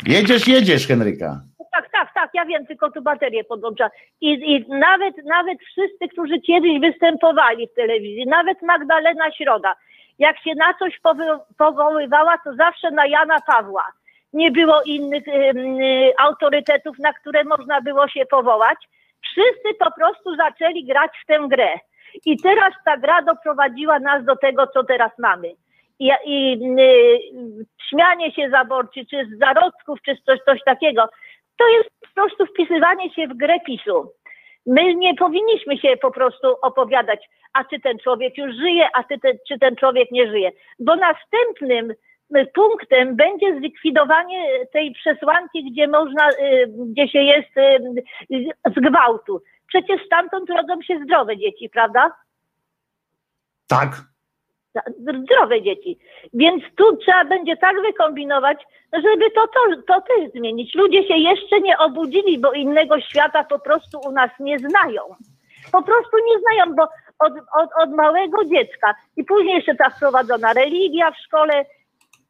[0.06, 1.42] Jedziesz, jedziesz, Henryka.
[2.34, 3.90] Ja wiem, tylko tu baterię podłącza.
[4.22, 9.76] I, I nawet, nawet wszyscy, którzy kiedyś występowali w telewizji, nawet Magdalena Środa,
[10.20, 13.86] jak się na coś powo- powoływała, to zawsze na Jana Pawła.
[14.34, 15.24] Nie było innych
[16.20, 18.78] autorytetów, na które można było się powołać.
[19.24, 21.70] Wszyscy po prostu zaczęli grać w tę grę.
[22.26, 25.52] I teraz ta gra doprowadziła nas do tego, co teraz mamy.
[26.00, 31.10] I, i y, śmianie się z aborcji, czy z zarodków, czy coś, coś takiego,
[31.64, 34.12] to jest po prostu wpisywanie się w grę PiSu.
[34.66, 39.20] My nie powinniśmy się po prostu opowiadać, a czy ten człowiek już żyje, a ten,
[39.48, 40.52] czy ten człowiek nie żyje.
[40.80, 41.92] Bo następnym
[42.38, 47.62] y, punktem będzie zlikwidowanie tej przesłanki, gdzie można, y, gdzie się jest y,
[48.36, 49.42] y, z gwałtu.
[49.68, 52.12] Przecież stamtąd rodzą się zdrowe dzieci, prawda?
[53.68, 54.13] Tak.
[55.00, 55.98] Zdrowe dzieci.
[56.34, 58.58] Więc tu trzeba będzie tak wykombinować,
[58.94, 60.76] żeby to, to, to też zmienić.
[60.76, 65.02] Ludzie się jeszcze nie obudzili, bo innego świata po prostu u nas nie znają.
[65.72, 66.84] Po prostu nie znają, bo
[67.20, 71.66] od, od, od małego dziecka i później jeszcze ta wprowadzona religia w szkole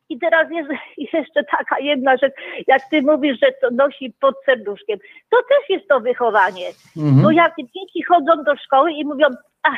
[0.09, 0.69] i teraz jest
[1.13, 2.33] jeszcze taka jedna rzecz,
[2.67, 4.99] jak ty mówisz, że to nosi pod serduszkiem.
[5.29, 6.67] To też jest to wychowanie.
[6.97, 7.21] Mhm.
[7.23, 9.27] Bo jak dzieci chodzą do szkoły i mówią,
[9.63, 9.75] a, y,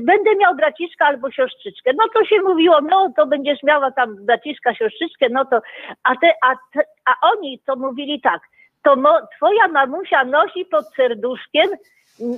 [0.00, 4.74] będę miał braciszka albo siostrzyczkę, no to się mówiło, no to będziesz miała tam braciszka,
[4.74, 5.60] siostrzyczkę, no to,
[6.02, 8.40] a, te, a, te, a oni to mówili tak,
[8.82, 11.70] to mo, twoja mamusia nosi pod serduszkiem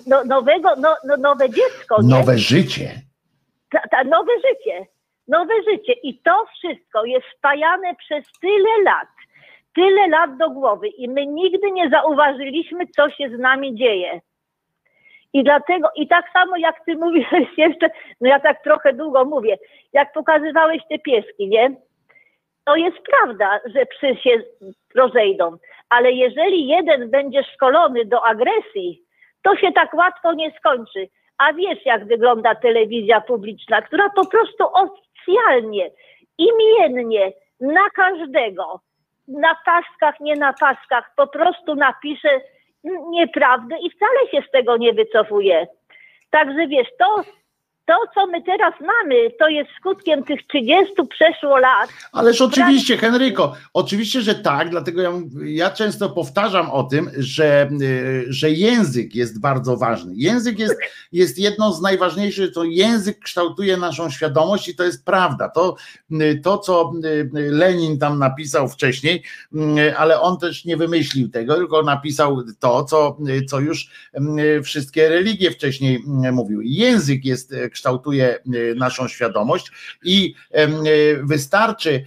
[0.07, 2.09] no, nowego, no, no, nowe dziecko, nie?
[2.09, 2.95] Nowe życie.
[3.71, 4.87] ta, ta nowe życie,
[5.29, 5.93] nowe życie.
[5.93, 9.09] I to wszystko jest spajane przez tyle lat,
[9.75, 14.21] tyle lat do głowy i my nigdy nie zauważyliśmy, co się z nami dzieje.
[15.33, 19.59] I dlatego, i tak samo jak ty mówisz jeszcze, no ja tak trochę długo mówię,
[19.93, 21.77] jak pokazywałeś te pieski, nie?
[22.65, 24.43] To jest prawda, że psy się
[24.95, 25.57] rozejdą,
[25.89, 29.03] Ale jeżeli jeden będzie szkolony do agresji,
[29.43, 31.09] to się tak łatwo nie skończy.
[31.39, 35.91] A wiesz, jak wygląda telewizja publiczna, która po prostu oficjalnie,
[36.39, 38.81] imiennie, na każdego,
[39.29, 42.41] na paskach, nie na paskach, po prostu napisze
[42.85, 45.67] n- nieprawdę i wcale się z tego nie wycofuje.
[46.31, 47.23] Także wiesz, to,
[47.87, 51.91] to co my teraz mamy, to jest skutkiem tych 30 przeszło lat.
[52.13, 55.11] Ależ oczywiście, Henryko, oczywiście, że tak, dlatego ja,
[55.45, 60.13] ja często powtarzam o tym, że, y, że język jest bardzo ważny.
[60.17, 60.77] Język jest,
[61.13, 65.49] jest jedną z najważniejszych, to język kształtuje naszą świadomość i to jest prawda.
[65.49, 65.77] To,
[66.13, 69.23] y, to co y, Lenin tam napisał wcześniej,
[69.97, 73.17] ale on też nie wymyślił tego, tylko napisał to, co,
[73.49, 73.91] co już
[74.63, 76.03] wszystkie religie wcześniej
[76.33, 76.63] mówiły.
[76.65, 79.71] Język jest, kształtuje y, naszą świadomość.
[80.05, 82.05] I em, y, wystarczy,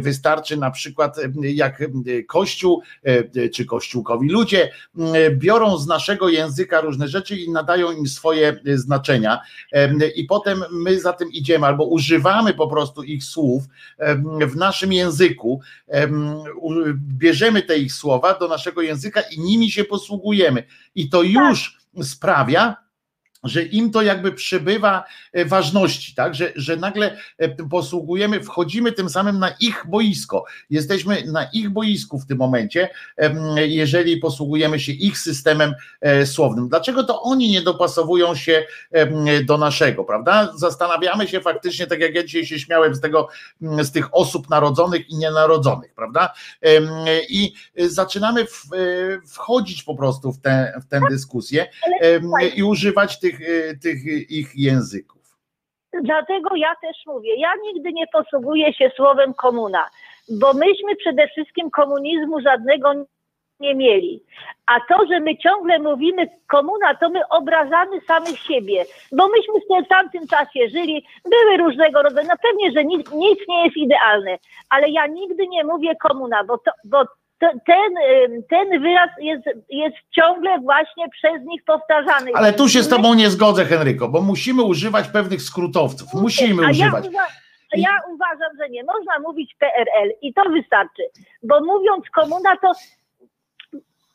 [0.00, 1.82] wystarczy na przykład jak
[2.26, 4.72] Kościół e, czy Kościółkowi ludzie
[5.30, 9.40] biorą z naszego języka różne rzeczy i nadają im swoje e, znaczenia.
[10.16, 13.64] I potem my za tym idziemy albo używamy po prostu ich słów
[14.46, 15.60] w naszym języku,
[16.94, 20.64] bierzemy te ich słowa do naszego języka i nimi się posługujemy.
[20.94, 22.76] I to już sprawia,
[23.44, 26.34] że im to jakby przybywa e, ważności, tak?
[26.34, 30.44] Że, że nagle e, posługujemy, wchodzimy tym samym na ich boisko.
[30.70, 32.88] Jesteśmy na ich boisku w tym momencie,
[33.56, 36.68] jeżeli posługujemy się ich systemem e, słownym.
[36.68, 38.66] Dlaczego to oni nie dopasowują się
[39.44, 40.52] do naszego, prawda?
[40.56, 43.28] Zastanawiamy się faktycznie, tak jak ja dzisiaj się śmiałem z tego,
[43.60, 46.34] z tych osób narodzonych i nienarodzonych, prawda?
[47.28, 48.46] I zaczynamy
[49.26, 51.66] wchodzić po prostu w tę w tę dyskusję
[52.00, 55.20] em, i używać tych, e, tych ich języków.
[56.02, 59.90] Dlatego ja też mówię, ja nigdy nie posługuję się słowem komuna,
[60.28, 62.92] bo myśmy przede wszystkim komunizmu żadnego
[63.60, 64.22] nie mieli.
[64.66, 69.68] A to, że my ciągle mówimy komuna, to my obrażamy samych siebie, bo myśmy w
[69.68, 74.38] tym tamtym czasie żyli, były różnego rodzaju, no pewnie, że nic, nic nie jest idealne,
[74.68, 77.04] ale ja nigdy nie mówię komuna, bo, to, bo
[77.40, 77.90] ten,
[78.50, 82.30] ten wyraz jest, jest ciągle właśnie przez nich powtarzany.
[82.34, 86.08] Ale tu się z tobą nie zgodzę, Henryko, bo musimy używać pewnych skrótowców.
[86.14, 87.04] Musimy A używać.
[87.12, 87.26] Ja,
[87.76, 88.84] ja uważam, że nie.
[88.84, 91.02] Można mówić PRL i to wystarczy.
[91.42, 92.72] Bo mówiąc komuna, to,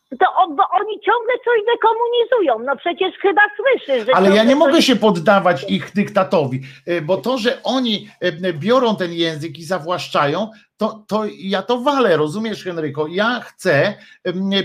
[0.09, 2.65] to on, bo oni ciągle coś dekomunizują.
[2.65, 7.01] No przecież chyba słyszysz, że Ale ja nie mogę coś- się poddawać ich dyktatowi, y,
[7.01, 8.09] bo to, że oni
[8.45, 13.07] y, biorą ten język i zawłaszczają, to, to ja to walę, rozumiesz, Henryko?
[13.07, 13.93] Ja chcę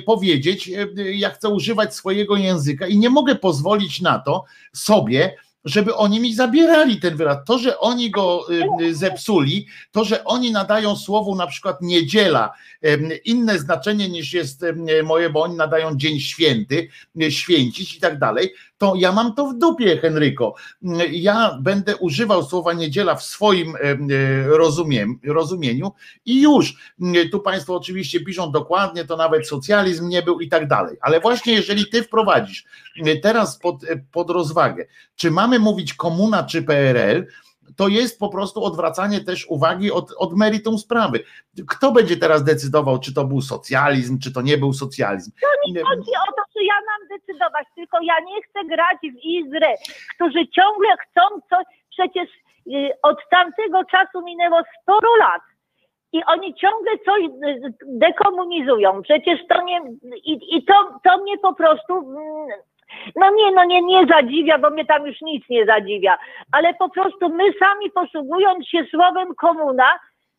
[0.07, 6.21] powiedzieć, ja chcę używać swojego języka i nie mogę pozwolić na to sobie, żeby oni
[6.21, 7.39] mi zabierali ten wyraz.
[7.47, 12.53] To, że oni go y, y, zepsuli, to, że oni nadają słowu na przykład niedziela
[13.25, 14.65] inne znaczenie niż jest
[15.05, 16.89] moje, bo oni nadają dzień święty,
[17.23, 20.55] y, święcić i tak dalej, to ja mam to w dupie, Henryko.
[20.83, 23.97] Mm, Ja będę używał słowa niedziela w swoim e,
[24.45, 25.93] rozumiem, rozumieniu
[26.27, 26.95] i już.
[27.01, 30.97] Mm, Tu Państwo oczywiście piszą dokładnie, to nawet socjalizm nie był i tak dalej.
[31.01, 32.65] Ale właśnie jeżeli Ty wprowadzisz
[33.03, 34.87] mm, teraz pod, e, pod rozwagę,
[35.17, 37.27] czy mamy mówić komuna czy PRL,
[37.77, 41.25] to jest po prostu odwracanie też uwagi od, od meritum sprawy.
[41.69, 45.31] Kto będzie teraz decydował, czy to był socjalizm, czy to nie był socjalizm?
[45.69, 49.75] Nie chodzi o to, że ja mam decydować, tylko ja nie chcę grać w Izrę,
[50.15, 52.29] którzy ciągle chcą coś, przecież
[52.67, 55.43] y, od tamtego czasu minęło sporo lat
[56.13, 59.03] i oni ciągle coś y, dekomunizują.
[59.03, 59.81] Przecież to nie,
[60.25, 60.75] i, i to,
[61.05, 62.49] to mnie po prostu, mm,
[63.17, 66.19] no nie, no nie, nie zadziwia, bo mnie tam już nic nie zadziwia,
[66.53, 69.99] ale po prostu my sami posługując się słowem komuna,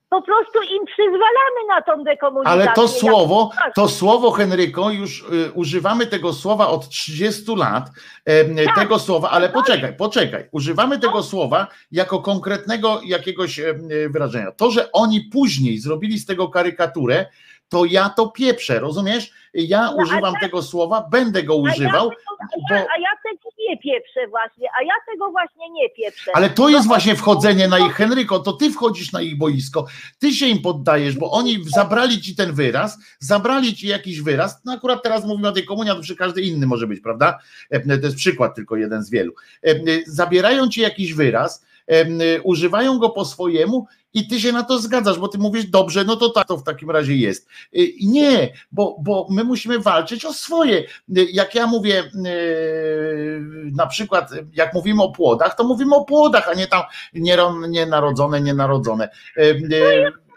[0.09, 2.61] po prostu im przyzwalamy na tą dekomunizację.
[2.61, 3.75] Ale to słowo, Tak.
[3.75, 7.89] to słowo Henryko, już y, używamy tego słowa od 30 lat,
[8.25, 8.75] em, Tak.
[8.75, 13.75] tego słowa, ale poczekaj, poczekaj, używamy tego słowa jako konkretnego jakiegoś y,
[14.09, 14.51] wyrażenia.
[14.51, 17.25] To, że oni później zrobili z tego karykaturę,
[17.69, 19.31] to ja to pieprzę, rozumiesz?
[19.53, 23.77] Ja No, używam tak- tego słowa, będę go używał, A ja, a ja tego nie
[23.77, 26.31] pieprzę właśnie, a ja tego właśnie nie pieprzę.
[26.33, 29.85] ale to jest No, właśnie wchodzenie na ich, Henryko, to ty wchodzisz na ich boisko,
[30.19, 34.73] ty się im poddajesz, bo oni zabrali ci ten wyraz, zabrali ci jakiś wyraz, no
[34.73, 37.39] akurat teraz mówimy o tej komunii, a to przy każdy inny może być, prawda?
[37.69, 39.33] E, To jest przykład tylko jeden z wielu.
[39.63, 39.75] E,
[40.07, 41.70] Zabierają ci jakiś wyraz, e,
[42.43, 46.15] używają go po swojemu i ty się na to zgadzasz, bo ty mówisz, dobrze, no
[46.15, 47.49] to tak to w takim razie jest.
[47.49, 50.77] E, Nie, bo, bo my musimy walczyć o swoje.
[50.77, 50.83] E,
[51.31, 52.03] Jak ja mówię,
[53.77, 56.83] na przykład, jak mówimy o płodach, to mówimy o płodach, a nie tam
[57.69, 59.09] nienarodzone, nienarodzone.
[59.37, 59.43] E,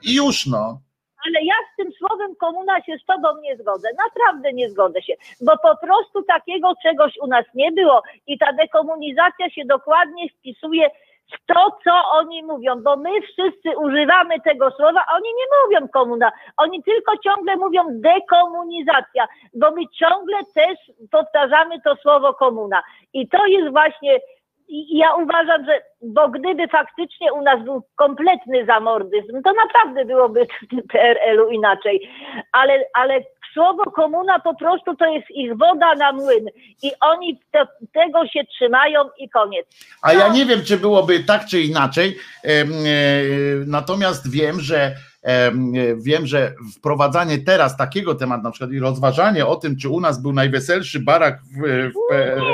[0.03, 0.81] I już no.
[1.27, 3.89] Ale ja z tym słowem komuna się z tobą nie zgodzę.
[4.07, 8.53] Naprawdę nie zgodzę się, bo po prostu takiego czegoś u nas nie było i ta
[8.53, 10.89] dekomunizacja się dokładnie wpisuje
[11.47, 16.83] to, co oni mówią, bo my wszyscy używamy tego słowa, oni nie mówią komuna, oni
[16.83, 20.79] tylko ciągle mówią dekomunizacja, bo my ciągle też
[21.11, 22.83] powtarzamy to słowo komuna.
[23.13, 24.21] I to jest właśnie
[24.69, 30.87] ja uważam, że bo gdyby faktycznie u nas był kompletny zamordyzm, to naprawdę byłoby w
[30.89, 32.11] PRL-u inaczej.
[32.53, 33.21] Ale, ale
[33.55, 36.47] słowo komuna po prostu to jest ich woda na młyn
[36.83, 39.67] i oni te, tego się trzymają i koniec.
[40.03, 42.17] A ja nie wiem, czy byłoby tak, czy inaczej.
[42.45, 42.49] e,
[43.67, 45.53] Natomiast wiem, że e,
[45.97, 50.23] wiem, że wprowadzanie teraz takiego tematu, na przykład i rozważanie o tym, czy u nas
[50.23, 51.59] był najweselszy barak w,
[51.91, 52.41] w PRL.
[52.41, 52.53] Nie,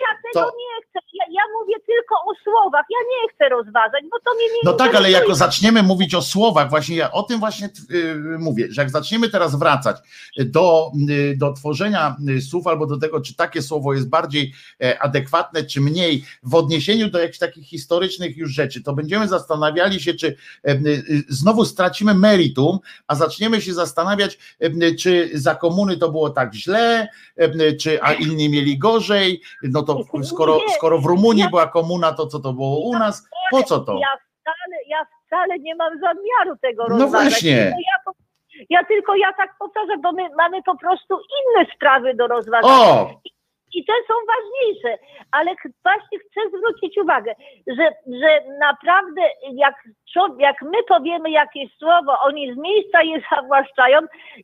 [0.00, 0.73] ja tego to- nie
[1.60, 2.84] mówię tylko o słowach.
[2.90, 6.22] Ja nie chcę rozważać, bo to mnie nie No tak, ale jako zaczniemy mówić o
[6.22, 9.96] słowach, właśnie ja o tym właśnie y, mówię, że jak zaczniemy teraz wracać
[10.38, 14.52] do, y, do tworzenia y, słów albo do tego, czy takie słowo jest bardziej
[14.82, 20.00] e, adekwatne, czy mniej, w odniesieniu do jakichś takich historycznych już rzeczy, to będziemy zastanawiali
[20.00, 20.78] się, czy e,
[21.28, 27.08] znowu stracimy meritum, a zaczniemy się zastanawiać, e, czy za komuny to było tak źle,
[27.80, 32.26] czy a inni mieli gorzej, no to skoro, skoro w Rumunii ja- była komuna, to
[32.26, 33.28] co to było u nas?
[33.50, 33.92] Po co to?
[33.98, 37.30] Ja wcale, ja wcale nie mam zamiaru tego No rozważać.
[37.30, 37.76] właśnie.
[38.70, 42.74] Ja tylko ja tak powtarzam, bo my mamy po prostu inne sprawy do rozważania.
[42.74, 43.10] O!
[43.74, 47.34] I te są ważniejsze, ale właśnie chcę zwrócić uwagę,
[47.66, 47.88] że,
[48.20, 49.22] że naprawdę
[49.52, 49.74] jak,
[50.38, 53.98] jak my powiemy jakieś słowo, oni z miejsca je zawłaszczają,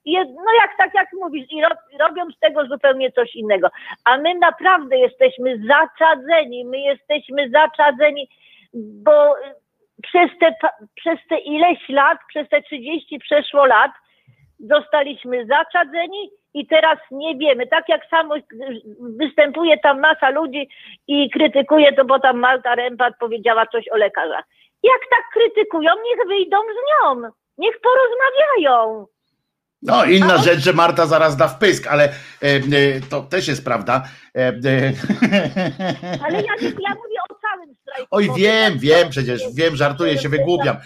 [0.05, 3.69] je, no jak tak jak mówisz, i, ro, i robią z tego zupełnie coś innego.
[4.05, 8.29] A my naprawdę jesteśmy zaczadzeni, my jesteśmy zaczadzeni,
[8.75, 9.55] bo y,
[10.03, 10.55] przez te,
[10.95, 13.91] przez te ileś lat, przez te 30 przeszło lat,
[14.61, 17.67] zostaliśmy zaczadzeni i teraz nie wiemy.
[17.67, 18.35] Tak jak samo
[19.01, 20.69] występuje tam masa ludzi
[21.09, 24.45] i krytykuje to, bo tam Malta Rempat powiedziała coś o lekarzach.
[24.83, 27.31] Jak tak krytykują, niech wyjdą z nią.
[27.59, 29.07] Niech porozmawiają.
[29.83, 32.61] No, inna rzecz, że Marta zaraz da wpysk, ale e, e,
[33.11, 34.03] to też jest prawda.
[34.37, 34.53] E, e,
[36.25, 38.09] Ale ja, ja mówię o całym strajku.
[38.11, 40.77] Oj, wiem, wiem, przecież wiem, żartuję, się wygłupiam.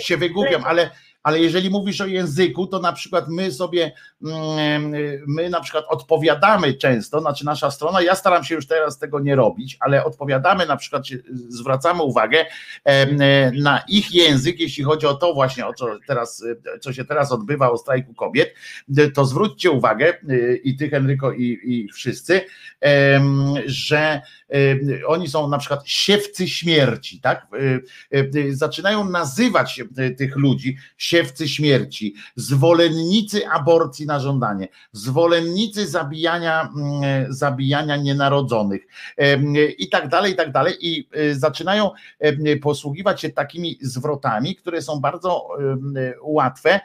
[0.00, 0.90] Się wygłupiam, ale,
[1.24, 3.92] ale jeżeli mówisz o języku, to na przykład my sobie,
[4.24, 4.90] mm,
[5.26, 9.36] my na przykład odpowiadamy często, znaczy nasza strona, ja staram się już teraz tego nie
[9.36, 11.04] robić, ale odpowiadamy na przykład,
[11.48, 12.46] zwracamy uwagę
[13.62, 16.44] na ich język, jeśli chodzi o to właśnie, o co teraz,
[16.80, 18.54] co się teraz odbywa o strajku kobiet,
[19.14, 22.40] to zwróćcie uwagę y, i ty Henryko i, i wszyscy,
[23.66, 24.20] że
[25.06, 27.46] oni są na przykład siewcy śmierci, tak?
[27.54, 29.82] Y, y, Zaczynają nazywać
[30.18, 30.76] tych ludzi
[31.14, 38.86] siewcy śmierci, zwolennicy aborcji na żądanie, zwolennicy zabijania, mm, zabijania nienarodzonych
[39.78, 40.74] i tak dalej, i tak dalej.
[40.80, 41.90] I y, zaczynają
[42.62, 45.48] posługiwać się takimi zwrotami, które są bardzo
[46.22, 46.80] łatwe,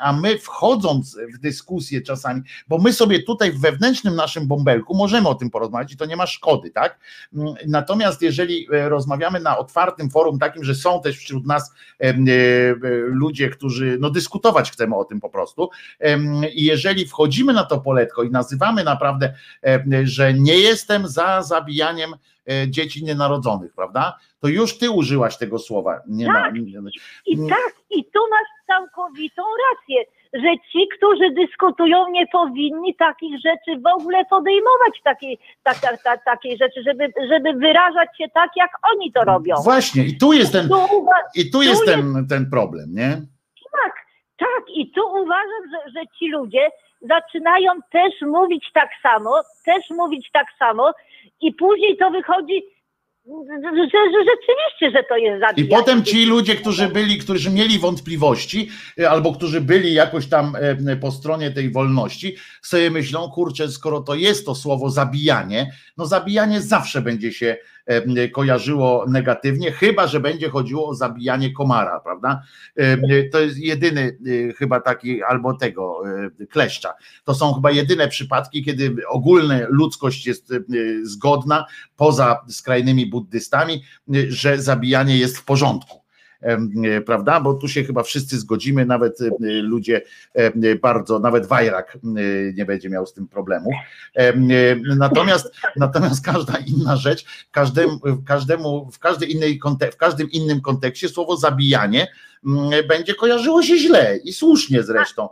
[0.00, 5.28] a my wchodząc w dyskusję czasami, bo my sobie tutaj w wewnętrznym naszym bąbelku możemy
[5.28, 6.98] o tym porozmawiać i to nie ma szkody, tak?
[7.34, 12.24] Mm, Natomiast jeżeli e, rozmawiamy na otwartym forum takim, że są też wśród nas em,
[12.28, 12.74] e, e,
[13.30, 15.70] ludzie, którzy no dyskutować chcemy o tym po prostu
[16.54, 19.34] i jeżeli wchodzimy na to poletko i nazywamy naprawdę,
[20.04, 24.18] że nie jestem za zabijaniem e, dzieci nienarodzonych, prawda?
[24.40, 26.00] To już ty użyłaś tego słowa.
[26.06, 26.54] Nie Tak.
[26.54, 26.60] ma,
[27.26, 33.80] I tak, i tu masz całkowitą rację, że ci, którzy dyskutują, nie powinni takich rzeczy
[33.80, 38.70] w ogóle podejmować, takiej, tak, tak, tak, takiej rzeczy, żeby, żeby wyrażać się tak, jak
[38.94, 39.54] oni to robią.
[39.64, 40.76] Właśnie, i tu jest ten, Tu
[41.34, 43.10] i tu jest ten, ten problem, nie?
[43.84, 43.94] tak,
[44.38, 50.30] tak, i tu uważam, że, że ci ludzie zaczynają też mówić tak samo, też mówić
[50.32, 50.92] tak samo
[51.40, 52.62] i później to wychodzi,
[53.30, 53.70] że,
[54.12, 55.68] że rzeczywiście, że to jest I zabijanie.
[55.76, 58.68] potem ci ludzie, którzy byli, którzy mieli wątpliwości,
[58.98, 60.56] e, albo którzy byli jakoś tam
[60.88, 66.06] e, po stronie tej wolności, sobie myślą, kurczę, skoro to jest to słowo zabijanie, no
[66.06, 67.56] zabijanie zawsze będzie się
[68.32, 72.42] kojarzyło negatywnie, chyba że będzie chodziło o zabijanie komara, prawda?
[72.76, 74.18] E, To jest jedyny
[74.50, 76.02] e, chyba taki, albo tego
[76.40, 76.94] e, kleszcza.
[77.24, 80.60] To są chyba jedyne przypadki, kiedy ogólna ludzkość jest e,
[81.02, 83.82] zgodna, poza skrajnymi buddystami,
[84.28, 85.99] że zabijanie jest w porządku.
[86.42, 87.40] E, Prawda?
[87.40, 89.28] Bo tu się chyba wszyscy zgodzimy, nawet e,
[89.62, 90.02] ludzie
[90.34, 91.98] e, bardzo, nawet Wajrak
[92.54, 93.70] nie będzie miał z tym problemu.
[94.14, 94.48] Em,
[94.98, 99.60] Natomiast, natomiast każda inna rzecz, każdemu, każdemu w, każdej innej
[99.92, 102.08] w każdym innym kontekście słowo zabijanie
[102.88, 105.28] będzie kojarzyło się źle i słusznie zresztą.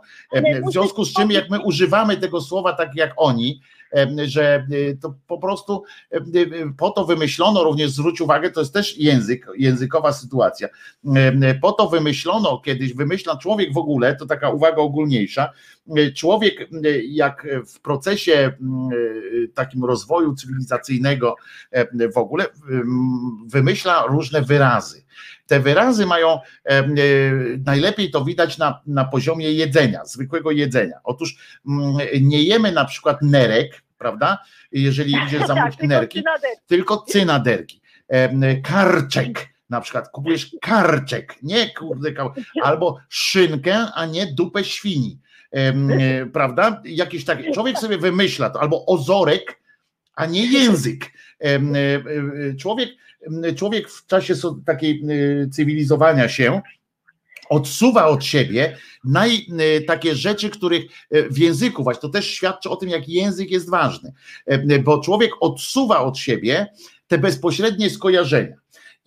[0.67, 3.61] W związku z czym, jak my używamy tego słowa tak jak oni,
[4.25, 8.97] że y, to po prostu y, po to wymyślono, również zwróć uwagę, to jest też
[8.97, 10.67] język, językowa sytuacja.
[11.15, 15.49] Em, Po to wymyślono kiedyś, wymyśla człowiek w ogóle, to taka uwaga ogólniejsza,
[16.15, 16.69] człowiek
[17.07, 18.89] jak w procesie mm,
[19.53, 21.35] takim rozwoju cywilizacyjnego
[21.71, 25.03] em, w ogóle ym, wymyśla różne wyrazy.
[25.47, 30.99] Te wyrazy mają, em, y, najlepiej to widać na, na poziomie jedzenia, zwykłego jedzenia.
[31.03, 34.37] Otóż mm, nie jemy na przykład nerek, prawda?
[34.71, 36.61] Jeżeli idziesz zamówić Tak, tylko nerki, cynaderki.
[36.67, 37.81] tylko cynaderki.
[38.63, 42.09] Karczek, na przykład kupujesz karczek, nie kurde,
[42.63, 45.19] albo szynkę, a nie dupę świni.
[45.51, 46.81] E, Prawda?
[46.85, 49.59] Jakiś taki człowiek sobie wymyśla to, albo ozorek,
[50.15, 51.05] a nie język.
[51.41, 51.59] E, e,
[52.55, 52.89] Człowiek,
[53.55, 54.33] człowiek w czasie
[54.65, 55.03] takiej
[55.51, 56.61] cywilizowania się
[57.49, 59.47] odsuwa od siebie naj,
[59.87, 64.13] takie rzeczy, których w języku właśnie, to też świadczy o tym, jak język jest ważny,
[64.83, 66.67] bo człowiek odsuwa od siebie
[67.07, 68.55] te bezpośrednie skojarzenia.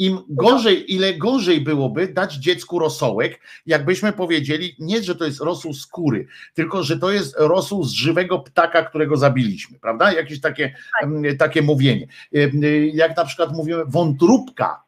[0.03, 5.75] Im gorzej, ile gorzej byłoby dać dziecku rosołek, jakbyśmy powiedzieli, nie, że to jest rosół
[5.75, 10.13] skóry, tylko że to jest rosół z żywego ptaka, którego zabiliśmy, prawda?
[10.13, 12.07] Jakieś takie, em, takie mówienie.
[12.35, 12.61] Em,
[12.95, 14.83] Jak na przykład mówimy wątróbka,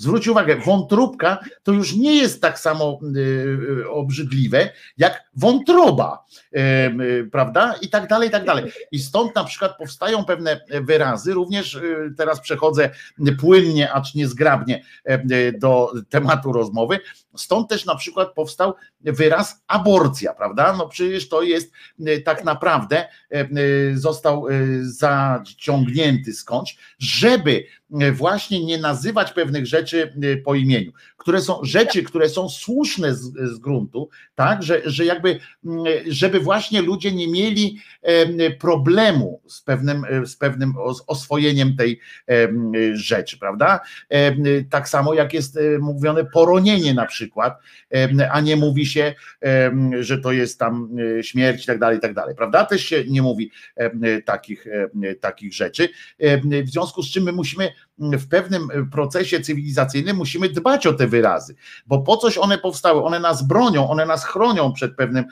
[0.00, 3.18] Zwróć uwagę, wątróbka to już nie jest tak samo y,
[3.80, 6.24] y, obrzydliwe jak wątroba,
[6.56, 7.74] y, prawda?
[7.82, 8.72] I tak dalej, i tak dalej.
[8.92, 11.80] I stąd na przykład powstają pewne wyrazy, również
[12.16, 12.90] teraz przechodzę
[13.40, 14.84] płynnie, acz niezgrabnie
[15.58, 16.98] do tematu rozmowy.
[17.40, 20.76] Stąd też na przykład powstał wyraz aborcja, prawda?
[20.78, 24.46] No przecież to jest y, tak naprawdę y, y, został
[24.80, 27.64] zaciągnięty skądś, żeby
[28.12, 30.12] właśnie nie nazywać pewnych rzeczy
[30.44, 35.38] po imieniu, które są rzeczy, które są słuszne z, z gruntu, tak, że, że jakby,
[35.64, 41.76] mm, żeby właśnie ludzie nie mieli em, problemu z pewnym, e, z pewnym os- oswojeniem
[41.76, 42.00] tej
[42.92, 43.80] rzeczy, prawda?
[44.70, 47.58] Tak samo jak jest e, mówione poronienie na przykład,
[48.30, 49.14] a nie mówi się,
[50.00, 50.88] że to jest tam
[51.18, 52.64] e, śmierć i tak dalej, i tak dalej, prawda?
[52.64, 53.50] Też się nie mówi
[54.24, 54.66] takich,
[55.20, 55.88] takich rzeczy.
[56.64, 61.54] W związku z czym my musimy w pewnym procesie cywilizacyjnym musimy dbać o te wyrazy,
[61.86, 65.24] bo po coś one powstały, one nas bronią, one nas chronią przed, pewnym,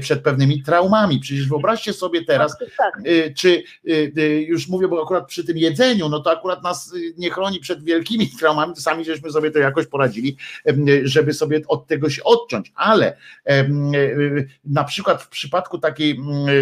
[0.00, 1.20] przed pewnymi traumami.
[1.20, 3.06] Przecież wyobraźcie sobie teraz, Tak.
[3.06, 3.48] y, czy
[3.88, 7.60] y, y, już mówię, bo akurat przy tym jedzeniu, no to akurat nas nie chroni
[7.60, 10.36] przed wielkimi traumami, sami żeśmy sobie to jakoś poradzili,
[11.04, 13.16] żeby sobie od tego się odciąć, ale
[14.64, 16.20] na przykład w przypadku takiej,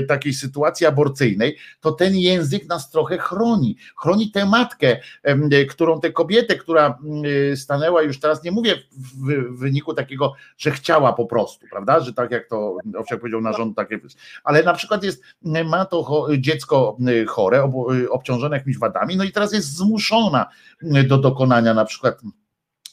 [0.09, 4.97] takiej sytuacji aborcyjnej, to ten język nas trochę chroni, chroni tę matkę,
[5.71, 6.99] którą tę kobietę, która
[7.55, 12.31] stanęła już teraz, nie mówię w, wyniku takiego, że chciała po prostu, prawda, że tak
[12.31, 14.01] jak to Owsiak powiedział narząd takie,
[14.45, 15.23] ale na przykład jest,
[15.65, 20.47] ma to dziecko y, chore, y, obciążone jakimiś wadami, no i teraz jest zmuszona
[20.83, 22.21] y, do dokonania na przykład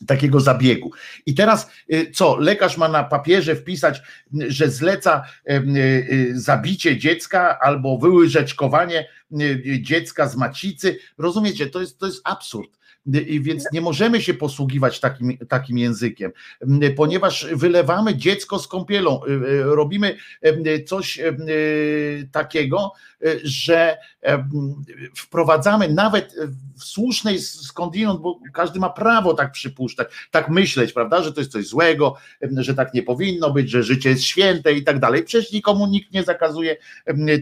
[0.08, 0.92] takiego zabiegu.
[1.26, 1.72] I teraz
[2.14, 4.02] co, lekarz ma na papierze wpisać,
[4.48, 5.24] że zleca
[6.34, 9.08] zabicie dziecka albo wyłyżeczkowanie
[9.82, 11.00] dziecka z macicy.
[11.18, 12.79] Rozumiecie, to jest, to jest absurd.
[13.06, 16.32] I więc nie możemy się posługiwać takim, takim językiem,
[16.96, 20.16] ponieważ wylewamy dziecko z kąpielą, y, y, robimy
[20.86, 22.92] coś y, takiego,
[23.44, 24.30] że y,
[25.16, 26.36] wprowadzamy nawet
[26.78, 31.52] w słusznej skądinąd, bo każdy ma prawo tak przypuszczać, tak myśleć, prawda, że to jest
[31.52, 32.16] coś złego,
[32.58, 35.24] że tak nie powinno być, że życie jest święte i tak dalej.
[35.24, 36.78] Przecież nikomu nikt nie zakazuje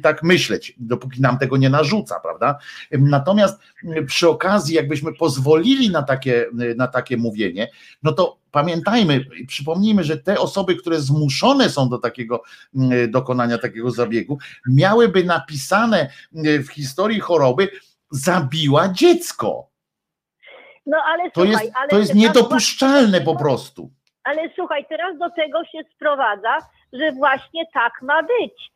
[0.03, 2.57] tak myśleć, dopóki nam tego nie narzuca, prawda?
[2.91, 3.59] Natomiast
[4.07, 7.67] przy okazji, jakbyśmy pozwolili na takie, na takie mówienie,
[8.03, 12.43] no to pamiętajmy i przypomnijmy, że te osoby, które zmuszone są do takiego
[12.75, 14.37] m, dokonania takiego zabiegu,
[14.69, 17.69] miałyby napisane m, w historii choroby
[18.11, 19.69] zabiła dziecko.
[20.85, 23.89] No ale To słuchaj, jest, ale to jest niedopuszczalne po prostu.
[24.23, 26.57] Ale słuchaj, teraz do tego się sprowadza,
[26.93, 28.71] że właśnie tak ma być.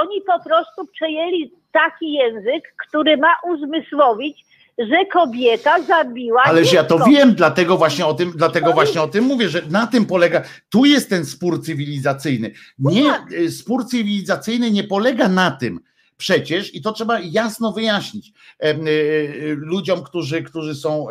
[0.00, 4.44] Oni po prostu przejęli taki język, który ma uzmysłowić,
[4.78, 9.24] że kobieta zabiła Ależ ja to wiem, dlatego właśnie o tym, dlatego właśnie o tym
[9.24, 12.50] mówię, że na tym polega, tu jest ten spór cywilizacyjny.
[12.78, 15.80] Nie, y, spór cywilizacyjny nie polega na tym,
[16.16, 21.06] przecież, i to trzeba jasno wyjaśnić y, y, ludziom, którzy, którzy są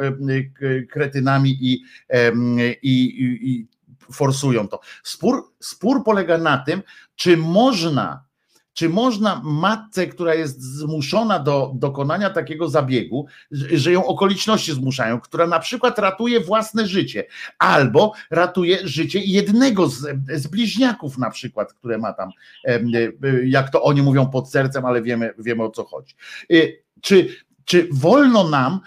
[0.91, 1.83] kretynami i,
[2.81, 3.67] i, i, i
[4.11, 4.79] forsują to.
[5.03, 6.83] Spór, spór polega na tym,
[7.15, 8.28] czy można
[8.79, 15.47] czy można matce, która jest zmuszona do dokonania takiego zabiegu, że ją okoliczności zmuszają, która
[15.47, 17.23] na przykład ratuje własne życie,
[17.57, 22.29] albo ratuje życie jednego z, z bliźniaków na przykład, które ma tam,
[23.45, 26.15] jak to oni mówią pod sercem, ale wiemy, wiemy o co chodzi.
[27.01, 27.27] Czy
[27.65, 28.79] czy wolno nam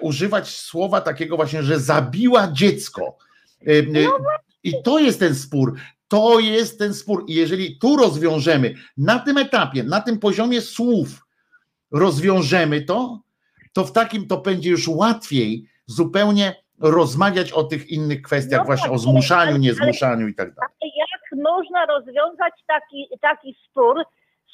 [0.00, 3.16] używać słowa takiego właśnie, że zabiła dziecko?
[3.88, 4.18] No
[4.62, 5.74] I to jest ten spór.
[6.08, 7.24] To jest ten spór.
[7.28, 11.08] I jeżeli tu rozwiążemy, na tym etapie, na tym poziomie słów
[11.92, 13.20] rozwiążemy to,
[13.72, 18.90] to w takim to będzie już łatwiej zupełnie rozmawiać o tych innych kwestiach, no właśnie
[18.90, 20.70] o zmuszaniu, niezmuszaniu i tak dalej.
[20.82, 24.04] Jak można rozwiązać taki, taki spór,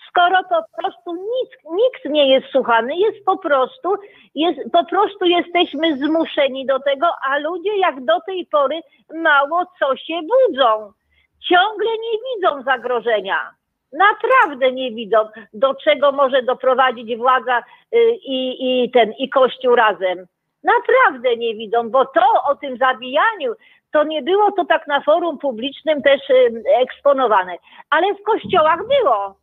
[0.09, 3.89] skoro po prostu nikt, nikt nie jest słuchany, jest po prostu,
[4.35, 8.81] jest, po prostu jesteśmy zmuszeni do tego, a ludzie jak do tej pory
[9.15, 10.93] mało co się budzą.
[11.49, 13.51] Ciągle nie widzą zagrożenia.
[13.93, 15.17] Naprawdę nie widzą,
[15.55, 20.27] do czego może doprowadzić władza y, i, i ten, i Kościół razem.
[20.65, 23.55] Naprawdę nie widzą, bo to o tym zabijaniu,
[23.93, 27.57] to nie było to tak na forum publicznym też y, eksponowane,
[27.91, 29.43] ale w kościołach było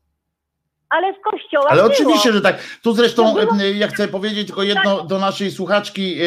[0.89, 1.93] ale w kościołach Ale było.
[1.93, 2.63] oczywiście, że tak.
[2.83, 3.55] Tu zresztą było...
[3.75, 6.17] ja chcę powiedzieć tylko jedno do naszej słuchaczki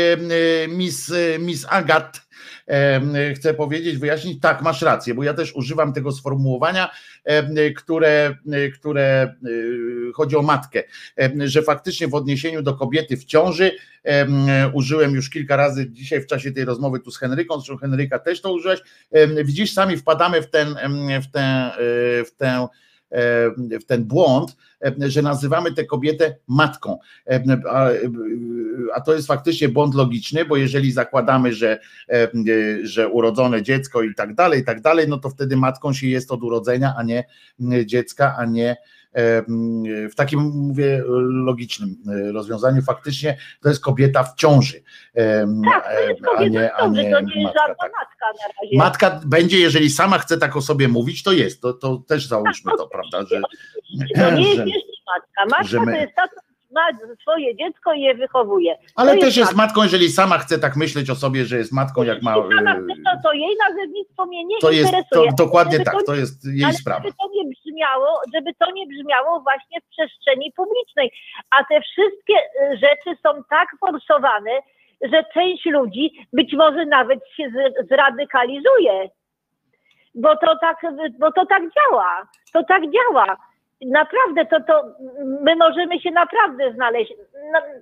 [0.69, 2.21] Miss, Miss Agat.
[3.35, 6.91] Chcę powiedzieć, wyjaśnić, tak, masz rację, bo ja też używam tego sformułowania,
[7.77, 8.37] które,
[8.75, 9.35] które
[10.15, 10.83] chodzi o matkę,
[11.45, 13.71] że faktycznie w odniesieniu do kobiety w ciąży
[14.73, 18.41] użyłem już kilka razy dzisiaj w czasie tej rozmowy tu z Henryką, zresztą Henryka też
[18.41, 18.81] to użyłeś.
[19.45, 20.77] Widzisz, sami wpadamy w ten,
[21.23, 21.71] w tę,
[22.27, 22.69] w tę
[23.13, 24.57] E, w ten błąd,
[24.99, 26.99] że nazywamy tę kobietę matką.
[27.31, 27.43] E,
[28.95, 31.79] a to jest faktycznie błąd logiczny, bo jeżeli zakładamy, że,
[32.83, 36.33] że urodzone dziecko i tak dalej, i tak dalej, no to wtedy matką się jest
[36.33, 37.25] od urodzenia, a nie
[37.87, 38.77] dziecka, a nie
[40.11, 41.03] w takim mówię
[41.45, 41.97] logicznym
[42.35, 44.83] rozwiązaniu faktycznie to jest kobieta w ciąży.
[45.65, 47.93] Tak, to jest kobieta a nie, a nie, to nie jest matka, tak.
[48.01, 48.79] matka na razie.
[48.79, 52.71] Matka będzie, jeżeli sama chce tak o sobie mówić, to jest, to, to też załóżmy
[52.71, 53.41] tak, to, prawda, że...
[54.15, 55.59] To nie jest jeszcze matka.
[55.59, 56.23] Matka my, to jest ta,
[56.73, 58.79] ma swoje dziecko i je wychowuje.
[58.97, 62.03] Ale to też jest, matką, jeżeli sama chce tak myśleć o sobie, że jest matką,
[62.03, 62.35] jak ma.
[62.35, 65.25] Sama chce, to, to jej nazewnictwo mnie nie to interesuje.
[65.25, 67.03] Jest, to, dokładnie tak, to, to jest jej ale sprawa.
[67.03, 71.13] Żeby to, nie brzmiało, żeby to nie brzmiało właśnie w przestrzeni publicznej.
[71.51, 74.51] A te wszystkie y, rzeczy są tak forsowane,
[75.13, 77.53] że część ludzi być może nawet się
[77.91, 79.09] zradykalizuje.
[80.15, 80.77] Bo to tak,
[81.21, 82.29] bo to tak działa.
[82.53, 83.37] To tak działa
[83.87, 84.85] naprawdę to, to
[85.41, 87.13] my możemy się naprawdę znaleźć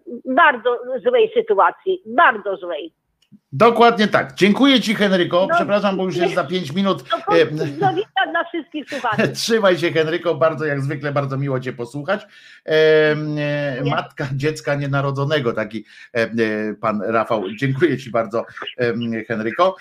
[0.07, 2.93] w bardzo złej sytuacji, bardzo złej.
[3.53, 4.35] Dokładnie tak.
[4.35, 5.47] Dziękuję Ci, Henryko.
[5.51, 7.05] No, Przepraszam, bo już jest za pięć minut.
[7.29, 7.37] No,
[7.81, 7.93] no,
[8.31, 9.29] dla wszystkich słuchaczy.
[9.43, 10.35] Trzymaj się, Henryko.
[10.35, 12.27] Bardzo, jak zwykle, bardzo miło Cię posłuchać.
[12.67, 13.17] E,
[13.85, 16.29] matka dziecka nienarodzonego, taki e,
[16.75, 17.43] pan Rafał.
[17.57, 18.45] Dziękuję Ci bardzo,
[18.79, 19.77] e, Henryko.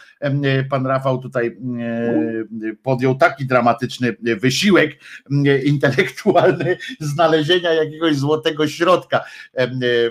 [0.70, 1.58] Pan Rafał tutaj
[2.84, 4.92] podjął taki dramatyczny wysiłek
[5.66, 9.24] intelektualny znalezienia jakiegoś złotego środka.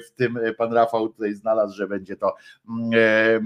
[0.06, 2.34] W tym pan Rafał tutaj znalazł, że będzie to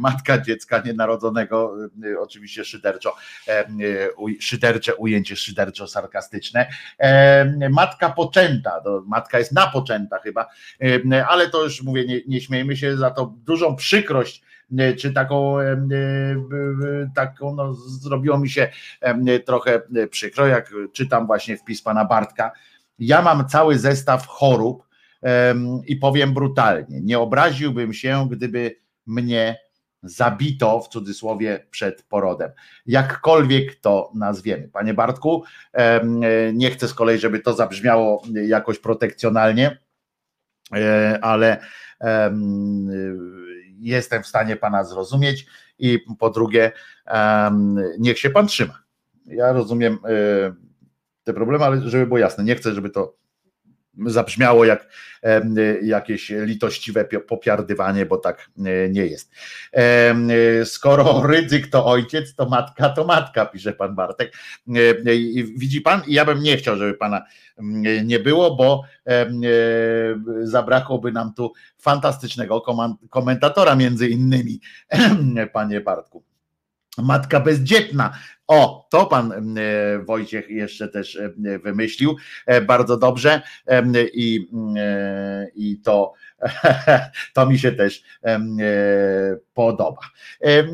[0.03, 3.15] matka dziecka nienarodzonego, y, oczywiście szyderczo,
[3.49, 6.67] e, y, szydercze ujęcie, szyderczo sarkastyczne.
[6.99, 10.47] E, matka poczęta, matka jest napoczęta chyba,
[11.13, 14.43] e, ale to już mówię, nie, nie śmiejmy się za to dużą przykrość
[14.99, 15.57] czy taką,
[17.15, 18.69] taką no, zrobiło mi się
[19.45, 22.53] trochę przykro, jak czytam właśnie wpis pana Bartka.
[22.99, 24.87] Ja mam cały zestaw chorób
[25.87, 29.59] i powiem brutalnie, nie obraziłbym się, gdyby mnie
[30.03, 32.51] zabito w cudzysłowie przed porodem.
[32.87, 34.69] Jakkolwiek to nazwiemy.
[34.69, 35.45] Panie Bartku,
[36.53, 39.79] nie chcę z kolei, żeby to zabrzmiało jakoś protekcjonalnie,
[40.75, 41.61] e, ale
[43.79, 45.47] jestem w stanie pana zrozumieć
[45.79, 46.73] i po drugie,
[47.99, 48.83] niech się pan trzyma.
[49.27, 50.09] Ja rozumiem e,
[51.25, 53.17] te problemy, ale żeby było jasne, nie chcę, żeby to
[54.07, 54.89] zabrzmiało jak
[55.83, 58.51] jakieś litościwe popiardywanie, bo tak
[58.91, 59.31] nie jest.
[60.65, 64.33] Skoro Rydzyk to ojciec, to matka to matka, pisze pan Bartek.
[65.57, 67.23] Widzi pan, ja bym nie chciał, żeby pana
[68.05, 68.83] nie było, bo
[70.43, 72.62] zabrakłoby nam tu fantastycznego
[73.11, 74.61] komentatora między innymi,
[75.53, 76.25] panie Bartku.
[76.99, 83.43] Matka bezdzietna, O, to pan e, Wojciech jeszcze też e, wymyślił e, bardzo dobrze
[84.15, 84.49] i,
[85.55, 86.12] i to,
[87.35, 88.03] to mi się też
[89.55, 90.01] podoba.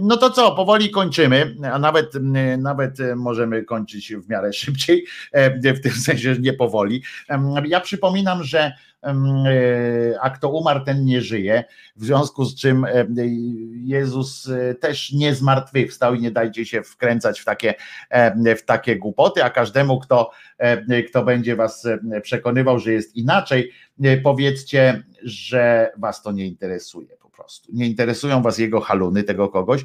[0.02, 2.12] No to co, powoli kończymy, a nawet,
[2.58, 5.06] nawet możemy kończyć w miarę szybciej,
[5.64, 7.02] w tym sensie, że nie powoli.
[7.64, 8.72] Ja przypominam, że
[10.20, 11.64] a kto umarł, ten nie żyje.
[11.97, 12.86] W związku z czym
[13.84, 17.57] Jezus też nie zmartwychwstał i nie dajcie się wkręcać w takie,
[18.56, 20.30] w takie głupoty, a każdemu, kto,
[21.08, 21.86] kto będzie was
[22.22, 23.72] przekonywał, że jest inaczej,
[24.22, 27.72] powiedzcie, że was to nie interesuje prostu.
[27.72, 29.84] Nie interesują was jego haluny, tego kogoś.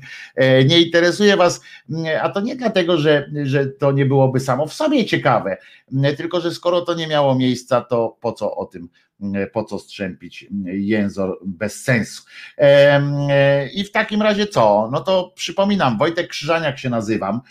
[0.66, 1.62] Nie interesuje was,
[2.22, 5.58] a to nie dlatego, że, że to nie byłoby samo w sobie ciekawe,
[6.18, 8.90] tylko że skoro to nie miało miejsca, to po co o tym
[9.54, 12.24] po co strzępić jęzor bez sensu.
[13.74, 14.90] I w takim razie co?
[14.92, 17.42] No to przypominam, Wojtek Krzyżaniak się nazywam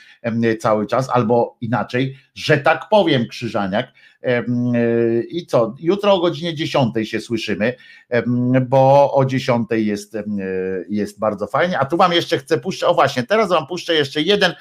[0.61, 3.93] cały czas, albo inaczej, że tak powiem Krzyżaniak.
[5.29, 5.75] I co?
[5.79, 7.75] Jutro o godzinie 10 się słyszymy,
[8.69, 10.17] bo o 10 jest,
[10.89, 11.79] jest bardzo fajnie.
[11.79, 14.53] A tu Wam jeszcze chcę puszczać, o właśnie, teraz Wam puszczę jeszcze jeden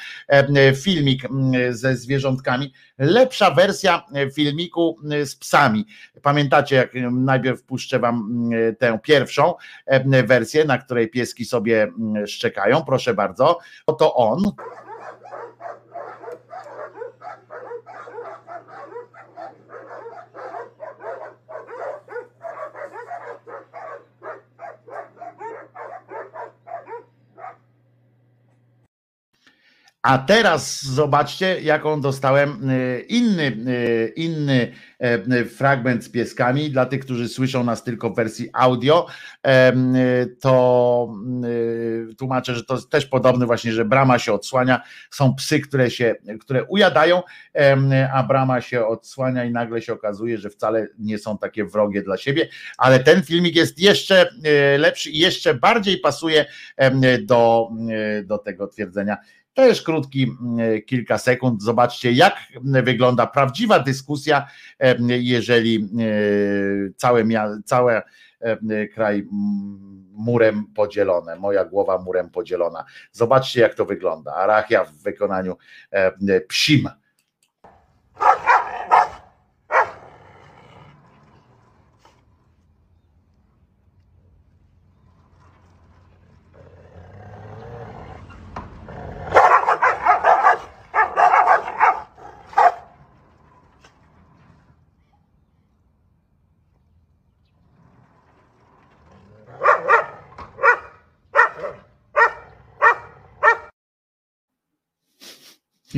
[0.83, 1.23] filmik
[1.69, 2.73] ze zwierzątkami.
[2.97, 5.85] Lepsza wersja filmiku z psami.
[6.21, 8.49] Pamiętacie, jak najpierw puszczę Wam
[8.79, 9.53] tę pierwszą
[10.23, 11.91] wersję, na której pieski sobie
[12.25, 12.85] szczekają.
[12.85, 13.59] Proszę bardzo.
[13.85, 14.43] Oto on.
[30.01, 36.71] A teraz zobaczcie, jaką dostałem y, inny, y, inny e, fragment z pieskami.
[36.71, 39.07] Dla tych, którzy słyszą nas tylko w wersji audio,
[40.39, 41.13] to
[42.11, 44.81] y, tłumaczę, że to jest też podobny właśnie, że brama się odsłania.
[45.11, 47.21] Są psy, które się, które ujadają,
[48.13, 52.17] a brama się odsłania i nagle się okazuje, że wcale nie są takie wrogie dla
[52.17, 52.49] siebie.
[52.77, 54.29] Ale ten filmik jest jeszcze
[54.77, 56.45] lepszy i jeszcze bardziej pasuje
[57.21, 57.69] do,
[58.23, 59.17] do tego twierdzenia
[59.53, 61.63] też krótki, mm, kilka sekund.
[61.63, 64.47] Zobaczcie, jak wygląda prawdziwa dyskusja,
[65.07, 67.23] jeżeli e, całe,
[67.65, 68.01] całe
[68.93, 69.27] kraj
[70.11, 72.85] murem podzielone, moja głowa murem podzielona.
[73.11, 74.35] Zobaczcie, jak to wygląda.
[74.35, 75.57] Arachia w wykonaniu
[76.47, 76.89] psim.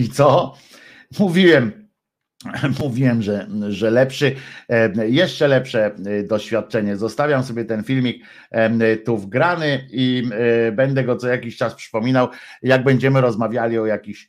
[0.03, 0.55] I co?
[1.19, 1.87] Mówiłem,
[2.83, 4.35] mówiłem, że, że lepszy,
[4.69, 6.97] e, jeszcze lepsze e, doświadczenie.
[6.97, 10.29] Zostawiam sobie ten filmik e, tu wgrany i
[10.73, 12.27] będę go co jakiś czas przypominał,
[12.61, 14.27] jak będziemy rozmawiali o jakichś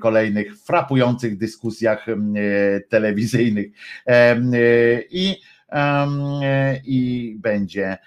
[0.00, 2.06] kolejnych frapujących dyskusjach
[2.88, 3.66] telewizyjnych
[5.10, 5.36] i,
[6.84, 7.98] i będzie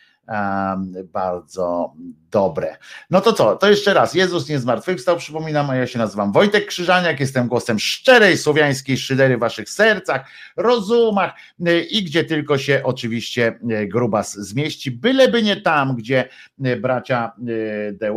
[1.13, 1.93] bardzo
[2.31, 2.77] dobre.
[3.09, 6.65] No to co, to jeszcze raz, Jezus nie zmartwychwstał, przypominam, a ja się nazywam Wojtek
[6.65, 11.33] Krzyżaniak, jestem głosem szczerej słowiańskiej szydery w waszych sercach, rozumach
[11.67, 16.29] y, i gdzie tylko się oczywiście y, grubas zmieści, byleby nie tam, gdzie
[16.65, 18.09] y, bracia The,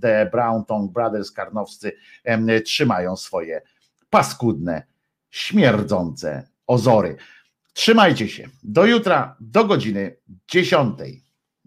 [0.00, 1.92] The Brownton Brothers Karnowscy
[2.64, 3.62] trzymają swoje
[4.10, 4.82] paskudne,
[5.30, 7.16] śmierdzące ozory.
[7.72, 8.48] Trzymajcie się.
[8.62, 10.16] Do jutra, do godziny
[10.48, 11.23] dziesiątej.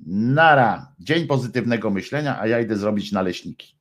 [0.09, 0.95] Nara.
[0.99, 3.76] Dzień pozytywnego myślenia, a ja idę zrobić naleśniki.